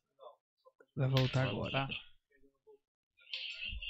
Vai 0.95 1.09
voltar 1.09 1.45
Vai 1.45 1.49
agora. 1.49 1.71
voltar? 1.87 1.89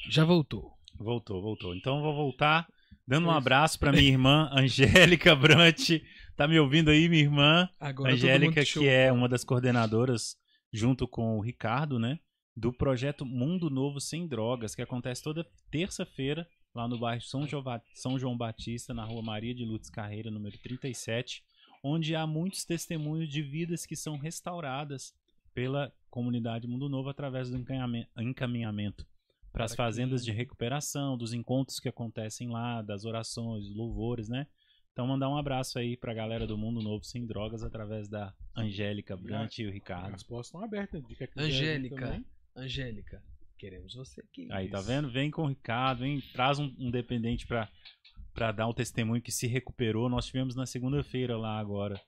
Já 0.09 0.25
voltou. 0.25 0.71
Voltou, 0.97 1.41
voltou. 1.41 1.75
Então 1.75 1.97
eu 1.97 2.03
vou 2.03 2.15
voltar 2.15 2.67
dando 3.07 3.27
um 3.27 3.31
abraço 3.31 3.79
pra 3.79 3.91
minha 3.91 4.03
irmã 4.11 4.49
Angélica 4.51 5.35
Brant. 5.35 5.89
Tá 6.35 6.47
me 6.47 6.59
ouvindo 6.59 6.89
aí, 6.89 7.07
minha 7.07 7.21
irmã? 7.23 7.69
Agora 7.79 8.13
Angélica, 8.13 8.63
que 8.65 8.87
é 8.87 9.11
uma 9.11 9.29
das 9.29 9.43
coordenadoras, 9.43 10.35
junto 10.73 11.07
com 11.07 11.37
o 11.37 11.41
Ricardo, 11.41 11.99
né? 11.99 12.19
Do 12.55 12.73
projeto 12.73 13.25
Mundo 13.25 13.69
Novo 13.69 13.99
Sem 13.99 14.27
Drogas, 14.27 14.75
que 14.75 14.81
acontece 14.81 15.23
toda 15.23 15.45
terça-feira 15.69 16.47
lá 16.73 16.87
no 16.87 16.99
bairro 16.99 17.21
São 17.21 17.47
João, 17.47 17.63
Ba- 17.63 17.81
São 17.93 18.17
João 18.19 18.37
Batista, 18.37 18.93
na 18.93 19.05
rua 19.05 19.21
Maria 19.21 19.53
de 19.53 19.63
Lourdes 19.65 19.89
Carreira, 19.89 20.29
número 20.31 20.57
37, 20.59 21.43
onde 21.83 22.15
há 22.15 22.25
muitos 22.27 22.63
testemunhos 22.65 23.29
de 23.29 23.41
vidas 23.41 23.85
que 23.85 23.95
são 23.95 24.17
restauradas 24.17 25.13
pela 25.53 25.91
comunidade 26.09 26.67
Mundo 26.67 26.87
Novo 26.89 27.09
através 27.09 27.49
do 27.49 27.57
encaminhamen- 27.57 28.07
encaminhamento 28.17 29.05
para 29.51 29.65
as 29.65 29.75
Para 29.75 29.85
fazendas 29.85 30.23
de 30.23 30.31
recuperação, 30.31 31.17
dos 31.17 31.33
encontros 31.33 31.79
que 31.79 31.89
acontecem 31.89 32.49
lá, 32.49 32.81
das 32.81 33.03
orações, 33.03 33.69
louvores, 33.75 34.29
né? 34.29 34.47
Então 34.93 35.07
mandar 35.07 35.29
um 35.29 35.37
abraço 35.37 35.79
aí 35.79 35.95
pra 35.97 36.13
galera 36.13 36.45
do 36.47 36.57
Mundo 36.57 36.81
Novo 36.81 37.03
Sem 37.03 37.25
Drogas 37.25 37.63
através 37.63 38.07
da 38.09 38.33
Angélica 38.55 39.15
Brant 39.15 39.57
e 39.59 39.65
o 39.65 39.71
Ricardo. 39.71 40.13
As 40.15 40.23
portas 40.23 40.47
estão 40.47 40.63
abertas. 40.63 41.01
vir 41.05 41.29
Angélica. 41.37 42.23
Angélica, 42.55 43.23
queremos 43.57 43.93
você 43.93 44.21
aqui. 44.21 44.47
Aí, 44.51 44.69
tá 44.69 44.81
vendo? 44.81 45.09
Vem 45.09 45.31
com 45.31 45.43
o 45.43 45.47
Ricardo, 45.47 45.99
vem, 45.99 46.19
traz 46.33 46.59
um, 46.59 46.73
um 46.77 46.91
dependente 46.91 47.47
pra, 47.47 47.69
pra 48.33 48.51
dar 48.51 48.67
um 48.67 48.73
testemunho 48.73 49.21
que 49.21 49.31
se 49.31 49.47
recuperou. 49.47 50.09
Nós 50.09 50.25
tivemos 50.25 50.55
na 50.55 50.65
segunda-feira 50.65 51.37
lá 51.37 51.59
agora, 51.59 51.99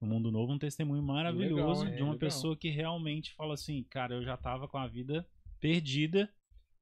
no 0.00 0.06
Mundo 0.06 0.30
Novo, 0.30 0.52
um 0.52 0.58
testemunho 0.58 1.02
maravilhoso 1.02 1.82
Legal, 1.82 1.96
de 1.96 2.02
uma 2.02 2.12
Legal. 2.12 2.18
pessoa 2.18 2.56
que 2.56 2.68
realmente 2.70 3.32
fala 3.34 3.54
assim, 3.54 3.82
cara, 3.84 4.14
eu 4.14 4.22
já 4.24 4.36
tava 4.36 4.68
com 4.68 4.78
a 4.78 4.86
vida 4.86 5.26
perdida 5.60 6.32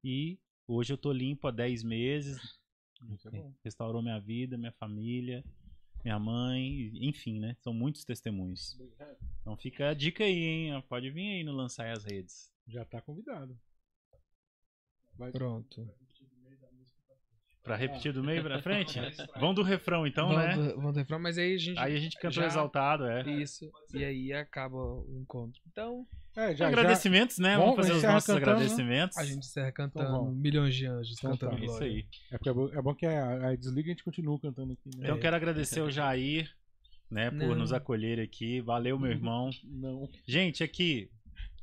e 0.05 0.39
hoje 0.67 0.93
eu 0.93 0.99
tô 0.99 1.12
limpo 1.12 1.47
há 1.47 1.51
10 1.51 1.83
meses, 1.83 2.39
é 3.27 3.31
bom. 3.31 3.55
restaurou 3.65 4.03
minha 4.03 4.19
vida, 4.19 4.57
minha 4.59 4.73
família, 4.73 5.45
minha 6.05 6.19
mãe, 6.19 6.91
enfim, 7.07 7.39
né? 7.41 7.57
São 7.61 7.75
muitos 7.75 8.05
testemunhos. 8.05 8.79
Então 9.41 9.57
fica 9.57 9.91
a 9.91 9.95
dica 9.95 10.25
aí, 10.25 10.45
hein? 10.45 10.83
Pode 10.89 11.11
vir 11.11 11.31
aí 11.37 11.45
no 11.45 11.53
Lançar 11.53 11.91
as 11.91 12.05
Redes. 12.05 12.51
Já 12.67 12.85
tá 12.85 13.01
convidado. 13.03 13.59
Vai- 15.19 15.33
Pronto. 15.33 15.87
Pra 17.63 17.77
repetir 17.77 18.13
do 18.13 18.25
meio 18.25 18.43
pra 18.45 18.61
frente? 18.63 18.99
Vamos 19.39 19.55
do 19.57 19.63
refrão 19.63 20.07
então, 20.07 20.29
vamos, 20.29 20.43
né? 20.45 20.55
do- 20.57 20.77
vamos 20.77 20.93
do 20.95 20.99
refrão, 20.99 21.19
mas 21.19 21.37
aí 21.37 21.55
a 21.55 21.59
gente. 21.59 21.79
Aí 21.79 21.95
a 21.97 22.01
gente 22.01 22.17
canta 22.17 22.35
já- 22.35 22.47
exaltado, 22.47 23.05
é. 23.05 23.23
Isso. 23.31 23.71
E 23.95 24.03
aí 24.05 24.33
acaba 24.33 24.77
o 24.77 25.19
encontro. 25.21 25.61
Então, 25.71 26.07
É, 26.35 26.49
já, 26.49 26.55
já, 26.55 26.69
agradecimentos, 26.69 27.39
né? 27.39 27.57
Bom, 27.57 27.63
Vamos 27.75 27.77
fazer 27.77 27.93
os 27.93 28.03
nossos 28.03 28.27
cantando, 28.27 28.47
né? 28.47 28.53
agradecimentos. 28.53 29.19
a 29.19 29.25
gente 29.25 29.39
encerra 29.47 29.69
Então 29.69 29.89
cantando 29.91 30.11
vamos. 30.11 30.37
milhões 30.39 30.75
de 30.75 30.87
anjos 30.87 31.17
Então 31.19 31.33
cantando 31.33 31.57
tá. 31.59 31.65
Isso 31.65 31.83
aí. 31.83 32.07
É, 32.31 32.39
porque 32.39 32.49
é 32.49 32.53
bom, 32.53 32.69
é 32.73 32.83
bom 32.83 32.95
que 32.95 33.05
a, 33.07 33.49
a 33.51 33.57
desliga 33.57 33.89
e 33.89 33.91
a 33.91 33.95
gente 33.95 34.05
continua 34.05 34.41
cantando 34.41 34.73
aqui, 34.73 34.89
né? 34.97 35.05
Então 35.05 35.17
É. 35.17 35.21
quero 35.21 35.37
agradecer 35.37 35.81
ao 35.81 35.91
Jair, 35.91 36.51
né, 37.11 37.29
por 37.31 37.37
Não. 37.49 37.55
nos 37.57 37.73
acolher 37.75 38.21
aqui. 38.21 38.61
Valeu, 38.63 38.99
meu 38.99 39.11
irmão. 39.11 39.51
Não. 39.65 40.09
Gente, 40.27 40.63
aqui, 40.65 41.11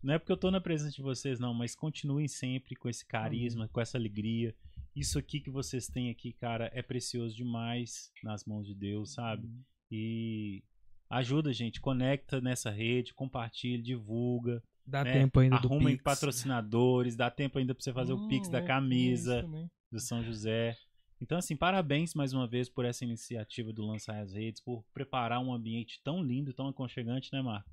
não 0.04 0.14
é 0.14 0.20
porque 0.20 0.32
eu 0.32 0.38
tô 0.38 0.52
na 0.52 0.62
presença 0.62 0.92
de 0.96 1.02
vocês, 1.02 1.40
não, 1.40 1.54
mas 1.56 1.74
continuem 1.74 2.28
sempre 2.28 2.76
com 2.76 2.88
esse 2.88 3.04
carisma, 3.06 3.68
com 3.70 3.82
essa 3.82 3.98
alegria. 3.98 4.54
Isso 5.00 5.20
aqui 5.20 5.40
que 5.40 5.50
vocês 5.52 5.88
têm 5.88 6.10
aqui, 6.10 6.34
cara, 6.34 6.72
é 6.74 6.82
precioso 6.82 7.36
demais 7.36 8.12
nas 8.24 8.44
mãos 8.46 8.66
de 8.66 8.74
Deus, 8.74 9.14
sabe? 9.14 9.48
E 9.92 10.64
ajuda, 11.10 11.54
gente, 11.54 11.80
conecta 11.80 12.42
nessa 12.42 12.70
rede, 12.72 13.14
compartilha, 13.14 13.82
divulga, 13.82 14.62
Dá 14.86 15.04
né? 15.04 15.12
tempo 15.14 15.40
ainda 15.40 15.60
do 15.60 15.68
arrumem 15.68 15.96
Pix. 15.96 16.04
patrocinadores, 16.04 17.16
dá 17.16 17.30
tempo 17.30 17.60
ainda 17.60 17.76
pra 17.76 17.84
você 17.84 17.94
fazer 17.94 18.14
o 18.14 18.18
Hum, 18.18 18.28
Pix 18.28 18.50
da 18.50 18.58
é, 18.58 18.62
isso 18.62 18.68
camisa 18.68 19.42
também. 19.44 19.70
do 19.92 20.00
São 20.00 20.24
José. 20.24 20.76
Então, 21.22 21.38
assim, 21.38 21.56
parabéns 21.56 22.14
mais 22.14 22.32
uma 22.34 22.48
vez 22.48 22.70
por 22.70 22.86
essa 22.86 23.04
iniciativa 23.04 23.74
do 23.74 23.86
Lançar 23.86 24.20
as 24.22 24.34
Redes, 24.34 24.62
por 24.62 24.84
preparar 24.94 25.40
um 25.40 25.54
ambiente 25.54 26.00
tão 26.04 26.24
lindo, 26.24 26.54
tão 26.54 26.68
aconchegante, 26.68 27.30
né, 27.34 27.42
Marco? 27.42 27.70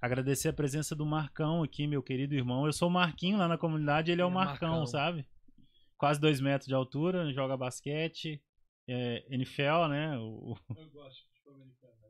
Agradecer 0.00 0.48
a 0.48 0.52
presença 0.52 0.94
do 0.94 1.06
Marcão 1.06 1.62
aqui, 1.62 1.86
meu 1.86 2.02
querido 2.02 2.34
irmão. 2.34 2.66
Eu 2.66 2.72
sou 2.72 2.88
o 2.88 2.92
Marquinho 2.92 3.38
lá 3.38 3.48
na 3.48 3.56
comunidade, 3.58 4.10
ele 4.12 4.20
é 4.20 4.24
o 4.24 4.28
É, 4.30 4.32
Marcão, 4.32 4.68
Marcão. 4.70 4.86
sabe? 4.86 5.26
Quase 5.98 6.20
dois 6.20 6.40
metros 6.40 6.66
de 6.68 6.74
altura, 6.74 7.32
joga 7.32 7.56
basquete, 7.56 8.42
é, 8.86 9.24
NFL, 9.30 9.88
né? 9.88 10.18
O, 10.18 10.52
o 10.52 10.56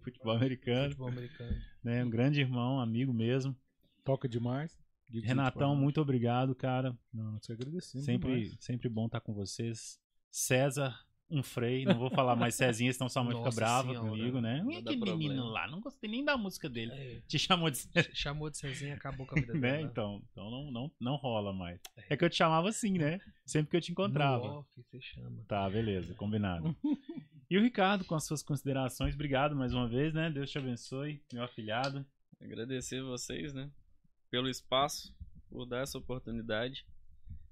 futebol 0.03 0.35
americano, 0.35 0.91
Futebol 0.91 1.09
americano. 1.09 1.57
né? 1.83 2.05
Um 2.05 2.11
grande 2.11 2.41
irmão, 2.41 2.81
amigo 2.81 3.13
mesmo. 3.13 3.57
Toca 4.05 4.29
demais. 4.29 4.77
Que 5.07 5.21
Renatão, 5.21 5.71
pode. 5.71 5.81
muito 5.81 6.01
obrigado, 6.01 6.55
cara. 6.55 6.97
Não, 7.13 7.39
que 7.39 7.53
agradecemos. 7.53 8.05
Sempre, 8.05 8.43
demais. 8.43 8.57
sempre 8.61 8.89
bom 8.89 9.07
estar 9.07 9.21
com 9.21 9.33
vocês. 9.33 10.01
César, 10.31 10.99
um 11.31 11.43
freio. 11.43 11.89
Não 11.89 11.99
vou 11.99 12.11
falar 12.11 12.37
mais 12.37 12.55
Cezinha, 12.55 12.93
senão 12.93 13.09
sua 13.09 13.23
mãe 13.25 13.33
fica 13.35 13.45
Nossa 13.47 13.57
brava 13.61 13.89
Senhora. 13.89 14.09
comigo, 14.09 14.41
né? 14.41 14.63
Não 14.63 14.71
E 14.71 14.77
aquele 14.77 14.97
problema. 14.97 15.19
menino 15.19 15.45
lá, 15.49 15.67
não 15.69 15.81
gostei 15.81 16.09
nem 16.11 16.25
da 16.25 16.37
música 16.37 16.69
dele. 16.69 16.93
É, 16.93 17.21
Te 17.27 17.39
chamou 17.39 17.71
de 17.71 17.79
Cezinha, 17.79 18.15
chamou 18.15 18.51
de 18.51 18.59
Cezinha 18.59 18.95
acabou 18.95 19.27
com 19.27 19.37
a 19.37 19.41
vida 19.41 19.53
né? 19.59 19.61
dela. 19.61 19.83
Então, 19.83 20.23
então 20.31 20.51
não, 20.51 20.71
não, 20.71 20.93
não 21.01 21.17
rola 21.17 21.53
mais. 21.53 21.81
É 22.09 22.17
que 22.17 22.25
eu 22.25 22.31
te 22.31 22.37
chamava 22.37 22.69
assim, 22.69 22.97
né? 22.99 23.19
Sempre 23.45 23.71
que 23.71 23.77
eu 23.77 23.81
te 23.81 23.93
encontrava. 23.93 24.47
No 24.47 24.55
off, 24.59 24.69
você 24.77 25.01
chama. 25.01 25.45
Tá, 25.49 25.69
beleza, 25.69 26.15
combinado. 26.15 26.77
E 27.51 27.57
o 27.57 27.63
Ricardo, 27.63 28.05
com 28.05 28.15
as 28.15 28.25
suas 28.25 28.43
considerações, 28.43 29.15
obrigado 29.15 29.55
mais 29.55 29.73
uma 29.73 29.89
vez, 29.89 30.13
né? 30.13 30.31
Deus 30.31 30.51
te 30.51 30.59
abençoe, 30.59 31.23
meu 31.33 31.45
afilhado. 31.45 32.05
agradecer 32.41 33.01
vocês, 33.03 33.55
né, 33.55 33.71
pelo 34.31 34.49
espaço, 34.49 35.15
por 35.49 35.65
dar 35.65 35.83
essa 35.83 35.97
oportunidade, 35.97 36.85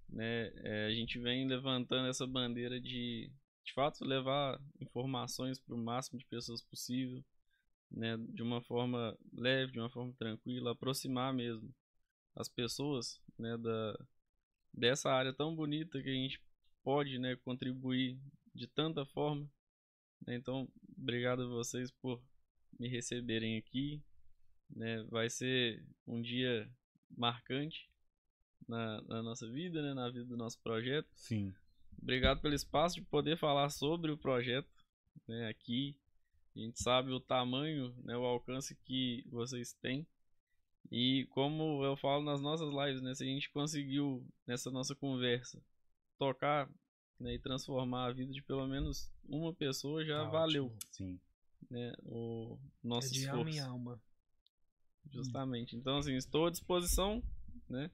né, 0.09 0.51
é, 0.57 0.87
a 0.87 0.91
gente 0.95 1.19
vem 1.19 1.47
levantando 1.47 2.09
essa 2.09 2.27
bandeira 2.27 2.81
de, 2.81 3.31
de 3.65 3.73
fato, 3.73 4.05
levar 4.05 4.61
informações 4.81 5.59
para 5.59 5.75
o 5.75 5.79
máximo 5.79 6.19
de 6.19 6.27
pessoas 6.27 6.63
possível, 6.63 7.25
né, 7.91 8.17
de 8.17 8.43
uma 8.43 8.61
forma 8.61 9.17
leve, 9.33 9.73
de 9.73 9.79
uma 9.81 9.91
forma 9.91 10.13
tranquila, 10.15 10.73
aproximar 10.73 11.33
mesmo 11.33 11.75
as 12.37 12.49
pessoas, 12.49 13.21
né, 13.39 13.57
da, 13.57 14.07
dessa 14.73 15.11
área 15.11 15.33
tão 15.33 15.55
bonita 15.55 16.03
que 16.03 16.09
a 16.09 16.13
gente 16.13 16.41
pode, 16.83 17.19
né, 17.19 17.37
contribuir 17.37 18.19
de 18.55 18.67
tanta 18.67 19.07
forma, 19.07 19.51
né, 20.27 20.37
então, 20.37 20.69
obrigado 20.99 21.43
a 21.43 21.49
vocês 21.49 21.91
por 21.91 22.23
me 22.79 22.89
receberem 22.89 23.57
aqui, 23.57 24.03
né, 24.69 25.03
vai 25.05 25.31
ser 25.31 25.87
um 26.07 26.21
dia 26.21 26.71
marcante 27.17 27.89
na, 28.69 29.01
na 29.03 29.23
nossa 29.23 29.49
vida, 29.49 29.81
né, 29.83 29.95
na 29.95 30.11
vida 30.11 30.27
do 30.27 30.37
nosso 30.37 30.59
projeto. 30.61 31.09
Sim. 31.15 31.55
Obrigado 32.05 32.41
pelo 32.43 32.55
espaço 32.55 32.97
de 32.97 33.03
poder 33.03 33.37
falar 33.39 33.71
sobre 33.71 34.13
o 34.13 34.19
projeto 34.19 34.69
né, 35.27 35.49
aqui. 35.49 35.97
A 36.55 36.59
gente 36.61 36.81
sabe 36.83 37.11
o 37.11 37.19
tamanho, 37.19 37.95
né, 38.05 38.15
o 38.17 38.25
alcance 38.25 38.77
que 38.85 39.25
vocês 39.31 39.73
têm. 39.73 40.07
E 40.93 41.27
como 41.31 41.83
eu 41.83 41.97
falo 41.97 42.23
nas 42.23 42.43
nossas 42.43 42.69
lives, 42.69 43.01
né, 43.01 43.15
se 43.15 43.25
a 43.25 43.27
gente 43.27 43.51
conseguiu 43.51 44.23
nessa 44.47 44.71
nossa 44.71 44.95
conversa 44.95 45.61
tocar 46.19 46.69
né, 47.19 47.35
e 47.35 47.39
transformar 47.39 48.05
a 48.07 48.13
vida 48.13 48.33
de 48.35 48.43
pelo 48.43 48.67
menos 48.69 49.11
uma 49.25 49.55
pessoa, 49.55 50.05
já 50.05 50.25
Tá 50.25 50.31
valeu 50.31 50.67
ótimo. 50.67 50.81
Sim. 50.91 51.21
né, 51.71 51.95
o 52.03 52.59
É 52.85 52.87
nosso 52.87 53.13
de 53.15 53.27
alma 53.27 53.49
esforço. 53.49 53.59
em 53.59 53.61
alma. 53.63 54.03
Justamente. 55.11 55.75
Então, 55.75 55.97
assim, 55.99 56.15
estou 56.17 56.47
à 56.47 56.51
disposição, 56.51 57.23
né? 57.69 57.91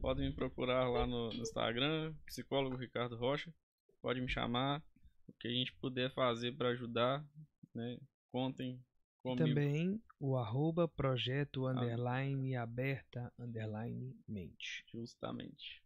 Podem 0.00 0.28
me 0.28 0.34
procurar 0.34 0.88
lá 0.88 1.06
no, 1.06 1.28
no 1.30 1.42
Instagram, 1.42 2.14
psicólogo 2.26 2.76
Ricardo 2.76 3.16
Rocha. 3.16 3.52
Pode 4.02 4.20
me 4.20 4.28
chamar. 4.28 4.82
O 5.26 5.32
que 5.40 5.48
a 5.48 5.50
gente 5.50 5.72
puder 5.80 6.12
fazer 6.12 6.52
para 6.56 6.68
ajudar, 6.70 7.24
né? 7.74 7.98
Contem 8.30 8.78
comigo. 9.22 9.48
também 9.48 10.02
o 10.20 10.36
arroba 10.36 10.84
Ah. 10.84 10.88
projeto 10.88 11.66
underline 11.66 12.54
aberta 12.56 13.32
underline 13.38 14.14
mente. 14.28 14.84
Justamente. 14.92 15.82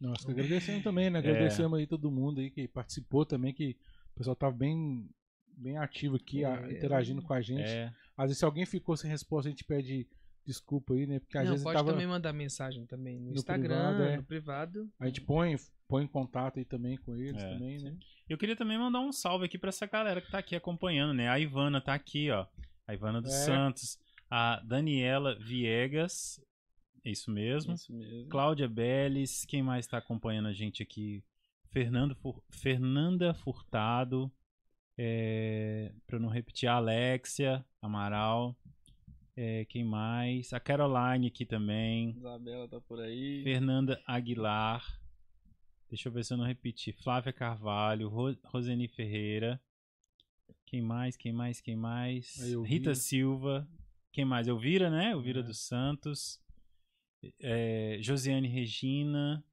Nós 0.00 0.24
que 0.24 0.30
agradecemos 0.30 0.82
também, 0.82 1.10
né? 1.10 1.18
É. 1.18 1.20
Agradecemos 1.22 1.78
aí 1.78 1.86
todo 1.86 2.10
mundo 2.10 2.40
aí 2.40 2.50
que 2.50 2.66
participou 2.66 3.26
também, 3.26 3.52
que 3.52 3.76
o 4.14 4.18
pessoal 4.18 4.34
tava 4.34 4.56
bem, 4.56 5.06
bem 5.46 5.76
ativo 5.76 6.16
aqui, 6.16 6.42
a- 6.42 6.62
É. 6.66 6.72
interagindo 6.72 7.20
com 7.20 7.34
a 7.34 7.42
gente. 7.42 7.68
É, 7.68 7.92
Às 8.16 8.24
vezes 8.28 8.38
se 8.38 8.44
alguém 8.46 8.64
ficou 8.64 8.96
sem 8.96 9.10
resposta, 9.10 9.48
a 9.48 9.50
gente 9.50 9.64
pede 9.64 10.08
desculpa 10.46 10.94
aí, 10.94 11.06
né? 11.06 11.18
Porque 11.20 11.36
às 11.38 11.44
Não, 11.44 11.52
vezes 11.52 11.64
pode 11.64 11.76
tava... 11.76 11.92
também 11.92 12.06
mandar 12.06 12.32
mensagem 12.32 12.86
também 12.86 13.18
no, 13.18 13.30
no 13.30 13.34
Instagram, 13.36 13.68
privado, 13.68 14.02
é. 14.02 14.16
no 14.16 14.22
privado. 14.24 14.90
a 14.98 15.06
gente 15.06 15.20
põe, 15.20 15.56
põe 15.88 16.04
em 16.04 16.08
contato 16.08 16.58
aí 16.58 16.64
também 16.64 16.96
com 16.98 17.14
eles 17.16 17.42
É, 17.42 17.52
também, 17.52 17.78
né? 17.82 17.96
Eu 18.28 18.38
queria 18.38 18.54
também 18.56 18.78
mandar 18.78 19.00
um 19.00 19.12
salve 19.12 19.44
aqui 19.46 19.58
pra 19.58 19.68
essa 19.70 19.86
galera 19.86 20.20
que 20.20 20.30
tá 20.30 20.38
aqui 20.38 20.54
acompanhando, 20.54 21.12
né? 21.14 21.28
A 21.28 21.38
Ivana 21.38 21.80
tá 21.80 21.94
aqui, 21.94 22.30
ó. 22.30 22.46
A 22.86 22.94
Ivana 22.94 23.20
dos 23.20 23.32
É. 23.32 23.44
Santos. 23.44 23.98
A 24.30 24.60
Daniela 24.64 25.36
Viegas. 25.40 26.40
É 27.04 27.10
isso 27.10 27.30
mesmo. 27.30 27.74
Isso 27.74 27.92
mesmo. 27.92 28.28
Cláudia 28.28 28.68
Beles. 28.68 29.44
Quem 29.46 29.62
mais 29.62 29.86
tá 29.86 29.98
acompanhando 29.98 30.46
a 30.46 30.52
gente 30.52 30.82
aqui? 30.82 31.24
Fernando 31.72 32.14
Fur- 32.14 32.42
Fernanda 32.50 33.34
Furtado. 33.34 34.30
É... 34.96 35.92
Pra 36.06 36.16
eu 36.16 36.20
não 36.20 36.28
repetir, 36.28 36.68
a 36.68 36.74
Alexia 36.74 37.64
Amaral. 37.82 38.56
É, 39.36 39.64
quem 39.66 39.84
mais? 39.84 40.52
A 40.52 40.60
Caroline 40.60 41.28
aqui 41.28 41.46
também. 41.46 42.10
Isabela 42.10 42.68
tá 42.68 42.80
por 42.80 43.00
aí. 43.00 43.42
Fernanda 43.42 44.00
Aguilar. 44.06 45.00
Deixa 45.88 46.08
eu 46.08 46.12
ver 46.12 46.24
se 46.24 46.32
eu 46.32 46.36
não 46.36 46.44
repeti. 46.44 46.92
Flávia 46.92 47.32
Carvalho, 47.32 48.08
Ro 48.08 48.36
Roseni 48.44 48.86
Ferreira. 48.88 49.60
Quem 50.66 50.80
mais? 50.82 51.16
Quem 51.16 51.32
mais? 51.32 51.60
Quem 51.60 51.74
mais? 51.76 52.36
Rita 52.64 52.94
Silva. 52.94 53.68
Quem 54.12 54.24
mais? 54.24 54.46
Elvira, 54.46 54.90
né? 54.90 55.12
Elvira 55.12 55.40
É. 55.40 55.42
dos 55.42 55.58
Santos. 55.60 56.40
É, 57.40 57.98
Josiane 58.00 58.48
Regina. 58.48 59.44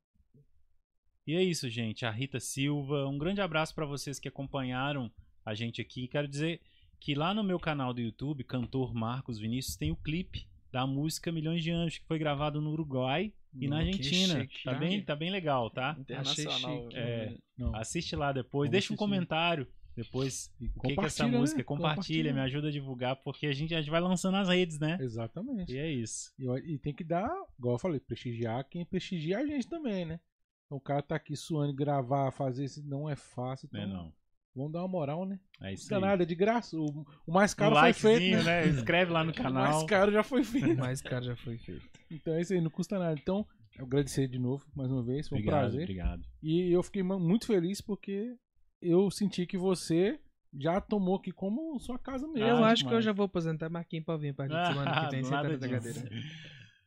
E 1.26 1.34
é 1.36 1.44
isso, 1.44 1.70
gente. 1.70 2.06
A 2.06 2.12
Rita 2.12 2.40
Silva. 2.40 3.08
Um 3.08 3.18
grande 3.18 3.42
abraço 3.42 3.74
para 3.74 3.86
vocês 3.86 4.20
que 4.20 4.28
acompanharam 4.28 5.12
a 5.46 5.54
gente 5.54 5.82
aqui. 5.82 6.08
Quero 6.08 6.28
dizer 6.28 6.62
que 7.00 7.14
lá 7.16 7.34
no 7.34 7.44
meu 7.44 7.60
canal 7.60 7.94
do 7.94 8.02
YouTube, 8.02 8.44
Cantor 8.44 8.94
Marcos 8.94 9.38
Vinícius, 9.40 9.76
tem 9.76 9.92
o 9.92 9.96
clipe 9.96 10.48
da 10.72 10.86
música 10.86 11.32
Milhões 11.32 11.64
de 11.64 11.72
Anjos, 11.72 12.00
que 12.00 12.06
foi 12.06 12.20
gravado 12.20 12.60
no 12.62 12.72
Uruguai 12.72 13.34
e 13.60 13.68
na 13.68 13.78
Hum, 13.78 13.80
Argentina. 13.80 14.42
chique, 14.42 14.64
Tá 14.64 14.74
né? 14.74 14.80
bem, 14.80 15.02
tá 15.04 15.16
bem 15.16 15.30
legal, 15.32 15.70
tá? 15.70 15.96
Internacional. 16.00 16.84
chique. 16.84 16.98
É. 16.98 17.36
Não. 17.58 17.76
Assiste 17.76 18.16
lá 18.16 18.32
depois, 18.32 18.68
Vamos 18.68 18.72
deixa 18.72 18.86
um 18.88 18.96
assistir. 18.96 18.98
comentário 18.98 19.68
depois 19.96 20.54
o 20.62 20.66
que, 20.82 20.94
que 20.96 21.02
é 21.02 21.06
essa 21.06 21.24
compartilha, 21.24 21.32
né? 21.32 21.38
música. 21.40 21.64
Compartilha, 21.64 22.34
me 22.34 22.40
ajuda 22.42 22.68
a 22.68 22.72
divulgar, 22.72 23.16
porque 23.24 23.48
a 23.48 23.54
gente, 23.54 23.74
a 23.74 23.80
gente 23.82 23.90
vai 23.90 24.02
lançando 24.02 24.34
nas 24.34 24.48
redes, 24.50 24.78
né? 24.78 24.98
Exatamente. 25.02 25.74
E 25.74 25.78
é 25.78 25.92
isso. 25.92 26.32
E, 26.38 26.74
e 26.74 26.78
tem 26.78 26.94
que 26.94 27.04
dar, 27.04 27.30
igual 27.58 27.76
eu 27.76 27.80
falei, 27.80 28.00
prestigiar 28.00 28.64
quem 28.70 28.86
prestigia 28.86 29.40
a 29.40 29.46
gente 29.48 29.68
também, 29.68 30.06
né? 30.06 30.20
Então 30.66 30.78
o 30.78 30.82
cara 30.82 31.02
tá 31.02 31.16
aqui 31.16 31.36
suando, 31.36 31.74
gravar, 31.74 32.30
fazer 32.32 32.66
isso 32.66 32.86
não 32.86 33.10
é 33.10 33.16
fácil. 33.16 33.68
Então, 33.68 33.80
Né, 33.82 33.88
não? 33.88 34.14
Vamos 34.58 34.72
dar 34.74 34.80
uma 34.80 34.88
moral, 34.88 35.26
né? 35.26 35.40
É 35.62 35.66
Não 35.66 35.72
isso 35.72 35.84
custa 35.84 35.96
aí. 35.96 36.02
nada, 36.02 36.24
é 36.24 36.26
de 36.26 36.36
graça. 36.36 36.78
O, 36.78 37.06
o 37.26 37.32
mais 37.32 37.54
Um 37.54 37.56
caro 37.56 37.76
foi 37.76 37.94
feito, 37.94 38.38
né? 38.38 38.66
né? 38.66 38.68
Inscreve 38.68 39.12
lá 39.12 39.24
no 39.24 39.32
O 39.32 39.36
mais 39.36 39.44
canal. 39.44 39.86
caro 39.86 40.12
já 40.12 40.24
foi 40.24 40.44
feito. 40.44 40.78
Mas, 40.78 41.02
cara, 41.02 41.24
já 41.24 41.36
foi 41.36 41.58
feito. 41.58 41.88
Então 42.12 42.34
é 42.34 42.42
isso 42.42 42.54
aí, 42.54 42.60
não 42.62 42.70
custa 42.70 42.98
nada. 43.00 43.18
Então, 43.22 43.46
eu 43.78 43.86
agradecer 43.86 44.28
de 44.28 44.40
novo, 44.40 44.66
mais 44.76 44.92
uma 44.92 45.04
vez, 45.04 45.28
foi 45.30 45.38
um 45.38 45.42
Obrigado, 45.42 45.62
prazer. 45.62 45.82
obrigado. 45.84 46.22
E 46.42 46.72
eu 46.72 46.82
fiquei 46.84 47.04
muito 47.04 47.46
feliz 47.46 47.80
porque 47.80 48.36
eu 48.82 49.10
senti 49.12 49.46
que 49.46 49.58
você 49.58 50.20
já 50.60 50.82
tomou 50.82 51.16
aqui 51.18 51.32
como 51.32 51.78
sua 51.80 52.00
casa 52.00 52.28
mesmo. 52.28 52.48
eu 52.48 52.64
Ah, 52.64 52.70
acho 52.70 52.82
que 52.84 52.88
eu 52.88 52.90
demais. 52.92 53.06
já 53.06 53.12
vou 53.12 53.26
aposentar 53.26 53.70
Marquinhos 53.70 54.06
pra 54.06 54.18
vir 54.18 54.34
de 54.34 54.38
semana 54.68 55.02
que 55.06 55.12
vem 55.12 55.24
sentado 55.24 55.50
na 55.60 55.70
cadeira. 55.70 56.10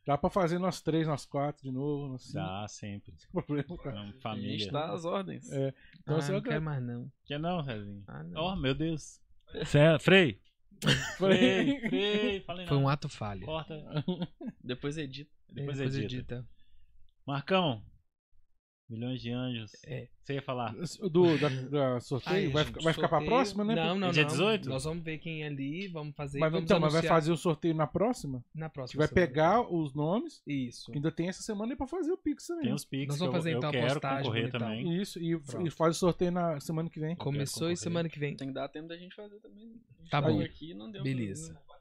Dá 0.05 0.17
pra 0.17 0.29
fazer 0.31 0.57
nós 0.57 0.81
três, 0.81 1.05
nós 1.07 1.25
quatro 1.25 1.61
de 1.63 1.71
novo, 1.71 2.07
nós 2.07 2.23
cinco, 2.23 2.33
Dá 2.35 2.67
sempre. 2.67 3.13
sem 3.17 3.29
problema. 3.31 3.77
cara. 3.77 3.95
Não, 3.95 4.01
A 4.01 4.05
gente 4.07 4.21
família. 4.21 4.71
tá 4.71 4.91
às 4.93 5.05
ordens. 5.05 5.51
É. 5.51 5.73
Então, 5.99 6.15
ah, 6.15 6.19
assim, 6.19 6.31
não 6.31 6.37
eu 6.39 6.43
quero 6.43 6.61
mais 6.61 6.83
não. 6.83 7.11
Quer 7.25 7.39
não, 7.39 7.61
Rezinho? 7.61 8.03
Ah, 8.07 8.23
não. 8.23 8.41
Oh, 8.41 8.55
meu 8.55 8.73
Deus. 8.73 9.19
Cé- 9.65 9.99
Frei. 9.99 10.41
Falei- 11.17 11.79
Frei, 11.79 11.89
Frei. 11.89 12.41
Falei 12.41 12.65
Foi 12.67 12.77
não. 12.77 12.83
um 12.85 12.89
ato 12.89 13.07
falho. 13.07 13.45
Corta. 13.45 13.75
Depois 14.63 14.97
edita. 14.97 15.29
Depois, 15.47 15.77
Depois 15.77 15.95
edita. 15.95 16.35
edita. 16.35 16.49
Marcão. 17.27 17.83
Milhões 18.91 19.21
de 19.21 19.31
anjos. 19.31 19.71
É. 19.85 20.07
Você 20.21 20.33
ia 20.33 20.41
falar? 20.41 20.75
Do, 21.09 21.37
da, 21.39 21.47
da 21.93 21.99
sorteio, 22.01 22.35
Aí, 22.35 22.47
vai, 22.49 22.63
gente, 22.63 22.73
ficar- 22.73 22.83
vai 22.83 22.93
ficar 22.93 23.07
pra 23.09 23.21
próxima, 23.21 23.63
né? 23.63 23.73
Não, 23.75 23.97
não, 23.97 24.11
Dia 24.11 24.23
não. 24.23 24.29
18? 24.29 24.69
Nós 24.69 24.83
vamos 24.83 25.03
ver 25.03 25.17
quem 25.17 25.43
é 25.43 25.47
ali, 25.47 25.87
vamos 25.87 26.15
fazer 26.15 26.39
Mas, 26.39 26.51
vamos 26.51 26.65
então, 26.65 26.79
mas 26.79 26.93
vai 26.93 27.01
fazer 27.03 27.31
o 27.31 27.37
sorteio 27.37 27.73
na 27.73 27.87
próxima? 27.87 28.43
na 28.53 28.65
A 28.65 28.67
gente 28.67 28.73
próxima 28.73 28.99
vai 28.99 29.07
pegar 29.07 29.61
os 29.61 29.93
nomes, 29.93 30.41
Isso. 30.45 30.91
que 30.91 30.97
ainda 30.97 31.11
tem 31.11 31.29
essa 31.29 31.41
semana 31.41 31.71
aí 31.73 31.77
pra 31.77 31.87
fazer 31.87 32.11
o 32.11 32.17
Pix 32.17 32.45
também. 32.47 32.65
Tem 32.65 32.73
os 32.73 32.85
Pix 32.85 33.07
Nós 33.07 33.19
vamos 33.19 33.33
eu, 33.33 33.39
fazer, 33.39 33.53
eu 33.53 33.57
então, 33.57 33.69
a 33.69 33.73
quero 33.73 33.87
postagem 33.93 34.23
concorrer 34.23 34.51
também. 34.51 35.01
Isso, 35.01 35.19
e, 35.19 35.39
e 35.65 35.69
faz 35.71 35.95
o 35.95 35.99
sorteio 35.99 36.31
na 36.31 36.59
semana 36.59 36.89
que 36.89 36.99
vem. 36.99 37.15
Começou 37.15 37.53
concorrer. 37.61 37.73
e 37.73 37.77
semana 37.77 38.09
que 38.09 38.19
vem. 38.19 38.35
Tem 38.35 38.47
que 38.49 38.53
dar 38.53 38.67
tempo 38.67 38.87
da 38.89 38.97
gente 38.97 39.15
fazer 39.15 39.39
também. 39.39 39.63
A 39.63 40.01
gente 40.01 40.09
Tá 40.11 40.21
bom. 40.21 40.41
aqui 40.41 40.73
não 40.73 40.91
deu 40.91 41.01
Beleza. 41.01 41.53
pra- 41.53 41.71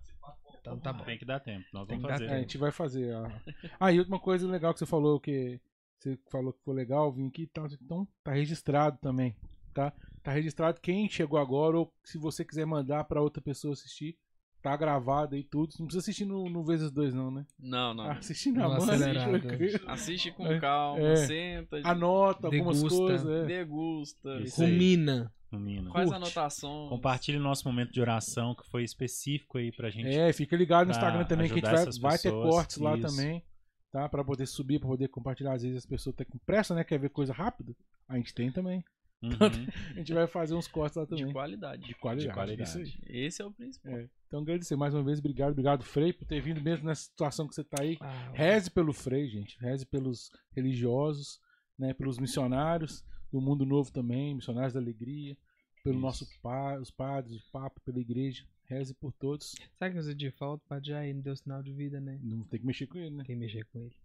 Então 0.61 0.79
tá 0.79 0.93
bom. 0.93 1.05
Tem 1.05 1.19
que 1.19 1.25
dar 1.25 1.41
tempo. 1.41 1.65
Nós 1.73 1.87
Tem 1.89 1.99
vamos 1.99 2.13
fazer. 2.13 2.27
É, 2.31 2.35
a 2.35 2.39
gente 2.41 2.59
vai 2.59 2.71
fazer. 2.71 3.15
A... 3.15 3.43
Ah, 3.81 3.93
e 3.93 3.99
outra 3.99 4.19
coisa 4.19 4.47
legal 4.47 4.73
que 4.73 4.79
você 4.79 4.87
falou 4.87 5.19
que 5.19 5.59
você 6.03 6.19
falou 6.31 6.53
que 6.53 6.63
foi 6.65 6.75
legal, 6.75 7.13
vim 7.13 7.29
aqui 7.29 7.43
e 7.43 7.47
tal. 7.47 7.67
Então 7.67 8.07
tá 8.25 8.33
registrado 8.33 8.99
também, 9.01 9.37
tá? 9.75 9.93
Tá 10.23 10.33
registrado 10.33 10.81
quem 10.81 11.09
chegou 11.09 11.39
agora 11.39 11.79
ou 11.79 11.93
se 12.05 12.19
você 12.19 12.45
quiser 12.45 12.67
mandar 12.67 13.05
pra 13.05 13.23
outra 13.23 13.43
pessoa 13.43 13.73
assistir, 13.75 14.17
tá 14.63 14.77
gravado 14.77 15.35
aí 15.35 15.43
tudo. 15.43 15.75
Não 15.79 15.87
precisa 15.87 16.01
assistir 16.03 16.25
no, 16.27 16.49
no 16.51 16.63
vezes 16.65 16.91
dois 16.91 17.15
não, 17.15 17.31
né? 17.31 17.47
Não, 17.59 17.95
não. 17.95 18.11
Assiste 18.11 18.51
na 18.51 18.69
mão. 18.69 18.79
Assiste 19.87 20.31
com 20.33 20.47
É. 20.47 20.59
calma, 20.61 21.01
É. 21.01 21.17
senta, 21.17 21.81
anota 21.85 22.47
algumas 22.49 22.77
Degusta. 22.83 22.99
coisas. 22.99 23.29
É. 23.29 23.45
degusta. 23.47 24.39
Rumina. 24.57 25.33
Menina. 25.53 25.91
faz 25.91 26.09
Curte. 26.09 26.23
anotações. 26.23 26.89
Compartilhe 26.91 27.39
o 27.39 27.43
nosso 27.43 27.67
momento 27.67 27.91
de 27.93 28.01
oração, 28.01 28.55
que 28.55 28.65
foi 28.71 28.85
específico 28.85 29.59
aí 29.59 29.73
pra 29.73 29.91
gente. 29.91 30.07
É, 30.09 30.33
fica 30.33 30.55
ligado 30.57 30.87
no 30.87 30.93
Instagram 30.93 31.25
também 31.25 31.49
que 31.49 31.55
a 31.55 31.57
gente 31.85 31.99
vai, 31.99 32.11
vai 32.13 32.19
ter 32.19 32.31
cortes 32.31 32.77
lá 32.77 32.97
também, 32.97 33.43
tá? 33.91 34.09
Pra 34.09 34.25
poder 34.25 34.47
subir, 34.47 34.79
pra 34.79 34.89
poder 34.89 35.09
compartilhar. 35.09 35.53
Às 35.53 35.63
vezes 35.63 35.79
as 35.79 35.87
pessoas 35.87 36.15
estão 36.15 36.27
com 36.27 36.39
pressa, 36.39 36.75
né? 36.75 36.85
Quer 36.85 36.99
ver 36.99 37.11
coisa 37.11 37.33
rápida? 37.33 37.75
A 38.09 38.17
gente 38.17 38.35
tem 38.35 38.51
também. 38.51 38.85
Uhum. 39.23 39.31
A 39.95 39.99
gente 39.99 40.15
vai 40.15 40.27
fazer 40.27 40.55
uns 40.55 40.67
cortes 40.67 40.97
lá 40.97 41.07
também. 41.07 41.27
De 41.27 41.33
qualidade. 41.33 41.83
De 41.83 41.95
qualidade. 41.95 42.29
De 42.29 42.35
qualidade. 42.35 42.69
Isso 42.69 42.79
aí. 42.79 43.25
Esse 43.25 43.43
é 43.43 43.45
o 43.45 43.53
principal. 43.53 43.93
É. 43.93 44.09
Então 44.27 44.41
agradecer 44.41 44.77
mais 44.77 44.95
uma 44.95 45.03
vez, 45.03 45.19
obrigado, 45.19 45.51
obrigado 45.51 45.85
Frei 45.85 46.13
por 46.13 46.25
ter 46.25 46.41
vindo 46.41 46.61
mesmo 46.61 46.87
nessa 46.87 47.03
situação 47.03 47.47
que 47.47 47.55
você 47.55 47.65
tá 47.65 47.83
aí. 47.83 47.99
Ah, 48.01 48.31
Reze 48.33 48.71
pelo 48.71 48.93
Frei, 48.93 49.29
gente. 49.29 49.59
Reze 49.61 49.85
pelos 49.85 50.31
religiosos, 50.53 51.41
né? 51.79 51.93
Pelos 51.93 52.19
missionários 52.19 53.05
do 53.31 53.41
mundo 53.41 53.67
novo 53.67 53.93
também, 53.93 54.35
missionários 54.35 54.73
da 54.73 54.81
alegria, 54.81 55.37
pelo 55.85 55.97
Isso. 55.97 56.03
nosso 56.03 56.41
pa, 56.41 56.79
os 56.79 56.91
padres, 56.91 57.37
o 57.37 57.53
Papa, 57.53 57.81
pela 57.85 57.99
igreja. 57.99 58.45
Reze 58.71 58.95
por 58.95 59.13
todos. 59.13 59.57
Sabe 59.77 59.93
que 59.93 60.09
eu 60.09 60.15
de 60.15 60.31
falta 60.31 60.65
pra 60.69 60.81
já 60.81 61.03
não 61.13 61.21
deu 61.21 61.35
sinal 61.35 61.61
de 61.61 61.73
vida, 61.73 62.01
né? 62.01 62.21
Não 62.23 62.45
tem 62.45 62.61
que 62.61 62.67
mexer 62.67 62.87
com 62.87 62.99
ele, 62.99 63.17
né? 63.17 63.25
Quem 63.25 63.35
mexer 63.35 63.65
com 63.67 63.81
ele. 63.81 63.97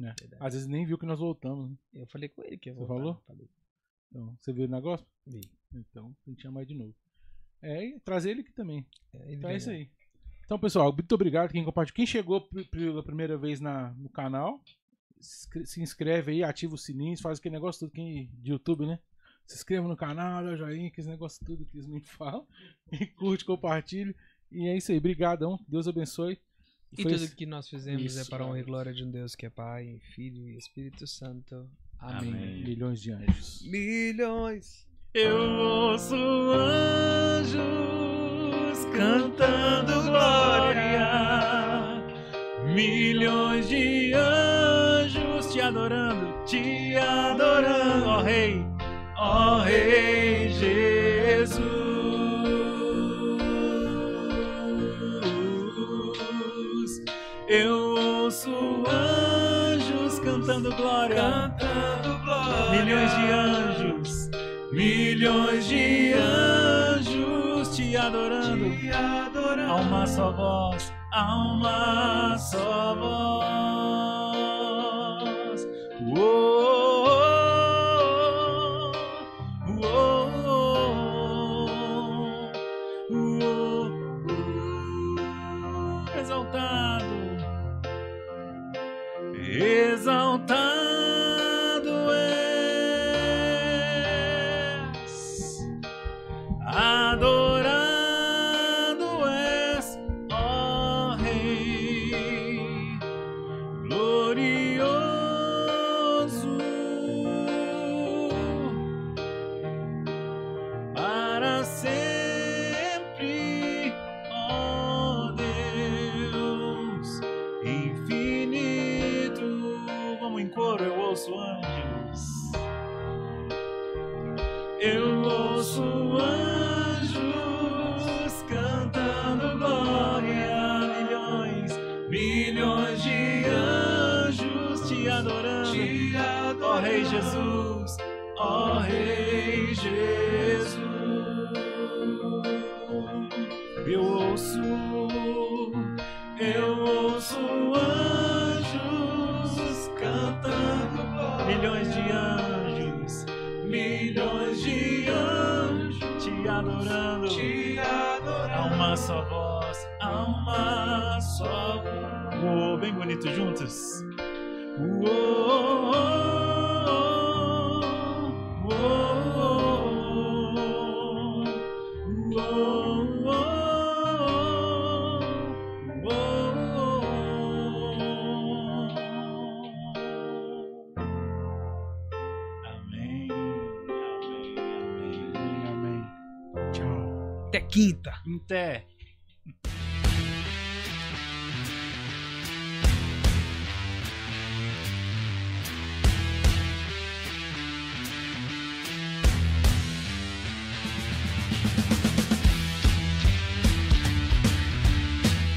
É. 0.00 0.14
Às 0.40 0.54
vezes 0.54 0.66
nem 0.66 0.86
viu 0.86 0.96
que 0.96 1.04
nós 1.04 1.20
voltamos. 1.20 1.70
Né? 1.70 1.76
Eu 1.92 2.06
falei 2.06 2.30
com 2.30 2.42
ele 2.42 2.56
que 2.56 2.70
eu 2.70 2.74
Você 2.74 2.78
voltar. 2.78 2.94
falou? 2.94 3.22
Falei. 3.26 3.48
Então, 4.10 4.36
você 4.40 4.52
viu 4.52 4.64
o 4.64 4.68
negócio? 4.68 5.06
Vi. 5.26 5.42
Então, 5.74 6.16
a 6.26 6.30
gente 6.30 6.40
chamar 6.40 6.62
ele 6.62 6.68
de 6.68 6.74
novo. 6.74 6.94
É, 7.60 7.84
e 7.84 8.00
trazer 8.00 8.30
ele 8.30 8.40
aqui 8.40 8.52
também. 8.52 8.86
É, 9.12 9.26
ele 9.26 9.36
Então 9.36 9.50
é 9.50 9.56
isso 9.56 9.68
aí. 9.68 9.90
Então, 10.44 10.58
pessoal, 10.58 10.90
muito 10.90 11.14
obrigado 11.14 11.50
quem 11.52 11.64
compartilhou. 11.64 11.96
Quem 11.96 12.06
chegou 12.06 12.48
pela 12.70 13.02
primeira 13.02 13.36
vez 13.36 13.60
na, 13.60 13.92
no 13.92 14.08
canal, 14.08 14.62
se 15.20 15.48
se 15.66 15.82
inscreve 15.82 16.32
aí, 16.32 16.42
ativa 16.42 16.74
o 16.74 16.78
sininho, 16.78 17.20
faz 17.20 17.38
aquele 17.38 17.54
negócio 17.54 17.80
tudo 17.80 17.92
quem, 17.94 18.30
de 18.40 18.52
YouTube, 18.52 18.86
né? 18.86 18.98
Se 19.46 19.56
inscreva 19.56 19.86
no 19.86 19.96
canal, 19.96 20.42
dá 20.44 20.50
o 20.52 20.56
joinha, 20.56 20.88
aqueles 20.88 21.06
negócios 21.08 21.38
tudo 21.44 21.64
que 21.66 21.76
eles 21.76 21.86
me 21.86 22.00
falam. 22.06 22.46
E 22.92 23.06
curte, 23.06 23.44
compartilhe. 23.44 24.14
E 24.50 24.66
é 24.68 24.76
isso 24.76 24.90
aí. 24.92 24.98
Obrigadão. 24.98 25.58
Deus 25.68 25.86
abençoe. 25.88 26.38
E 26.96 27.02
Foi 27.02 27.12
tudo 27.12 27.24
esse- 27.24 27.34
que 27.36 27.44
nós 27.44 27.68
fizemos 27.68 28.02
é 28.16 28.20
Isso, 28.20 28.30
para 28.30 28.44
a 28.44 28.46
honra 28.46 28.58
e 28.58 28.62
cara. 28.62 28.70
glória 28.70 28.92
de 28.94 29.02
um 29.04 29.10
Deus 29.10 29.34
que 29.34 29.44
é 29.46 29.50
Pai, 29.50 29.98
Filho 30.14 30.48
e 30.48 30.56
Espírito 30.56 31.06
Santo. 31.06 31.68
Amém. 31.98 32.30
Amém. 32.32 32.62
milhões 32.64 33.00
de 33.02 33.10
anjos. 33.10 33.62
Milhões. 33.66 34.86
Eu 35.12 35.36
ouço 35.38 36.14
anjos 37.44 37.64
cantando 38.96 39.92
glória, 40.02 41.04
milhões 42.74 43.68
de 43.68 44.12
anjos 44.14 45.52
te 45.52 45.60
adorando, 45.60 46.44
te 46.44 46.94
adorando, 46.96 48.06
ó 48.06 48.22
Rei, 48.22 48.56
ó 49.34 49.58
Rei 49.62 50.48
Jesus. 50.50 51.64
Eu 57.48 57.74
ouço 58.24 58.50
anjos 58.88 60.18
cantando 60.20 60.74
glória, 60.76 61.52
cantando 61.58 62.18
glória, 62.24 62.70
milhões 62.70 63.10
de 63.16 63.30
anjos. 63.30 64.30
Milhões 64.72 65.66
de 65.66 66.14
anjos 66.14 67.76
te 67.76 67.96
adorando, 67.96 68.70
te 68.78 68.90
adorando. 68.90 69.72
a 69.72 69.76
uma 69.76 70.06
só 70.06 70.32
voz, 70.32 70.92
a 71.12 71.36
uma 71.36 72.36
só 72.38 72.94
voz. 72.96 73.74
Uou, 76.16 76.53